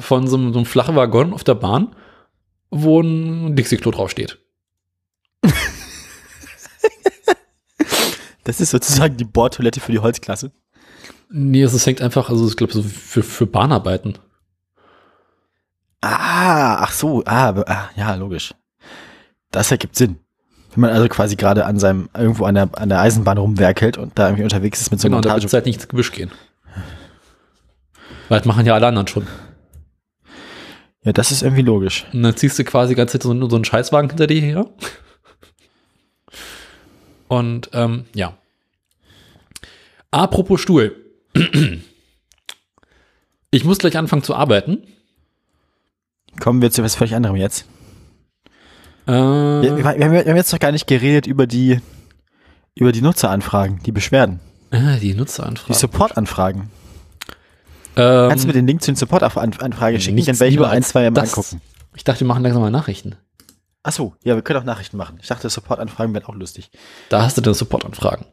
von 0.00 0.26
so 0.26 0.36
einem, 0.36 0.52
so 0.52 0.58
einem 0.58 0.66
flachen 0.66 0.96
Waggon 0.96 1.32
auf 1.32 1.44
der 1.44 1.54
Bahn, 1.54 1.96
wo 2.70 3.00
ein 3.00 3.56
Dixie-Klo 3.56 3.90
draufsteht. 3.90 4.38
Das 8.44 8.62
ist 8.62 8.70
sozusagen 8.70 9.18
die 9.18 9.24
Bordtoilette 9.24 9.78
für 9.78 9.92
die 9.92 9.98
Holzklasse. 9.98 10.52
Nee, 11.28 11.62
es 11.62 11.86
hängt 11.86 12.00
einfach, 12.00 12.30
also 12.30 12.48
ich 12.48 12.56
glaube, 12.56 12.72
so 12.72 12.82
für, 12.82 13.22
für 13.22 13.46
Bahnarbeiten. 13.46 14.16
Ah, 16.00 16.76
ach 16.76 16.92
so, 16.92 17.22
ah, 17.26 17.50
ah, 17.66 17.90
ja, 17.94 18.14
logisch. 18.14 18.54
Das 19.50 19.70
ergibt 19.70 19.96
Sinn. 19.96 20.18
Wenn 20.74 20.82
man 20.82 20.90
also 20.90 21.08
quasi 21.08 21.36
gerade 21.36 21.64
an 21.64 21.78
seinem, 21.78 22.08
irgendwo 22.16 22.44
an 22.44 22.54
der, 22.54 22.68
an 22.74 22.88
der 22.88 23.00
Eisenbahn 23.00 23.38
rumwerkelt 23.38 23.96
und 23.98 24.18
da 24.18 24.26
irgendwie 24.26 24.44
unterwegs 24.44 24.80
ist 24.80 24.90
mit 24.90 25.00
so 25.00 25.08
einem 25.08 25.12
Genau, 25.12 25.20
da 25.22 25.28
Montage. 25.30 25.42
wird 25.42 25.48
es 25.48 25.54
halt 25.54 25.66
nicht 25.66 25.76
ins 25.76 25.88
Gebüsch 25.88 26.12
gehen. 26.12 26.30
Weil 28.28 28.38
das 28.38 28.46
machen 28.46 28.66
ja 28.66 28.74
alle 28.74 28.86
anderen 28.86 29.06
schon. 29.08 29.26
Ja, 31.04 31.12
das 31.12 31.30
ist 31.30 31.42
irgendwie 31.42 31.62
logisch. 31.62 32.04
Und 32.12 32.22
dann 32.22 32.36
ziehst 32.36 32.58
du 32.58 32.64
quasi 32.64 32.90
die 32.92 32.96
ganze 32.96 33.12
Zeit 33.18 33.22
so, 33.22 33.48
so 33.48 33.56
einen 33.56 33.64
Scheißwagen 33.64 34.10
hinter 34.10 34.26
dir 34.26 34.40
her. 34.40 34.66
Und 37.28 37.70
ähm, 37.72 38.04
ja. 38.14 38.36
Apropos 40.10 40.60
Stuhl. 40.60 40.94
Ich 43.50 43.64
muss 43.64 43.78
gleich 43.78 43.96
anfangen 43.96 44.22
zu 44.22 44.34
arbeiten. 44.34 44.82
Kommen 46.40 46.60
wir 46.60 46.70
zu 46.70 46.82
etwas 46.82 46.94
völlig 46.96 47.14
anderem 47.14 47.36
jetzt. 47.36 47.64
Äh, 49.08 49.12
Wir, 49.12 49.76
wir, 49.78 49.84
haben, 49.84 50.12
wir 50.12 50.24
haben 50.24 50.36
jetzt 50.36 50.52
noch 50.52 50.58
gar 50.60 50.70
nicht 50.70 50.86
geredet 50.86 51.26
über 51.26 51.46
die, 51.46 51.80
über 52.74 52.92
die 52.92 53.00
Nutzeranfragen, 53.00 53.82
die 53.82 53.92
Beschwerden, 53.92 54.40
ah, 54.70 54.96
die 54.96 55.12
die 55.12 55.14
Nutzeranfrage. 55.14 55.78
Supportanfragen. 55.78 56.70
Ähm, 57.96 58.28
Kannst 58.28 58.44
du 58.44 58.48
mir 58.48 58.52
den 58.52 58.66
Link 58.66 58.82
zu 58.82 58.92
den 58.92 58.96
Supportanfragen 58.96 60.00
schicken? 60.00 60.18
Ich 60.18 60.26
dann 60.26 60.38
werde 60.38 60.52
ich 60.52 60.60
mal 60.60 60.68
ein, 60.70 60.82
zwei 60.82 61.10
mal 61.10 61.20
angucken. 61.22 61.60
Ich 61.96 62.04
dachte, 62.04 62.20
wir 62.20 62.26
machen 62.26 62.42
langsam 62.42 62.62
mal 62.62 62.70
Nachrichten. 62.70 63.16
Ach 63.82 63.92
so, 63.92 64.14
ja, 64.22 64.34
wir 64.34 64.42
können 64.42 64.60
auch 64.60 64.64
Nachrichten 64.64 64.98
machen. 64.98 65.18
Ich 65.22 65.28
dachte, 65.28 65.48
Supportanfragen 65.48 66.12
wären 66.14 66.26
auch 66.26 66.34
lustig. 66.34 66.70
Da 67.08 67.22
hast 67.22 67.38
du 67.38 67.40
dann 67.40 67.54
Supportanfragen. 67.54 68.26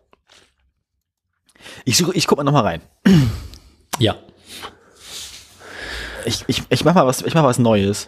Ich, 1.85 1.97
suche, 1.97 2.13
ich 2.13 2.27
guck 2.27 2.37
mal 2.37 2.43
noch 2.43 2.51
mal 2.51 2.61
rein. 2.61 2.81
Ja. 3.97 4.15
Ich, 6.25 6.43
ich, 6.47 6.63
ich 6.69 6.83
mach 6.83 6.93
mal 6.93 7.07
was, 7.07 7.21
ich 7.21 7.33
mach 7.33 7.43
was 7.43 7.59
Neues. 7.59 8.07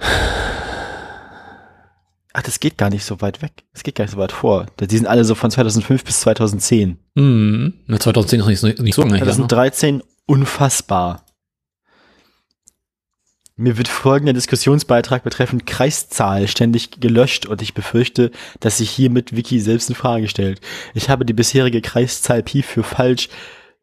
Ach, 2.39 2.43
das 2.43 2.59
geht 2.59 2.77
gar 2.77 2.91
nicht 2.91 3.03
so 3.03 3.19
weit 3.21 3.41
weg. 3.41 3.63
Das 3.73 3.81
geht 3.81 3.95
gar 3.95 4.03
nicht 4.05 4.11
so 4.11 4.19
weit 4.19 4.31
vor. 4.31 4.67
Die 4.79 4.95
sind 4.95 5.07
alle 5.07 5.25
so 5.25 5.33
von 5.33 5.49
2005 5.49 6.03
bis 6.03 6.19
2010. 6.19 6.99
Hm. 7.17 7.73
Na, 7.87 7.99
2010 7.99 8.39
ist 8.41 8.45
nicht, 8.63 8.77
so- 8.77 8.83
nicht 8.83 8.93
so 8.93 9.01
lange 9.01 9.15
her. 9.15 9.25
Ne? 9.25 9.31
2013 9.31 10.03
unfassbar. 10.27 11.25
Mir 13.55 13.75
wird 13.79 13.87
folgender 13.87 14.33
Diskussionsbeitrag 14.33 15.23
betreffend 15.23 15.65
Kreiszahl 15.65 16.47
ständig 16.47 16.99
gelöscht 17.01 17.47
und 17.47 17.63
ich 17.63 17.73
befürchte, 17.73 18.29
dass 18.59 18.77
sich 18.77 18.91
hiermit 18.91 19.35
Wiki 19.35 19.59
selbst 19.59 19.89
in 19.89 19.95
Frage 19.95 20.27
stellt. 20.27 20.61
Ich 20.93 21.09
habe 21.09 21.25
die 21.25 21.33
bisherige 21.33 21.81
Kreiszahl 21.81 22.43
Pi 22.43 22.61
für 22.61 22.83
falsch. 22.83 23.29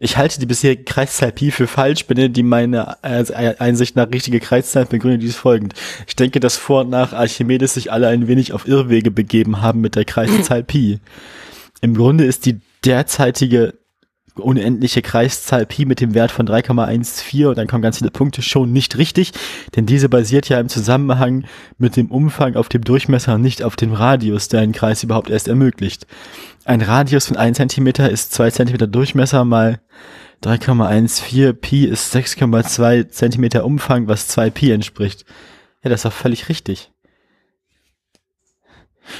Ich 0.01 0.17
halte 0.17 0.41
die 0.41 0.47
bisherige 0.47 0.85
Kreiszahl 0.85 1.33
Pi 1.33 1.51
für 1.51 1.67
falsch, 1.67 2.07
benenne 2.07 2.31
die 2.31 2.43
meine 2.43 2.97
äh, 3.03 3.55
Einsicht 3.59 3.95
nach 3.95 4.11
richtige 4.11 4.41
Kreiszahl 4.41 4.87
begründe 4.87 5.19
dies 5.19 5.37
folgend. 5.37 5.75
Ich 6.09 6.17
denke, 6.17 6.41
dass 6.41 6.57
vor 6.57 6.83
und 6.83 6.91
nach 6.91 7.13
Archimedes 7.13 7.75
sich 7.75 7.93
alle 7.93 8.09
ein 8.09 8.27
wenig 8.27 8.53
auf 8.53 8.67
Irrwege 8.67 9.11
begeben 9.11 9.63
haben 9.63 9.81
mit 9.81 9.95
der 9.95 10.05
Kreiszahl 10.05 10.65
Pi. 10.65 10.99
Im 11.81 11.95
Grunde 11.95 12.25
ist 12.25 12.45
die 12.45 12.61
derzeitige 12.85 13.75
unendliche 14.37 15.03
Kreiszahl 15.03 15.67
Pi 15.67 15.85
mit 15.85 16.01
dem 16.01 16.15
Wert 16.15 16.31
von 16.31 16.47
3,14 16.47 17.47
und 17.47 17.59
dann 17.59 17.67
kommen 17.67 17.83
ganz 17.83 17.99
viele 17.99 18.11
Punkte 18.11 18.43
schon 18.43 18.73
nicht 18.73 18.99
richtig, 18.99 19.33
denn 19.77 19.87
diese 19.87 20.09
basiert 20.09 20.49
ja 20.49 20.59
im 20.59 20.69
Zusammenhang 20.69 21.45
mit 21.79 21.97
dem 21.97 22.11
Umfang 22.11 22.57
auf 22.57 22.69
dem 22.69 22.83
Durchmesser 22.83 23.35
und 23.35 23.43
nicht 23.43 23.63
auf 23.63 23.77
dem 23.77 23.93
Radius, 23.93 24.49
der 24.49 24.61
einen 24.61 24.73
Kreis 24.73 25.03
überhaupt 25.03 25.31
erst 25.31 25.49
ermöglicht. 25.49 26.07
Ein 26.65 26.81
Radius 26.81 27.27
von 27.27 27.37
1 27.37 27.59
cm 27.59 27.87
ist 28.11 28.33
2 28.33 28.51
cm 28.51 28.91
Durchmesser 28.91 29.45
mal 29.45 29.81
3,14 30.43 31.53
Pi 31.55 31.85
ist 31.85 32.15
6,2 32.15 33.09
cm 33.09 33.65
Umfang, 33.65 34.09
was 34.09 34.29
2 34.29 34.51
Pi 34.51 34.73
entspricht. 34.73 35.25
Ja, 35.83 35.91
das 35.91 36.01
ist 36.01 36.05
doch 36.05 36.13
völlig 36.13 36.49
richtig. 36.49 36.94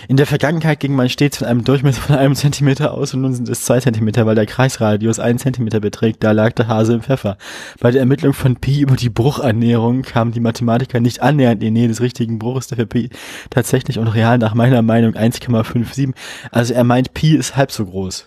In 0.09 0.17
der 0.17 0.27
Vergangenheit 0.27 0.81
ging 0.81 0.95
man 0.95 1.09
stets 1.09 1.39
von 1.39 1.47
einem 1.47 1.65
Durchmesser 1.65 2.01
von 2.01 2.17
einem 2.17 2.35
Zentimeter 2.35 2.93
aus 2.93 3.15
und 3.15 3.23
nun 3.23 3.35
sind 3.35 3.49
es 3.49 3.65
zwei 3.65 3.81
Zentimeter, 3.81 4.27
weil 4.27 4.35
der 4.35 4.47
Kreisradius 4.47 5.19
einen 5.19 5.39
Zentimeter 5.39 5.81
beträgt. 5.81 6.23
Da 6.25 6.33
lag 6.33 6.53
der 6.53 6.69
Hase 6.69 6.95
im 6.95 7.03
Pfeffer. 7.03 7.37
Bei 7.81 7.91
der 7.91 8.01
Ermittlung 8.01 8.33
von 8.33 8.57
Pi 8.57 8.81
über 8.81 8.97
die 8.97 9.11
Bruchannäherung 9.11 10.03
kamen 10.03 10.33
die 10.33 10.41
Mathematiker 10.41 11.01
nicht 11.01 11.23
annähernd 11.23 11.63
in 11.63 11.75
die 11.75 11.81
Nähe 11.81 11.89
des 11.89 12.01
richtigen 12.01 12.39
Bruches, 12.39 12.69
der 12.69 12.79
für 12.79 12.87
Pi 12.87 13.11
tatsächlich 13.51 13.99
und 13.99 14.09
real 14.09 14.39
nach 14.39 14.55
meiner 14.55 14.83
Meinung 14.83 15.15
1,57. 15.15 16.13
Also 16.51 16.75
er 16.75 16.85
meint, 16.85 17.15
Pi 17.15 17.37
ist 17.37 17.57
halb 17.57 17.71
so 17.71 17.87
groß. 17.87 18.27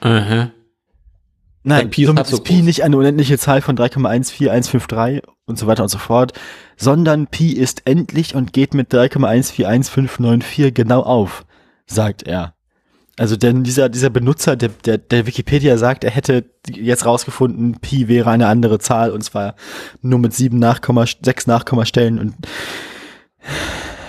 Aha. 0.00 0.50
Nein, 1.68 1.90
Pi 1.90 2.02
ist 2.02 2.06
somit 2.06 2.26
so 2.26 2.36
ist 2.36 2.44
Pi 2.44 2.62
nicht 2.62 2.82
eine 2.82 2.96
unendliche 2.96 3.38
Zahl 3.38 3.60
von 3.60 3.76
3,14153 3.76 5.22
und 5.44 5.58
so 5.58 5.66
weiter 5.66 5.82
und 5.82 5.90
so 5.90 5.98
fort, 5.98 6.32
sondern 6.76 7.26
Pi 7.26 7.52
ist 7.52 7.82
endlich 7.84 8.34
und 8.34 8.54
geht 8.54 8.72
mit 8.72 8.92
3,141594 8.92 10.70
genau 10.70 11.02
auf, 11.02 11.44
sagt 11.86 12.22
er. 12.22 12.54
Also 13.18 13.36
denn 13.36 13.64
dieser, 13.64 13.88
dieser 13.88 14.10
Benutzer 14.10 14.56
der, 14.56 14.70
der, 14.84 14.96
der 14.96 15.26
Wikipedia 15.26 15.76
sagt, 15.76 16.04
er 16.04 16.10
hätte 16.10 16.48
jetzt 16.68 17.04
rausgefunden, 17.04 17.80
Pi 17.80 18.08
wäre 18.08 18.30
eine 18.30 18.46
andere 18.46 18.78
Zahl 18.78 19.10
und 19.10 19.22
zwar 19.22 19.54
nur 20.00 20.20
mit 20.20 20.32
sieben 20.32 20.58
Nachkomma, 20.58 21.04
sechs 21.22 21.46
Nachkommastellen 21.46 22.18
und 22.18 22.34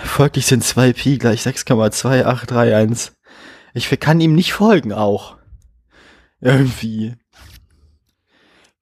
folglich 0.04 0.46
sind 0.46 0.64
zwei 0.64 0.92
Pi 0.92 1.18
gleich 1.18 1.42
6,2831. 1.42 3.10
Ich 3.74 3.90
kann 4.00 4.20
ihm 4.20 4.34
nicht 4.34 4.52
folgen 4.52 4.92
auch. 4.92 5.36
Irgendwie. 6.40 7.16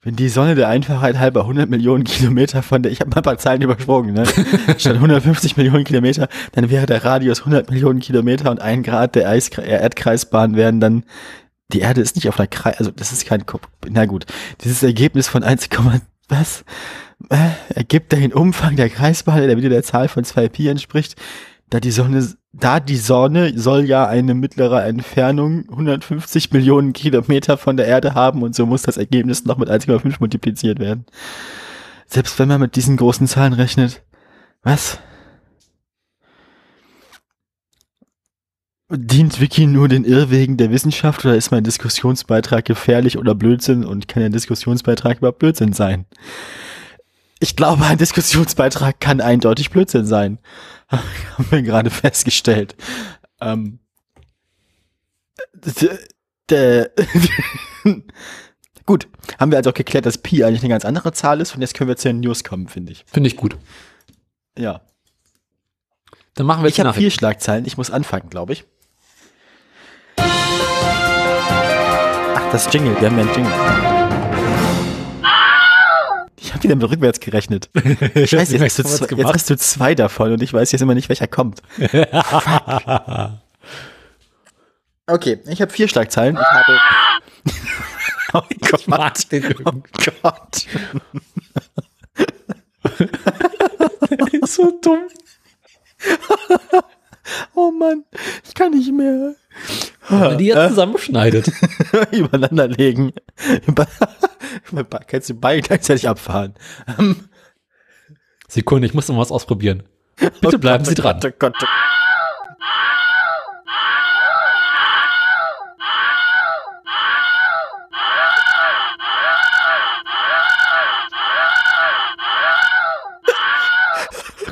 Wenn 0.09 0.17
die 0.17 0.31
Sonne 0.31 0.55
der 0.55 0.69
Einfachheit 0.69 1.19
halber 1.19 1.43
100 1.43 1.69
Millionen 1.69 2.03
Kilometer 2.05 2.63
von 2.63 2.83
der, 2.83 2.91
ich 2.91 3.01
habe 3.01 3.11
mal 3.11 3.17
ein 3.19 3.23
paar 3.25 3.37
Zahlen 3.37 3.61
übersprungen, 3.61 4.15
ne? 4.15 4.25
statt 4.79 4.95
150 4.95 5.59
Millionen 5.59 5.85
Kilometer, 5.85 6.29
dann 6.53 6.71
wäre 6.71 6.87
der 6.87 7.05
Radius 7.05 7.41
100 7.41 7.69
Millionen 7.69 8.01
Kilometer 8.01 8.51
und 8.51 8.59
ein 8.59 8.83
Grad 8.83 9.17
der 9.17 9.29
Eiskre 9.29 9.67
äh, 9.67 9.83
Erdkreisbahn 9.83 10.57
wären 10.57 10.81
dann, 10.81 11.05
die 11.75 11.81
Erde 11.81 12.01
ist 12.01 12.17
nicht 12.17 12.27
auf 12.27 12.41
einer 12.41 12.47
Kreis, 12.47 12.79
also 12.79 12.91
das 12.91 13.13
ist 13.13 13.27
kein, 13.27 13.45
Ko- 13.45 13.61
na 13.87 14.07
gut, 14.07 14.25
dieses 14.65 14.83
Ergebnis 14.83 15.29
von 15.29 15.43
1, 15.43 15.69
was? 16.31 16.65
Äh, 17.29 17.51
ergibt 17.75 18.13
den 18.13 18.33
Umfang 18.33 18.77
der 18.77 18.89
Kreisbahn, 18.89 19.43
der 19.47 19.59
wieder 19.59 19.69
der 19.69 19.83
Zahl 19.83 20.09
von 20.09 20.25
2 20.25 20.49
Pi 20.49 20.69
entspricht, 20.69 21.17
da 21.69 21.81
die 21.81 21.91
Sonne, 21.91 22.27
da 22.61 22.81
die 22.81 22.97
Sonne 22.97 23.59
soll 23.59 23.85
ja 23.85 24.07
eine 24.07 24.35
mittlere 24.35 24.85
Entfernung 24.85 25.69
150 25.71 26.53
Millionen 26.53 26.93
Kilometer 26.93 27.57
von 27.57 27.77
der 27.77 27.87
Erde 27.87 28.15
haben 28.15 28.43
und 28.43 28.55
so 28.55 28.67
muss 28.67 28.83
das 28.83 28.97
Ergebnis 28.97 29.45
noch 29.45 29.59
mit 29.59 29.71
1,5 29.71 30.17
multipliziert 30.21 30.79
werden. 30.79 31.07
Selbst 32.07 32.39
wenn 32.39 32.49
man 32.49 32.61
mit 32.61 32.77
diesen 32.77 32.97
großen 32.97 33.27
Zahlen 33.27 33.53
rechnet. 33.53 34.03
Was? 34.63 34.99
Dient 38.91 39.39
Wiki 39.41 39.67
nur 39.67 39.87
den 39.89 40.05
Irrwegen 40.05 40.57
der 40.57 40.71
Wissenschaft 40.71 41.25
oder 41.25 41.37
ist 41.37 41.51
mein 41.51 41.63
Diskussionsbeitrag 41.63 42.65
gefährlich 42.65 43.19
oder 43.19 43.35
Blödsinn 43.35 43.85
und 43.85 44.09
kann 44.09 44.23
ein 44.23 44.33
Diskussionsbeitrag 44.33 45.19
überhaupt 45.19 45.41
Blödsinn 45.41 45.75
sein? 45.75 46.07
Ich 47.41 47.57
glaube, 47.57 47.85
ein 47.85 47.99
Diskussionsbeitrag 47.99 49.01
kann 49.01 49.21
eindeutig 49.21 49.71
Blödsinn 49.71 50.07
sein. 50.07 50.39
Haben 50.91 51.51
wir 51.51 51.63
gerade 51.63 51.91
festgestellt. 51.91 52.75
Ähm, 53.41 53.79
Gut, 58.87 59.07
haben 59.39 59.51
wir 59.51 59.59
also 59.59 59.69
auch 59.71 59.75
geklärt, 59.75 60.07
dass 60.07 60.17
Pi 60.17 60.43
eigentlich 60.43 60.63
eine 60.63 60.71
ganz 60.71 60.87
andere 60.87 61.13
Zahl 61.13 61.43
ist 61.43 61.55
und 61.55 61.61
jetzt 61.61 61.75
können 61.75 61.89
wir 61.89 61.99
zu 61.99 62.09
den 62.09 62.21
News 62.21 62.43
kommen, 62.43 62.69
finde 62.69 62.93
ich. 62.93 63.05
Finde 63.07 63.29
ich 63.29 63.37
gut. 63.37 63.59
Ja. 64.57 64.81
Dann 66.35 66.47
machen 66.47 66.63
wir 66.63 66.71
Ich 66.71 66.81
habe 66.81 66.95
vier 66.95 67.11
Schlagzeilen, 67.11 67.67
ich 67.67 67.77
muss 67.77 67.91
anfangen, 67.91 68.31
glaube 68.31 68.55
ich. 68.55 68.65
Ach, 72.35 72.51
das 72.51 72.73
Jingle, 72.73 72.99
wir 72.99 73.11
haben 73.11 73.19
ja 73.19 73.25
einen 73.25 73.35
Jingle. 73.35 73.98
Ich 76.49 76.55
habe 76.55 76.63
wieder 76.63 76.77
mit 76.77 76.89
rückwärts 76.89 77.21
gerechnet. 77.21 77.69
Scheiße, 77.75 78.57
jetzt 78.57 78.63
hast, 78.63 78.79
du 78.79 78.83
zwei, 78.85 79.17
jetzt 79.17 79.35
hast 79.35 79.51
du 79.51 79.57
zwei 79.59 79.95
davon 79.95 80.33
und 80.33 80.43
ich 80.43 80.55
weiß 80.55 80.73
jetzt 80.73 80.81
immer 80.81 80.95
nicht, 80.95 81.11
welcher 81.11 81.27
kommt. 81.27 81.63
Okay, 85.11 85.41
ich 85.47 85.63
habe 85.63 85.73
vier 85.73 85.89
Schlagzeilen. 85.89 86.37
Ich 86.37 86.43
habe. 86.43 86.79
oh 88.35 88.43
Gott. 88.71 88.89
mag 88.89 89.29
den 89.31 89.55
Oh 89.65 89.83
Gott. 90.21 90.67
so 94.47 94.79
dumm. 94.83 95.09
Oh 97.55 97.71
Mann, 97.71 98.05
ich 98.47 98.55
kann 98.55 98.73
nicht 98.73 98.93
mehr. 98.93 99.35
Wenn 100.09 100.21
man 100.21 100.39
die 100.39 100.47
jetzt 100.47 100.69
zusammenschneidet. 100.71 101.51
Übereinander 102.13 102.69
legen. 102.69 103.13
Kannst 105.07 105.31
du 105.31 105.35
beide 105.35 105.63
gleichzeitig 105.63 106.09
abfahren. 106.09 106.55
Ähm, 106.99 107.29
Sekunde, 108.49 108.87
ich 108.87 108.95
muss 108.95 109.09
noch 109.09 109.19
was 109.19 109.31
ausprobieren. 109.31 109.83
Bitte 110.17 110.57
oh 110.57 110.59
bleiben 110.59 110.85
Gott, 110.85 110.95
Sie 110.95 111.01
oh 111.01 111.03
dran. 111.03 111.21
Gott, 111.21 111.33
oh 111.33 111.37
Gott, 111.39 111.55
oh 111.63 111.67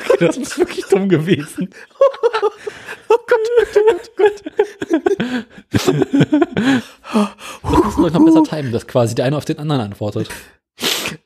Das 0.20 0.36
ist 0.36 0.58
wirklich 0.58 0.84
dumm 0.86 1.08
gewesen. 1.08 1.70
Das 5.70 5.86
muss 7.62 7.96
man 7.96 8.12
noch 8.12 8.24
besser 8.24 8.42
timen, 8.44 8.72
dass 8.72 8.86
quasi 8.86 9.14
der 9.14 9.24
eine 9.24 9.36
auf 9.36 9.44
den 9.44 9.58
anderen 9.58 9.80
antwortet. 9.82 10.28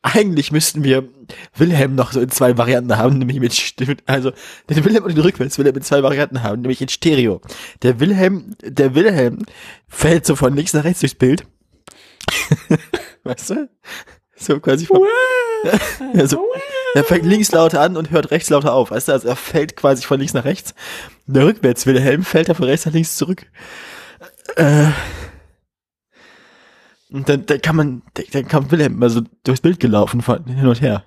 Eigentlich 0.02 0.52
müssten 0.52 0.84
wir 0.84 1.08
Wilhelm 1.56 1.94
noch 1.96 2.12
so 2.12 2.20
in 2.20 2.28
zwei 2.30 2.56
Varianten 2.56 2.96
haben, 2.96 3.18
nämlich 3.18 3.40
mit, 3.40 3.52
St- 3.52 3.86
mit 3.86 4.02
also 4.06 4.30
den 4.68 4.84
Wilhelm 4.84 5.04
und 5.04 5.16
den 5.16 5.22
Rückwärts 5.22 5.58
Wilhelm 5.58 5.76
in 5.76 5.82
zwei 5.82 6.02
Varianten 6.02 6.42
haben, 6.42 6.60
nämlich 6.62 6.80
in 6.80 6.88
Stereo. 6.88 7.40
Der 7.82 7.98
Wilhelm, 7.98 8.54
der 8.62 8.94
Wilhelm 8.94 9.44
fällt 9.88 10.26
so 10.26 10.36
von 10.36 10.54
links 10.54 10.72
nach 10.72 10.84
rechts 10.84 11.00
durchs 11.00 11.14
Bild. 11.16 11.44
weißt 13.24 13.50
du? 13.50 13.68
So 14.36 14.60
quasi 14.60 14.86
von, 14.86 15.00
also, 16.14 16.46
er 16.94 17.04
fängt 17.04 17.24
links 17.26 17.50
lauter 17.52 17.80
an 17.80 17.96
und 17.96 18.10
hört 18.10 18.30
rechts 18.30 18.50
lauter 18.50 18.72
auf. 18.74 18.90
Weißt 18.90 19.08
du, 19.08 19.12
also 19.12 19.28
er 19.28 19.36
fällt 19.36 19.76
quasi 19.76 20.02
von 20.04 20.18
links 20.18 20.34
nach 20.34 20.44
rechts. 20.44 20.74
Der 21.26 21.44
Rückwärts 21.46 21.86
Wilhelm 21.86 22.24
fällt 22.24 22.48
er 22.48 22.54
von 22.54 22.66
rechts 22.66 22.86
nach 22.86 22.92
links 22.92 23.16
zurück. 23.16 23.46
Äh, 24.56 24.86
und 27.10 27.28
dann, 27.28 27.46
dann 27.46 27.60
kann 27.60 27.76
man, 27.76 28.02
dann- 28.32 28.48
kam 28.48 28.70
Wilhelm 28.70 28.94
immer 28.94 29.10
so 29.10 29.22
durchs 29.44 29.60
Bild 29.60 29.80
gelaufen, 29.80 30.22
von 30.22 30.44
hin 30.46 30.66
und 30.66 30.80
her. 30.80 31.04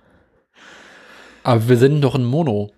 Aber 1.44 1.68
wir 1.68 1.78
senden 1.78 2.02
doch 2.02 2.16
in 2.16 2.24
Mono. 2.26 2.72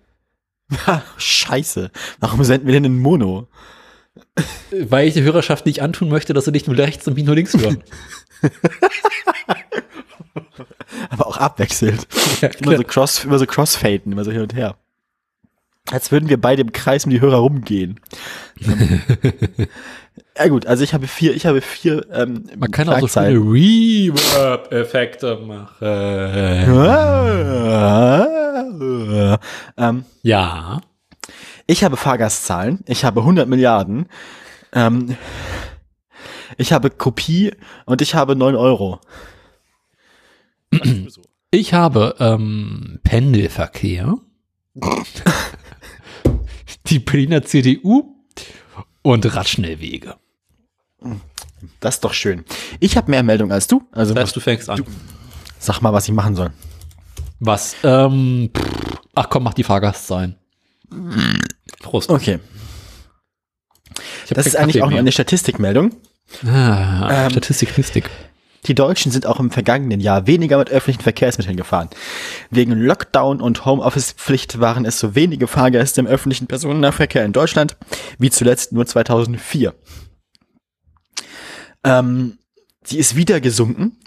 Scheiße. 1.16 1.90
Warum 2.20 2.42
senden 2.44 2.66
wir 2.66 2.74
denn 2.74 2.84
in 2.84 2.98
Mono? 2.98 3.48
Weil 4.72 5.06
ich 5.08 5.14
der 5.14 5.22
Hörerschaft 5.22 5.66
nicht 5.66 5.82
antun 5.82 6.08
möchte, 6.08 6.34
dass 6.34 6.46
sie 6.46 6.50
nicht 6.50 6.66
nur 6.66 6.76
rechts 6.76 7.06
und 7.06 7.14
mich 7.14 7.24
nur 7.24 7.34
links 7.36 7.56
hören. 7.56 7.82
Aber 11.10 11.26
auch 11.26 11.36
abwechselnd. 11.38 12.06
Ja, 12.40 12.48
Immer 12.48 12.76
so 12.76 12.84
cross, 12.84 13.24
immer 13.24 13.38
so 13.38 13.46
crossfaden, 13.46 14.12
immer 14.12 14.24
so 14.24 14.30
hin 14.30 14.42
und 14.42 14.54
her. 14.54 14.76
Als 15.90 16.10
würden 16.10 16.28
wir 16.28 16.40
beide 16.40 16.62
im 16.62 16.72
Kreis 16.72 17.04
um 17.04 17.10
die 17.10 17.20
Hörer 17.20 17.36
rumgehen. 17.36 18.00
ja 20.36 20.48
gut, 20.48 20.66
also 20.66 20.82
ich 20.82 20.94
habe 20.94 21.06
vier, 21.06 21.36
ich 21.36 21.46
habe 21.46 21.60
vier 21.60 22.04
ähm, 22.12 22.50
Man 22.56 22.72
kann 22.72 22.88
auch 22.88 22.98
so 22.98 23.06
viele 23.06 23.38
Reverb-Effekte 23.38 25.36
machen. 25.46 25.86
Ah, 25.86 26.66
ähm, 29.76 30.04
Ja. 30.22 30.80
ich 31.68 31.84
habe 31.84 31.96
Fahrgastzahlen, 31.96 32.80
ich 32.86 33.04
habe 33.04 33.20
100 33.20 33.48
Milliarden, 33.48 34.08
ähm, 34.72 35.16
ich 36.56 36.72
habe 36.72 36.90
Kopie 36.90 37.52
und 37.84 38.02
ich 38.02 38.16
habe 38.16 38.34
9 38.34 38.56
Euro. 38.56 39.00
Ich 41.52 41.72
habe 41.72 42.16
ähm, 42.18 42.98
Pendelverkehr, 43.04 44.16
die 46.88 46.98
Berliner 46.98 47.42
CDU 47.44 48.14
und 49.02 49.34
Radschnellwege. 49.34 50.16
Das 51.80 51.94
ist 51.96 52.04
doch 52.04 52.12
schön. 52.12 52.44
Ich 52.80 52.96
habe 52.96 53.10
mehr 53.10 53.22
Meldungen 53.22 53.52
als 53.52 53.68
du, 53.68 53.82
also 53.92 54.12
Das 54.12 54.24
heißt, 54.24 54.36
du 54.36 54.40
fängst 54.40 54.68
an. 54.68 54.84
sag 55.58 55.80
mal, 55.80 55.92
was 55.92 56.08
ich 56.08 56.14
machen 56.14 56.34
soll. 56.34 56.50
Was? 57.40 57.76
Ähm, 57.84 58.50
pff, 58.54 58.98
ach 59.14 59.28
komm, 59.30 59.44
mach 59.44 59.54
die 59.54 59.62
Fahrgastzahlen. 59.64 60.36
Prost. 61.80 62.10
Okay, 62.10 62.38
das 64.30 64.46
ist 64.46 64.56
eigentlich 64.56 64.82
auch 64.82 64.90
nur 64.90 64.98
eine 64.98 65.12
Statistikmeldung. 65.12 65.94
Ah, 66.44 67.24
Ähm, 67.26 67.30
Statistik, 67.30 67.70
Statistik. 67.70 68.10
Die 68.66 68.74
Deutschen 68.74 69.12
sind 69.12 69.26
auch 69.26 69.40
im 69.40 69.50
vergangenen 69.50 70.00
Jahr 70.00 70.26
weniger 70.26 70.58
mit 70.58 70.70
öffentlichen 70.70 71.02
Verkehrsmitteln 71.02 71.56
gefahren. 71.56 71.88
Wegen 72.50 72.72
Lockdown 72.72 73.40
und 73.40 73.64
Homeoffice-Pflicht 73.64 74.60
waren 74.60 74.84
es 74.84 74.98
so 74.98 75.14
wenige 75.14 75.46
Fahrgäste 75.46 76.00
im 76.00 76.06
öffentlichen 76.06 76.46
Personennahverkehr 76.46 77.24
in 77.24 77.32
Deutschland 77.32 77.76
wie 78.18 78.30
zuletzt 78.30 78.72
nur 78.72 78.86
2004. 78.86 79.74
Ähm, 81.84 82.38
die 82.90 82.98
ist 82.98 83.16
wieder 83.16 83.40
gesunken. 83.40 83.98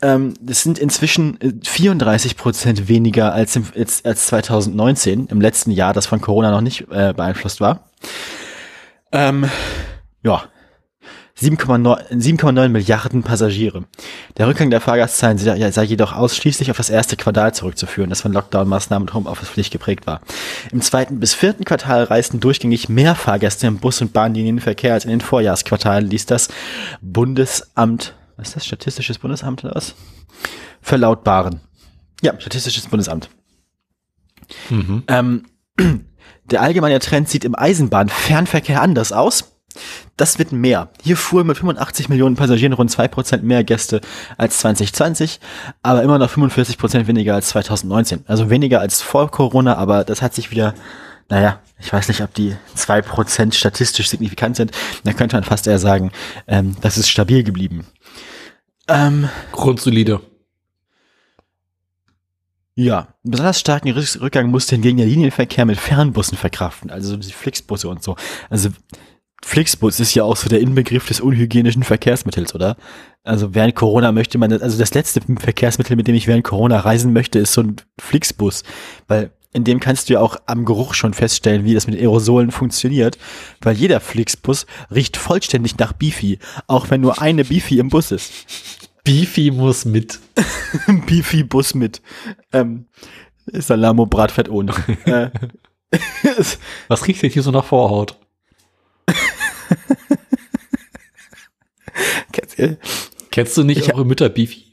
Ähm, 0.00 0.34
das 0.40 0.62
sind 0.62 0.78
inzwischen 0.78 1.40
äh, 1.40 1.52
34 1.62 2.36
Prozent 2.36 2.88
weniger 2.88 3.32
als, 3.32 3.56
im, 3.56 3.66
als, 3.76 4.04
als 4.04 4.26
2019, 4.26 5.26
im 5.26 5.40
letzten 5.40 5.72
Jahr, 5.72 5.92
das 5.92 6.06
von 6.06 6.20
Corona 6.20 6.50
noch 6.50 6.60
nicht 6.60 6.86
äh, 6.90 7.12
beeinflusst 7.12 7.60
war. 7.60 7.90
Ähm, 9.10 9.50
ja, 10.22 10.44
7,9 11.40 12.10
7,9 12.10 12.68
Milliarden 12.68 13.22
Passagiere. 13.22 13.84
Der 14.36 14.48
Rückgang 14.48 14.70
der 14.70 14.80
Fahrgastzahlen 14.80 15.38
sei 15.38 15.70
sei 15.70 15.82
jedoch 15.84 16.12
ausschließlich 16.12 16.70
auf 16.70 16.76
das 16.76 16.90
erste 16.90 17.16
Quartal 17.16 17.54
zurückzuführen, 17.54 18.10
das 18.10 18.22
von 18.22 18.32
Lockdown-Maßnahmen 18.32 19.08
und 19.08 19.14
Homeoffice-Pflicht 19.14 19.72
geprägt 19.72 20.06
war. 20.06 20.20
Im 20.72 20.80
zweiten 20.80 21.20
bis 21.20 21.34
vierten 21.34 21.64
Quartal 21.64 22.04
reisten 22.04 22.40
durchgängig 22.40 22.88
mehr 22.88 23.14
Fahrgäste 23.14 23.68
im 23.68 23.78
Bus- 23.78 24.00
und 24.00 24.12
Bahnlinienverkehr 24.12 24.94
als 24.94 25.04
in 25.04 25.10
den 25.10 25.20
Vorjahresquartalen, 25.20 26.10
ließ 26.10 26.26
das 26.26 26.48
Bundesamt, 27.00 28.14
was 28.36 28.48
ist 28.48 28.56
das, 28.56 28.66
Statistisches 28.66 29.18
Bundesamt 29.18 29.64
oder 29.64 29.76
was? 29.76 29.94
Verlautbaren. 30.80 31.60
Ja, 32.20 32.38
Statistisches 32.40 32.88
Bundesamt. 32.88 33.30
Mhm. 34.70 35.04
Ähm, 35.06 35.44
der 36.50 36.62
allgemeine 36.62 36.98
Trend 36.98 37.28
sieht 37.28 37.44
im 37.44 37.54
Eisenbahnfernverkehr 37.54 38.82
anders 38.82 39.12
aus. 39.12 39.57
Das 40.16 40.38
wird 40.38 40.50
mehr. 40.50 40.88
Hier 41.02 41.16
fuhren 41.16 41.46
mit 41.46 41.58
85 41.58 42.08
Millionen 42.08 42.36
Passagieren 42.36 42.72
rund 42.72 42.90
2% 42.90 43.42
mehr 43.42 43.62
Gäste 43.64 44.00
als 44.36 44.58
2020, 44.58 45.38
aber 45.82 46.02
immer 46.02 46.18
noch 46.18 46.30
45% 46.32 47.06
weniger 47.06 47.34
als 47.34 47.50
2019. 47.50 48.24
Also 48.26 48.50
weniger 48.50 48.80
als 48.80 49.02
vor 49.02 49.30
Corona, 49.30 49.76
aber 49.76 50.04
das 50.04 50.22
hat 50.22 50.34
sich 50.34 50.50
wieder, 50.50 50.74
naja, 51.28 51.60
ich 51.80 51.92
weiß 51.92 52.08
nicht, 52.08 52.22
ob 52.22 52.34
die 52.34 52.56
2% 52.76 53.52
statistisch 53.54 54.08
signifikant 54.08 54.56
sind. 54.56 54.72
Da 55.04 55.12
könnte 55.12 55.36
man 55.36 55.44
fast 55.44 55.66
eher 55.66 55.78
sagen, 55.78 56.10
ähm, 56.48 56.74
das 56.80 56.98
ist 56.98 57.08
stabil 57.08 57.44
geblieben. 57.44 57.86
Ähm, 58.88 59.28
Grundsolide. 59.52 60.20
Ja, 62.74 62.98
einen 63.24 63.30
besonders 63.32 63.58
starken 63.60 63.88
Rück- 63.90 64.20
Rückgang 64.20 64.50
musste 64.50 64.76
hingegen 64.76 64.98
der 64.98 65.06
Linienverkehr 65.06 65.64
mit 65.64 65.78
Fernbussen 65.78 66.38
verkraften, 66.38 66.90
also 66.90 67.16
die 67.16 67.32
Flixbusse 67.32 67.88
und 67.88 68.04
so. 68.04 68.16
Also 68.50 68.70
Flixbus 69.44 70.00
ist 70.00 70.14
ja 70.14 70.24
auch 70.24 70.36
so 70.36 70.48
der 70.48 70.60
Inbegriff 70.60 71.06
des 71.06 71.20
unhygienischen 71.20 71.84
Verkehrsmittels, 71.84 72.54
oder? 72.54 72.76
Also 73.22 73.54
während 73.54 73.74
Corona 73.74 74.12
möchte 74.12 74.36
man, 74.38 74.52
also 74.52 74.78
das 74.78 74.94
letzte 74.94 75.20
Verkehrsmittel, 75.20 75.96
mit 75.96 76.08
dem 76.08 76.14
ich 76.14 76.26
während 76.26 76.44
Corona 76.44 76.80
reisen 76.80 77.12
möchte, 77.12 77.38
ist 77.38 77.52
so 77.52 77.62
ein 77.62 77.76
Flixbus, 78.00 78.64
weil 79.06 79.30
in 79.52 79.64
dem 79.64 79.80
kannst 79.80 80.08
du 80.08 80.14
ja 80.14 80.20
auch 80.20 80.36
am 80.46 80.64
Geruch 80.64 80.94
schon 80.94 81.14
feststellen, 81.14 81.64
wie 81.64 81.74
das 81.74 81.86
mit 81.86 81.98
Aerosolen 81.98 82.50
funktioniert, 82.50 83.16
weil 83.60 83.76
jeder 83.76 84.00
Flixbus 84.00 84.66
riecht 84.90 85.16
vollständig 85.16 85.78
nach 85.78 85.92
Beefy, 85.92 86.38
auch 86.66 86.90
wenn 86.90 87.00
nur 87.00 87.22
eine 87.22 87.44
Beefy 87.44 87.78
im 87.78 87.88
Bus 87.88 88.10
ist. 88.10 88.32
Beefy 89.04 89.50
muss 89.50 89.86
mit. 89.86 90.20
Beefy-Bus 91.06 91.74
mit 91.74 92.02
ähm, 92.52 92.86
Salamo 93.46 94.04
Bratfett 94.04 94.50
ohne. 94.50 94.74
äh, 95.06 95.30
Was 96.88 97.06
riecht 97.06 97.22
denn 97.22 97.30
hier 97.30 97.42
so 97.42 97.50
nach 97.50 97.64
Vorhaut? 97.64 98.18
kennst 102.32 102.58
du- 102.58 102.78
Kennst 103.30 103.56
du 103.56 103.62
nicht 103.64 103.80
Ich- 103.82 103.94
eure 103.94 104.04
Mütter 104.06 104.28
Beefy? 104.28 104.64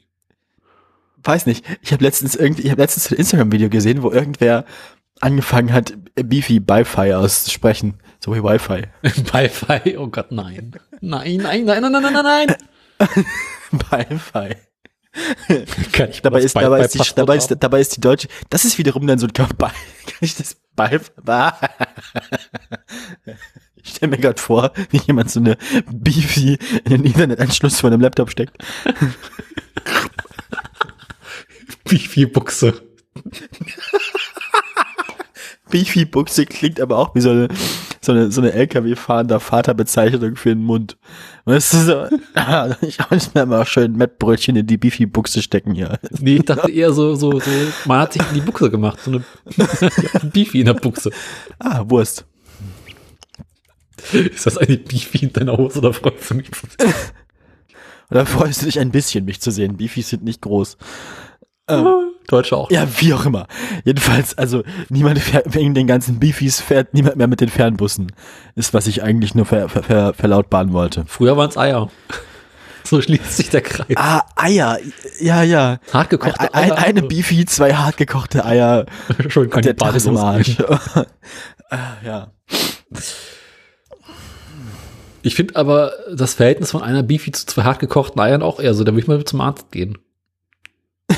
weiß 1.22 1.46
nicht. 1.46 1.64
Ich 1.82 1.92
habe 1.92 2.04
letztens 2.04 2.36
irgendwie, 2.36 2.62
ich 2.62 2.70
habe 2.70 2.80
letztens 2.80 3.10
ein 3.10 3.18
Instagram-Video 3.18 3.68
gesehen, 3.68 4.02
wo 4.04 4.12
irgendwer 4.12 4.64
angefangen 5.20 5.72
hat, 5.72 5.94
Beefy 6.14 6.60
Bi-Fi 6.60 7.14
auszusprechen. 7.14 7.94
So 8.20 8.32
wie 8.34 8.42
Wi-Fi. 8.44 8.82
Wi-Fi? 9.32 9.96
Oh 9.98 10.06
Gott, 10.06 10.30
nein. 10.30 10.72
Nein, 11.00 11.38
nein, 11.38 11.64
nein, 11.64 11.82
nein, 11.82 11.92
nein, 11.92 12.02
nein, 12.12 12.46
nein. 12.48 12.56
Bi-Fi. 13.72 14.54
Kann 15.92 16.10
ich 16.10 16.22
Dabei 16.22 16.42
ist, 16.42 16.54
dabei 16.54 16.80
ist, 16.84 16.94
die, 16.94 17.14
dabei 17.16 17.36
ist, 17.36 17.56
dabei 17.58 17.80
ist 17.80 17.96
die 17.96 18.00
deutsche, 18.02 18.28
das 18.50 18.64
ist 18.64 18.78
wiederum 18.78 19.04
dann 19.06 19.18
so 19.18 19.26
ein 19.26 19.32
kann 19.32 19.48
ich 20.20 20.36
das 20.36 20.54
Bi, 20.76 20.98
ich 23.86 23.94
stelle 23.94 24.10
mir 24.10 24.18
gerade 24.18 24.40
vor, 24.40 24.72
wie 24.90 25.00
jemand 25.06 25.30
so 25.30 25.40
eine 25.40 25.56
Beefy 25.90 26.58
in 26.84 26.90
den 26.90 27.04
Internetanschluss 27.04 27.80
von 27.80 27.92
einem 27.92 28.02
Laptop 28.02 28.30
steckt. 28.30 28.56
Beefy-Buchse. 31.84 32.74
Beefy-Buchse 35.70 36.46
klingt 36.46 36.80
aber 36.80 36.98
auch 36.98 37.14
wie 37.14 37.20
so 37.20 37.30
eine, 37.30 37.48
so 38.00 38.12
eine, 38.12 38.32
so 38.32 38.40
eine 38.40 38.52
LKW-fahrender 38.52 39.38
Vaterbezeichnung 39.38 40.34
für 40.36 40.48
den 40.50 40.62
Mund. 40.64 40.96
Weißt 41.44 41.74
du, 41.74 41.78
so, 41.78 42.06
ah, 42.34 42.76
ich 42.80 42.98
muss 43.08 43.34
mir 43.34 43.46
mal 43.46 43.64
schön 43.66 43.96
Mettbrötchen 43.96 44.56
in 44.56 44.66
die 44.66 44.78
Beefy-Buchse 44.78 45.42
stecken 45.42 45.74
hier. 45.74 46.00
Nee, 46.18 46.36
ich 46.36 46.44
dachte 46.44 46.70
eher 46.72 46.92
so, 46.92 47.14
so, 47.14 47.38
so, 47.38 47.50
man 47.84 48.00
hat 48.00 48.14
sich 48.14 48.22
in 48.30 48.34
die 48.34 48.40
Buchse 48.40 48.68
gemacht. 48.68 48.98
So 49.00 49.12
eine 49.12 49.22
Beefy 50.32 50.60
in 50.60 50.66
der 50.66 50.74
Buchse. 50.74 51.10
Ah, 51.60 51.84
Wurst. 51.86 52.26
Ist 54.34 54.46
das 54.46 54.58
eine 54.58 54.76
Beefy 54.76 55.26
in 55.26 55.32
deiner 55.32 55.56
Hose 55.56 55.78
oder 55.78 55.92
freust 55.92 56.30
du 56.30 56.34
mich? 56.34 56.50
Oder 58.08 58.24
freust 58.24 58.62
du 58.62 58.66
dich 58.66 58.78
ein 58.78 58.92
bisschen, 58.92 59.24
mich 59.24 59.40
zu 59.40 59.50
sehen? 59.50 59.76
Beefies 59.76 60.10
sind 60.10 60.22
nicht 60.22 60.40
groß. 60.42 60.76
Deutsche 62.28 62.56
auch. 62.56 62.70
Ja, 62.70 62.86
wie 63.00 63.12
auch 63.14 63.26
immer. 63.26 63.46
Jedenfalls, 63.84 64.36
also 64.38 64.62
niemand 64.88 65.18
fährt, 65.18 65.54
wegen 65.54 65.74
den 65.74 65.86
ganzen 65.86 66.20
Beefies 66.20 66.60
fährt 66.60 66.94
niemand 66.94 67.16
mehr 67.16 67.26
mit 67.26 67.40
den 67.40 67.48
Fernbussen. 67.48 68.12
Ist, 68.54 68.74
was 68.74 68.86
ich 68.86 69.02
eigentlich 69.02 69.34
nur 69.34 69.46
ver, 69.46 69.68
ver, 69.68 69.82
ver, 69.82 70.14
verlautbaren 70.14 70.72
wollte. 70.72 71.04
Früher 71.06 71.36
waren 71.36 71.50
es 71.50 71.56
Eier. 71.56 71.90
So 72.84 73.02
schließt 73.02 73.36
sich 73.36 73.50
der 73.50 73.62
Kreis. 73.62 73.96
Ah, 73.96 74.22
Eier. 74.36 74.78
Ja, 75.18 75.42
ja. 75.42 75.78
Hartgekochte 75.92 76.54
Eier. 76.54 76.78
eine 76.78 77.02
Beefy, 77.02 77.44
zwei 77.44 77.74
hartgekochte 77.74 78.44
Eier. 78.44 78.86
Schon 79.26 79.50
kann 79.50 79.62
Der 79.62 79.76
Tag 79.76 79.96
im 80.04 80.16
Arsch. 80.16 80.56
Ah, 81.68 81.96
ja. 82.04 82.30
Ich 85.26 85.34
finde 85.34 85.56
aber 85.56 85.92
das 86.14 86.34
Verhältnis 86.34 86.70
von 86.70 86.82
einer 86.82 87.02
Beefy 87.02 87.32
zu 87.32 87.46
zwei 87.46 87.64
hartgekochten 87.64 88.20
Eiern 88.20 88.42
auch 88.42 88.60
eher 88.60 88.74
so. 88.74 88.84
Da 88.84 88.92
würde 88.92 89.00
ich 89.00 89.08
mal 89.08 89.24
zum 89.24 89.40
Arzt 89.40 89.72
gehen. 89.72 89.98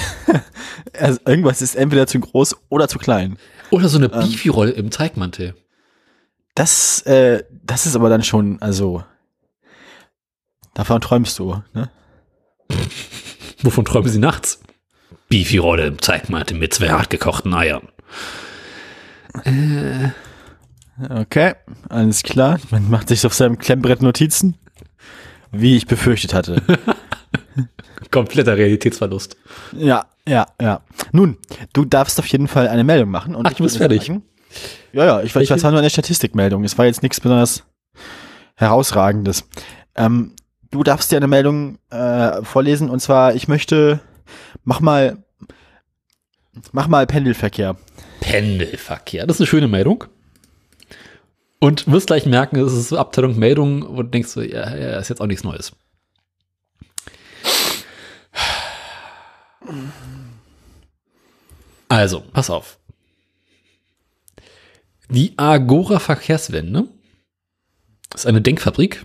Also 0.99 1.21
irgendwas 1.27 1.61
ist 1.61 1.75
entweder 1.75 2.07
zu 2.07 2.19
groß 2.19 2.57
oder 2.71 2.89
zu 2.89 2.99
klein. 2.99 3.37
Oder 3.71 3.89
so 3.89 3.99
eine 3.99 4.07
Ähm. 4.07 4.21
Beefy-Rolle 4.21 4.71
im 4.71 4.91
Teigmantel. 4.91 5.55
Das, 6.55 7.03
äh, 7.03 7.45
das 7.51 7.85
ist 7.85 7.95
aber 7.95 8.09
dann 8.09 8.23
schon, 8.23 8.61
also, 8.63 9.05
davon 10.75 11.01
träumst 11.01 11.39
du, 11.39 11.63
ne? 11.75 11.91
Wovon 13.63 13.85
träumen 13.85 14.09
Sie 14.09 14.19
nachts? 14.19 14.61
Beefy-Rolle 15.29 15.87
im 15.87 15.99
Teigmantel 15.99 16.57
mit 16.57 16.73
zwei 16.73 16.89
hartgekochten 16.89 17.53
Eiern. 17.53 17.89
Okay, 21.09 21.55
alles 21.89 22.23
klar. 22.23 22.59
Man 22.71 22.91
macht 22.91 23.09
sich 23.09 23.25
auf 23.27 23.35
seinem 23.35 23.59
Klemmbrett 23.59 24.03
Notizen. 24.03 24.57
Wie 25.51 25.77
ich 25.77 25.87
befürchtet 25.87 26.35
hatte. 26.35 26.63
Kompletter 28.11 28.57
Realitätsverlust. 28.57 29.37
ja, 29.73 30.07
ja, 30.27 30.47
ja. 30.61 30.83
Nun, 31.13 31.37
du 31.73 31.85
darfst 31.85 32.19
auf 32.19 32.27
jeden 32.27 32.49
Fall 32.49 32.69
eine 32.69 32.85
Meldung 32.85 33.11
machen. 33.11 33.35
Und 33.35 33.47
Ach, 33.47 33.53
du 33.55 33.63
bist 33.65 33.79
würde 33.81 33.95
fertig. 33.95 34.09
sagen- 34.09 34.23
ja, 34.93 35.05
ja, 35.05 35.23
ich, 35.23 35.35
ich 35.37 35.49
das 35.49 35.63
war 35.63 35.71
nur 35.71 35.81
eine 35.81 35.91
Statistikmeldung. 35.91 36.65
Es 36.65 36.77
war 36.79 36.87
jetzt 36.87 37.03
nichts 37.03 37.21
besonders 37.21 37.65
herausragendes. 38.57 39.45
Ähm, 39.95 40.33
du 40.71 40.83
darfst 40.83 41.13
dir 41.13 41.17
eine 41.17 41.29
Meldung 41.29 41.79
äh, 41.91 42.43
vorlesen 42.43 42.89
und 42.91 43.01
zwar, 43.01 43.35
ich 43.35 43.49
möchte, 43.49 44.01
mach 44.65 44.81
mal, 44.81 45.19
Mach 46.73 46.89
mal 46.89 47.07
Pendelverkehr. 47.07 47.77
Pendelverkehr. 48.21 49.27
Das 49.27 49.37
ist 49.37 49.41
eine 49.43 49.47
schöne 49.47 49.69
Meldung. 49.69 50.05
Und 51.61 51.91
wirst 51.91 52.07
gleich 52.07 52.25
merken, 52.27 52.57
es 52.61 52.73
ist 52.73 52.89
so 52.89 52.99
Abteilung 52.99 53.37
Meldung, 53.39 53.97
wo 53.97 54.03
du 54.03 54.09
denkst, 54.09 54.29
so, 54.29 54.41
ja, 54.41 54.77
ja, 54.77 54.99
ist 54.99 55.09
jetzt 55.09 55.21
auch 55.21 55.27
nichts 55.27 55.43
Neues. 55.45 55.73
Also, 61.89 62.21
pass 62.33 62.51
auf. 62.51 62.79
Die 65.09 65.33
Agora 65.39 65.99
Verkehrswende 65.99 66.85
ist 68.15 68.27
eine 68.27 68.43
Denkfabrik. 68.43 69.05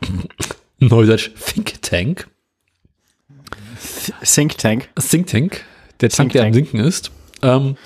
Neudeutsch 0.78 1.30
Think 1.34 1.82
Tank. 1.82 2.28
Think 4.22 4.56
Tank. 4.58 4.88
Think 5.00 5.26
Tank. 5.26 5.64
Der 6.00 6.10
Tank, 6.10 6.30
Think 6.30 6.32
der 6.32 6.42
am 6.42 6.52
Tank. 6.52 6.54
Sinken 6.54 6.80
ist. 6.80 7.10
Ähm, 7.42 7.76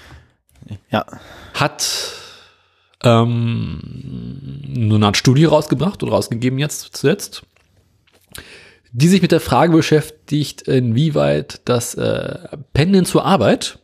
Ja. 0.91 1.07
hat 1.55 2.13
ähm, 3.07 3.81
nur 4.67 4.97
eine 4.97 5.07
Art 5.07 5.17
Studie 5.17 5.45
rausgebracht 5.45 6.03
oder 6.03 6.13
rausgegeben 6.13 6.59
jetzt 6.59 6.97
zuletzt, 6.97 7.43
die 8.93 9.09
sich 9.09 9.23
mit 9.23 9.33
der 9.33 9.41
Frage 9.41 9.73
beschäftigt, 9.77 10.63
inwieweit 10.63 11.61
das 11.67 11.95
äh, 11.95 12.49
Pendeln 12.73 13.05
zur 13.05 13.25
Arbeit 13.25 13.79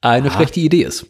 eine 0.00 0.28
Aha. 0.28 0.36
schlechte 0.36 0.60
Idee 0.60 0.82
ist. 0.84 1.06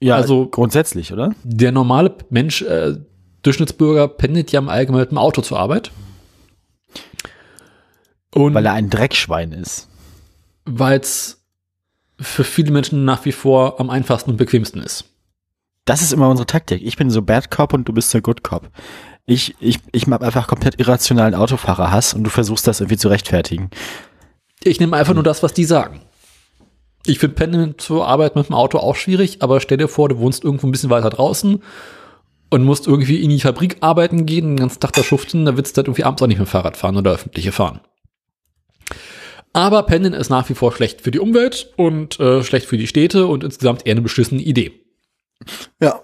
Ja, 0.00 0.16
Also- 0.16 0.40
also 0.40 0.50
grundsätzlich, 0.50 1.12
oder? 1.12 1.34
Der 1.44 1.72
normale 1.72 2.14
Mensch, 2.30 2.62
äh, 2.62 2.96
Durchschnittsbürger, 3.42 4.08
pendelt 4.08 4.52
ja 4.52 4.60
im 4.60 4.68
Allgemeinen 4.68 5.02
mit 5.02 5.10
dem 5.10 5.18
Auto 5.18 5.42
zur 5.42 5.58
Arbeit. 5.58 5.90
Und 8.34 8.54
Weil 8.54 8.66
er 8.66 8.72
ein 8.72 8.90
Dreckschwein 8.90 9.52
ist. 9.52 9.88
weil 10.66 10.98
es 11.00 11.43
für 12.20 12.44
viele 12.44 12.70
Menschen 12.70 13.04
nach 13.04 13.24
wie 13.24 13.32
vor 13.32 13.80
am 13.80 13.90
einfachsten 13.90 14.30
und 14.30 14.36
bequemsten 14.36 14.80
ist. 14.80 15.04
Das 15.84 16.00
ist 16.00 16.12
immer 16.12 16.28
unsere 16.28 16.46
Taktik. 16.46 16.82
Ich 16.82 16.96
bin 16.96 17.10
so 17.10 17.22
Bad 17.22 17.50
Cop 17.50 17.74
und 17.74 17.88
du 17.88 17.92
bist 17.92 18.10
so 18.10 18.20
Good 18.20 18.42
Cop. 18.42 18.70
Ich, 19.26 19.54
ich, 19.60 19.80
ich 19.92 20.06
mach 20.06 20.20
einfach 20.20 20.46
komplett 20.46 20.78
irrationalen 20.78 21.34
Autofahrerhass 21.34 22.14
und 22.14 22.24
du 22.24 22.30
versuchst 22.30 22.66
das 22.66 22.80
irgendwie 22.80 22.96
zu 22.96 23.08
rechtfertigen. 23.08 23.70
Ich 24.62 24.80
nehme 24.80 24.96
einfach 24.96 25.14
nur 25.14 25.22
das, 25.22 25.42
was 25.42 25.52
die 25.52 25.64
sagen. 25.64 26.00
Ich 27.06 27.18
finde 27.18 27.36
Pendeln 27.36 27.74
zur 27.76 28.06
Arbeit 28.06 28.34
mit 28.34 28.48
dem 28.48 28.54
Auto 28.54 28.78
auch 28.78 28.96
schwierig, 28.96 29.42
aber 29.42 29.60
stell 29.60 29.76
dir 29.76 29.88
vor, 29.88 30.08
du 30.08 30.18
wohnst 30.18 30.42
irgendwo 30.42 30.66
ein 30.66 30.72
bisschen 30.72 30.88
weiter 30.88 31.10
draußen 31.10 31.62
und 32.50 32.64
musst 32.64 32.86
irgendwie 32.86 33.22
in 33.22 33.28
die 33.28 33.40
Fabrik 33.40 33.78
arbeiten 33.80 34.24
gehen, 34.24 34.50
den 34.50 34.56
ganzen 34.56 34.80
Tag 34.80 34.92
da 34.94 35.02
schuften, 35.02 35.44
da 35.44 35.56
willst 35.56 35.76
du 35.76 35.80
halt 35.80 35.88
irgendwie 35.88 36.04
abends 36.04 36.22
auch 36.22 36.26
nicht 36.26 36.38
mit 36.38 36.48
dem 36.48 36.50
Fahrrad 36.50 36.78
fahren 36.78 36.96
oder 36.96 37.12
öffentliche 37.12 37.52
fahren. 37.52 37.80
Aber 39.54 39.84
Pendeln 39.84 40.14
ist 40.14 40.30
nach 40.30 40.48
wie 40.50 40.54
vor 40.54 40.72
schlecht 40.72 41.00
für 41.00 41.12
die 41.12 41.20
Umwelt 41.20 41.72
und 41.76 42.18
äh, 42.18 42.42
schlecht 42.42 42.66
für 42.66 42.76
die 42.76 42.88
Städte 42.88 43.26
und 43.26 43.44
insgesamt 43.44 43.86
eher 43.86 43.92
eine 43.92 44.02
beschissene 44.02 44.42
Idee. 44.42 44.72
Ja. 45.80 46.00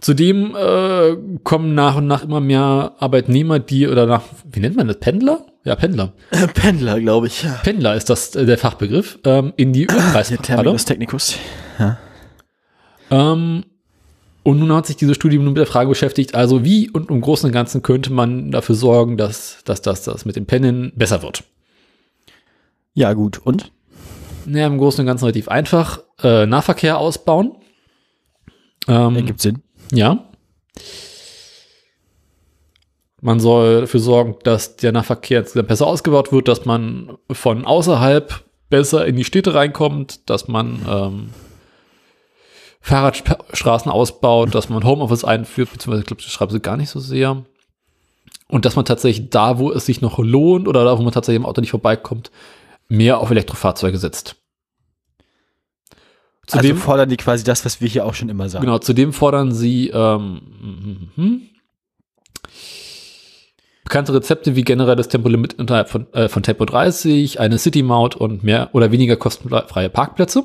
Zudem 0.00 0.54
äh, 0.56 1.16
kommen 1.44 1.74
nach 1.76 1.96
und 1.96 2.08
nach 2.08 2.24
immer 2.24 2.40
mehr 2.40 2.96
Arbeitnehmer, 2.98 3.60
die 3.60 3.86
oder 3.86 4.06
nach, 4.06 4.22
wie 4.50 4.58
nennt 4.58 4.76
man 4.76 4.88
das, 4.88 4.98
Pendler? 4.98 5.46
Ja, 5.62 5.76
Pendler. 5.76 6.12
Pendler, 6.54 7.00
glaube 7.00 7.28
ich. 7.28 7.44
Ja. 7.44 7.60
Pendler 7.62 7.94
ist 7.94 8.10
das 8.10 8.34
äh, 8.34 8.44
der 8.44 8.58
Fachbegriff, 8.58 9.20
ähm, 9.24 9.52
in 9.56 9.72
die 9.72 9.86
Der 9.86 9.96
Ölpreisparade. 9.96 10.42
Terminus 10.42 10.84
technicus. 10.84 11.38
Ähm, 13.10 13.64
und 14.42 14.58
nun 14.58 14.72
hat 14.72 14.86
sich 14.86 14.96
diese 14.96 15.14
Studie 15.14 15.36
nun 15.36 15.48
mit 15.48 15.58
der 15.58 15.66
Frage 15.66 15.88
beschäftigt, 15.88 16.34
also 16.34 16.64
wie 16.64 16.90
und 16.90 17.10
im 17.10 17.20
Großen 17.20 17.46
und 17.46 17.52
Ganzen 17.52 17.82
könnte 17.82 18.12
man 18.12 18.50
dafür 18.50 18.74
sorgen, 18.74 19.16
dass, 19.16 19.62
dass, 19.64 19.82
dass 19.82 20.02
das 20.02 20.24
mit 20.24 20.34
dem 20.34 20.46
Pennen 20.46 20.92
besser 20.96 21.22
wird. 21.22 21.44
Ja, 22.94 23.12
gut. 23.12 23.38
Und? 23.38 23.72
Naja, 24.46 24.66
im 24.66 24.78
Großen 24.78 25.00
und 25.00 25.06
Ganzen 25.06 25.24
relativ 25.24 25.48
einfach. 25.48 26.00
Äh, 26.22 26.46
Nahverkehr 26.46 26.98
ausbauen. 26.98 27.56
Ähm, 28.88 29.16
Ergibt 29.16 29.40
Sinn. 29.40 29.62
Ja. 29.92 30.24
Man 33.20 33.40
soll 33.40 33.82
dafür 33.82 34.00
sorgen, 34.00 34.36
dass 34.44 34.76
der 34.76 34.92
Nahverkehr 34.92 35.40
insgesamt 35.40 35.68
besser 35.68 35.86
ausgebaut 35.86 36.30
wird, 36.30 36.46
dass 36.46 36.66
man 36.66 37.16
von 37.30 37.64
außerhalb 37.64 38.44
besser 38.68 39.06
in 39.06 39.16
die 39.16 39.24
Städte 39.24 39.54
reinkommt, 39.54 40.28
dass 40.28 40.46
man 40.46 40.84
ähm, 40.88 41.30
Fahrradstraßen 42.80 43.90
ausbaut, 43.90 44.54
dass 44.54 44.68
man 44.68 44.84
Homeoffice 44.84 45.24
einführt, 45.24 45.72
beziehungsweise 45.72 46.02
ich 46.02 46.06
glaube, 46.06 46.22
das 46.22 46.30
schreiben 46.30 46.52
sie 46.52 46.60
gar 46.60 46.76
nicht 46.76 46.90
so 46.90 47.00
sehr. 47.00 47.44
Und 48.48 48.66
dass 48.66 48.76
man 48.76 48.84
tatsächlich 48.84 49.30
da, 49.30 49.58
wo 49.58 49.72
es 49.72 49.86
sich 49.86 50.02
noch 50.02 50.18
lohnt 50.18 50.68
oder 50.68 50.84
da, 50.84 50.98
wo 50.98 51.02
man 51.02 51.12
tatsächlich 51.12 51.40
im 51.40 51.46
Auto 51.46 51.62
nicht 51.62 51.70
vorbeikommt, 51.70 52.30
mehr 52.96 53.18
auf 53.18 53.30
Elektrofahrzeuge 53.30 53.98
setzt. 53.98 54.36
also 56.50 56.74
fordern 56.76 57.08
die 57.08 57.16
quasi 57.16 57.44
das, 57.44 57.64
was 57.64 57.80
wir 57.80 57.88
hier 57.88 58.06
auch 58.06 58.14
schon 58.14 58.28
immer 58.28 58.48
sagen. 58.48 58.64
Genau, 58.64 58.78
zudem 58.78 59.12
fordern 59.12 59.52
sie 59.52 59.90
ähm, 59.90 61.10
mhm. 61.16 61.42
bekannte 63.84 64.14
Rezepte 64.14 64.56
wie 64.56 64.62
generelles 64.62 65.08
Tempolimit 65.08 65.54
innerhalb 65.54 65.88
von, 65.88 66.12
äh, 66.12 66.28
von 66.28 66.42
Tempo 66.42 66.64
30, 66.64 67.40
eine 67.40 67.58
City-Maut 67.58 68.16
und 68.16 68.42
mehr 68.42 68.70
oder 68.72 68.92
weniger 68.92 69.16
kostenfreie 69.16 69.90
Parkplätze. 69.90 70.44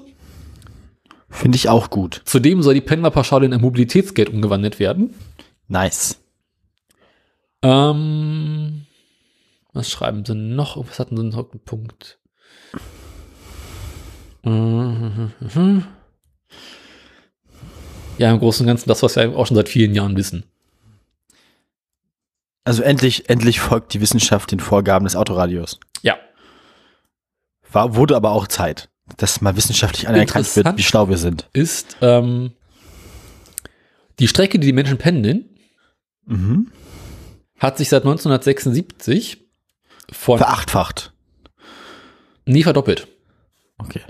Finde 1.30 1.58
ich 1.58 1.70
auch 1.70 1.90
gut. 1.90 2.22
Zudem 2.26 2.64
soll 2.64 2.74
die 2.74 2.82
Pendlerpauschale 2.82 3.46
in 3.46 3.54
ein 3.54 3.62
Mobilitätsgeld 3.62 4.30
umgewandelt 4.30 4.80
werden. 4.80 5.14
Nice. 5.68 6.20
Ähm, 7.62 8.86
was 9.74 9.90
schreiben 9.90 10.26
sie 10.26 10.36
noch? 10.36 10.78
Was 10.78 11.00
hatten 11.00 11.18
sie 11.18 11.24
noch 11.24 11.52
einen 11.52 11.62
Punkt? 11.64 12.19
Ja, 18.18 18.32
im 18.32 18.40
Großen 18.40 18.64
und 18.64 18.68
Ganzen 18.68 18.90
das, 18.90 19.02
was 19.04 19.16
wir 19.16 19.36
auch 19.36 19.48
schon 19.48 19.56
seit 19.56 19.70
vielen 19.70 19.96
Jahren 19.96 20.18
wissen. 20.18 20.44
Also 22.66 22.84
endlich, 22.84 23.30
endlich 23.30 23.60
folgt 23.62 23.94
die 23.94 24.02
Wissenschaft 24.02 24.52
den 24.52 24.60
Vorgaben 24.60 25.06
des 25.06 25.16
Autoradios. 25.16 25.80
Ja. 26.02 26.18
War, 27.72 27.96
wurde 27.96 28.16
aber 28.16 28.32
auch 28.32 28.48
Zeit, 28.48 28.90
dass 29.18 29.42
mal 29.42 29.56
wissenschaftlich 29.56 30.08
anerkannt 30.08 30.56
wird, 30.56 30.78
wie 30.78 30.84
schlau 30.84 31.08
wir 31.10 31.18
sind. 31.18 31.48
ist 31.54 31.98
ähm, 32.02 32.52
die 34.20 34.28
Strecke, 34.28 34.60
die 34.60 34.68
die 34.68 34.74
Menschen 34.74 34.98
pendeln, 34.98 35.46
Mhm. 36.26 36.72
hat 37.58 37.80
sich 37.80 37.90
seit 37.90 38.04
1976 38.04 39.48
von 40.12 40.38
Verachtfacht. 40.38 41.12
nie 42.46 42.62
verdoppelt. 42.62 43.08
Okay. 43.80 44.02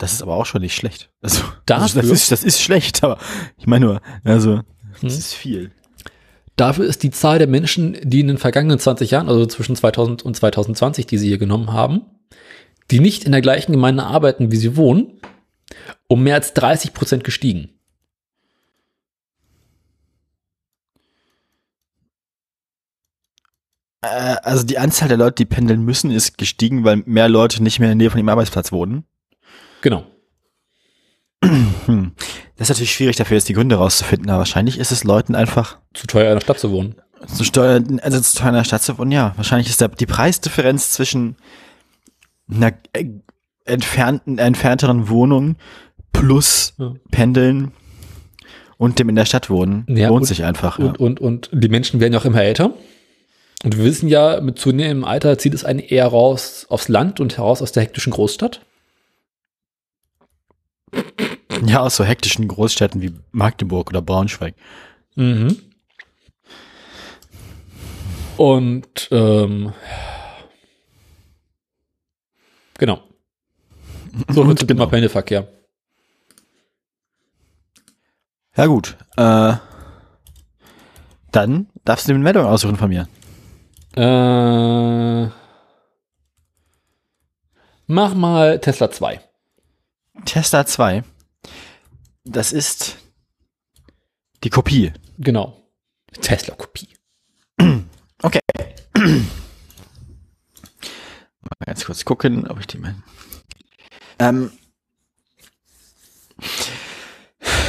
Das 0.00 0.14
ist 0.14 0.22
aber 0.22 0.34
auch 0.34 0.46
schon 0.46 0.62
nicht 0.62 0.74
schlecht. 0.74 1.10
Also, 1.20 1.42
Dafür- 1.66 1.82
also 1.82 2.00
das, 2.00 2.10
ist, 2.10 2.32
das 2.32 2.42
ist 2.42 2.60
schlecht, 2.60 3.04
aber 3.04 3.18
ich 3.58 3.66
meine 3.66 3.84
nur, 3.84 4.00
also, 4.24 4.62
das 4.92 5.02
Hm. 5.02 5.08
ist 5.08 5.34
viel. 5.34 5.70
Dafür 6.56 6.86
ist 6.86 7.02
die 7.02 7.10
Zahl 7.10 7.38
der 7.38 7.46
Menschen, 7.48 7.96
die 8.02 8.20
in 8.20 8.28
den 8.28 8.38
vergangenen 8.38 8.78
20 8.78 9.10
Jahren, 9.10 9.28
also 9.28 9.44
zwischen 9.46 9.76
2000 9.76 10.22
und 10.22 10.34
2020, 10.36 11.06
die 11.06 11.18
sie 11.18 11.28
hier 11.28 11.38
genommen 11.38 11.72
haben, 11.72 12.00
die 12.90 12.98
nicht 13.00 13.24
in 13.24 13.32
der 13.32 13.42
gleichen 13.42 13.72
Gemeinde 13.72 14.04
arbeiten, 14.04 14.50
wie 14.50 14.56
sie 14.56 14.76
wohnen, 14.76 15.20
um 16.08 16.22
mehr 16.22 16.34
als 16.34 16.54
30 16.54 16.94
Prozent 16.94 17.22
gestiegen. 17.24 17.68
Äh, 24.02 24.36
also 24.42 24.64
die 24.64 24.78
Anzahl 24.78 25.08
der 25.08 25.16
Leute, 25.18 25.36
die 25.36 25.44
pendeln 25.46 25.82
müssen, 25.84 26.10
ist 26.10 26.38
gestiegen, 26.38 26.84
weil 26.84 26.96
mehr 27.06 27.28
Leute 27.28 27.62
nicht 27.62 27.78
mehr 27.80 27.90
in 27.92 27.98
der 27.98 28.04
Nähe 28.04 28.10
von 28.10 28.18
ihrem 28.18 28.28
Arbeitsplatz 28.28 28.72
wohnen. 28.72 29.04
Genau. 29.82 30.04
Das 32.56 32.68
ist 32.68 32.74
natürlich 32.76 32.92
schwierig, 32.92 33.16
dafür 33.16 33.36
jetzt 33.38 33.48
die 33.48 33.54
Gründe 33.54 33.76
rauszufinden, 33.76 34.28
aber 34.28 34.40
wahrscheinlich 34.40 34.78
ist 34.78 34.92
es 34.92 35.04
Leuten 35.04 35.34
einfach 35.34 35.78
Zu 35.94 36.06
teuer 36.06 36.28
in 36.32 36.36
der 36.36 36.42
Stadt 36.42 36.58
zu 36.58 36.70
wohnen. 36.70 36.96
zu 37.26 37.42
steuern, 37.44 37.98
also 38.00 38.20
zu 38.20 38.36
teuer 38.36 38.48
in 38.50 38.54
der 38.56 38.64
Stadt 38.64 38.82
zu 38.82 38.98
wohnen. 38.98 39.10
Ja, 39.12 39.32
wahrscheinlich 39.36 39.68
ist 39.70 39.80
da 39.80 39.88
die 39.88 40.04
Preisdifferenz 40.06 40.90
zwischen 40.90 41.36
einer 42.52 42.72
äh, 42.92 43.06
entfernten, 43.64 44.36
entfernteren 44.38 45.08
Wohnung 45.08 45.56
plus 46.12 46.74
Ja. 46.78 46.92
Pendeln 47.10 47.72
und 48.76 48.98
dem 48.98 49.08
in 49.08 49.16
der 49.16 49.24
Stadt 49.24 49.48
wohnen 49.48 49.86
Ja, 49.88 50.08
lohnt 50.08 50.22
und- 50.22 50.26
sich 50.26 50.44
einfach. 50.44 50.78
ja. 50.78 50.84
Und, 50.84 50.98
und, 51.00 51.20
und 51.20 51.48
die 51.52 51.68
Menschen 51.68 51.98
werden 52.00 52.12
ja 52.12 52.18
auch 52.18 52.24
immer 52.26 52.42
älter. 52.42 52.74
Und 53.64 53.76
wir 53.78 53.84
wissen 53.84 54.08
ja, 54.08 54.40
mit 54.42 54.58
zunehmendem 54.58 55.04
Alter 55.04 55.38
zieht 55.38 55.54
es 55.54 55.64
einen 55.64 55.78
eher 55.80 56.06
raus 56.06 56.66
aufs 56.68 56.88
Land 56.88 57.20
und 57.20 57.38
heraus 57.38 57.62
aus 57.62 57.72
der 57.72 57.82
hektischen 57.84 58.12
Großstadt. 58.12 58.60
Ja, 61.64 61.80
aus 61.80 61.96
so 61.96 62.04
hektischen 62.04 62.48
Großstädten 62.48 63.02
wie 63.02 63.12
Magdeburg 63.32 63.90
oder 63.90 64.00
Braunschweig. 64.00 64.54
Mhm. 65.14 65.56
Und 68.36 69.08
ähm, 69.10 69.72
genau. 72.78 73.02
So 74.28 74.46
wird 74.46 74.66
genau. 74.66 74.84
immer 74.84 74.90
Pendelverkehr. 74.90 75.46
Ja 78.56 78.66
gut. 78.66 78.96
Äh, 79.16 79.54
dann 81.32 81.68
darfst 81.84 82.08
du 82.08 82.12
eine 82.12 82.24
Meldung 82.24 82.46
aussuchen 82.46 82.76
von 82.76 82.88
mir. 82.88 83.08
Äh, 83.96 85.30
Mach 87.92 88.14
mal 88.14 88.60
Tesla 88.60 88.88
2. 88.88 89.20
Tesla 90.24 90.66
2. 90.66 91.04
Das 92.24 92.52
ist 92.52 92.96
die 94.44 94.50
Kopie. 94.50 94.92
Genau. 95.18 95.56
Tesla-Kopie. 96.20 96.88
Okay. 98.22 98.40
Mal 98.94 99.24
ganz 101.64 101.86
kurz 101.86 102.04
gucken, 102.04 102.46
ob 102.46 102.60
ich 102.60 102.66
die 102.66 102.76
mal. 102.76 102.94
Ähm, 104.18 104.52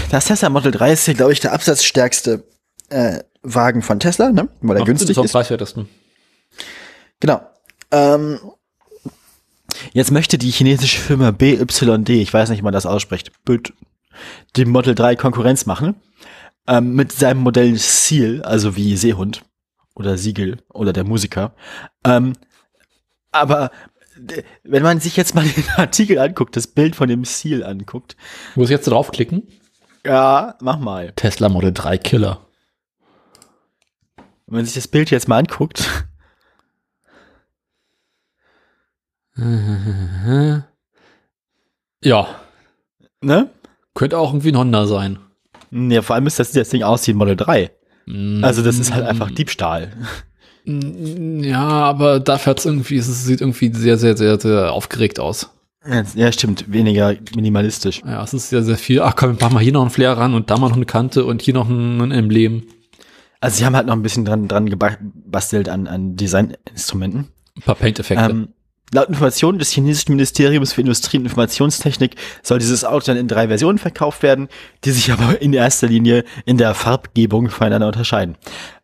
das 0.10 0.26
Tesla 0.26 0.49
Model 0.49 0.73
3 0.73 0.91
ist, 0.91 1.06
glaube 1.15 1.32
ich, 1.32 1.40
der 1.40 1.53
absatzstärkste 1.53 2.44
äh, 2.90 3.19
Wagen 3.44 3.82
von 3.82 4.02
Tesla, 4.02 4.34
ne? 4.34 4.49
weil 4.60 4.76
er 4.76 4.82
Ach, 4.82 4.86
günstig 4.86 5.07
das 5.10 5.19
am 5.19 5.26
ist. 5.26 5.32
preiswertesten. 5.32 5.88
Genau. 7.22 7.41
Ähm, 7.91 8.40
jetzt 9.93 10.11
möchte 10.11 10.38
die 10.38 10.51
chinesische 10.51 10.99
Firma 10.99 11.31
BYD, 11.31 12.09
ich 12.09 12.34
weiß 12.34 12.49
nicht, 12.49 12.59
wie 12.59 12.63
man 12.63 12.73
das 12.73 12.85
ausspricht, 12.85 13.31
Büt- 13.45 13.73
dem 14.57 14.69
Model 14.69 14.93
3 14.95 15.15
Konkurrenz 15.15 15.65
machen. 15.65 15.95
Ähm, 16.68 16.93
mit 16.93 17.11
seinem 17.11 17.39
Modell 17.41 17.76
Seal, 17.77 18.43
also 18.43 18.76
wie 18.76 18.95
Seehund 18.95 19.41
oder 19.95 20.18
Siegel 20.18 20.57
oder 20.69 20.93
der 20.93 21.03
Musiker. 21.03 21.55
Ähm, 22.05 22.34
aber 23.31 23.72
wenn 24.63 24.84
man 24.84 24.99
sich 24.99 25.18
jetzt 25.18 25.34
mal 25.34 25.43
den 25.45 25.68
Artikel 25.77 26.19
anguckt, 26.19 26.55
das 26.55 26.68
Bild 26.68 26.95
von 26.95 27.09
dem 27.09 27.26
Seal 27.26 27.63
anguckt, 27.63 28.15
Muss 28.55 28.68
ich 28.69 28.72
jetzt 28.76 28.85
draufklicken? 28.88 29.47
ja, 30.05 30.55
mach 30.61 30.77
mal. 30.77 31.13
Tesla 31.15 31.49
Model 31.49 31.73
3 31.73 31.97
Killer. 31.97 32.45
Wenn 34.45 34.57
man 34.57 34.65
sich 34.65 34.76
das 34.76 34.88
Bild 34.88 35.09
jetzt 35.09 35.27
mal 35.27 35.38
anguckt, 35.39 36.05
Ja, 42.03 42.27
ne? 43.21 43.49
könnte 43.93 44.17
auch 44.17 44.31
irgendwie 44.31 44.49
ein 44.51 44.57
Honda 44.57 44.87
sein. 44.87 45.19
Ja, 45.71 46.01
vor 46.01 46.15
allem 46.15 46.27
ist 46.27 46.39
das, 46.39 46.51
das 46.51 46.69
Ding 46.69 46.83
aus 46.83 47.05
wie 47.07 47.11
ein 47.11 47.17
Model 47.17 47.35
3. 47.35 47.71
Also 48.41 48.63
das 48.63 48.79
ist 48.79 48.93
halt 48.93 49.05
einfach 49.05 49.29
Diebstahl. 49.31 49.91
Mm, 50.65 51.43
Ja, 51.43 51.61
aber 51.61 52.19
dafür 52.19 52.51
hat's 52.51 52.65
irgendwie, 52.65 52.97
es 52.97 53.25
sieht 53.25 53.41
irgendwie 53.41 53.73
sehr, 53.73 53.97
sehr, 53.97 54.17
sehr, 54.17 54.39
sehr 54.39 54.73
aufgeregt 54.73 55.19
aus. 55.19 55.49
Ja, 56.15 56.31
stimmt, 56.31 56.71
weniger 56.71 57.15
minimalistisch. 57.35 58.01
Ja, 58.05 58.23
es 58.23 58.33
ist 58.33 58.49
sehr, 58.49 58.63
sehr 58.63 58.77
viel. 58.77 59.01
Ach 59.01 59.15
komm, 59.15 59.37
machen 59.39 59.53
wir 59.53 59.61
hier 59.61 59.71
noch 59.73 59.81
einen 59.81 59.89
Flair 59.89 60.17
ran 60.17 60.33
und 60.33 60.49
da 60.49 60.57
mal 60.57 60.69
noch 60.69 60.75
eine 60.75 60.85
Kante 60.85 61.25
und 61.25 61.41
hier 61.41 61.53
noch 61.53 61.69
ein, 61.69 62.01
ein 62.01 62.11
Emblem. 62.11 62.63
Also 63.39 63.57
sie 63.57 63.65
haben 63.65 63.75
halt 63.75 63.87
noch 63.87 63.95
ein 63.95 64.03
bisschen 64.03 64.25
dran, 64.25 64.47
dran 64.47 64.69
gebastelt 64.69 65.69
an, 65.69 65.87
an 65.87 66.15
Designinstrumenten. 66.15 67.29
Ein 67.57 67.61
paar 67.63 67.75
Paint-Effekte. 67.75 68.29
Ähm, 68.29 68.49
laut 68.93 69.09
Informationen 69.09 69.59
des 69.59 69.72
chinesischen 69.72 70.11
Ministeriums 70.13 70.73
für 70.73 70.81
Industrie 70.81 71.18
und 71.18 71.26
Informationstechnik 71.26 72.15
soll 72.43 72.59
dieses 72.59 72.84
Auto 72.84 73.07
dann 73.07 73.18
in 73.18 73.27
drei 73.27 73.47
Versionen 73.47 73.77
verkauft 73.77 74.23
werden, 74.23 74.49
die 74.84 74.91
sich 74.91 75.11
aber 75.11 75.41
in 75.41 75.53
erster 75.53 75.88
Linie 75.88 76.23
in 76.45 76.57
der 76.57 76.73
Farbgebung 76.73 77.49
voneinander 77.49 77.88
unterscheiden. 77.88 78.38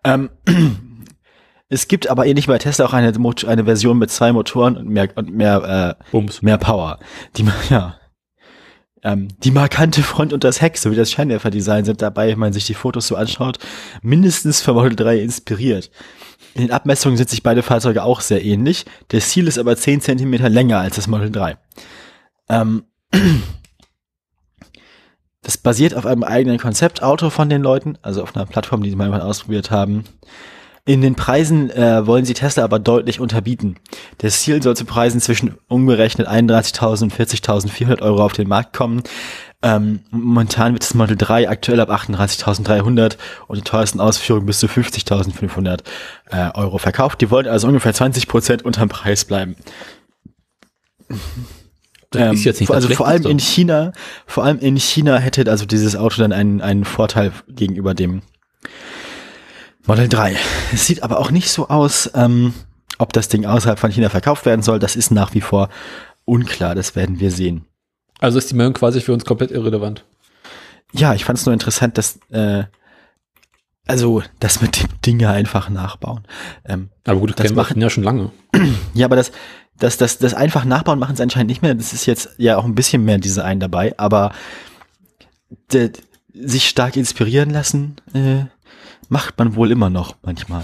Ähm, 0.04 0.30
es 1.70 1.88
gibt 1.88 2.10
aber 2.10 2.26
ähnlich 2.26 2.48
wie 2.48 2.52
bei 2.52 2.58
Tesla 2.58 2.86
auch 2.86 2.94
eine, 2.94 3.14
eine 3.48 3.64
Version 3.66 3.98
mit 3.98 4.10
zwei 4.10 4.32
Motoren 4.32 4.78
und 4.78 4.90
mehr, 4.90 5.10
und 5.16 5.34
mehr, 5.34 5.98
äh, 6.00 6.04
Bums. 6.12 6.42
mehr 6.42 6.58
Power. 6.58 7.00
Die, 7.36 7.46
ja, 7.70 7.98
ähm, 9.04 9.28
die 9.44 9.52
markante 9.52 10.04
Front 10.04 10.34
und 10.34 10.44
das 10.44 10.62
Heck 10.62 10.78
sowie 10.78 10.96
das 10.96 11.12
Scheinwerferdesign 11.12 11.86
sind 11.86 12.02
dabei, 12.02 12.30
wenn 12.30 12.40
man 12.40 12.54
sich 12.54 12.66
die 12.66 12.74
Fotos 12.74 13.08
so 13.08 13.16
anschaut, 13.16 13.60
mindestens 14.02 14.62
für 14.62 14.74
Model 14.74 14.96
3 14.96 15.20
inspiriert. 15.20 15.92
In 16.58 16.64
den 16.64 16.72
Abmessungen 16.72 17.18
sind 17.18 17.30
sich 17.30 17.44
beide 17.44 17.62
Fahrzeuge 17.62 18.02
auch 18.02 18.20
sehr 18.20 18.44
ähnlich. 18.44 18.88
Der 19.12 19.22
Ziel 19.22 19.48
ist 19.48 19.60
aber 19.60 19.78
10 19.78 20.02
Zentimeter 20.02 20.50
länger 20.50 20.80
als 20.80 20.96
das 20.96 21.06
Model 21.06 21.32
3. 21.32 21.56
Ähm, 22.50 22.86
das 25.44 25.60
basiert 25.60 25.94
auf 25.94 26.08
einem 26.08 26.24
eigenen 26.24 26.58
Konzeptauto 26.58 27.30
von 27.30 27.48
den 27.50 27.62
Leuten, 27.62 28.00
also 28.02 28.24
auf 28.24 28.36
einer 28.36 28.48
Plattform, 28.48 28.82
die 28.82 28.90
sie 28.90 28.96
mal 28.96 29.22
ausprobiert 29.22 29.70
haben. 29.70 30.06
In 30.84 31.02
den 31.02 31.14
Preisen 31.14 31.70
äh, 31.70 32.08
wollen 32.08 32.26
sie 32.26 32.34
Tesla 32.34 32.64
aber 32.64 32.80
deutlich 32.80 33.20
unterbieten. 33.20 33.76
Das 34.18 34.42
Ziel 34.42 34.64
soll 34.64 34.76
zu 34.76 34.86
Preisen 34.86 35.22
zwischen 35.22 35.60
umgerechnet 35.68 36.28
31.000 36.28 37.04
und 37.04 37.14
40.400 37.14 38.02
Euro 38.02 38.26
auf 38.26 38.34
den 38.34 38.48
Markt 38.48 38.76
kommen. 38.76 39.04
Ähm, 39.64 40.02
momentan 40.12 40.74
wird 40.74 40.84
das 40.84 40.94
Model 40.94 41.18
3 41.18 41.50
aktuell 41.50 41.80
ab 41.80 41.90
38.300 41.90 43.18
und 43.48 43.58
die 43.58 43.64
teuersten 43.64 44.00
Ausführungen 44.00 44.46
bis 44.46 44.60
zu 44.60 44.68
50.500 44.68 45.80
äh, 46.30 46.52
Euro 46.54 46.78
verkauft. 46.78 47.22
Die 47.22 47.32
wollen 47.32 47.48
also 47.48 47.68
ungefähr 47.68 47.94
20 47.94 48.28
Prozent 48.28 48.64
unterm 48.64 48.90
Preis 48.90 49.26
bleiben. 49.26 49.56
Das 52.12 52.36
ist 52.36 52.44
jetzt 52.44 52.60
nicht 52.60 52.72
also 52.72 52.88
vor 52.90 53.08
allem 53.08 53.26
in 53.26 53.40
China, 53.40 53.94
vor 54.26 54.44
allem 54.44 54.60
in 54.60 54.78
China 54.78 55.18
hätte 55.18 55.50
also 55.50 55.66
dieses 55.66 55.96
Auto 55.96 56.22
dann 56.22 56.32
einen, 56.32 56.62
einen 56.62 56.86
Vorteil 56.86 57.32
gegenüber 57.48 57.94
dem 57.94 58.22
Model 59.86 60.08
3. 60.08 60.36
Es 60.74 60.86
sieht 60.86 61.02
aber 61.02 61.20
auch 61.20 61.32
nicht 61.32 61.50
so 61.50 61.68
aus, 61.70 62.12
ähm, 62.14 62.54
ob 62.98 63.12
das 63.14 63.28
Ding 63.28 63.46
außerhalb 63.46 63.80
von 63.80 63.92
China 63.92 64.10
verkauft 64.10 64.46
werden 64.46 64.62
soll. 64.62 64.80
Das 64.80 64.96
ist 64.96 65.12
nach 65.12 65.34
wie 65.34 65.42
vor 65.42 65.70
unklar. 66.26 66.76
Das 66.76 66.96
werden 66.96 67.20
wir 67.20 67.32
sehen. 67.32 67.66
Also 68.20 68.38
ist 68.38 68.50
die 68.50 68.56
Meldung 68.56 68.74
quasi 68.74 69.02
für 69.02 69.14
uns 69.14 69.26
komplett 69.26 69.52
irrelevant. 69.52 70.04
Ja, 70.94 71.14
ich 71.14 71.26
fand 71.26 71.38
es 71.40 71.46
nur 71.46 71.54
interessant, 71.54 71.98
dass 71.98 72.20
äh, 72.30 72.64
also 73.86 74.22
das 74.40 74.62
mit 74.62 74.82
dem 74.82 74.90
Dinge 75.06 75.30
einfach 75.30 75.70
nachbauen. 75.70 76.26
Ähm, 76.66 76.90
Aber 77.06 77.20
gut, 77.20 77.34
das, 77.38 77.54
machen- 77.54 77.80
ja 77.80 77.90
schon 77.90 78.04
lange. 78.04 78.32
ja, 78.94 79.06
aber 79.06 79.16
das, 79.16 79.32
das, 79.80 79.98
das, 79.98 80.18
das 80.18 80.34
einfach 80.34 80.66
nachbauen 80.66 81.00
machen 81.00 81.16
sie 81.16 81.24
anscheinend 81.24 81.50
nicht 81.50 81.62
mehr. 81.62 81.76
Das 81.76 81.94
ist 81.94 82.06
jetzt 82.06 82.30
ja 82.38 82.58
auch 82.58 82.66
ein 82.66 82.76
bisschen 82.76 83.04
mehr 83.06 83.18
Design 83.18 83.60
dabei, 83.60 83.94
aber 83.98 84.34
de, 85.72 85.92
sich 86.34 86.68
stark 86.68 86.98
inspirieren 86.98 87.50
lassen 87.52 87.96
äh, 88.14 88.46
macht 89.10 89.38
man 89.38 89.56
wohl 89.56 89.72
immer 89.72 89.90
noch 89.90 90.16
manchmal. 90.24 90.64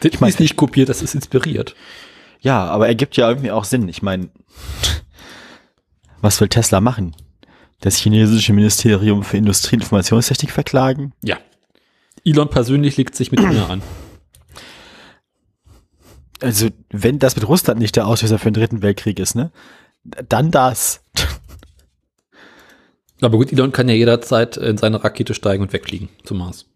Das 0.00 0.20
mein- 0.20 0.30
ist 0.30 0.40
nicht 0.40 0.56
kopiert, 0.56 0.88
das 0.88 1.02
ist 1.02 1.14
inspiriert. 1.14 1.74
Ja, 2.40 2.64
aber 2.66 2.86
ergibt 2.86 3.16
ja 3.16 3.28
irgendwie 3.28 3.50
auch 3.50 3.64
Sinn. 3.64 3.88
Ich 3.88 4.00
meine, 4.02 4.28
was 6.20 6.40
will 6.40 6.48
Tesla 6.48 6.80
machen? 6.80 7.14
Das 7.80 7.96
chinesische 7.96 8.52
Ministerium 8.52 9.22
für 9.22 9.36
Industrie 9.36 9.76
und 9.76 9.82
Informationstechnik 9.82 10.50
verklagen? 10.50 11.12
Ja. 11.22 11.38
Elon 12.24 12.50
persönlich 12.50 12.96
legt 12.96 13.14
sich 13.14 13.30
mit 13.30 13.40
mir 13.40 13.70
an. 13.70 13.82
Also, 16.40 16.68
wenn 16.90 17.18
das 17.18 17.36
mit 17.36 17.48
Russland 17.48 17.80
nicht 17.80 17.96
der 17.96 18.06
Auslöser 18.06 18.38
für 18.38 18.50
den 18.50 18.60
dritten 18.60 18.82
Weltkrieg 18.82 19.18
ist, 19.18 19.34
ne? 19.34 19.50
Dann 20.04 20.50
das. 20.50 21.00
Aber 23.20 23.38
gut, 23.38 23.52
Elon 23.52 23.72
kann 23.72 23.88
ja 23.88 23.94
jederzeit 23.94 24.56
in 24.56 24.78
seine 24.78 25.02
Rakete 25.02 25.34
steigen 25.34 25.62
und 25.62 25.72
wegfliegen 25.72 26.08
zum 26.24 26.38
Mars. 26.38 26.66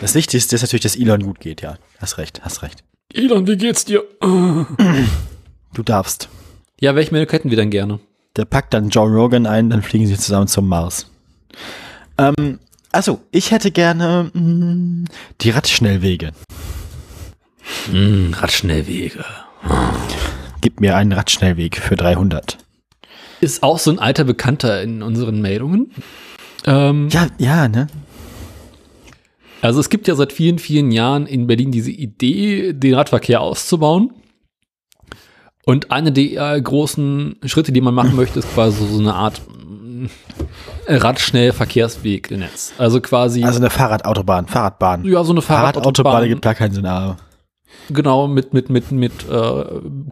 Das 0.00 0.14
Wichtigste 0.14 0.56
ist 0.56 0.62
natürlich, 0.62 0.82
dass 0.82 0.96
Elon 0.96 1.22
gut 1.22 1.40
geht, 1.40 1.62
ja. 1.62 1.78
Hast 1.98 2.18
recht, 2.18 2.42
hast 2.42 2.62
recht. 2.62 2.82
Elon, 3.12 3.46
wie 3.46 3.56
geht's 3.56 3.84
dir? 3.84 4.04
Du 4.20 5.82
darfst. 5.84 6.28
Ja, 6.80 6.94
welche 6.94 7.12
Meldung 7.12 7.30
hätten 7.30 7.50
wir 7.50 7.56
denn 7.56 7.70
gerne? 7.70 8.00
Der 8.36 8.44
packt 8.44 8.74
dann 8.74 8.88
Joe 8.90 9.08
Rogan 9.08 9.46
ein, 9.46 9.70
dann 9.70 9.82
fliegen 9.82 10.06
sie 10.06 10.16
zusammen 10.16 10.46
zum 10.48 10.68
Mars. 10.68 11.10
Ähm, 12.18 12.58
also, 12.92 13.20
ich 13.30 13.50
hätte 13.50 13.70
gerne 13.70 14.30
mh, 14.32 15.06
die 15.40 15.50
Radschnellwege. 15.50 16.32
Hm, 17.90 18.34
Radschnellwege. 18.34 19.24
Gib 20.60 20.80
mir 20.80 20.96
einen 20.96 21.12
Radschnellweg 21.12 21.76
für 21.76 21.96
300. 21.96 22.58
Ist 23.40 23.62
auch 23.62 23.78
so 23.78 23.90
ein 23.90 23.98
alter 23.98 24.24
Bekannter 24.24 24.82
in 24.82 25.02
unseren 25.02 25.40
Meldungen. 25.40 25.92
Ähm, 26.64 27.08
Ja, 27.10 27.28
ja, 27.38 27.68
ne? 27.68 27.86
Also 29.60 29.80
es 29.80 29.90
gibt 29.90 30.06
ja 30.08 30.14
seit 30.14 30.32
vielen, 30.32 30.58
vielen 30.58 30.90
Jahren 30.92 31.26
in 31.26 31.46
Berlin 31.46 31.72
diese 31.72 31.90
Idee, 31.90 32.72
den 32.72 32.94
Radverkehr 32.94 33.40
auszubauen. 33.40 34.12
Und 35.68 35.90
eine 35.92 36.12
der 36.12 36.54
äh, 36.54 36.62
großen 36.62 37.36
Schritte, 37.44 37.72
die 37.72 37.82
man 37.82 37.92
machen 37.92 38.16
möchte, 38.16 38.38
ist 38.38 38.50
quasi 38.54 38.86
so 38.86 39.00
eine 39.00 39.12
Art 39.12 39.42
mm, 39.46 40.06
Radschnellverkehrswegnetz. 40.86 42.72
Also 42.78 43.02
quasi 43.02 43.44
Also 43.44 43.58
eine 43.58 43.68
Fahrradautobahn, 43.68 44.46
Fahrradbahn. 44.46 45.04
ja 45.04 45.22
so 45.24 45.32
eine 45.32 45.42
Fahrradautobahn 45.42 45.82
Fahrradautobahn, 45.92 46.28
gibt 46.30 46.40
gar 46.40 46.54
keinen 46.54 46.72
Sinn, 46.72 46.86
aber 46.86 47.18
genau 47.90 48.28
mit 48.28 48.54
mit 48.54 48.70
mit 48.70 48.92
mit 48.92 49.12
äh, 49.30 49.64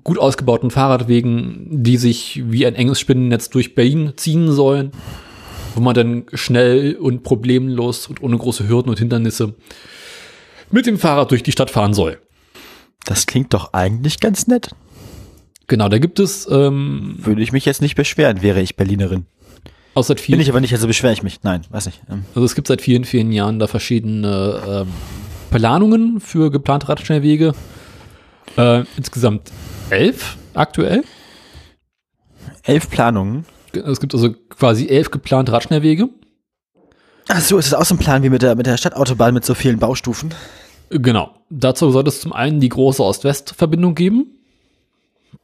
gut 0.05 0.19
ausgebauten 0.19 0.71
Fahrradwegen, 0.71 1.69
die 1.71 1.97
sich 1.97 2.43
wie 2.45 2.67
ein 2.67 2.75
enges 2.75 3.01
Spinnennetz 3.01 3.49
durch 3.49 3.75
Berlin 3.75 4.13
ziehen 4.17 4.53
sollen, 4.53 4.91
wo 5.75 5.81
man 5.81 5.95
dann 5.95 6.27
schnell 6.35 6.97
und 6.97 7.23
problemlos 7.23 8.09
und 8.09 8.23
ohne 8.23 8.37
große 8.37 8.69
Hürden 8.69 8.91
und 8.91 8.99
Hindernisse 8.99 9.55
mit 10.71 10.85
dem 10.85 10.99
Fahrrad 10.99 11.31
durch 11.31 11.43
die 11.43 11.53
Stadt 11.53 11.71
fahren 11.71 11.95
soll. 11.95 12.19
das 13.07 13.25
klingt 13.25 13.55
doch 13.55 13.73
eigentlich 13.73 14.21
ganz 14.21 14.49
nett. 14.49 14.73
Genau, 15.67 15.89
da 15.89 15.99
gibt 15.99 16.21
es 16.21 16.49
ähm, 16.51 17.17
Würde 17.19 17.43
ich 17.43 17.53
mich 17.53 17.65
jetzt 17.65 17.83
nicht 17.83 17.97
beschweren, 17.97 18.43
wäre 18.43 18.61
ich 18.61 18.77
Berlinerin. 18.77 19.27
auch 19.95 20.05
seit 20.05 20.19
Bin 20.19 20.25
vielen, 20.25 20.41
ich 20.41 20.49
aber 20.49 20.61
nicht, 20.61 20.73
also 20.73 20.87
beschwere 20.87 21.13
ich 21.13 21.23
mich. 21.23 21.43
Nein, 21.43 21.63
weiß 21.71 21.87
nicht. 21.87 22.03
Ähm, 22.11 22.25
also 22.35 22.45
es 22.45 22.55
gibt 22.55 22.69
seit 22.69 22.81
vielen, 22.83 23.05
vielen 23.05 23.33
Jahren 23.33 23.59
da 23.59 23.67
verschiedene 23.67 24.61
ähm, 24.69 24.89
Planungen 25.51 26.21
für 26.21 26.51
geplante 26.51 26.89
Radschnellwege. 26.89 27.53
Äh, 28.57 28.85
insgesamt 28.97 29.51
elf 29.91 30.37
aktuell. 30.55 31.03
Elf 32.63 32.89
Planungen. 32.91 33.45
Es 33.73 34.01
gibt 34.01 34.15
also 34.15 34.33
quasi 34.49 34.89
elf 34.89 35.11
geplante 35.11 35.53
Radschnellwege. 35.53 36.09
Ach 37.29 37.41
so, 37.41 37.59
ist 37.59 37.67
es 37.67 37.75
auch 37.75 37.85
so 37.85 37.95
ein 37.95 37.99
Plan 37.99 38.23
wie 38.23 38.31
mit 38.31 38.43
der, 38.43 38.55
mit 38.55 38.67
der 38.67 38.77
Stadtautobahn 38.77 39.35
mit 39.35 39.45
so 39.45 39.55
vielen 39.55 39.79
Baustufen? 39.79 40.33
Genau. 40.91 41.35
Dazu 41.51 41.91
soll 41.91 42.07
es 42.07 42.21
zum 42.21 42.33
einen 42.33 42.61
die 42.61 42.69
große 42.69 43.03
Ost-West-Verbindung 43.03 43.95
geben, 43.95 44.36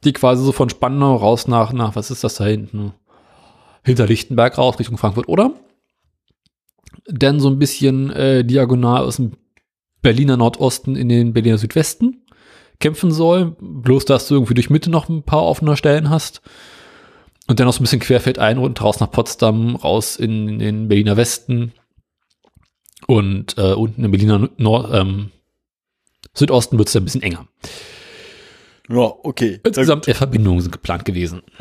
die 0.05 0.13
quasi 0.13 0.43
so 0.43 0.51
von 0.51 0.69
Spandau 0.69 1.15
raus 1.15 1.47
nach, 1.47 1.73
nach, 1.73 1.95
was 1.95 2.11
ist 2.11 2.23
das 2.23 2.35
da 2.35 2.45
hinten? 2.45 2.93
Hinter 3.83 4.07
Lichtenberg 4.07 4.57
raus, 4.57 4.79
Richtung 4.79 4.97
Frankfurt, 4.97 5.27
oder? 5.27 5.53
Dann 7.05 7.39
so 7.39 7.49
ein 7.49 7.59
bisschen 7.59 8.11
äh, 8.11 8.45
diagonal 8.45 9.03
aus 9.03 9.17
dem 9.17 9.33
Berliner 10.01 10.37
Nordosten 10.37 10.95
in 10.95 11.09
den 11.09 11.33
Berliner 11.33 11.57
Südwesten 11.57 12.25
kämpfen 12.79 13.11
soll. 13.11 13.55
Bloß, 13.59 14.05
dass 14.05 14.27
du 14.27 14.35
irgendwie 14.35 14.53
durch 14.53 14.69
Mitte 14.69 14.89
noch 14.89 15.09
ein 15.09 15.23
paar 15.23 15.43
offene 15.43 15.75
Stellen 15.75 16.09
hast. 16.09 16.41
Und 17.47 17.59
dann 17.59 17.67
noch 17.67 17.73
so 17.73 17.79
ein 17.79 17.83
bisschen 17.83 17.99
querfeld 17.99 18.39
ein 18.39 18.57
und 18.57 18.81
raus 18.81 18.99
nach 18.99 19.11
Potsdam, 19.11 19.75
raus 19.75 20.15
in 20.15 20.59
den 20.59 20.87
Berliner 20.87 21.17
Westen 21.17 21.73
und 23.07 23.57
äh, 23.57 23.73
unten 23.73 24.03
im 24.03 24.11
Berliner 24.11 24.49
Nord, 24.57 24.89
ähm, 24.93 25.31
Südosten 26.33 26.77
wird 26.77 26.87
es 26.87 26.95
ein 26.95 27.03
bisschen 27.03 27.21
enger. 27.21 27.47
Ja, 28.89 29.13
okay. 29.23 29.59
Insgesamt 29.63 30.07
elf 30.07 30.17
Verbindungen 30.17 30.61
sind 30.61 30.71
geplant 30.71 31.05
gewesen. 31.05 31.41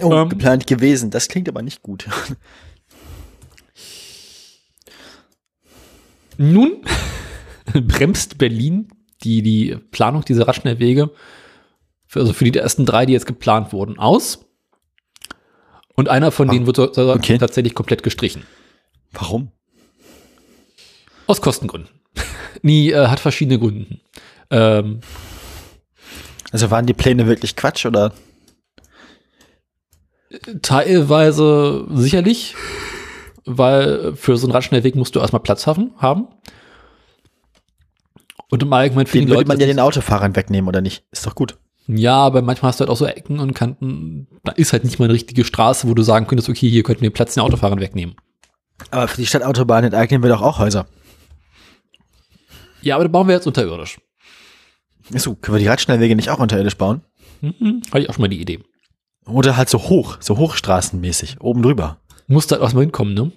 Oh, 0.00 0.12
ähm, 0.12 0.28
geplant 0.28 0.66
gewesen. 0.66 1.12
Das 1.12 1.28
klingt 1.28 1.48
aber 1.48 1.62
nicht 1.62 1.82
gut. 1.82 2.08
Nun 6.36 6.82
bremst 7.86 8.38
Berlin 8.38 8.88
die, 9.24 9.42
die 9.42 9.76
Planung 9.90 10.24
dieser 10.24 10.46
Radschnellwege, 10.48 11.10
für, 12.06 12.20
also 12.20 12.32
für 12.32 12.44
die 12.44 12.56
ersten 12.58 12.86
drei, 12.86 13.04
die 13.06 13.12
jetzt 13.12 13.26
geplant 13.26 13.72
wurden, 13.72 13.98
aus. 13.98 14.46
Und 15.94 16.08
einer 16.08 16.30
von 16.30 16.48
Ah, 16.48 16.52
denen 16.52 16.66
wird 16.66 16.76
so- 16.76 16.92
so- 16.92 17.12
okay. 17.12 17.38
tatsächlich 17.38 17.74
komplett 17.74 18.02
gestrichen. 18.04 18.44
Warum? 19.12 19.50
Aus 21.26 21.42
Kostengründen. 21.42 21.90
Nie 22.62 22.92
äh, 22.92 23.08
hat 23.08 23.18
verschiedene 23.20 23.58
Gründe. 23.58 23.98
Ähm, 24.50 25.00
Also 26.50 26.70
waren 26.70 26.86
die 26.86 26.94
Pläne 26.94 27.26
wirklich 27.26 27.56
Quatsch 27.56 27.84
oder? 27.86 28.12
teilweise 30.62 31.86
sicherlich, 31.94 32.54
weil 33.44 34.14
für 34.14 34.36
so 34.36 34.46
einen 34.46 34.52
Radschnellweg 34.52 34.94
musst 34.94 35.14
du 35.16 35.20
erstmal 35.20 35.42
Platz 35.42 35.66
haben. 35.66 35.92
haben. 35.98 36.28
Und 38.50 38.62
im 38.62 38.72
Allgemeinen 38.72 39.06
für 39.06 39.18
Den 39.18 39.22
die 39.26 39.28
würde 39.30 39.40
Leute. 39.40 39.48
man 39.48 39.60
ja 39.60 39.66
den 39.66 39.80
Autofahrern 39.80 40.36
wegnehmen 40.36 40.68
oder 40.68 40.80
nicht? 40.80 41.04
Ist 41.12 41.26
doch 41.26 41.34
gut. 41.34 41.58
Ja, 41.86 42.16
aber 42.16 42.42
manchmal 42.42 42.68
hast 42.70 42.80
du 42.80 42.82
halt 42.82 42.90
auch 42.90 42.96
so 42.96 43.06
Ecken 43.06 43.38
und 43.40 43.54
Kanten. 43.54 44.26
Da 44.44 44.52
ist 44.52 44.72
halt 44.72 44.84
nicht 44.84 44.98
mal 44.98 45.06
eine 45.06 45.14
richtige 45.14 45.44
Straße, 45.44 45.88
wo 45.88 45.94
du 45.94 46.02
sagen 46.02 46.26
könntest, 46.26 46.48
okay, 46.48 46.68
hier 46.68 46.82
könnten 46.82 47.02
wir 47.02 47.10
Platz 47.10 47.34
den 47.34 47.42
Autofahrern 47.42 47.80
wegnehmen. 47.80 48.14
Aber 48.90 49.08
für 49.08 49.16
die 49.20 49.26
Stadtautobahn 49.26 49.84
enteignen 49.84 50.22
wir 50.22 50.28
doch 50.30 50.42
auch 50.42 50.58
Häuser. 50.58 50.86
Ja, 52.82 52.94
aber 52.96 53.04
da 53.04 53.08
bauen 53.10 53.26
wir 53.28 53.34
jetzt 53.34 53.46
unterirdisch. 53.46 53.98
Achso, 55.14 55.34
können 55.34 55.56
wir 55.56 55.60
die 55.60 55.68
Radschnellwege 55.68 56.16
nicht 56.16 56.30
auch 56.30 56.38
unterirdisch 56.38 56.76
bauen? 56.76 57.02
Mhm, 57.40 57.82
hatte 57.86 58.00
ich 58.00 58.08
auch 58.08 58.14
schon 58.14 58.22
mal 58.22 58.28
die 58.28 58.40
Idee. 58.40 58.60
Oder 59.26 59.56
halt 59.56 59.68
so 59.68 59.78
hoch, 59.78 60.18
so 60.20 60.36
hochstraßenmäßig, 60.36 61.40
oben 61.40 61.62
drüber. 61.62 61.98
Muss 62.26 62.46
da 62.46 62.58
erstmal 62.58 62.84
hinkommen, 62.84 63.14
ne? 63.14 63.32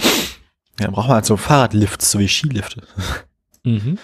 Ja, 0.00 0.86
dann 0.86 0.92
braucht 0.92 1.08
man 1.08 1.16
halt 1.16 1.26
so 1.26 1.36
Fahrradlifts, 1.36 2.10
so 2.10 2.18
wie 2.18 2.28
Skilifte. 2.28 2.82
Mhm. 3.64 3.98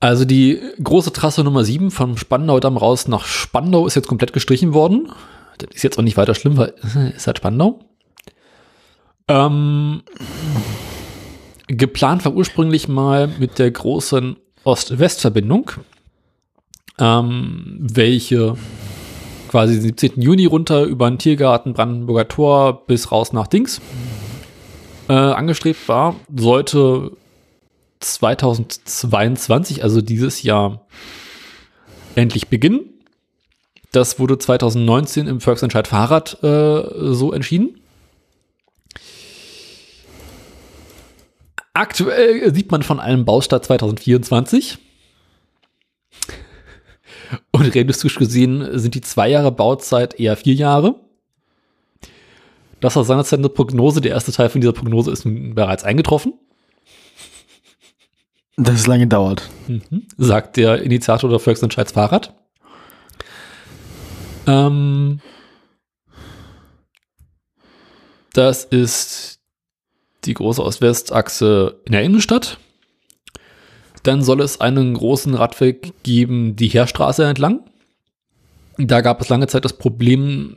Also 0.00 0.24
die 0.24 0.60
große 0.82 1.12
Trasse 1.12 1.44
Nummer 1.44 1.62
7 1.62 1.90
vom 1.90 2.16
Spandau-Damm 2.16 2.78
raus 2.78 3.06
nach 3.06 3.26
Spandau 3.26 3.86
ist 3.86 3.94
jetzt 3.94 4.08
komplett 4.08 4.32
gestrichen 4.32 4.72
worden. 4.72 5.12
Das 5.58 5.68
ist 5.74 5.82
jetzt 5.82 5.98
auch 5.98 6.02
nicht 6.02 6.16
weiter 6.16 6.34
schlimm, 6.34 6.56
weil 6.56 6.74
ist 7.16 7.26
halt 7.26 7.36
Spandau. 7.36 7.80
Ähm, 9.28 10.02
geplant 11.76 12.24
war 12.24 12.34
ursprünglich 12.34 12.88
mal 12.88 13.28
mit 13.38 13.58
der 13.58 13.70
großen 13.70 14.36
Ost-West-Verbindung, 14.64 15.70
ähm, 16.98 17.76
welche 17.80 18.56
quasi 19.48 19.74
den 19.74 19.82
17. 19.82 20.20
Juni 20.20 20.46
runter 20.46 20.84
über 20.84 21.08
den 21.10 21.18
Tiergarten, 21.18 21.72
Brandenburger 21.72 22.28
Tor 22.28 22.86
bis 22.86 23.10
raus 23.10 23.32
nach 23.32 23.46
Dings 23.46 23.80
äh, 25.08 25.12
angestrebt 25.12 25.88
war, 25.88 26.16
sollte 26.34 27.12
2022, 28.00 29.82
also 29.82 30.00
dieses 30.00 30.42
Jahr, 30.42 30.86
endlich 32.14 32.48
beginnen. 32.48 32.80
Das 33.92 34.18
wurde 34.18 34.38
2019 34.38 35.26
im 35.26 35.40
Volksentscheid 35.40 35.88
Fahrrad 35.88 36.42
äh, 36.42 37.12
so 37.12 37.32
entschieden. 37.32 37.79
Aktuell 41.80 42.54
sieht 42.54 42.70
man 42.70 42.82
von 42.82 43.00
einem 43.00 43.24
Baustart 43.24 43.64
2024. 43.64 44.76
Und 47.52 47.74
realistisch 47.74 48.16
gesehen 48.16 48.78
sind 48.78 48.94
die 48.94 49.00
zwei 49.00 49.30
Jahre 49.30 49.50
Bauzeit 49.50 50.20
eher 50.20 50.36
vier 50.36 50.52
Jahre. 50.52 50.96
Das 52.80 52.96
war 52.96 53.04
seinerzeit 53.04 53.38
eine 53.38 53.48
Prognose. 53.48 54.02
Der 54.02 54.10
erste 54.10 54.30
Teil 54.30 54.50
von 54.50 54.60
dieser 54.60 54.74
Prognose 54.74 55.10
ist 55.10 55.24
nun 55.24 55.54
bereits 55.54 55.82
eingetroffen, 55.82 56.34
Dass 58.58 58.74
es 58.74 58.86
lange 58.86 59.06
dauert. 59.06 59.48
mhm. 59.66 60.06
sagt 60.18 60.58
der 60.58 60.82
Initiator 60.82 61.30
der 61.30 61.38
Volksentscheids 61.38 61.92
Fahrrad. 61.92 62.34
Ähm, 64.46 65.20
das 68.34 68.64
ist 68.64 69.39
die 70.24 70.34
große 70.34 70.62
Ost-West-Achse 70.62 71.80
in 71.84 71.92
der 71.92 72.02
Innenstadt. 72.02 72.58
Dann 74.02 74.22
soll 74.22 74.40
es 74.40 74.60
einen 74.60 74.94
großen 74.94 75.34
Radweg 75.34 75.92
geben, 76.02 76.56
die 76.56 76.68
Heerstraße 76.68 77.24
entlang. 77.24 77.60
Da 78.78 79.02
gab 79.02 79.20
es 79.20 79.28
lange 79.28 79.46
Zeit 79.46 79.64
das 79.64 79.74
Problem, 79.74 80.56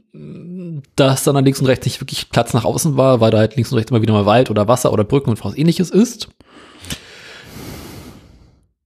dass 0.95 1.23
dann 1.23 1.35
an 1.35 1.44
links 1.44 1.60
und 1.60 1.68
rechts 1.68 1.85
nicht 1.85 1.99
wirklich 1.99 2.30
Platz 2.30 2.53
nach 2.53 2.64
außen 2.64 2.95
war, 2.95 3.19
weil 3.19 3.31
da 3.31 3.40
halt 3.40 3.56
links 3.56 3.72
und 3.72 3.77
rechts 3.77 3.91
immer 3.91 4.02
wieder 4.02 4.14
mal 4.14 4.26
Wald 4.26 4.49
oder 4.49 4.68
Wasser 4.68 4.94
oder 4.94 5.03
Brücken 5.03 5.30
und 5.30 5.44
was 5.44 5.57
ähnliches 5.57 5.90
ist. 5.90 6.30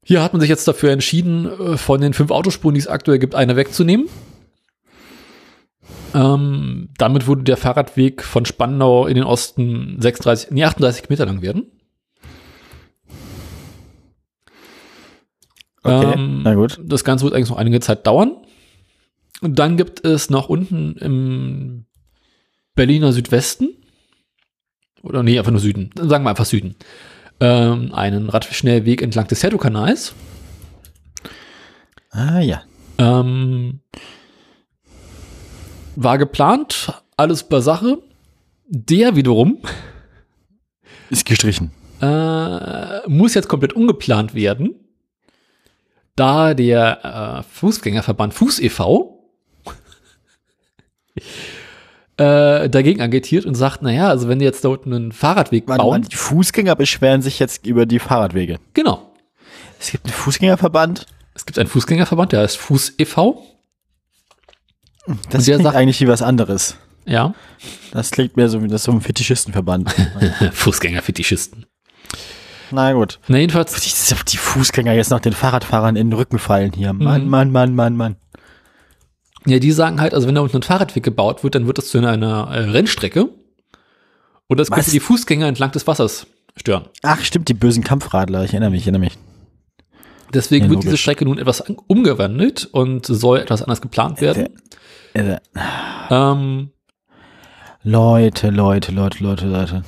Hier 0.03 0.23
hat 0.23 0.31
man 0.31 0.39
sich 0.39 0.49
jetzt 0.49 0.67
dafür 0.67 0.91
entschieden, 0.91 1.45
äh, 1.45 1.77
von 1.77 1.99
den 1.99 2.13
fünf 2.13 2.31
Autospuren, 2.31 2.73
die 2.73 2.79
es 2.79 2.87
aktuell 2.87 3.19
gibt, 3.19 3.35
eine 3.35 3.57
wegzunehmen. 3.57 4.07
Ähm, 6.17 6.89
damit 6.97 7.27
würde 7.27 7.43
der 7.43 7.57
Fahrradweg 7.57 8.23
von 8.23 8.43
Spandau 8.45 9.05
in 9.05 9.13
den 9.13 9.23
Osten 9.23 9.97
36, 10.01 10.49
nee, 10.49 10.63
38 10.63 11.09
Meter 11.09 11.27
lang 11.27 11.43
werden. 11.43 11.67
Okay, 15.83 16.13
Ähm, 16.15 16.41
na 16.43 16.55
gut. 16.55 16.79
Das 16.83 17.03
Ganze 17.03 17.25
wird 17.25 17.35
eigentlich 17.35 17.51
noch 17.51 17.57
einige 17.57 17.79
Zeit 17.81 18.07
dauern. 18.07 18.35
Und 19.41 19.59
dann 19.59 19.77
gibt 19.77 20.03
es 20.05 20.31
noch 20.31 20.49
unten 20.49 20.95
im 20.97 21.85
Berliner 22.73 23.13
Südwesten, 23.13 23.69
oder 25.03 25.21
nee, 25.21 25.37
einfach 25.37 25.51
nur 25.51 25.61
Süden, 25.61 25.91
sagen 25.95 26.23
wir 26.23 26.31
einfach 26.31 26.45
Süden, 26.45 26.75
ähm, 27.39 27.93
einen 27.93 28.29
Radschnellweg 28.29 29.03
entlang 29.03 29.27
des 29.27 29.41
Seto-Kanals. 29.41 30.15
Ah 32.09 32.39
ja. 32.39 32.63
Ähm, 32.97 33.81
war 35.97 36.17
geplant, 36.19 36.93
alles 37.17 37.43
bei 37.43 37.59
Sache. 37.59 37.97
Der 38.67 39.15
wiederum 39.15 39.59
Ist 41.09 41.25
gestrichen. 41.25 41.71
äh, 42.01 43.07
muss 43.07 43.33
jetzt 43.33 43.47
komplett 43.47 43.73
umgeplant 43.73 44.35
werden, 44.35 44.75
da 46.15 46.53
der 46.53 47.43
äh, 47.43 47.43
Fußgängerverband 47.51 48.33
Fuß 48.33 48.59
e.V. 48.59 49.23
äh, 52.17 52.69
dagegen 52.69 53.01
agitiert 53.01 53.45
und 53.45 53.55
sagt, 53.55 53.81
naja, 53.81 54.09
also 54.09 54.27
wenn 54.27 54.37
die 54.37 54.45
jetzt 54.45 54.63
da 54.63 54.69
unten 54.69 54.93
einen 54.93 55.11
Fahrradweg 55.11 55.67
Mann, 55.67 55.77
bauen, 55.77 56.01
Mann, 56.01 56.09
die 56.09 56.15
Fußgänger 56.15 56.75
beschweren 56.75 57.23
sich 57.23 57.39
jetzt 57.39 57.65
über 57.65 57.85
die 57.87 57.99
Fahrradwege. 57.99 58.59
genau. 58.73 59.13
Es 59.79 59.91
gibt 59.91 60.05
einen 60.05 60.13
Fußgängerverband. 60.13 61.05
Es 61.35 61.45
gibt 61.45 61.59
einen 61.59 61.69
Fußgängerverband, 61.69 62.31
der 62.31 62.41
heißt 62.41 62.57
Fuß 62.57 62.95
e.V. 62.97 63.56
Das 65.29 65.45
klingt 65.45 65.63
sagt- 65.63 65.75
eigentlich 65.75 65.99
wie 66.01 66.07
was 66.07 66.21
anderes. 66.21 66.75
Ja, 67.05 67.33
Das 67.91 68.11
klingt 68.11 68.35
mehr 68.35 68.49
so 68.49 68.61
wie 68.61 68.67
das 68.67 68.83
so 68.83 68.91
ein 68.91 68.99
Fetischistenverband. 69.01 69.89
Fußgängerfetischisten. 70.53 71.65
Na 72.71 72.91
gut. 72.91 73.19
Na 73.29 73.37
jedenfalls, 73.37 73.73
Die, 73.81 74.15
die 74.29 74.37
Fußgänger 74.37 74.91
jetzt 74.93 75.09
noch 75.11 75.21
den 75.21 75.31
Fahrradfahrern 75.31 75.95
in 75.95 76.09
den 76.09 76.17
Rücken 76.17 76.37
fallen 76.37 76.73
hier. 76.73 76.91
Mann, 76.91 77.23
Mhm. 77.23 77.29
Mann, 77.29 77.51
Mann, 77.51 77.75
Mann, 77.75 77.95
Mann. 77.95 78.15
ja, 79.45 79.59
die 79.59 79.71
sagen 79.71 80.01
halt, 80.01 80.13
also 80.13 80.27
wenn 80.27 80.35
da 80.35 80.41
unten 80.41 80.57
ein 80.57 80.63
Fahrradweg 80.63 81.03
gebaut 81.03 81.43
wird, 81.45 81.55
dann 81.55 81.65
wird 81.67 81.77
das 81.77 81.87
zu 81.87 81.97
einer, 81.99 82.49
äh, 82.51 82.59
Rennstrecke. 82.69 83.29
Und 84.47 84.59
das 84.59 84.69
könnte 84.69 84.91
die 84.91 84.99
Fußgänger 84.99 85.47
entlang 85.47 85.71
des 85.71 85.87
Wassers 85.87 86.27
stören. 86.57 86.85
Ach, 87.03 87.21
stimmt, 87.21 87.47
die 87.47 87.53
bösen 87.53 87.83
Kampfradler. 87.85 88.43
Ich 88.43 88.51
erinnere 88.51 88.71
mich, 88.71 88.81
ich 88.81 88.87
erinnere 88.87 89.01
mich. 89.01 89.17
Deswegen 90.33 90.65
Ja, 90.65 90.71
wird 90.71 90.83
diese. 90.83 90.97
Strecke 90.97 91.25
nun 91.25 91.37
etwas 91.37 91.61
an- 91.61 91.77
umgewandelt 91.87 92.65
und 92.71 93.05
soll 93.05 93.39
etwas 93.39 93.61
anders 93.61 93.81
geplant 93.81 94.19
werden. 94.21 94.49
Äh, 95.13 95.37
Ähm, 96.09 96.71
Leute, 97.83 98.49
Leute, 98.49 98.91
Leute, 98.91 99.23
Leute, 99.23 99.47
Leute. 99.47 99.83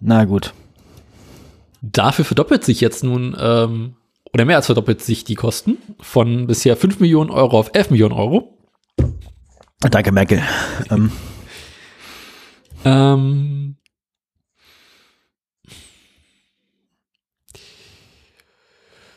Na 0.00 0.24
gut. 0.24 0.52
dafür 1.82 2.24
verdoppelt 2.24 2.64
sich 2.64 2.80
jetzt 2.80 3.04
nun, 3.04 3.36
ähm, 3.38 3.96
oder 4.32 4.44
mehr 4.46 4.56
als 4.56 4.66
verdoppelt 4.66 5.02
sich 5.02 5.24
die 5.24 5.34
Kosten 5.34 5.76
von 6.00 6.46
bisher 6.46 6.76
5 6.78 6.98
Millionen 7.00 7.30
Euro 7.30 7.58
auf 7.58 7.70
11 7.74 7.90
Millionen 7.90 8.14
Euro. 8.14 8.56
Danke, 9.80 10.10
Merkel. 10.12 10.40
ähm, 10.90 11.12
Ähm, 12.86 13.73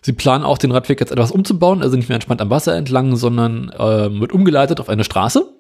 Sie 0.08 0.14
planen 0.14 0.46
auch 0.46 0.58
den 0.58 0.72
Radweg 0.72 1.02
jetzt 1.02 1.12
etwas 1.12 1.32
umzubauen, 1.32 1.82
also 1.84 1.98
nicht 1.98 2.08
mehr 2.08 2.16
entspannt 2.16 2.40
am 2.40 2.50
Wasser 2.50 2.74
entlang, 2.78 3.18
sondern 3.18 3.74
ähm, 3.78 4.22
wird 4.22 4.32
umgeleitet 4.32 4.80
auf 4.80 4.88
eine 4.88 5.04
Straße. 5.04 5.54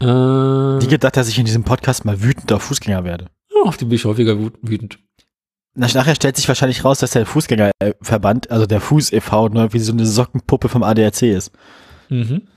Äh, 0.00 0.78
die 0.80 0.88
gedacht, 0.88 1.16
dass 1.16 1.28
ich 1.28 1.38
in 1.38 1.44
diesem 1.44 1.62
Podcast 1.62 2.04
mal 2.04 2.22
wütend 2.24 2.50
auf 2.52 2.64
Fußgänger 2.64 3.04
werde. 3.04 3.26
auf 3.64 3.76
die 3.76 3.84
bin 3.84 3.94
ich 3.94 4.04
häufiger 4.04 4.32
wüt- 4.32 4.58
wütend. 4.62 4.98
Na, 5.76 5.86
Nachher 5.94 6.16
stellt 6.16 6.34
sich 6.34 6.48
wahrscheinlich 6.48 6.84
raus, 6.84 6.98
dass 6.98 7.12
der 7.12 7.24
Fußgängerverband, 7.24 8.50
also 8.50 8.66
der 8.66 8.80
Fuß 8.80 9.12
e.V., 9.12 9.50
nur 9.50 9.72
wie 9.74 9.78
so 9.78 9.92
eine 9.92 10.06
Sockenpuppe 10.06 10.68
vom 10.68 10.82
ADAC 10.82 11.22
ist. 11.22 11.52
Mhm. 12.08 12.48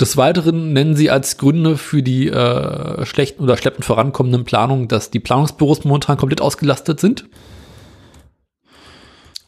Des 0.00 0.18
Weiteren 0.18 0.74
nennen 0.74 0.94
sie 0.94 1.10
als 1.10 1.38
Gründe 1.38 1.78
für 1.78 2.02
die 2.02 2.28
äh, 2.28 3.06
schlechten 3.06 3.42
oder 3.42 3.56
schleppend 3.56 3.84
vorankommenden 3.84 4.44
Planungen, 4.44 4.88
dass 4.88 5.10
die 5.10 5.20
Planungsbüros 5.20 5.84
momentan 5.84 6.18
komplett 6.18 6.42
ausgelastet 6.42 7.00
sind. 7.00 7.26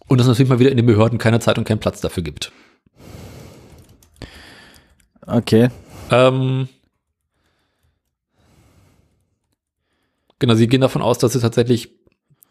Und 0.07 0.21
es 0.21 0.27
natürlich 0.27 0.49
mal 0.49 0.59
wieder 0.59 0.71
in 0.71 0.79
den 0.79 0.87
Behörden 0.87 1.19
keine 1.19 1.39
Zeit 1.39 1.59
und 1.59 1.65
keinen 1.65 1.81
Platz 1.81 2.01
dafür 2.01 2.23
gibt. 2.23 2.51
Okay. 5.27 5.69
Ähm, 6.11 6.69
genau, 10.39 10.55
sie 10.55 10.67
gehen 10.67 10.81
davon 10.81 11.03
aus, 11.03 11.19
dass 11.19 11.35
sie 11.35 11.41
tatsächlich 11.41 11.91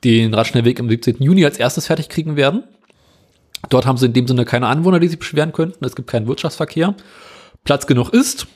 den 0.04 0.36
Radschnellweg 0.36 0.80
am 0.80 0.88
17. 0.88 1.18
Juni 1.18 1.44
als 1.44 1.58
erstes 1.58 1.88
fertig 1.88 2.10
kriegen 2.10 2.36
werden. 2.36 2.64
Dort 3.70 3.88
haben 3.88 3.98
sie 3.98 4.06
in 4.06 4.14
dem 4.14 4.28
Sinne 4.28 4.46
keine 4.46 4.68
Anwohner, 4.68 5.00
die 5.00 5.08
sich 5.08 5.18
beschweren 5.18 5.52
könnten. 5.52 5.84
Es 5.84 5.96
gibt 5.96 6.08
keinen 6.08 6.28
Wirtschaftsverkehr. 6.28 6.96
Platz 7.68 7.86
genug 7.86 8.10
ist. 8.12 8.48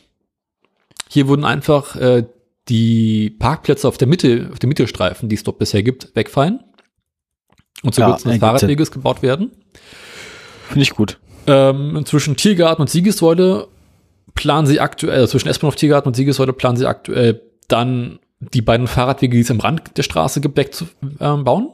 Hier 1.09 1.27
wurden 1.27 1.43
einfach 1.43 1.97
äh, 1.97 2.23
die 2.69 3.29
Parkplätze 3.29 3.85
auf 3.85 3.97
der 3.97 4.07
Mitte, 4.07 4.49
auf 4.53 4.59
dem 4.59 4.69
Mittelstreifen, 4.69 5.27
die 5.27 5.35
es 5.35 5.43
dort 5.43 5.59
bisher 5.59 5.83
gibt, 5.83 6.15
wegfallen. 6.15 6.61
Und 7.83 7.97
Ja, 7.97 8.05
zugunsten 8.05 8.29
des 8.29 8.31
ergibt 8.31 8.31
Sinn. 8.31 8.39
Fahrradweges 8.39 8.91
gebaut 8.91 9.21
werden. 9.21 9.51
Finde 10.69 10.83
ich 10.83 10.91
gut. 10.91 11.19
Ähm, 11.45 12.05
zwischen 12.05 12.37
Tiergarten 12.37 12.81
und 12.81 12.89
Siegessäule 12.89 13.67
planen 14.33 14.65
sie 14.65 14.79
aktuell, 14.79 15.19
also 15.19 15.37
zwischen 15.37 15.65
auf 15.65 15.75
Tiergarten 15.75 16.07
und 16.07 16.15
Siegessäule 16.15 16.53
planen 16.53 16.77
sie 16.77 16.85
aktuell 16.85 17.41
dann 17.67 18.19
die 18.39 18.61
beiden 18.61 18.87
Fahrradwege, 18.87 19.35
die 19.35 19.41
es 19.41 19.51
am 19.51 19.59
Rand 19.59 19.97
der 19.97 20.03
Straße 20.03 20.39
gibt, 20.39 20.55
wegzubauen. 20.55 21.43
bauen. 21.43 21.69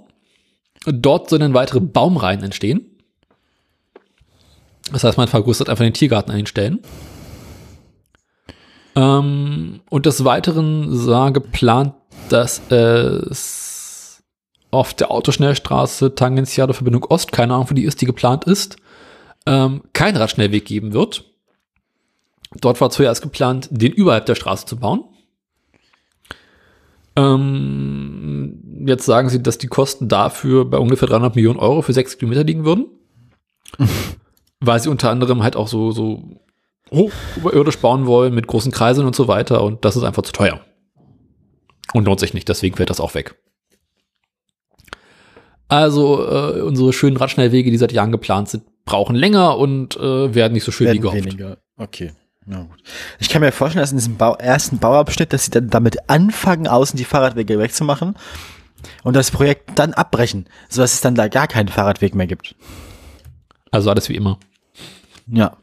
Dort 0.86 1.30
sollen 1.30 1.42
dann 1.42 1.54
weitere 1.54 1.82
Baumreihen 1.82 2.42
entstehen. 2.42 2.98
Das 4.92 5.04
heißt, 5.04 5.18
man 5.18 5.28
vergrößert 5.28 5.70
einfach 5.70 5.84
den 5.84 5.94
Tiergarten 5.94 6.32
an 6.32 6.38
den 6.38 6.48
Stellen. 6.48 6.80
Ähm, 8.98 9.82
und 9.92 10.08
des 10.08 10.26
Weiteren 10.26 10.98
sah 10.98 11.30
geplant, 11.30 11.94
dass 12.30 12.60
es 12.72 14.24
auf 14.72 14.96
der 14.96 15.12
Autoschnellstraße 15.12 16.16
Tangentiale 16.16 16.74
Verbindung 16.74 17.04
Ost, 17.04 17.32
keine 17.32 17.54
Ahnung, 17.54 17.70
wo 17.70 17.76
die 17.76 17.84
ist, 17.84 18.02
die 18.02 18.08
geplant 18.08 18.46
ist, 18.46 18.78
ähm, 19.46 19.84
keinen 19.94 20.18
Radschnellweg 20.18 20.66
geben 20.66 20.94
wird. 20.94 21.26
Dort 22.60 22.82
war 22.82 22.90
zuerst 22.90 23.22
geplant, 23.22 23.70
den 23.70 23.92
überhalb 23.92 24.26
der 24.26 24.36
Straße 24.36 24.66
zu 24.66 24.78
bauen. 24.78 25.04
Ähm, 27.16 28.84
jetzt 28.88 29.06
sagen 29.06 29.30
sie, 29.30 29.44
dass 29.44 29.60
die 29.60 29.68
Kosten 29.68 30.08
dafür 30.08 30.66
bei 30.66 30.80
ungefähr 30.80 31.08
300 31.08 31.36
Millionen 31.36 31.60
Euro 31.60 31.84
für 31.84 31.94
sechs 31.94 32.18
Kilometer 32.18 32.44
liegen 32.44 32.66
würden. 32.66 32.88
Weil 34.60 34.80
sie 34.80 34.90
unter 34.90 35.12
anderem 35.12 35.44
halt 35.44 35.56
auch 35.56 35.68
so, 35.68 35.92
so 35.92 36.42
hoch 36.92 37.12
überirdisch 37.36 37.78
bauen 37.80 38.06
wollen 38.06 38.34
mit 38.34 38.48
großen 38.48 38.72
Kreisen 38.72 39.06
und 39.06 39.16
so 39.16 39.28
weiter 39.28 39.64
und 39.64 39.86
das 39.86 39.96
ist 39.96 40.04
einfach 40.04 40.24
zu 40.24 40.32
teuer. 40.32 40.62
Und 41.94 42.06
lohnt 42.06 42.20
sich 42.20 42.34
nicht, 42.34 42.50
deswegen 42.50 42.76
fällt 42.76 42.90
das 42.90 43.00
auch 43.00 43.14
weg. 43.16 43.36
Also 45.70 46.26
äh, 46.26 46.62
unsere 46.62 46.94
schönen 46.94 47.18
Radschnellwege, 47.18 47.72
die 47.72 47.78
seit 47.78 47.92
Jahren 47.92 48.12
geplant 48.12 48.50
sind, 48.50 48.64
brauchen 48.86 49.16
länger 49.16 49.58
und 49.58 49.98
äh, 49.98 50.34
werden 50.34 50.54
nicht 50.54 50.64
so 50.64 50.72
schön 50.72 50.86
wie 50.86 50.92
Werden 50.92 51.02
gehofft. 51.02 51.26
weniger. 51.26 51.58
Okay. 51.78 52.14
Na 52.46 52.62
gut. 52.62 52.82
Ich 53.20 53.28
kann 53.28 53.42
mir 53.42 53.52
vorstellen, 53.52 53.84
dass 53.84 53.92
in 53.92 53.98
diesem 53.98 54.16
Bau 54.16 54.36
ersten 54.36 54.78
Bauabschnitt, 54.80 55.34
dass 55.34 55.46
sie 55.46 55.52
dann 55.52 55.70
damit 55.70 56.10
anfangen, 56.10 56.68
außen 56.68 56.96
die 56.96 57.04
Fahrradwege 57.04 57.60
wegzumachen 57.60 58.16
und 59.04 59.16
das 59.16 59.32
Projekt 59.32 59.72
dann 59.78 59.94
abbrechen, 59.94 60.48
sodass 60.70 60.94
es 60.94 61.02
dann 61.02 61.16
da 61.16 61.28
gar 61.28 61.48
keinen 61.48 61.68
Fahrradweg 61.68 62.16
mehr 62.16 62.28
gibt. 62.28 62.56
Also 63.72 63.90
alles 63.90 64.08
wie 64.08 64.16
immer. 64.16 64.40
Ja. 65.28 65.58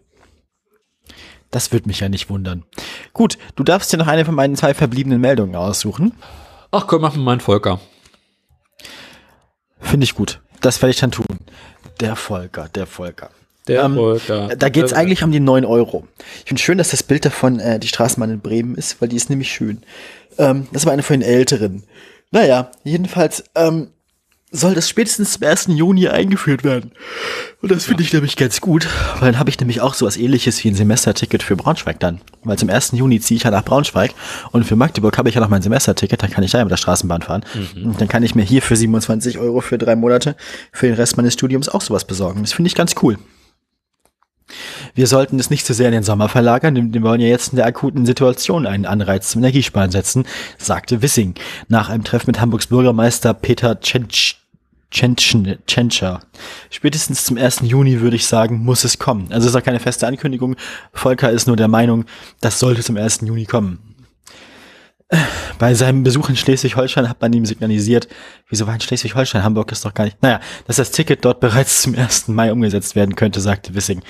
Das 1.54 1.70
würde 1.70 1.86
mich 1.86 2.00
ja 2.00 2.08
nicht 2.08 2.28
wundern. 2.30 2.64
Gut, 3.12 3.38
du 3.54 3.62
darfst 3.62 3.92
dir 3.92 3.96
noch 3.96 4.08
eine 4.08 4.24
von 4.24 4.34
meinen 4.34 4.56
zwei 4.56 4.74
verbliebenen 4.74 5.20
Meldungen 5.20 5.54
aussuchen. 5.54 6.12
Ach 6.72 6.88
komm, 6.88 7.02
mach 7.02 7.14
mal 7.14 7.22
meinen 7.22 7.40
Volker. 7.40 7.78
Finde 9.78 10.02
ich 10.02 10.16
gut. 10.16 10.40
Das 10.60 10.82
werde 10.82 10.90
ich 10.90 10.98
dann 10.98 11.12
tun. 11.12 11.38
Der 12.00 12.16
Volker, 12.16 12.68
der 12.74 12.86
Volker. 12.88 13.30
Der 13.68 13.84
Ähm, 13.84 13.94
Volker. 13.94 14.56
Da 14.56 14.68
geht 14.68 14.84
es 14.84 14.92
eigentlich 14.92 15.22
um 15.22 15.30
die 15.30 15.38
9 15.38 15.64
Euro. 15.64 16.08
Ich 16.38 16.48
finde 16.48 16.60
schön, 16.60 16.76
dass 16.76 16.90
das 16.90 17.04
Bild 17.04 17.24
davon 17.24 17.60
äh, 17.60 17.78
die 17.78 17.86
Straßenbahn 17.86 18.30
in 18.32 18.40
Bremen 18.40 18.74
ist, 18.74 19.00
weil 19.00 19.08
die 19.08 19.16
ist 19.16 19.30
nämlich 19.30 19.52
schön. 19.52 19.84
Ähm, 20.38 20.66
das 20.72 20.86
war 20.86 20.92
eine 20.92 21.04
von 21.04 21.20
den 21.20 21.28
älteren. 21.28 21.84
Naja, 22.32 22.72
jedenfalls 22.82 23.44
ähm, 23.54 23.90
soll 24.54 24.74
das 24.74 24.88
spätestens 24.88 25.32
zum 25.32 25.42
1. 25.46 25.66
Juni 25.70 26.08
eingeführt 26.08 26.64
werden. 26.64 26.92
Und 27.60 27.70
das 27.70 27.86
finde 27.86 28.02
ich 28.02 28.12
nämlich 28.12 28.36
ganz 28.36 28.60
gut, 28.60 28.88
weil 29.18 29.32
dann 29.32 29.38
habe 29.38 29.50
ich 29.50 29.58
nämlich 29.58 29.80
auch 29.80 29.94
sowas 29.94 30.16
ähnliches 30.16 30.62
wie 30.62 30.68
ein 30.68 30.74
Semesterticket 30.74 31.42
für 31.42 31.56
Braunschweig 31.56 31.98
dann. 31.98 32.20
Weil 32.44 32.58
zum 32.58 32.70
1. 32.70 32.92
Juni 32.92 33.20
ziehe 33.20 33.36
ich 33.36 33.42
ja 33.42 33.50
nach 33.50 33.64
Braunschweig 33.64 34.12
und 34.52 34.64
für 34.64 34.76
Magdeburg 34.76 35.18
habe 35.18 35.28
ich 35.28 35.34
ja 35.34 35.40
noch 35.40 35.48
mein 35.48 35.62
Semesterticket, 35.62 36.22
dann 36.22 36.30
kann 36.30 36.44
ich 36.44 36.52
da 36.52 36.58
ja 36.58 36.64
mit 36.64 36.70
der 36.70 36.76
Straßenbahn 36.76 37.22
fahren. 37.22 37.44
Und 37.74 38.00
dann 38.00 38.08
kann 38.08 38.22
ich 38.22 38.34
mir 38.34 38.42
hier 38.42 38.62
für 38.62 38.76
27 38.76 39.38
Euro 39.38 39.60
für 39.60 39.76
drei 39.76 39.96
Monate 39.96 40.36
für 40.72 40.86
den 40.86 40.94
Rest 40.94 41.16
meines 41.16 41.34
Studiums 41.34 41.68
auch 41.68 41.80
sowas 41.80 42.04
besorgen. 42.04 42.42
Das 42.42 42.52
finde 42.52 42.68
ich 42.68 42.74
ganz 42.74 42.94
cool. 43.02 43.18
Wir 44.94 45.06
sollten 45.08 45.40
es 45.40 45.50
nicht 45.50 45.66
zu 45.66 45.74
sehr 45.74 45.88
in 45.88 45.94
den 45.94 46.02
Sommer 46.04 46.28
verlagern, 46.28 46.74
denn 46.74 46.94
wir 46.94 47.02
wollen 47.02 47.20
ja 47.20 47.26
jetzt 47.26 47.52
in 47.52 47.56
der 47.56 47.66
akuten 47.66 48.06
Situation 48.06 48.66
einen 48.66 48.86
Anreiz 48.86 49.30
zum 49.30 49.40
Energiesparen 49.40 49.90
setzen, 49.90 50.26
sagte 50.58 51.02
Wissing 51.02 51.34
nach 51.66 51.88
einem 51.88 52.04
Treffen 52.04 52.28
mit 52.28 52.40
Hamburgs 52.40 52.68
Bürgermeister 52.68 53.34
Peter 53.34 53.80
Tschentsch. 53.80 54.43
Tschentscher. 54.94 56.20
Spätestens 56.70 57.24
zum 57.24 57.36
1. 57.36 57.60
Juni 57.64 58.00
würde 58.00 58.16
ich 58.16 58.26
sagen, 58.26 58.58
muss 58.60 58.84
es 58.84 58.98
kommen. 58.98 59.26
Also 59.30 59.46
es 59.46 59.54
ist 59.54 59.60
auch 59.60 59.64
keine 59.64 59.80
feste 59.80 60.06
Ankündigung. 60.06 60.56
Volker 60.92 61.30
ist 61.30 61.46
nur 61.46 61.56
der 61.56 61.68
Meinung, 61.68 62.04
das 62.40 62.60
sollte 62.60 62.82
zum 62.82 62.96
1. 62.96 63.22
Juni 63.22 63.44
kommen. 63.44 63.94
Bei 65.58 65.74
seinem 65.74 66.02
Besuch 66.02 66.28
in 66.28 66.36
Schleswig-Holstein 66.36 67.08
hat 67.08 67.20
man 67.20 67.32
ihm 67.32 67.44
signalisiert, 67.44 68.08
wieso 68.48 68.66
war 68.66 68.74
in 68.74 68.80
Schleswig-Holstein? 68.80 69.44
Hamburg 69.44 69.70
ist 69.72 69.84
doch 69.84 69.94
gar 69.94 70.04
nicht. 70.04 70.22
Naja, 70.22 70.40
dass 70.66 70.76
das 70.76 70.92
Ticket 70.92 71.24
dort 71.24 71.40
bereits 71.40 71.82
zum 71.82 71.94
1. 71.94 72.28
Mai 72.28 72.52
umgesetzt 72.52 72.96
werden 72.96 73.16
könnte, 73.16 73.40
sagte 73.40 73.74
Wissing. 73.74 74.02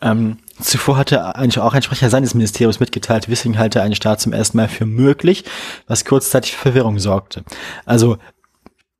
Ähm, 0.00 0.38
zuvor 0.60 0.96
hatte 0.96 1.34
eigentlich 1.34 1.58
auch 1.58 1.74
ein 1.74 1.82
Sprecher 1.82 2.08
seines 2.08 2.34
Ministeriums 2.34 2.80
mitgeteilt, 2.80 3.28
Wissing 3.28 3.58
halte 3.58 3.82
einen 3.82 3.96
Start 3.96 4.20
zum 4.20 4.32
1. 4.32 4.54
Mai 4.54 4.68
für 4.68 4.86
möglich, 4.86 5.44
was 5.86 6.04
kurzzeitig 6.04 6.52
für 6.52 6.62
Verwirrung 6.62 6.98
sorgte. 6.98 7.42
Also 7.84 8.18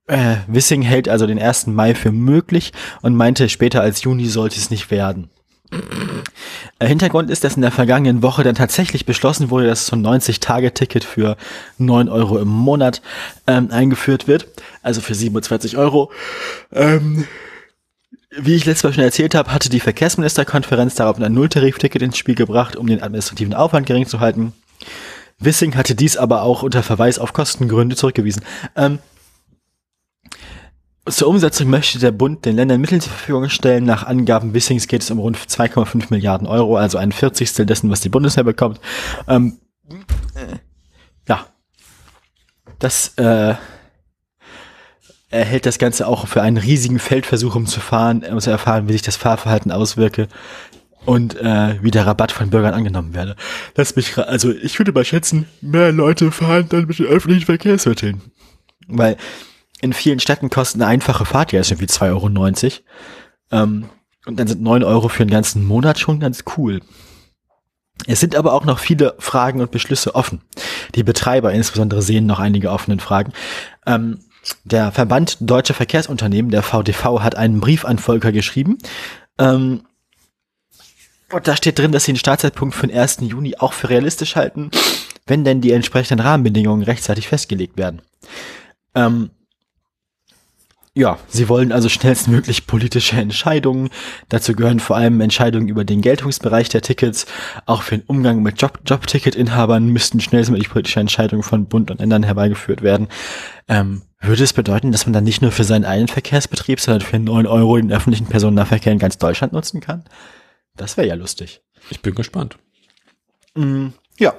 äh, 0.08 0.36
Wissing 0.46 0.82
hält 0.82 1.08
also 1.08 1.26
den 1.26 1.38
1. 1.38 1.68
Mai 1.68 1.94
für 1.94 2.12
möglich 2.12 2.72
und 3.02 3.14
meinte, 3.14 3.48
später 3.48 3.80
als 3.80 4.02
Juni 4.02 4.26
sollte 4.26 4.56
es 4.56 4.70
nicht 4.70 4.90
werden. 4.90 5.30
Äh, 6.78 6.86
Hintergrund 6.86 7.30
ist, 7.30 7.44
dass 7.44 7.56
in 7.56 7.62
der 7.62 7.70
vergangenen 7.70 8.22
Woche 8.22 8.42
dann 8.42 8.54
tatsächlich 8.54 9.04
beschlossen 9.04 9.50
wurde, 9.50 9.66
dass 9.66 9.86
so 9.86 9.96
ein 9.96 10.06
90-Tage-Ticket 10.06 11.04
für 11.04 11.36
9 11.78 12.08
Euro 12.08 12.38
im 12.38 12.48
Monat 12.48 13.02
ähm, 13.46 13.70
eingeführt 13.70 14.26
wird, 14.26 14.48
also 14.82 15.00
für 15.00 15.14
27 15.14 15.76
Euro. 15.76 16.10
Ähm, 16.72 17.26
wie 18.30 18.54
ich 18.54 18.66
letztes 18.66 18.84
Mal 18.84 18.92
schon 18.92 19.04
erzählt 19.04 19.34
habe, 19.34 19.52
hatte 19.52 19.68
die 19.68 19.80
Verkehrsministerkonferenz 19.80 20.94
darauf 20.94 21.20
ein 21.20 21.32
Nulltarif-Ticket 21.32 22.02
ins 22.02 22.16
Spiel 22.18 22.34
gebracht, 22.34 22.76
um 22.76 22.86
den 22.86 23.02
administrativen 23.02 23.54
Aufwand 23.54 23.86
gering 23.86 24.06
zu 24.06 24.20
halten. 24.20 24.52
Wissing 25.38 25.76
hatte 25.76 25.94
dies 25.94 26.16
aber 26.16 26.42
auch 26.42 26.62
unter 26.62 26.82
Verweis 26.82 27.18
auf 27.18 27.32
Kostengründe 27.32 27.96
zurückgewiesen. 27.96 28.42
Ähm, 28.76 28.98
Zur 31.10 31.28
Umsetzung 31.28 31.70
möchte 31.70 31.98
der 31.98 32.10
Bund 32.10 32.44
den 32.44 32.56
Ländern 32.56 32.80
Mittel 32.80 33.00
zur 33.00 33.12
Verfügung 33.12 33.48
stellen. 33.48 33.84
Nach 33.84 34.04
Angaben 34.04 34.54
Wissings 34.54 34.88
geht 34.88 35.02
es 35.02 35.10
um 35.10 35.18
rund 35.18 35.36
2,5 35.36 36.06
Milliarden 36.10 36.46
Euro, 36.46 36.76
also 36.76 36.98
ein 36.98 37.12
Vierzigstel 37.12 37.66
dessen, 37.66 37.90
was 37.90 38.00
die 38.00 38.08
Bundeswehr 38.08 38.44
bekommt. 38.44 38.80
Ähm, 39.26 39.58
äh, 40.34 40.56
ja, 41.28 41.46
das 42.78 43.14
äh, 43.16 43.54
er 45.30 45.44
hält 45.44 45.66
das 45.66 45.78
Ganze 45.78 46.06
auch 46.06 46.26
für 46.26 46.42
einen 46.42 46.56
riesigen 46.56 46.98
Feldversuch, 46.98 47.54
um 47.54 47.66
zu 47.66 47.80
fahren, 47.80 48.24
um 48.24 48.40
zu 48.40 48.50
erfahren, 48.50 48.88
wie 48.88 48.92
sich 48.92 49.02
das 49.02 49.16
Fahrverhalten 49.16 49.70
auswirke 49.70 50.28
und 51.04 51.36
äh, 51.36 51.82
wie 51.82 51.90
der 51.90 52.06
Rabatt 52.06 52.32
von 52.32 52.50
Bürgern 52.50 52.74
angenommen 52.74 53.14
werde. 53.14 53.36
Lass 53.76 53.94
mich, 53.96 54.16
also 54.16 54.50
ich 54.50 54.78
würde 54.78 54.92
mal 54.92 55.04
schätzen, 55.04 55.46
mehr 55.60 55.92
Leute 55.92 56.30
fahren 56.32 56.66
dann 56.68 56.86
mit 56.86 56.98
den 56.98 57.06
öffentlichen 57.06 57.46
Verkehrsmitteln. 57.46 58.22
Weil 58.86 59.18
in 59.80 59.92
vielen 59.92 60.20
Städten 60.20 60.50
kostet 60.50 60.80
eine 60.80 60.90
einfache 60.90 61.24
Fahrt 61.24 61.52
ja 61.52 61.60
irgendwie 61.60 61.86
2,90 61.86 62.10
Euro. 62.12 62.72
Ähm, 63.50 63.88
und 64.26 64.38
dann 64.38 64.48
sind 64.48 64.62
9 64.62 64.84
Euro 64.84 65.08
für 65.08 65.22
einen 65.22 65.30
ganzen 65.30 65.64
Monat 65.64 65.98
schon 65.98 66.20
ganz 66.20 66.44
cool. 66.56 66.80
Es 68.06 68.20
sind 68.20 68.36
aber 68.36 68.52
auch 68.52 68.64
noch 68.64 68.78
viele 68.78 69.14
Fragen 69.18 69.60
und 69.60 69.70
Beschlüsse 69.70 70.14
offen. 70.14 70.42
Die 70.94 71.02
Betreiber 71.02 71.52
insbesondere 71.52 72.02
sehen 72.02 72.26
noch 72.26 72.38
einige 72.38 72.70
offenen 72.70 73.00
Fragen. 73.00 73.32
Ähm, 73.86 74.20
der 74.64 74.92
Verband 74.92 75.38
Deutsche 75.40 75.74
Verkehrsunternehmen, 75.74 76.50
der 76.50 76.62
VDV, 76.62 77.20
hat 77.20 77.36
einen 77.36 77.60
Brief 77.60 77.84
an 77.84 77.98
Volker 77.98 78.32
geschrieben. 78.32 78.78
Ähm, 79.38 79.82
und 81.30 81.46
da 81.46 81.56
steht 81.56 81.78
drin, 81.78 81.92
dass 81.92 82.04
sie 82.04 82.12
den 82.12 82.18
Startzeitpunkt 82.18 82.74
für 82.74 82.86
den 82.86 82.96
1. 82.96 83.18
Juni 83.20 83.56
auch 83.58 83.72
für 83.72 83.90
realistisch 83.90 84.36
halten, 84.36 84.70
wenn 85.26 85.44
denn 85.44 85.60
die 85.60 85.72
entsprechenden 85.72 86.24
Rahmenbedingungen 86.24 86.82
rechtzeitig 86.82 87.28
festgelegt 87.28 87.76
werden. 87.76 88.00
Ähm, 88.94 89.30
ja, 90.98 91.16
sie 91.28 91.48
wollen 91.48 91.70
also 91.70 91.88
schnellstmöglich 91.88 92.66
politische 92.66 93.14
Entscheidungen. 93.14 93.88
Dazu 94.28 94.52
gehören 94.54 94.80
vor 94.80 94.96
allem 94.96 95.20
Entscheidungen 95.20 95.68
über 95.68 95.84
den 95.84 96.00
Geltungsbereich 96.00 96.70
der 96.70 96.82
Tickets. 96.82 97.26
Auch 97.66 97.82
für 97.82 97.98
den 97.98 98.06
Umgang 98.08 98.42
mit 98.42 98.60
Job 98.60 98.80
Jobticket-Inhabern 98.84 99.86
müssten 99.86 100.18
schnellstmöglich 100.18 100.70
politische 100.70 100.98
Entscheidungen 100.98 101.44
von 101.44 101.66
Bund 101.66 101.92
und 101.92 102.00
Ländern 102.00 102.24
herbeigeführt 102.24 102.82
werden. 102.82 103.06
Ähm, 103.68 104.02
würde 104.20 104.42
es 104.42 104.52
bedeuten, 104.52 104.90
dass 104.90 105.06
man 105.06 105.12
dann 105.12 105.22
nicht 105.22 105.40
nur 105.40 105.52
für 105.52 105.62
seinen 105.62 105.84
einen 105.84 106.08
Verkehrsbetrieb, 106.08 106.80
sondern 106.80 107.02
für 107.02 107.20
9 107.20 107.46
Euro 107.46 107.76
den 107.76 107.92
öffentlichen 107.92 108.26
Personennahverkehr 108.26 108.92
in 108.92 108.98
ganz 108.98 109.18
Deutschland 109.18 109.52
nutzen 109.52 109.80
kann? 109.80 110.02
Das 110.76 110.96
wäre 110.96 111.06
ja 111.06 111.14
lustig. 111.14 111.60
Ich 111.90 112.02
bin 112.02 112.16
gespannt. 112.16 112.58
Mm, 113.54 113.90
ja. 114.18 114.34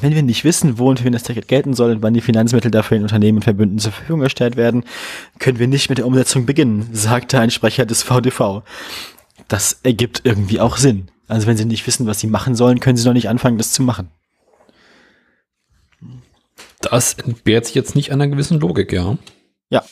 Wenn 0.00 0.14
wir 0.14 0.22
nicht 0.22 0.44
wissen, 0.44 0.78
wo 0.78 0.90
und 0.90 0.98
für 0.98 1.04
wen 1.04 1.12
das 1.12 1.22
Ticket 1.22 1.46
gelten 1.46 1.72
soll 1.72 1.92
und 1.92 2.02
wann 2.02 2.12
die 2.12 2.20
Finanzmittel 2.20 2.72
dafür 2.72 2.96
in 2.96 3.04
Unternehmen 3.04 3.38
und 3.38 3.44
Verbünden 3.44 3.78
zur 3.78 3.92
Verfügung 3.92 4.20
gestellt 4.20 4.56
werden, 4.56 4.84
können 5.38 5.60
wir 5.60 5.68
nicht 5.68 5.88
mit 5.88 5.98
der 5.98 6.06
Umsetzung 6.06 6.44
beginnen, 6.44 6.88
sagte 6.92 7.38
ein 7.38 7.52
Sprecher 7.52 7.86
des 7.86 8.02
VDV. 8.02 8.62
Das 9.46 9.78
ergibt 9.84 10.22
irgendwie 10.24 10.60
auch 10.60 10.76
Sinn. 10.76 11.08
Also 11.28 11.46
wenn 11.46 11.56
sie 11.56 11.64
nicht 11.64 11.86
wissen, 11.86 12.06
was 12.06 12.18
sie 12.18 12.26
machen 12.26 12.56
sollen, 12.56 12.80
können 12.80 12.96
sie 12.96 13.06
noch 13.06 13.14
nicht 13.14 13.28
anfangen, 13.28 13.58
das 13.58 13.72
zu 13.72 13.82
machen. 13.82 14.10
Das 16.80 17.14
entbehrt 17.14 17.66
sich 17.66 17.74
jetzt 17.74 17.94
nicht 17.94 18.12
einer 18.12 18.26
gewissen 18.26 18.60
Logik, 18.60 18.92
ja. 18.92 19.16
Ja. 19.70 19.84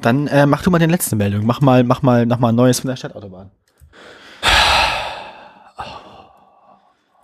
Dann 0.00 0.26
äh, 0.28 0.46
mach 0.46 0.62
du 0.62 0.70
mal 0.70 0.78
den 0.78 0.90
letzte 0.90 1.16
Meldung. 1.16 1.44
Mach 1.44 1.60
mal, 1.60 1.82
mach 1.82 2.02
mal, 2.02 2.26
mach 2.26 2.38
mal 2.38 2.50
ein 2.50 2.54
Neues 2.54 2.80
von 2.80 2.88
der 2.88 2.96
Stadtautobahn. 2.96 3.50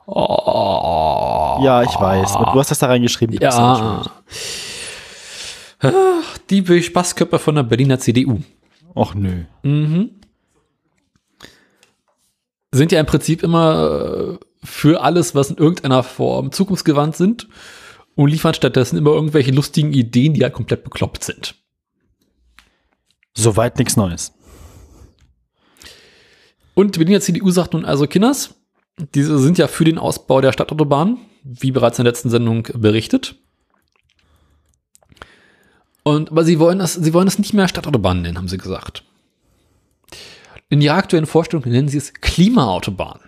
Ja, 0.09 1.83
ich 1.83 2.01
weiß. 2.01 2.37
Und 2.37 2.47
du 2.47 2.59
hast 2.59 2.71
das 2.71 2.79
da 2.79 2.87
reingeschrieben. 2.87 3.39
Ja. 3.41 4.05
Ach, 5.81 6.39
Die 6.51 6.83
Spaßkörper 6.83 7.39
von 7.39 7.57
der 7.57 7.65
Berliner 7.65 7.99
CDU. 7.99 8.41
Och 8.95 9.15
nö. 9.15 9.45
Mhm. 9.63 10.11
Sind 12.73 12.93
ja 12.93 13.01
im 13.01 13.07
Prinzip 13.07 13.43
immer 13.43 14.39
äh, 14.39 14.39
für 14.65 15.03
alles, 15.03 15.35
was 15.35 15.51
in 15.51 15.57
irgendeiner 15.57 16.03
Form 16.03 16.53
zukunftsgewandt 16.53 17.17
sind 17.17 17.49
und 18.15 18.29
liefern 18.29 18.55
stattdessen 18.55 18.97
immer 18.97 19.11
irgendwelche 19.11 19.51
lustigen 19.51 19.93
Ideen, 19.93 20.35
die 20.35 20.43
halt 20.43 20.55
komplett 20.55 20.85
bekloppt 20.85 21.25
sind. 21.25 21.55
Soweit 23.35 23.79
nichts 23.79 23.97
Neues. 23.97 24.33
Und 26.75 26.95
die 26.95 26.99
Berliner 26.99 27.21
CDU 27.21 27.51
sagt 27.51 27.75
nun 27.75 27.85
also, 27.85 28.07
Kinders, 28.07 28.55
diese 28.99 29.39
sind 29.39 29.59
ja 29.59 29.69
für 29.69 29.85
den 29.85 29.99
Ausbau 29.99 30.41
der 30.41 30.53
Stadtautobahn, 30.53 31.19
wie 31.43 31.71
bereits 31.71 31.99
in 31.99 32.05
der 32.05 32.13
letzten 32.13 32.31
Sendung 32.31 32.69
berichtet. 32.75 33.37
Und, 36.03 36.31
aber 36.31 36.45
sie 36.45 36.59
wollen 36.59 36.79
das, 36.79 36.95
sie 36.95 37.13
wollen 37.13 37.27
das 37.27 37.39
nicht 37.39 37.53
mehr 37.53 37.69
Stadtautobahn 37.69 38.23
nennen, 38.23 38.39
haben 38.39 38.49
sie 38.49 38.59
gesagt. 38.59 39.05
In 40.69 40.81
ihrer 40.81 40.97
aktuellen 40.97 41.27
Vorstellung 41.27 41.69
nennen 41.69 41.89
sie 41.89 41.99
es 41.99 42.15
Klimaautobahn. 42.15 43.21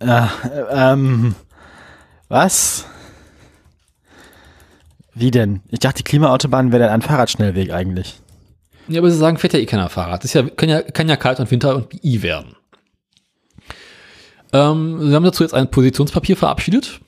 Äh, 0.00 0.26
ähm, 0.70 1.34
was? 2.28 2.86
Wie 5.14 5.30
denn? 5.30 5.60
Ich 5.68 5.78
dachte, 5.78 5.98
die 5.98 6.04
Klimaautobahn 6.04 6.72
wäre 6.72 6.84
dann 6.84 6.92
ein 6.92 7.02
Fahrradschnellweg 7.02 7.70
eigentlich. 7.70 8.20
Ja, 8.88 9.00
aber 9.00 9.10
sie 9.10 9.16
sagen, 9.16 9.38
fährt 9.38 9.52
ja 9.52 9.60
eh 9.60 9.66
keiner 9.66 9.88
Fahrrad. 9.88 10.24
Das 10.24 10.26
ist 10.26 10.34
ja, 10.34 10.42
kann 10.42 10.68
ja, 10.68 10.82
kann 10.82 11.08
ja 11.08 11.16
kalt 11.16 11.40
und 11.40 11.50
Winter 11.50 11.76
und 11.76 12.04
I 12.04 12.22
werden. 12.22 12.56
Ähm, 14.54 15.06
sie 15.06 15.14
haben 15.14 15.24
dazu 15.24 15.42
jetzt 15.42 15.52
ein 15.52 15.70
Positionspapier 15.70 16.36
verabschiedet. 16.36 17.00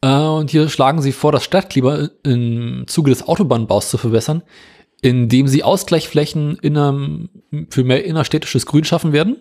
Äh, 0.00 0.22
und 0.22 0.50
hier 0.50 0.68
schlagen 0.68 1.02
sie 1.02 1.12
vor, 1.12 1.32
das 1.32 1.44
Stadtklima 1.44 2.08
im 2.22 2.84
Zuge 2.86 3.10
des 3.10 3.26
Autobahnbaus 3.26 3.90
zu 3.90 3.98
verbessern, 3.98 4.42
indem 5.02 5.48
sie 5.48 5.64
Ausgleichsflächen 5.64 6.56
in 6.62 6.78
einem, 6.78 7.28
für 7.70 7.84
mehr 7.84 8.04
innerstädtisches 8.04 8.66
Grün 8.66 8.84
schaffen 8.84 9.12
werden. 9.12 9.36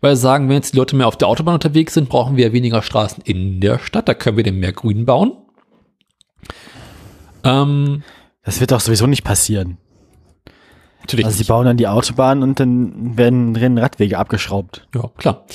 Weil 0.00 0.16
sie 0.16 0.22
sagen, 0.22 0.48
wenn 0.48 0.56
jetzt 0.56 0.72
die 0.72 0.78
Leute 0.78 0.96
mehr 0.96 1.06
auf 1.06 1.16
der 1.16 1.28
Autobahn 1.28 1.54
unterwegs 1.54 1.94
sind, 1.94 2.08
brauchen 2.08 2.36
wir 2.36 2.52
weniger 2.52 2.82
Straßen 2.82 3.22
in 3.24 3.60
der 3.60 3.78
Stadt. 3.78 4.08
Da 4.08 4.14
können 4.14 4.36
wir 4.36 4.44
dann 4.44 4.56
mehr 4.56 4.72
Grün 4.72 5.04
bauen. 5.04 5.32
Ähm, 7.44 8.02
Das 8.42 8.60
wird 8.60 8.70
doch 8.70 8.80
sowieso 8.80 9.06
nicht 9.06 9.24
passieren. 9.24 9.76
Natürlich 11.00 11.26
Also 11.26 11.38
sie 11.38 11.44
bauen 11.44 11.66
dann 11.66 11.76
die 11.76 11.88
Autobahn 11.88 12.42
und 12.42 12.60
dann 12.60 13.16
werden 13.16 13.54
drin 13.54 13.78
Radwege 13.78 14.18
abgeschraubt. 14.18 14.86
Ja, 14.94 15.10
klar. 15.16 15.46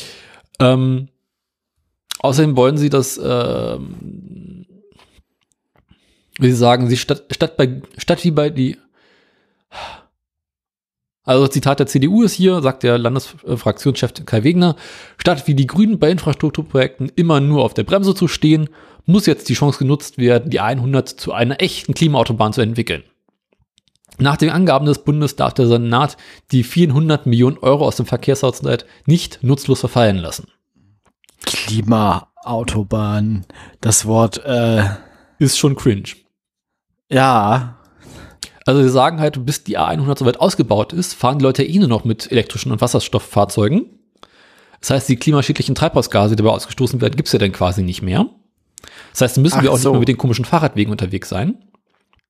Ähm, 0.59 1.09
außerdem 2.19 2.55
wollen 2.55 2.77
sie 2.77 2.89
das, 2.89 3.19
ähm, 3.23 4.65
wie 6.39 6.49
sie 6.49 6.55
sagen, 6.55 6.87
sie 6.87 6.97
statt, 6.97 7.25
statt, 7.31 7.57
bei, 7.57 7.81
statt 7.97 8.23
wie 8.23 8.31
bei 8.31 8.49
die, 8.49 8.77
also 11.23 11.47
Zitat 11.47 11.79
der 11.79 11.87
CDU 11.87 12.23
ist 12.23 12.33
hier, 12.33 12.61
sagt 12.61 12.83
der 12.83 12.97
Landesfraktionschef 12.97 14.13
Kai 14.25 14.43
Wegner, 14.43 14.75
statt 15.17 15.47
wie 15.47 15.53
die 15.53 15.67
Grünen 15.67 15.99
bei 15.99 16.09
Infrastrukturprojekten 16.09 17.11
immer 17.15 17.39
nur 17.39 17.63
auf 17.63 17.73
der 17.73 17.83
Bremse 17.83 18.15
zu 18.15 18.27
stehen, 18.27 18.69
muss 19.05 19.25
jetzt 19.25 19.49
die 19.49 19.53
Chance 19.53 19.79
genutzt 19.79 20.17
werden, 20.17 20.49
die 20.49 20.59
100 20.59 21.07
zu 21.07 21.31
einer 21.33 21.61
echten 21.61 21.93
Klimaautobahn 21.93 22.53
zu 22.53 22.61
entwickeln. 22.61 23.03
Nach 24.17 24.37
den 24.37 24.49
Angaben 24.49 24.85
des 24.85 25.03
Bundes 25.03 25.35
darf 25.35 25.53
der 25.53 25.67
Senat 25.67 26.17
die 26.51 26.63
400 26.63 27.25
Millionen 27.25 27.57
Euro 27.57 27.87
aus 27.87 27.95
dem 27.95 28.05
Verkehrshaushalt 28.05 28.85
nicht 29.05 29.39
nutzlos 29.41 29.79
verfallen 29.79 30.17
lassen. 30.17 30.47
Klimaautobahn. 31.45 33.45
Das 33.81 34.05
Wort, 34.05 34.43
äh, 34.45 34.83
Ist 35.39 35.57
schon 35.57 35.75
cringe. 35.75 36.03
ja. 37.09 37.77
Also 38.67 38.83
sie 38.83 38.89
sagen 38.89 39.19
halt, 39.19 39.43
bis 39.43 39.63
die 39.63 39.79
A100 39.79 40.19
soweit 40.19 40.39
ausgebaut 40.39 40.93
ist, 40.93 41.15
fahren 41.15 41.39
die 41.39 41.43
Leute 41.43 41.63
eh 41.63 41.79
nur 41.79 41.87
noch 41.87 42.05
mit 42.05 42.31
elektrischen 42.31 42.71
und 42.71 42.79
Wasserstofffahrzeugen. 42.79 43.87
Das 44.79 44.91
heißt, 44.91 45.09
die 45.09 45.15
klimaschädlichen 45.15 45.73
Treibhausgase, 45.73 46.35
die 46.35 46.43
dabei 46.43 46.55
ausgestoßen 46.55 47.01
werden, 47.01 47.15
gibt's 47.15 47.31
ja 47.31 47.39
dann 47.39 47.51
quasi 47.53 47.81
nicht 47.81 48.03
mehr. 48.03 48.27
Das 49.13 49.21
heißt, 49.21 49.37
müssen 49.39 49.63
wir 49.63 49.71
Ach 49.71 49.73
auch 49.73 49.77
so. 49.79 49.89
nicht 49.89 49.93
mehr 49.93 49.99
mit 50.01 50.07
den 50.09 50.17
komischen 50.19 50.45
Fahrradwegen 50.45 50.91
unterwegs 50.91 51.27
sein. 51.29 51.57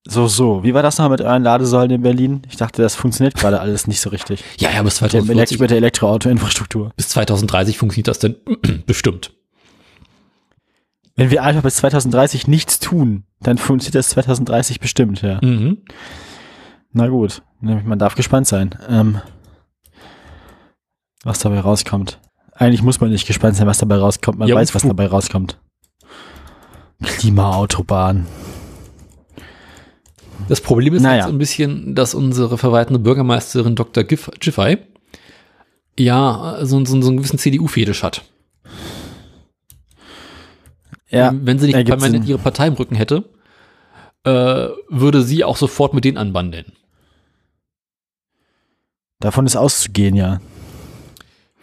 So, 0.07 0.27
so. 0.27 0.63
Wie 0.63 0.73
war 0.73 0.81
das 0.81 0.97
noch 0.97 1.09
mit 1.09 1.21
euren 1.21 1.43
Ladesäulen 1.43 1.91
in 1.91 2.01
Berlin? 2.01 2.41
Ich 2.49 2.57
dachte, 2.57 2.81
das 2.81 2.95
funktioniert 2.95 3.35
gerade 3.35 3.59
alles 3.61 3.85
nicht 3.85 4.01
so 4.01 4.09
richtig. 4.09 4.43
Ja, 4.57 4.71
ja, 4.71 4.81
bis 4.81 4.99
Mit, 5.01 5.13
dem 5.13 5.29
Elekt 5.29 5.49
2040, 5.49 5.59
mit 5.59 5.69
der 5.69 5.77
Elektroauto-Infrastruktur. 5.77 6.91
bis 6.95 7.09
2030 7.09 7.77
funktioniert 7.77 8.07
das 8.07 8.19
dann 8.19 8.35
bestimmt. 8.87 9.33
Wenn 11.15 11.29
wir 11.29 11.43
einfach 11.43 11.61
bis 11.61 11.75
2030 11.75 12.47
nichts 12.47 12.79
tun, 12.79 13.25
dann 13.41 13.57
funktioniert 13.59 13.95
das 13.95 14.09
2030 14.09 14.79
bestimmt, 14.79 15.21
ja. 15.21 15.39
Mhm. 15.43 15.83
Na 16.93 17.07
gut, 17.07 17.43
man 17.59 17.99
darf 17.99 18.15
gespannt 18.15 18.47
sein, 18.47 18.71
ähm, 18.89 19.21
was 21.23 21.39
dabei 21.39 21.59
rauskommt. 21.59 22.19
Eigentlich 22.53 22.81
muss 22.81 22.99
man 22.99 23.11
nicht 23.11 23.27
gespannt 23.27 23.55
sein, 23.55 23.67
was 23.67 23.77
dabei 23.77 23.97
rauskommt. 23.97 24.39
Man 24.39 24.47
Ja, 24.47 24.55
weiß, 24.55 24.73
was 24.73 24.81
dabei 24.81 25.05
rauskommt. 25.07 25.59
Klimaautobahn. 27.03 28.25
Das 30.47 30.61
Problem 30.61 30.93
ist 30.93 31.01
Naja. 31.01 31.17
jetzt 31.23 31.27
ein 31.27 31.37
bisschen, 31.37 31.95
dass 31.95 32.13
unsere 32.13 32.57
verwaltende 32.57 32.99
Bürgermeisterin 32.99 33.75
Dr. 33.75 34.03
Giff 34.03 34.29
Giffey 34.39 34.77
ja 35.97 36.57
so, 36.61 36.83
so, 36.85 37.01
so 37.01 37.07
einen 37.07 37.17
gewissen 37.17 37.37
CDU-Fetisch 37.37 38.03
hat. 38.03 38.23
Ja, 41.09 41.33
Wenn 41.35 41.59
sie 41.59 41.67
nicht 41.73 41.85
permanent 41.87 42.27
ihre 42.27 42.37
Partei 42.39 42.67
im 42.67 42.73
Rücken 42.73 42.95
hätte, 42.95 43.25
äh, 44.23 44.67
würde 44.89 45.21
sie 45.23 45.43
auch 45.43 45.57
sofort 45.57 45.93
mit 45.93 46.05
denen 46.05 46.17
anbandeln. 46.17 46.71
Davon 49.19 49.45
ist 49.45 49.55
auszugehen, 49.55 50.15
ja. 50.15 50.39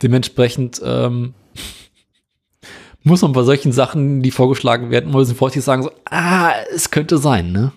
Dementsprechend 0.02 0.80
ähm, 0.84 1.34
muss 3.02 3.22
man 3.22 3.32
bei 3.32 3.42
solchen 3.42 3.72
Sachen, 3.72 4.22
die 4.22 4.30
vorgeschlagen 4.30 4.90
werden, 4.90 5.10
mal 5.10 5.24
vorsichtig 5.24 5.64
sagen, 5.64 5.82
so, 5.82 5.90
ah, 6.04 6.52
es 6.74 6.90
könnte 6.90 7.18
sein, 7.18 7.50
ne? 7.52 7.72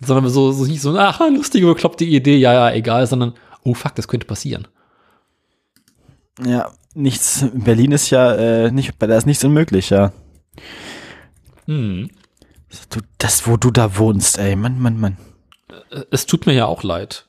Sondern 0.00 0.30
so, 0.30 0.52
so 0.52 0.64
nicht 0.64 0.80
so, 0.80 0.96
ach, 0.96 1.20
lustige, 1.20 1.66
bekloppte 1.66 2.04
Idee, 2.04 2.38
ja, 2.38 2.52
ja, 2.52 2.72
egal, 2.72 3.06
sondern, 3.06 3.34
oh 3.64 3.74
fuck, 3.74 3.94
das 3.94 4.08
könnte 4.08 4.26
passieren. 4.26 4.66
Ja, 6.44 6.70
nichts, 6.94 7.42
in 7.42 7.64
Berlin 7.64 7.92
ist 7.92 8.10
ja, 8.10 8.34
äh, 8.34 8.70
nicht, 8.70 8.94
da 8.98 9.16
ist 9.16 9.26
nichts 9.26 9.44
unmöglich, 9.44 9.90
ja. 9.90 10.12
Hm. 11.66 12.08
Du, 12.88 13.00
das, 13.18 13.46
wo 13.46 13.56
du 13.56 13.70
da 13.70 13.98
wohnst, 13.98 14.38
ey, 14.38 14.56
Mann, 14.56 14.80
Mann, 14.80 14.98
Mann. 14.98 15.16
Es 16.10 16.26
tut 16.26 16.46
mir 16.46 16.54
ja 16.54 16.66
auch 16.66 16.82
leid. 16.82 17.26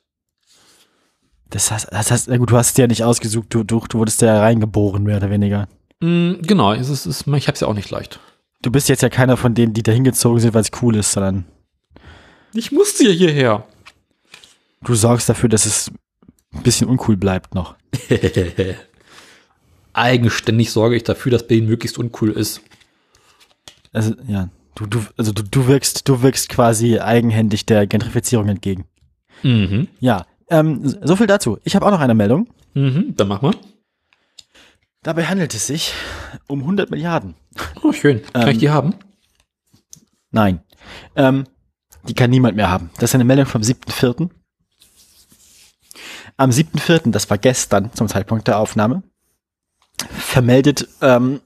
Das 1.49 1.69
heißt, 1.69 1.89
das 1.91 2.11
heißt, 2.11 2.27
na 2.29 2.37
gut, 2.37 2.51
du 2.51 2.57
hast 2.57 2.69
es 2.69 2.73
dir 2.75 2.83
ja 2.83 2.87
nicht 2.87 3.03
ausgesucht, 3.03 3.47
du, 3.53 3.63
du, 3.63 3.79
du 3.79 3.99
wurdest 3.99 4.21
ja 4.21 4.39
reingeboren, 4.39 5.03
mehr 5.03 5.17
oder 5.17 5.29
weniger. 5.29 5.67
Hm, 6.01 6.39
genau, 6.41 6.73
es 6.73 6.89
ist, 6.89 7.05
es, 7.05 7.27
ich 7.27 7.47
hab's 7.47 7.59
ja 7.59 7.67
auch 7.67 7.73
nicht 7.73 7.89
leicht. 7.89 8.19
Du 8.61 8.71
bist 8.71 8.89
jetzt 8.89 9.01
ja 9.01 9.09
keiner 9.09 9.37
von 9.37 9.53
denen, 9.53 9.73
die 9.73 9.83
da 9.83 9.91
hingezogen 9.91 10.39
sind, 10.39 10.53
weil 10.53 10.61
es 10.61 10.71
cool 10.81 10.95
ist, 10.95 11.11
sondern 11.11 11.45
Ich 12.53 12.71
musste 12.71 13.03
ja 13.05 13.11
hierher. 13.11 13.65
du 14.83 14.95
sorgst 14.95 15.29
dafür, 15.29 15.49
dass 15.49 15.65
es 15.65 15.91
ein 16.53 16.63
bisschen 16.63 16.87
uncool 16.89 17.15
bleibt 17.17 17.55
noch. 17.55 17.75
Eigenständig 19.93 20.71
sorge 20.71 20.95
ich 20.95 21.03
dafür, 21.03 21.31
dass 21.31 21.47
Berlin 21.47 21.65
möglichst 21.67 21.97
uncool 21.97 22.31
ist. 22.31 22.61
Also, 23.93 24.13
ja, 24.27 24.49
du, 24.75 24.85
du, 24.85 25.01
also 25.17 25.31
du, 25.33 25.43
du 25.43 25.67
wirkst, 25.67 26.07
du 26.07 26.21
wirkst 26.21 26.47
quasi 26.49 26.99
eigenhändig 26.99 27.65
der 27.65 27.87
Gentrifizierung 27.87 28.47
entgegen. 28.47 28.85
Mhm. 29.43 29.87
Ja, 29.99 30.25
ähm, 30.49 30.81
so 31.03 31.15
viel 31.15 31.27
dazu. 31.27 31.57
Ich 31.63 31.75
habe 31.75 31.85
auch 31.85 31.91
noch 31.91 31.99
eine 31.99 32.13
Meldung. 32.13 32.47
Mhm, 32.73 33.15
dann 33.17 33.27
mach 33.27 33.41
mal. 33.41 33.53
Dabei 35.03 35.25
handelt 35.25 35.53
es 35.53 35.67
sich 35.67 35.93
um 36.47 36.59
100 36.61 36.89
Milliarden. 36.91 37.35
Oh, 37.81 37.91
schön. 37.91 38.21
Kann 38.33 38.43
Ähm, 38.43 38.49
ich 38.49 38.57
die 38.59 38.69
haben? 38.69 38.93
Nein. 40.31 40.61
Ähm, 41.15 41.45
die 42.07 42.13
kann 42.13 42.29
niemand 42.29 42.55
mehr 42.55 42.69
haben. 42.69 42.89
Das 42.95 43.11
ist 43.11 43.15
eine 43.15 43.23
Meldung 43.23 43.45
vom 43.45 43.61
7.4. 43.61 44.29
Am 46.37 46.49
7.4., 46.49 47.11
das 47.11 47.29
war 47.29 47.37
gestern 47.37 47.91
zum 47.93 48.07
Zeitpunkt 48.07 48.47
der 48.47 48.57
Aufnahme, 48.57 49.03
vermeldet 50.09 50.87
ähm, 51.01 51.41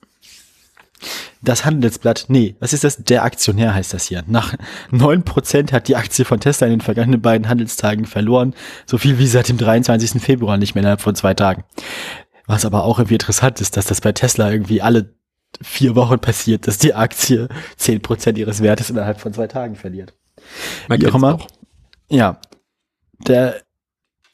das 1.41 1.65
Handelsblatt, 1.65 2.25
nee, 2.27 2.55
was 2.59 2.73
ist 2.73 2.83
das? 2.83 2.97
Der 2.97 3.23
Aktionär 3.23 3.73
heißt 3.73 3.93
das 3.93 4.05
hier. 4.05 4.23
Nach 4.27 4.55
9% 4.91 5.71
hat 5.71 5.87
die 5.87 5.95
Aktie 5.95 6.25
von 6.25 6.39
Tesla 6.39 6.67
in 6.67 6.73
den 6.73 6.81
vergangenen 6.81 7.21
beiden 7.21 7.47
Handelstagen 7.47 8.05
verloren. 8.05 8.53
So 8.85 8.97
viel 8.97 9.19
wie 9.19 9.27
seit 9.27 9.49
dem 9.49 9.57
23. 9.57 10.21
Februar 10.21 10.57
nicht 10.57 10.75
mehr 10.75 10.81
innerhalb 10.81 11.01
von 11.01 11.15
zwei 11.15 11.33
Tagen. 11.33 11.63
Was 12.47 12.65
aber 12.65 12.83
auch 12.83 12.99
irgendwie 12.99 13.15
interessant 13.15 13.61
ist, 13.61 13.77
dass 13.77 13.85
das 13.85 14.01
bei 14.01 14.11
Tesla 14.11 14.51
irgendwie 14.51 14.81
alle 14.81 15.13
vier 15.61 15.95
Wochen 15.95 16.19
passiert, 16.19 16.67
dass 16.67 16.77
die 16.77 16.93
Aktie 16.93 17.47
10% 17.79 18.37
ihres 18.37 18.61
Wertes 18.61 18.89
innerhalb 18.89 19.21
von 19.21 19.33
zwei 19.33 19.47
Tagen 19.47 19.75
verliert. 19.75 20.13
Man 20.87 21.01
wie 21.01 21.07
auch 21.07 21.15
immer. 21.15 21.35
auch. 21.35 21.47
Ja, 22.09 22.39
der, 23.27 23.61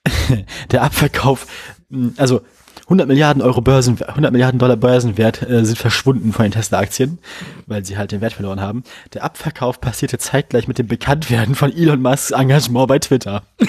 der 0.72 0.84
Abverkauf, 0.84 1.48
mh, 1.90 2.14
also 2.18 2.42
100 2.92 3.08
Milliarden 3.08 3.42
Euro 3.42 3.62
Börsen, 3.62 4.02
100 4.02 4.34
Milliarden 4.34 4.60
Dollar 4.60 4.76
Börsenwert 4.76 5.42
äh, 5.50 5.64
sind 5.64 5.78
verschwunden 5.78 6.34
von 6.34 6.44
den 6.44 6.52
Tesla-Aktien, 6.52 7.20
weil 7.66 7.86
sie 7.86 7.98
halt 7.98 8.12
den 8.12 8.20
Wert 8.20 8.34
verloren 8.34 8.60
haben. 8.60 8.84
Der 9.14 9.24
Abverkauf 9.24 9.80
passierte 9.80 10.18
zeitgleich 10.18 10.68
mit 10.68 10.78
dem 10.78 10.88
Bekanntwerden 10.88 11.56
von 11.56 11.72
Elon 11.72 12.02
Musks 12.02 12.32
Engagement 12.32 12.90
bei 12.90 13.00
Twitter. 13.00 13.44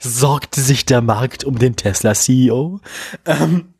Sorgte 0.00 0.60
sich 0.60 0.84
der 0.84 1.00
Markt 1.00 1.44
um 1.44 1.58
den 1.60 1.76
Tesla-CEO? 1.76 2.80
Ähm, 3.24 3.74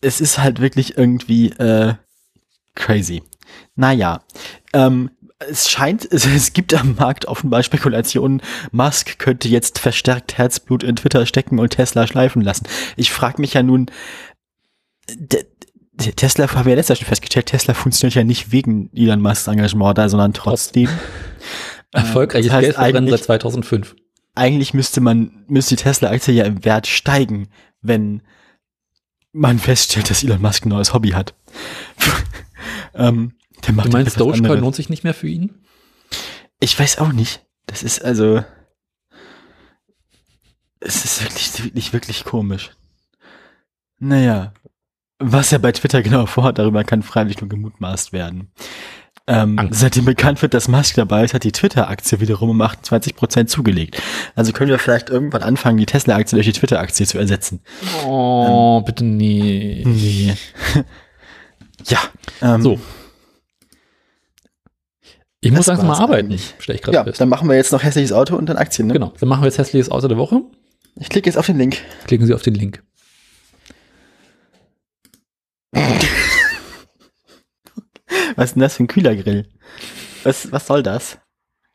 es 0.00 0.20
ist 0.20 0.38
halt 0.38 0.60
wirklich 0.60 0.98
irgendwie 0.98 1.50
äh, 1.50 1.94
crazy. 2.74 3.22
Naja, 3.76 4.22
ähm, 4.72 5.10
es 5.38 5.70
scheint, 5.70 6.04
es, 6.10 6.26
es 6.26 6.52
gibt 6.52 6.74
am 6.74 6.94
Markt 6.96 7.26
offenbar 7.26 7.62
Spekulationen, 7.62 8.42
Musk 8.72 9.18
könnte 9.18 9.48
jetzt 9.48 9.78
verstärkt 9.78 10.38
Herzblut 10.38 10.82
in 10.82 10.96
Twitter 10.96 11.26
stecken 11.26 11.58
und 11.58 11.70
Tesla 11.70 12.06
schleifen 12.06 12.42
lassen. 12.42 12.66
Ich 12.96 13.10
frage 13.10 13.40
mich 13.40 13.54
ja 13.54 13.62
nun, 13.62 13.90
Tesla, 16.16 16.50
haben 16.52 16.64
wir 16.64 16.70
ja 16.70 16.76
letztes 16.76 16.98
Jahr 16.98 17.04
schon 17.04 17.08
festgestellt, 17.08 17.46
Tesla 17.46 17.74
funktioniert 17.74 18.14
ja 18.14 18.24
nicht 18.24 18.50
wegen 18.52 18.90
Elon 18.94 19.20
Musks 19.20 19.46
Engagement 19.46 19.96
da, 19.96 20.08
sondern 20.08 20.32
trotzdem. 20.32 20.88
Erfolgreiches 21.92 22.46
das 22.48 22.54
heißt 22.56 22.64
Geldverbrennen 22.64 22.96
eigentlich- 23.08 23.20
seit 23.20 23.26
2005. 23.42 23.94
Eigentlich 24.36 24.74
müsste 24.74 25.00
man, 25.00 25.44
müsste 25.46 25.76
die 25.76 25.82
Tesla-Aktie 25.84 26.34
ja 26.34 26.44
im 26.44 26.64
Wert 26.64 26.88
steigen, 26.88 27.46
wenn 27.82 28.22
man 29.30 29.60
feststellt, 29.60 30.10
dass 30.10 30.24
Elon 30.24 30.42
Musk 30.42 30.66
ein 30.66 30.70
neues 30.70 30.92
Hobby 30.92 31.10
hat. 31.10 31.34
Ähm, 32.94 33.34
der 33.66 33.74
macht 33.74 33.88
Du 33.88 33.92
meinst. 33.92 34.18
Dogecoin 34.20 34.60
lohnt 34.60 34.74
sich 34.74 34.88
nicht 34.88 35.04
mehr 35.04 35.14
für 35.14 35.28
ihn? 35.28 35.54
Ich 36.60 36.78
weiß 36.78 36.98
auch 36.98 37.12
nicht. 37.12 37.44
Das 37.66 37.82
ist 37.82 38.04
also. 38.04 38.44
Es 40.80 41.04
ist 41.04 41.22
wirklich, 41.22 41.64
wirklich, 41.64 41.92
wirklich 41.92 42.24
komisch. 42.24 42.70
Naja. 43.98 44.52
Was 45.18 45.52
er 45.52 45.58
bei 45.60 45.72
Twitter 45.72 46.02
genau 46.02 46.26
vorhat, 46.26 46.58
darüber 46.58 46.84
kann 46.84 47.02
freilich 47.02 47.40
nur 47.40 47.48
gemutmaßt 47.48 48.12
werden. 48.12 48.52
Ähm, 49.26 49.68
seitdem 49.70 50.04
bekannt 50.04 50.42
wird, 50.42 50.52
dass 50.52 50.68
Musk 50.68 50.96
dabei 50.96 51.24
ist, 51.24 51.32
hat 51.32 51.44
die 51.44 51.52
Twitter-Aktie 51.52 52.20
wiederum 52.20 52.50
um 52.50 52.60
28% 52.60 53.46
zugelegt. 53.46 54.02
Also 54.34 54.52
können 54.52 54.68
wir 54.68 54.78
vielleicht 54.78 55.08
irgendwann 55.08 55.42
anfangen, 55.42 55.78
die 55.78 55.86
Tesla-Aktie 55.86 56.36
durch 56.36 56.46
die 56.46 56.52
Twitter-Aktie 56.52 57.06
zu 57.06 57.16
ersetzen. 57.16 57.60
Oh, 58.04 58.82
bitte 58.82 59.04
nee. 59.04 59.82
Nee. 59.86 60.34
ja. 61.86 61.98
Ähm, 62.42 62.62
So. 62.62 62.80
Ich 65.40 65.50
muss 65.52 65.66
langsam 65.66 65.88
mal 65.88 65.98
arbeiten, 65.98 66.28
eigentlich. 66.28 66.54
stelle 66.58 66.76
ich 66.76 66.82
gerade 66.82 66.96
Ja, 66.96 67.04
fest. 67.04 67.20
dann 67.20 67.28
machen 67.28 67.48
wir 67.50 67.56
jetzt 67.56 67.70
noch 67.70 67.82
hässliches 67.82 68.12
Auto 68.12 68.34
und 68.36 68.46
dann 68.46 68.56
Aktien, 68.56 68.86
ne? 68.88 68.94
Genau, 68.94 69.12
dann 69.20 69.28
machen 69.28 69.42
wir 69.42 69.46
jetzt 69.46 69.58
hässliches 69.58 69.90
Auto 69.90 70.08
der 70.08 70.16
Woche. 70.16 70.40
Ich 70.96 71.10
klicke 71.10 71.28
jetzt 71.28 71.36
auf 71.36 71.44
den 71.46 71.58
Link. 71.58 71.82
Klicken 72.06 72.26
Sie 72.26 72.32
auf 72.32 72.40
den 72.42 72.54
Link. 72.54 72.82
Was 78.36 78.46
ist 78.46 78.54
denn 78.54 78.60
das 78.62 78.76
für 78.76 78.84
ein 78.84 78.88
Kühlergrill? 78.88 79.48
Was, 80.22 80.50
was 80.50 80.66
soll 80.66 80.82
das? 80.82 81.18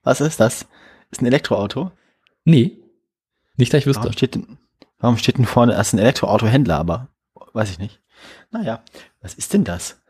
Was 0.04 0.22
ist 0.22 0.40
das? 0.40 0.66
Ist 1.12 1.22
ein 1.22 1.26
Elektroauto? 1.28 1.92
Nee, 2.46 2.78
nicht, 3.58 3.74
dass 3.74 3.80
ich 3.82 3.86
wüsste. 3.86 4.02
Warum 4.04 4.14
steht 4.14 4.36
denn, 4.36 4.58
warum 4.98 5.18
steht 5.18 5.38
denn 5.38 5.46
vorne, 5.46 5.74
das 5.74 5.88
ist 5.88 5.94
ein 5.94 6.00
Elektroautohändler, 6.00 6.78
aber 6.78 7.10
weiß 7.54 7.70
ich 7.72 7.80
nicht. 7.80 8.02
Naja, 8.52 8.84
was 9.22 9.34
ist 9.34 9.54
denn 9.54 9.64
das? 9.64 10.02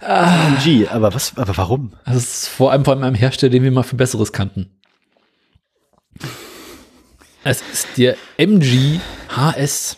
Ah, 0.00 0.46
AMG, 0.46 0.88
aber 0.88 1.12
was, 1.14 1.36
aber 1.36 1.56
warum? 1.56 1.92
das 2.04 2.16
ist 2.16 2.48
vor 2.48 2.70
allem 2.70 2.84
von 2.84 3.02
einem 3.02 3.16
Hersteller, 3.16 3.50
den 3.50 3.64
wir 3.64 3.72
mal 3.72 3.82
für 3.82 3.96
Besseres 3.96 4.32
kannten. 4.32 4.80
Es 7.44 7.62
ist 7.72 7.88
der 7.96 8.16
MG 8.36 9.00
HS. 9.28 9.96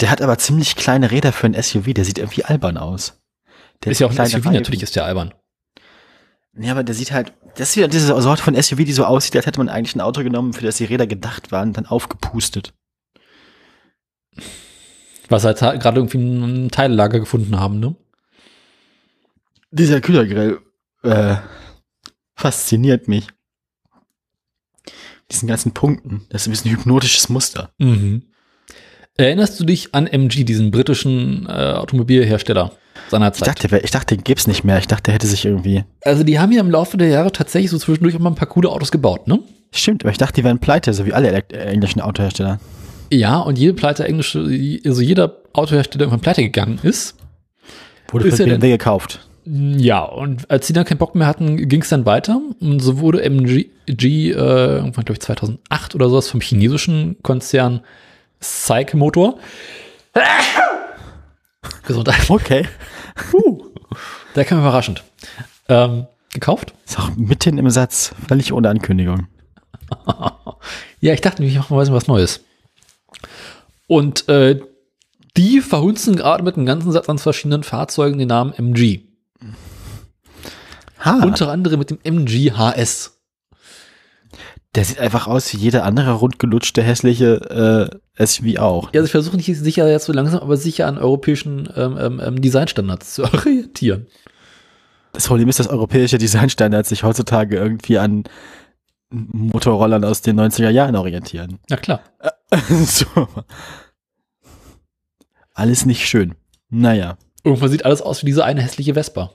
Der 0.00 0.10
hat 0.10 0.22
aber 0.22 0.38
ziemlich 0.38 0.76
kleine 0.76 1.10
Räder 1.10 1.32
für 1.32 1.46
ein 1.46 1.60
SUV, 1.60 1.92
der 1.94 2.04
sieht 2.04 2.18
irgendwie 2.18 2.44
albern 2.44 2.76
aus. 2.76 3.20
Der 3.84 3.92
Ist 3.92 3.98
ja 3.98 4.06
auch 4.06 4.10
ein 4.10 4.26
SUV, 4.26 4.36
Reifen. 4.46 4.52
natürlich 4.52 4.82
ist 4.82 4.96
der 4.96 5.04
albern. 5.04 5.34
Ja, 6.54 6.72
aber 6.72 6.84
der 6.84 6.94
sieht 6.94 7.12
halt, 7.12 7.32
das 7.56 7.70
ist 7.70 7.76
wieder 7.76 7.88
diese 7.88 8.20
Sorte 8.20 8.42
von 8.42 8.60
SUV, 8.60 8.78
die 8.84 8.92
so 8.92 9.04
aussieht, 9.04 9.36
als 9.36 9.46
hätte 9.46 9.58
man 9.58 9.68
eigentlich 9.68 9.94
ein 9.96 10.00
Auto 10.00 10.22
genommen, 10.22 10.52
für 10.52 10.64
das 10.64 10.76
die 10.76 10.84
Räder 10.84 11.06
gedacht 11.06 11.50
waren, 11.50 11.72
dann 11.72 11.86
aufgepustet. 11.86 12.74
Was 15.32 15.44
halt 15.44 15.58
gerade 15.80 15.98
irgendwie 15.98 16.18
ein 16.18 16.70
Teillager 16.70 17.18
gefunden 17.20 17.58
haben, 17.58 17.80
ne? 17.80 17.94
Dieser 19.70 20.00
Kühlergrill 20.00 20.60
äh, 21.02 21.36
fasziniert 22.34 23.08
mich. 23.08 23.26
Diesen 25.30 25.48
ganzen 25.48 25.72
Punkten. 25.72 26.26
Das 26.28 26.42
ist 26.42 26.48
ein 26.48 26.50
bisschen 26.50 26.70
hypnotisches 26.72 27.28
Muster. 27.30 27.70
Mhm. 27.78 28.24
Erinnerst 29.16 29.58
du 29.58 29.64
dich 29.64 29.94
an 29.94 30.06
MG, 30.06 30.44
diesen 30.44 30.70
britischen 30.70 31.46
äh, 31.46 31.52
Automobilhersteller 31.52 32.72
seiner 33.10 33.28
Ich 33.32 33.38
Zeit? 33.38 33.48
dachte, 33.48 33.70
wer- 33.70 33.84
ich 33.84 33.90
dachte, 33.90 34.16
den 34.16 34.24
gibt's 34.24 34.46
nicht 34.46 34.64
mehr. 34.64 34.78
Ich 34.78 34.86
dachte, 34.86 35.04
der 35.04 35.14
hätte 35.14 35.26
sich 35.26 35.44
irgendwie. 35.44 35.84
also 36.04 36.22
die 36.24 36.38
haben 36.38 36.52
ja 36.52 36.60
im 36.60 36.70
Laufe 36.70 36.96
der 36.98 37.08
Jahre 37.08 37.32
tatsächlich 37.32 37.70
so 37.70 37.78
zwischendurch 37.78 38.14
auch 38.16 38.20
mal 38.20 38.30
ein 38.30 38.34
paar 38.36 38.48
coole 38.48 38.68
Autos 38.68 38.90
gebaut, 38.90 39.26
ne? 39.28 39.38
Stimmt, 39.74 40.02
aber 40.04 40.10
ich 40.10 40.18
dachte, 40.18 40.34
die 40.34 40.44
wären 40.44 40.58
pleite, 40.58 40.92
so 40.92 41.06
wie 41.06 41.14
alle 41.14 41.32
englischen 41.48 42.00
Autohersteller. 42.02 42.60
Ja, 43.12 43.40
und 43.40 43.58
jede 43.58 43.74
pleite 43.74 44.04
englische, 44.04 44.38
also 44.86 45.02
jeder 45.02 45.36
Autohersteller 45.52 46.04
irgendwann 46.04 46.20
pleite 46.20 46.42
gegangen 46.42 46.78
ist. 46.82 47.14
Wurde 48.08 48.28
Ist 48.28 48.38
von 48.38 48.46
BMW 48.46 48.70
gekauft. 48.70 49.20
Ja, 49.44 50.02
und 50.02 50.50
als 50.50 50.66
die 50.66 50.72
dann 50.72 50.86
keinen 50.86 50.96
Bock 50.96 51.14
mehr 51.14 51.26
hatten, 51.26 51.68
ging 51.68 51.82
es 51.82 51.90
dann 51.90 52.06
weiter. 52.06 52.40
Und 52.60 52.80
so 52.80 53.00
wurde 53.00 53.22
MG 53.22 53.66
G, 53.86 54.30
äh, 54.30 54.34
irgendwann, 54.34 55.04
glaube 55.04 55.14
ich, 55.14 55.20
2008 55.20 55.94
oder 55.94 56.08
sowas 56.08 56.30
vom 56.30 56.40
chinesischen 56.40 57.16
Konzern 57.22 57.82
Cycle 58.40 58.98
Motor 58.98 59.38
Gesundheit. 61.86 62.30
Okay. 62.30 62.66
Der 64.34 64.44
kam 64.46 64.60
überraschend. 64.60 65.02
Ähm, 65.68 66.06
gekauft? 66.32 66.72
Ist 66.86 66.98
auch 66.98 67.10
mitten 67.16 67.58
im 67.58 67.68
Satz, 67.68 68.14
völlig 68.26 68.54
ohne 68.54 68.70
Ankündigung. 68.70 69.26
Ja, 71.00 71.12
ich 71.12 71.20
dachte, 71.20 71.42
ich 71.42 71.56
mache 71.56 71.74
mal 71.74 71.84
was 71.90 72.06
Neues. 72.06 72.44
Und 73.86 74.28
äh, 74.28 74.60
die 75.36 75.60
verhunzen 75.60 76.16
gerade 76.16 76.42
mit 76.42 76.56
einem 76.56 76.66
ganzen 76.66 76.92
Satz 76.92 77.08
an 77.08 77.18
verschiedenen 77.18 77.62
Fahrzeugen 77.62 78.18
den 78.18 78.28
Namen 78.28 78.52
MG. 78.52 79.00
Ha, 81.04 81.24
Unter 81.24 81.50
anderem 81.50 81.78
mit 81.78 81.90
dem 81.90 81.98
MG 82.04 82.52
HS. 82.52 83.18
der 84.74 84.84
sieht 84.84 85.00
einfach 85.00 85.26
aus 85.26 85.52
wie 85.52 85.56
jeder 85.56 85.84
andere 85.84 86.12
rundgelutschte, 86.12 86.82
hässliche 86.82 87.90
äh, 88.16 88.24
SUV 88.26 88.58
auch. 88.58 88.94
Ja, 88.94 89.02
sie 89.02 89.08
versuchen 89.08 89.40
sich 89.40 89.58
sicher 89.58 89.90
jetzt 89.90 90.04
so 90.04 90.12
langsam, 90.12 90.40
aber 90.40 90.56
sicher 90.56 90.86
an 90.86 90.98
europäischen 90.98 91.68
ähm, 91.76 91.98
ähm, 91.98 92.20
ähm, 92.24 92.40
Designstandards 92.40 93.14
zu 93.14 93.24
orientieren. 93.32 94.06
Das 95.12 95.26
Problem 95.26 95.48
ist, 95.48 95.58
dass 95.58 95.66
europäische 95.68 96.18
Designstandards 96.18 96.88
sich 96.88 97.02
heutzutage 97.02 97.56
irgendwie 97.56 97.98
an 97.98 98.24
Motorrollern 99.10 100.04
aus 100.04 100.22
den 100.22 100.40
90er 100.40 100.70
Jahren 100.70 100.96
orientieren. 100.96 101.58
Na 101.68 101.76
klar. 101.76 102.00
so. 102.86 103.28
Alles 105.54 105.86
nicht 105.86 106.06
schön. 106.06 106.34
Naja. 106.70 107.18
Irgendwann 107.44 107.70
sieht 107.70 107.84
alles 107.84 108.02
aus 108.02 108.22
wie 108.22 108.26
diese 108.26 108.44
eine 108.44 108.62
hässliche 108.62 108.94
Vespa. 108.94 109.32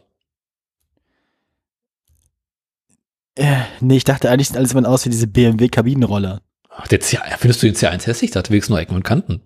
Äh, 3.35 3.61
nee, 3.81 3.98
ich 3.98 4.03
dachte 4.03 4.31
eigentlich 4.31 4.48
sieht 4.48 4.57
alles 4.57 4.73
immer 4.73 4.88
aus 4.88 5.06
wie 5.06 5.10
diese 5.10 5.27
BMW-Kabinenroller. 5.27 6.41
Ach, 6.69 6.88
der 6.88 6.99
C 6.99 7.19
findest 7.38 7.61
du 7.61 7.68
den 7.68 7.76
C1 7.76 8.06
hässlich? 8.06 8.31
Da 8.31 8.39
hat 8.39 8.49
wenigstens 8.49 8.69
nur 8.69 8.80
Ecken 8.80 8.95
und 8.95 9.03
Kanten. 9.03 9.41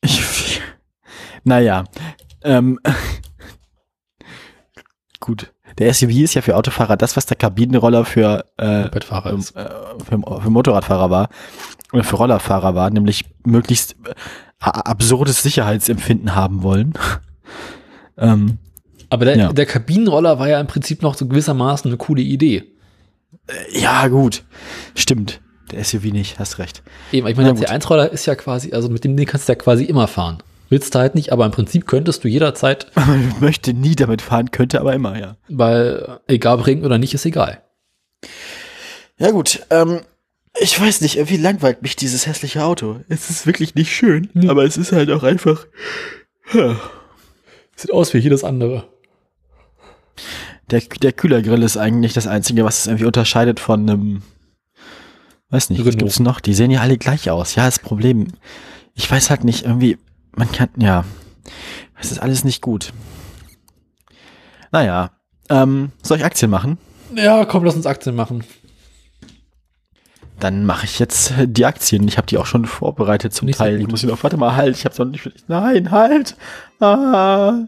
Ich, 0.00 0.60
naja. 1.44 1.84
Ähm, 2.42 2.78
gut. 5.20 5.52
Der 5.78 5.92
SUV 5.92 6.10
ist 6.10 6.34
ja 6.34 6.42
für 6.42 6.56
Autofahrer 6.56 6.96
das, 6.96 7.16
was 7.16 7.24
der 7.26 7.36
Kabinenroller 7.36 8.04
für, 8.04 8.44
äh, 8.58 8.88
Bettfahrer 8.88 9.30
ähm, 9.30 9.40
äh, 9.54 10.04
für, 10.04 10.40
für 10.42 10.50
Motorradfahrer 10.50 11.10
war. 11.10 11.28
Für 12.00 12.16
Rollerfahrer 12.16 12.74
war, 12.74 12.90
nämlich 12.90 13.26
möglichst 13.44 13.96
äh, 14.04 14.14
absurdes 14.60 15.42
Sicherheitsempfinden 15.42 16.34
haben 16.34 16.62
wollen. 16.62 16.94
ähm, 18.18 18.58
Aber 19.10 19.26
der, 19.26 19.36
ja. 19.36 19.52
der 19.52 19.66
Kabinenroller 19.66 20.38
war 20.38 20.48
ja 20.48 20.60
im 20.60 20.66
Prinzip 20.66 21.02
noch 21.02 21.14
so 21.14 21.26
gewissermaßen 21.26 21.90
eine 21.90 21.98
coole 21.98 22.22
Idee. 22.22 22.64
ja, 23.72 24.08
gut. 24.08 24.42
Stimmt. 24.94 25.40
Der 25.72 25.84
SUV 25.84 26.04
nicht, 26.04 26.38
hast 26.38 26.58
recht. 26.58 26.82
Eben, 27.12 27.26
ich 27.26 27.36
meine, 27.36 27.54
der 27.54 27.68
C1-Roller 27.68 28.10
ist 28.10 28.26
ja 28.26 28.34
quasi, 28.34 28.72
also 28.72 28.88
mit 28.88 29.04
dem 29.04 29.16
Ding 29.16 29.26
kannst 29.26 29.48
du 29.48 29.52
ja 29.52 29.56
quasi 29.56 29.84
immer 29.84 30.06
fahren. 30.06 30.38
Willst 30.68 30.94
du 30.94 30.98
halt 30.98 31.14
nicht, 31.14 31.32
aber 31.32 31.44
im 31.44 31.50
Prinzip 31.50 31.86
könntest 31.86 32.24
du 32.24 32.28
jederzeit, 32.28 32.86
Man 32.94 33.34
möchte 33.40 33.74
nie 33.74 33.94
damit 33.94 34.22
fahren, 34.22 34.50
könnte 34.50 34.80
aber 34.80 34.94
immer, 34.94 35.18
ja. 35.18 35.36
weil 35.48 36.20
äh, 36.26 36.34
egal 36.34 36.58
ob 36.58 36.66
Regen 36.66 36.84
oder 36.84 36.98
nicht, 36.98 37.14
ist 37.14 37.26
egal. 37.26 37.62
Ja 39.18 39.30
gut, 39.30 39.66
ähm, 39.70 40.00
ich 40.60 40.78
weiß 40.80 41.00
nicht, 41.00 41.16
irgendwie 41.16 41.38
langweilt 41.38 41.82
mich 41.82 41.96
dieses 41.96 42.26
hässliche 42.26 42.64
Auto. 42.64 43.00
Es 43.08 43.30
ist 43.30 43.46
wirklich 43.46 43.74
nicht 43.74 43.94
schön, 43.94 44.28
aber 44.48 44.64
es 44.64 44.76
ist 44.76 44.92
halt 44.92 45.10
auch 45.10 45.22
einfach. 45.22 45.66
Sieht 47.76 47.92
aus 47.92 48.12
wie 48.12 48.18
jedes 48.18 48.44
andere. 48.44 48.88
Der, 50.70 50.80
der 50.80 51.12
Kühlergrill 51.12 51.62
ist 51.62 51.76
eigentlich 51.76 52.12
das 52.12 52.26
Einzige, 52.26 52.64
was 52.64 52.80
es 52.80 52.86
irgendwie 52.86 53.06
unterscheidet 53.06 53.60
von 53.60 53.88
einem. 53.88 54.22
Weiß 55.50 55.70
nicht, 55.70 55.84
was 55.84 55.96
gibt's 55.96 56.20
noch? 56.20 56.40
Die 56.40 56.54
sehen 56.54 56.70
ja 56.70 56.80
alle 56.80 56.96
gleich 56.96 57.30
aus. 57.30 57.54
Ja, 57.54 57.66
das 57.66 57.78
Problem. 57.78 58.28
Ich 58.94 59.10
weiß 59.10 59.30
halt 59.30 59.44
nicht, 59.44 59.64
irgendwie, 59.64 59.98
man 60.34 60.50
kann, 60.50 60.68
ja. 60.76 61.04
Es 62.00 62.10
ist 62.10 62.18
alles 62.18 62.44
nicht 62.44 62.62
gut. 62.62 62.92
Naja, 64.70 65.10
ähm, 65.50 65.92
soll 66.02 66.18
ich 66.18 66.24
Aktien 66.24 66.50
machen? 66.50 66.78
Ja, 67.14 67.44
komm, 67.44 67.64
lass 67.64 67.74
uns 67.76 67.86
Aktien 67.86 68.16
machen. 68.16 68.44
Dann 70.40 70.64
mache 70.66 70.84
ich 70.86 70.98
jetzt 70.98 71.32
äh, 71.38 71.46
die 71.46 71.64
Aktien. 71.66 72.06
Ich 72.08 72.16
habe 72.18 72.26
die 72.26 72.38
auch 72.38 72.46
schon 72.46 72.64
vorbereitet 72.66 73.32
zum 73.32 73.46
Nicht 73.46 73.58
so 73.58 73.64
Teil. 73.64 73.80
Ich 73.80 73.86
muss 73.88 74.00
sie 74.00 74.06
noch, 74.06 74.22
warte 74.22 74.36
mal, 74.36 74.56
halt, 74.56 74.76
ich 74.76 74.84
habe 74.84 74.94
noch 74.98 75.10
nicht, 75.12 75.30
nein, 75.48 75.90
halt. 75.90 76.36
Ah. 76.80 77.60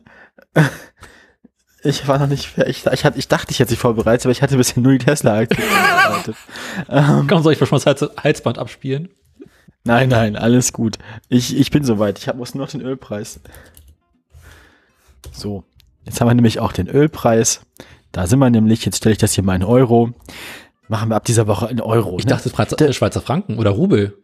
Ich 1.83 2.09
war 2.09 2.19
noch 2.19 2.27
nicht 2.27 2.47
fertig. 2.47 2.85
Ich, 2.87 2.93
ich, 2.93 3.05
hatte- 3.05 3.19
ich 3.19 3.29
dachte, 3.29 3.51
ich 3.53 3.59
hätte 3.61 3.71
sie 3.71 3.77
vorbereitet, 3.77 4.25
aber 4.27 4.33
ich 4.33 4.43
hatte 4.43 4.57
bisher 4.57 4.83
nur 4.83 4.93
die 4.93 4.99
Tesla-Aktien 5.05 5.63
vorbereitet. 5.69 6.37
ähm, 6.89 7.27
Komm, 7.29 7.43
soll 7.43 7.53
ich 7.53 7.59
schon 7.59 7.69
mal 7.71 7.77
das 7.79 7.87
Hals- 7.87 8.17
Halsband 8.23 8.59
abspielen? 8.59 9.11
nein, 9.85 10.09
nein, 10.09 10.35
alles 10.37 10.73
gut. 10.73 10.97
Ich, 11.29 11.55
ich 11.57 11.71
bin 11.71 11.85
soweit. 11.85 12.19
Ich 12.19 12.27
hab, 12.29 12.37
muss 12.37 12.55
nur 12.55 12.65
noch 12.65 12.71
den 12.73 12.81
Ölpreis. 12.81 13.39
So, 15.33 15.65
jetzt 16.05 16.21
haben 16.21 16.29
wir 16.29 16.35
nämlich 16.35 16.59
auch 16.61 16.73
den 16.73 16.89
Ölpreis. 16.89 17.61
Da 18.13 18.27
sind 18.27 18.39
wir 18.39 18.49
nämlich, 18.51 18.85
jetzt 18.87 18.97
stelle 18.99 19.13
ich 19.13 19.19
das 19.19 19.33
hier 19.35 19.45
mal 19.45 19.57
in 19.57 19.65
Euro. 19.65 20.13
Machen 20.89 21.09
wir 21.09 21.17
ab 21.17 21.25
dieser 21.25 21.47
Woche 21.47 21.69
in 21.69 21.81
Euro. 21.81 22.19
Ich 22.19 22.27
ne? 22.27 22.31
dachte, 22.31 22.51
Schweizer, 22.51 22.81
äh, 22.81 22.93
Schweizer 22.93 23.21
Franken 23.21 23.59
oder 23.59 23.71
Rubel. 23.71 24.19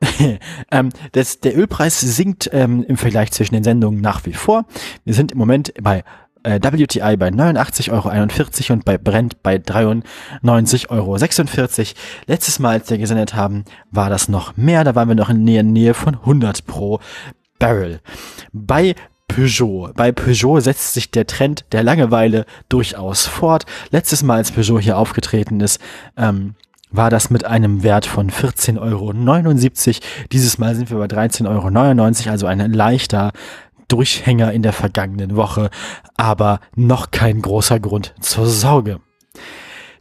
ähm, 0.70 0.90
das, 1.12 1.40
der 1.40 1.56
Ölpreis 1.56 2.00
sinkt 2.00 2.50
ähm, 2.52 2.84
im 2.86 2.96
Vergleich 2.96 3.32
zwischen 3.32 3.54
den 3.54 3.64
Sendungen 3.64 4.00
nach 4.00 4.26
wie 4.26 4.34
vor. 4.34 4.66
Wir 5.04 5.14
sind 5.14 5.32
im 5.32 5.38
Moment 5.38 5.72
bei 5.80 6.04
äh, 6.42 6.60
WTI 6.60 7.16
bei 7.16 7.28
89,41 7.28 7.90
Euro 7.90 8.74
und 8.74 8.84
bei 8.84 8.98
Brent 8.98 9.42
bei 9.42 9.56
93,46 9.56 10.90
Euro. 10.90 11.16
Letztes 12.26 12.58
Mal, 12.58 12.74
als 12.74 12.90
wir 12.90 12.98
gesendet 12.98 13.34
haben, 13.34 13.64
war 13.90 14.10
das 14.10 14.28
noch 14.28 14.56
mehr. 14.56 14.84
Da 14.84 14.94
waren 14.94 15.08
wir 15.08 15.16
noch 15.16 15.30
in 15.30 15.42
Nähe, 15.42 15.64
Nähe 15.64 15.94
von 15.94 16.14
100 16.14 16.66
pro 16.66 17.00
Barrel. 17.58 18.00
Bei 18.52 18.94
Peugeot. 19.28 19.92
Bei 19.94 20.12
Peugeot 20.12 20.60
setzt 20.60 20.94
sich 20.94 21.10
der 21.10 21.26
Trend 21.26 21.64
der 21.72 21.82
Langeweile 21.82 22.46
durchaus 22.68 23.26
fort. 23.26 23.64
Letztes 23.90 24.22
Mal, 24.22 24.36
als 24.36 24.52
Peugeot 24.52 24.80
hier 24.80 24.98
aufgetreten 24.98 25.60
ist, 25.60 25.80
ähm, 26.16 26.54
war 26.90 27.10
das 27.10 27.30
mit 27.30 27.44
einem 27.44 27.82
Wert 27.82 28.06
von 28.06 28.30
14,79 28.30 28.78
Euro. 28.80 30.26
Dieses 30.32 30.58
Mal 30.58 30.74
sind 30.74 30.90
wir 30.90 30.98
bei 30.98 31.06
13,99 31.06 32.26
Euro, 32.26 32.30
also 32.30 32.46
ein 32.46 32.72
leichter 32.72 33.32
Durchhänger 33.88 34.52
in 34.52 34.62
der 34.62 34.72
vergangenen 34.72 35.36
Woche, 35.36 35.70
aber 36.16 36.60
noch 36.74 37.10
kein 37.10 37.42
großer 37.42 37.78
Grund 37.78 38.14
zur 38.20 38.46
Sorge. 38.46 39.00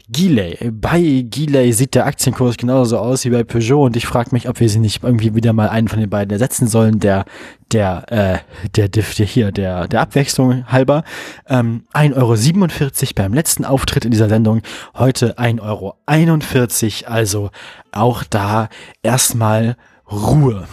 Gilei. 0.09 0.57
Bei 0.71 1.25
Gilei 1.27 1.71
sieht 1.71 1.95
der 1.95 2.05
Aktienkurs 2.05 2.57
genauso 2.57 2.99
aus 2.99 3.25
wie 3.25 3.31
bei 3.31 3.43
Peugeot 3.43 3.85
und 3.85 3.95
ich 3.95 4.05
frage 4.05 4.29
mich, 4.33 4.47
ob 4.47 4.59
wir 4.59 4.69
sie 4.69 4.79
nicht 4.79 5.03
irgendwie 5.03 5.33
wieder 5.33 5.51
mal 5.51 5.69
einen 5.69 5.87
von 5.87 5.99
den 5.99 6.09
beiden 6.09 6.31
ersetzen 6.31 6.67
sollen, 6.67 6.99
der, 6.99 7.25
der, 7.71 8.05
äh, 8.11 8.67
der, 8.75 8.87
der, 8.89 9.03
der 9.03 9.25
hier, 9.25 9.51
der, 9.51 9.87
der 9.87 10.01
Abwechslung 10.01 10.71
halber. 10.71 11.03
Ähm, 11.47 11.85
1,47 11.93 13.03
Euro 13.03 13.13
beim 13.15 13.33
letzten 13.33 13.65
Auftritt 13.65 14.05
in 14.05 14.11
dieser 14.11 14.29
Sendung, 14.29 14.61
heute 14.95 15.39
1,41 15.39 15.61
Euro, 15.61 17.11
also 17.11 17.49
auch 17.91 18.23
da 18.23 18.69
erstmal 19.01 19.75
Ruhe. 20.11 20.67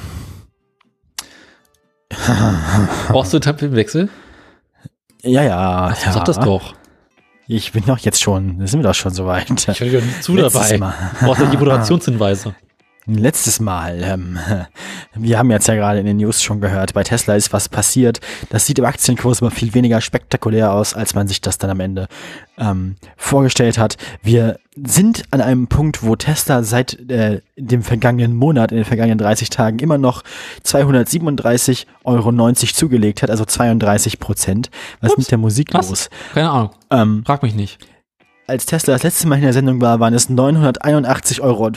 Brauchst 3.08 3.32
du 3.32 3.38
Tapetenwechsel? 3.38 4.10
Ja, 5.22 5.42
ja. 5.42 5.90
Ach, 5.90 6.04
ja. 6.04 6.12
Sag 6.12 6.24
das 6.26 6.38
doch. 6.38 6.74
Ich 7.48 7.72
bin 7.72 7.84
doch 7.86 7.98
jetzt 7.98 8.22
schon, 8.22 8.66
sind 8.66 8.80
wir 8.80 8.88
doch 8.88 8.94
schon 8.94 9.12
so 9.12 9.26
weit. 9.26 9.50
Ich 9.50 9.80
höre 9.80 10.00
nicht 10.00 10.22
zu 10.22 10.34
Letztes 10.34 10.68
dabei. 10.68 10.78
Mal. 10.78 10.94
Du 11.18 11.26
brauchst 11.26 11.40
ja 11.40 11.46
die 11.50 11.56
Moderationshinweise. 11.58 12.54
Letztes 13.06 13.58
Mal, 13.58 14.00
ähm, 14.04 14.38
wir 15.14 15.36
haben 15.36 15.50
jetzt 15.50 15.66
ja 15.66 15.74
gerade 15.74 15.98
in 15.98 16.06
den 16.06 16.18
News 16.18 16.40
schon 16.40 16.60
gehört, 16.60 16.94
bei 16.94 17.02
Tesla 17.02 17.34
ist 17.34 17.52
was 17.52 17.68
passiert. 17.68 18.20
Das 18.50 18.64
sieht 18.64 18.78
im 18.78 18.84
Aktienkurs 18.84 19.40
immer 19.40 19.50
viel 19.50 19.74
weniger 19.74 20.00
spektakulär 20.00 20.72
aus, 20.72 20.94
als 20.94 21.14
man 21.14 21.26
sich 21.26 21.40
das 21.40 21.58
dann 21.58 21.70
am,ende 21.70 22.06
ähm, 22.58 22.94
vorgestellt 23.16 23.76
hat. 23.76 23.96
Wir 24.22 24.60
sind 24.76 25.24
an 25.32 25.40
einem 25.40 25.66
Punkt, 25.66 26.04
wo 26.04 26.14
Tesla 26.14 26.62
seit 26.62 27.10
äh, 27.10 27.40
dem 27.56 27.82
vergangenen 27.82 28.36
Monat, 28.36 28.70
in 28.70 28.76
den 28.76 28.84
vergangenen 28.84 29.18
30 29.18 29.50
Tagen 29.50 29.80
immer 29.80 29.98
noch 29.98 30.22
237,90 30.64 31.86
Euro 32.04 32.52
zugelegt 32.52 33.22
hat, 33.22 33.30
also 33.30 33.44
32 33.44 34.20
Prozent. 34.20 34.70
Was 35.00 35.12
ist 35.12 35.18
mit 35.18 35.30
der 35.32 35.38
Musik 35.38 35.74
Was? 35.74 35.90
los? 35.90 36.10
Keine 36.34 36.50
Ahnung. 36.50 36.70
Ähm, 36.90 37.24
Frag 37.26 37.42
mich 37.42 37.56
nicht. 37.56 37.80
Als 38.52 38.66
Tesla 38.66 38.92
das 38.92 39.02
letzte 39.02 39.26
Mal 39.26 39.36
in 39.36 39.42
der 39.42 39.54
Sendung 39.54 39.80
war, 39.80 39.98
waren 39.98 40.12
es 40.12 40.28
981,50 40.28 41.40
Euro. 41.40 41.70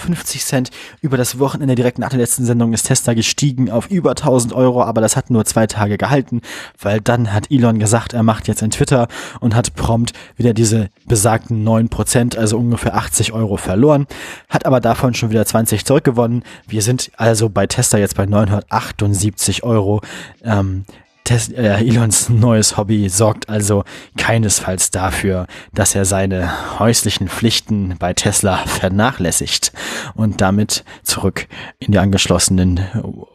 Über 1.02 1.16
das 1.16 1.40
Wochenende 1.40 1.74
direkt 1.74 2.00
nach 2.00 2.10
der 2.10 2.20
letzten 2.20 2.44
Sendung 2.44 2.74
ist 2.74 2.84
Tesla 2.84 3.14
gestiegen 3.14 3.72
auf 3.72 3.88
über 3.90 4.10
1000 4.10 4.52
Euro, 4.52 4.84
aber 4.84 5.00
das 5.00 5.16
hat 5.16 5.30
nur 5.30 5.46
zwei 5.46 5.68
Tage 5.68 5.98
gehalten, 5.98 6.42
weil 6.82 7.00
dann 7.00 7.32
hat 7.32 7.50
Elon 7.50 7.80
gesagt, 7.80 8.12
er 8.12 8.24
macht 8.24 8.50
jetzt 8.50 8.62
ein 8.62 8.72
Twitter 8.72 9.08
und 9.40 9.56
hat 9.56 9.74
prompt 9.76 10.12
wieder 10.36 10.54
diese 10.54 10.90
besagten 11.08 11.66
9%, 11.66 12.38
also 12.38 12.58
ungefähr 12.58 12.96
80 12.96 13.32
Euro 13.32 13.56
verloren, 13.56 14.06
hat 14.50 14.66
aber 14.66 14.82
davon 14.82 15.14
schon 15.14 15.30
wieder 15.30 15.46
20 15.46 15.86
zurückgewonnen. 15.86 16.44
Wir 16.68 16.82
sind 16.82 17.10
also 17.16 17.48
bei 17.48 17.68
Tesla 17.68 18.00
jetzt 18.00 18.18
bei 18.18 18.26
978 18.26 19.64
Euro. 19.64 20.02
Ähm, 20.44 20.84
Tes 21.26 21.50
äh, 21.50 21.80
Elons 21.80 22.30
neues 22.30 22.78
Hobby 22.78 23.10
sorgt 23.10 23.50
also 23.50 23.84
keinesfalls 24.16 24.92
dafür, 24.92 25.48
dass 25.74 25.96
er 25.96 26.06
seine 26.06 26.80
häuslichen 26.80 27.28
Pflichten 27.28 27.96
bei 28.00 28.14
Tesla 28.14 28.58
vernachlässigt 28.58 29.74
und 30.14 30.40
damit 30.40 30.86
zurück 31.04 31.48
in 31.80 31.92
die 31.92 32.00
angeschlossenen 32.00 32.80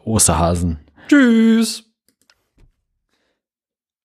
Osterhasen 0.05 0.79
Tschüss. 1.07 1.90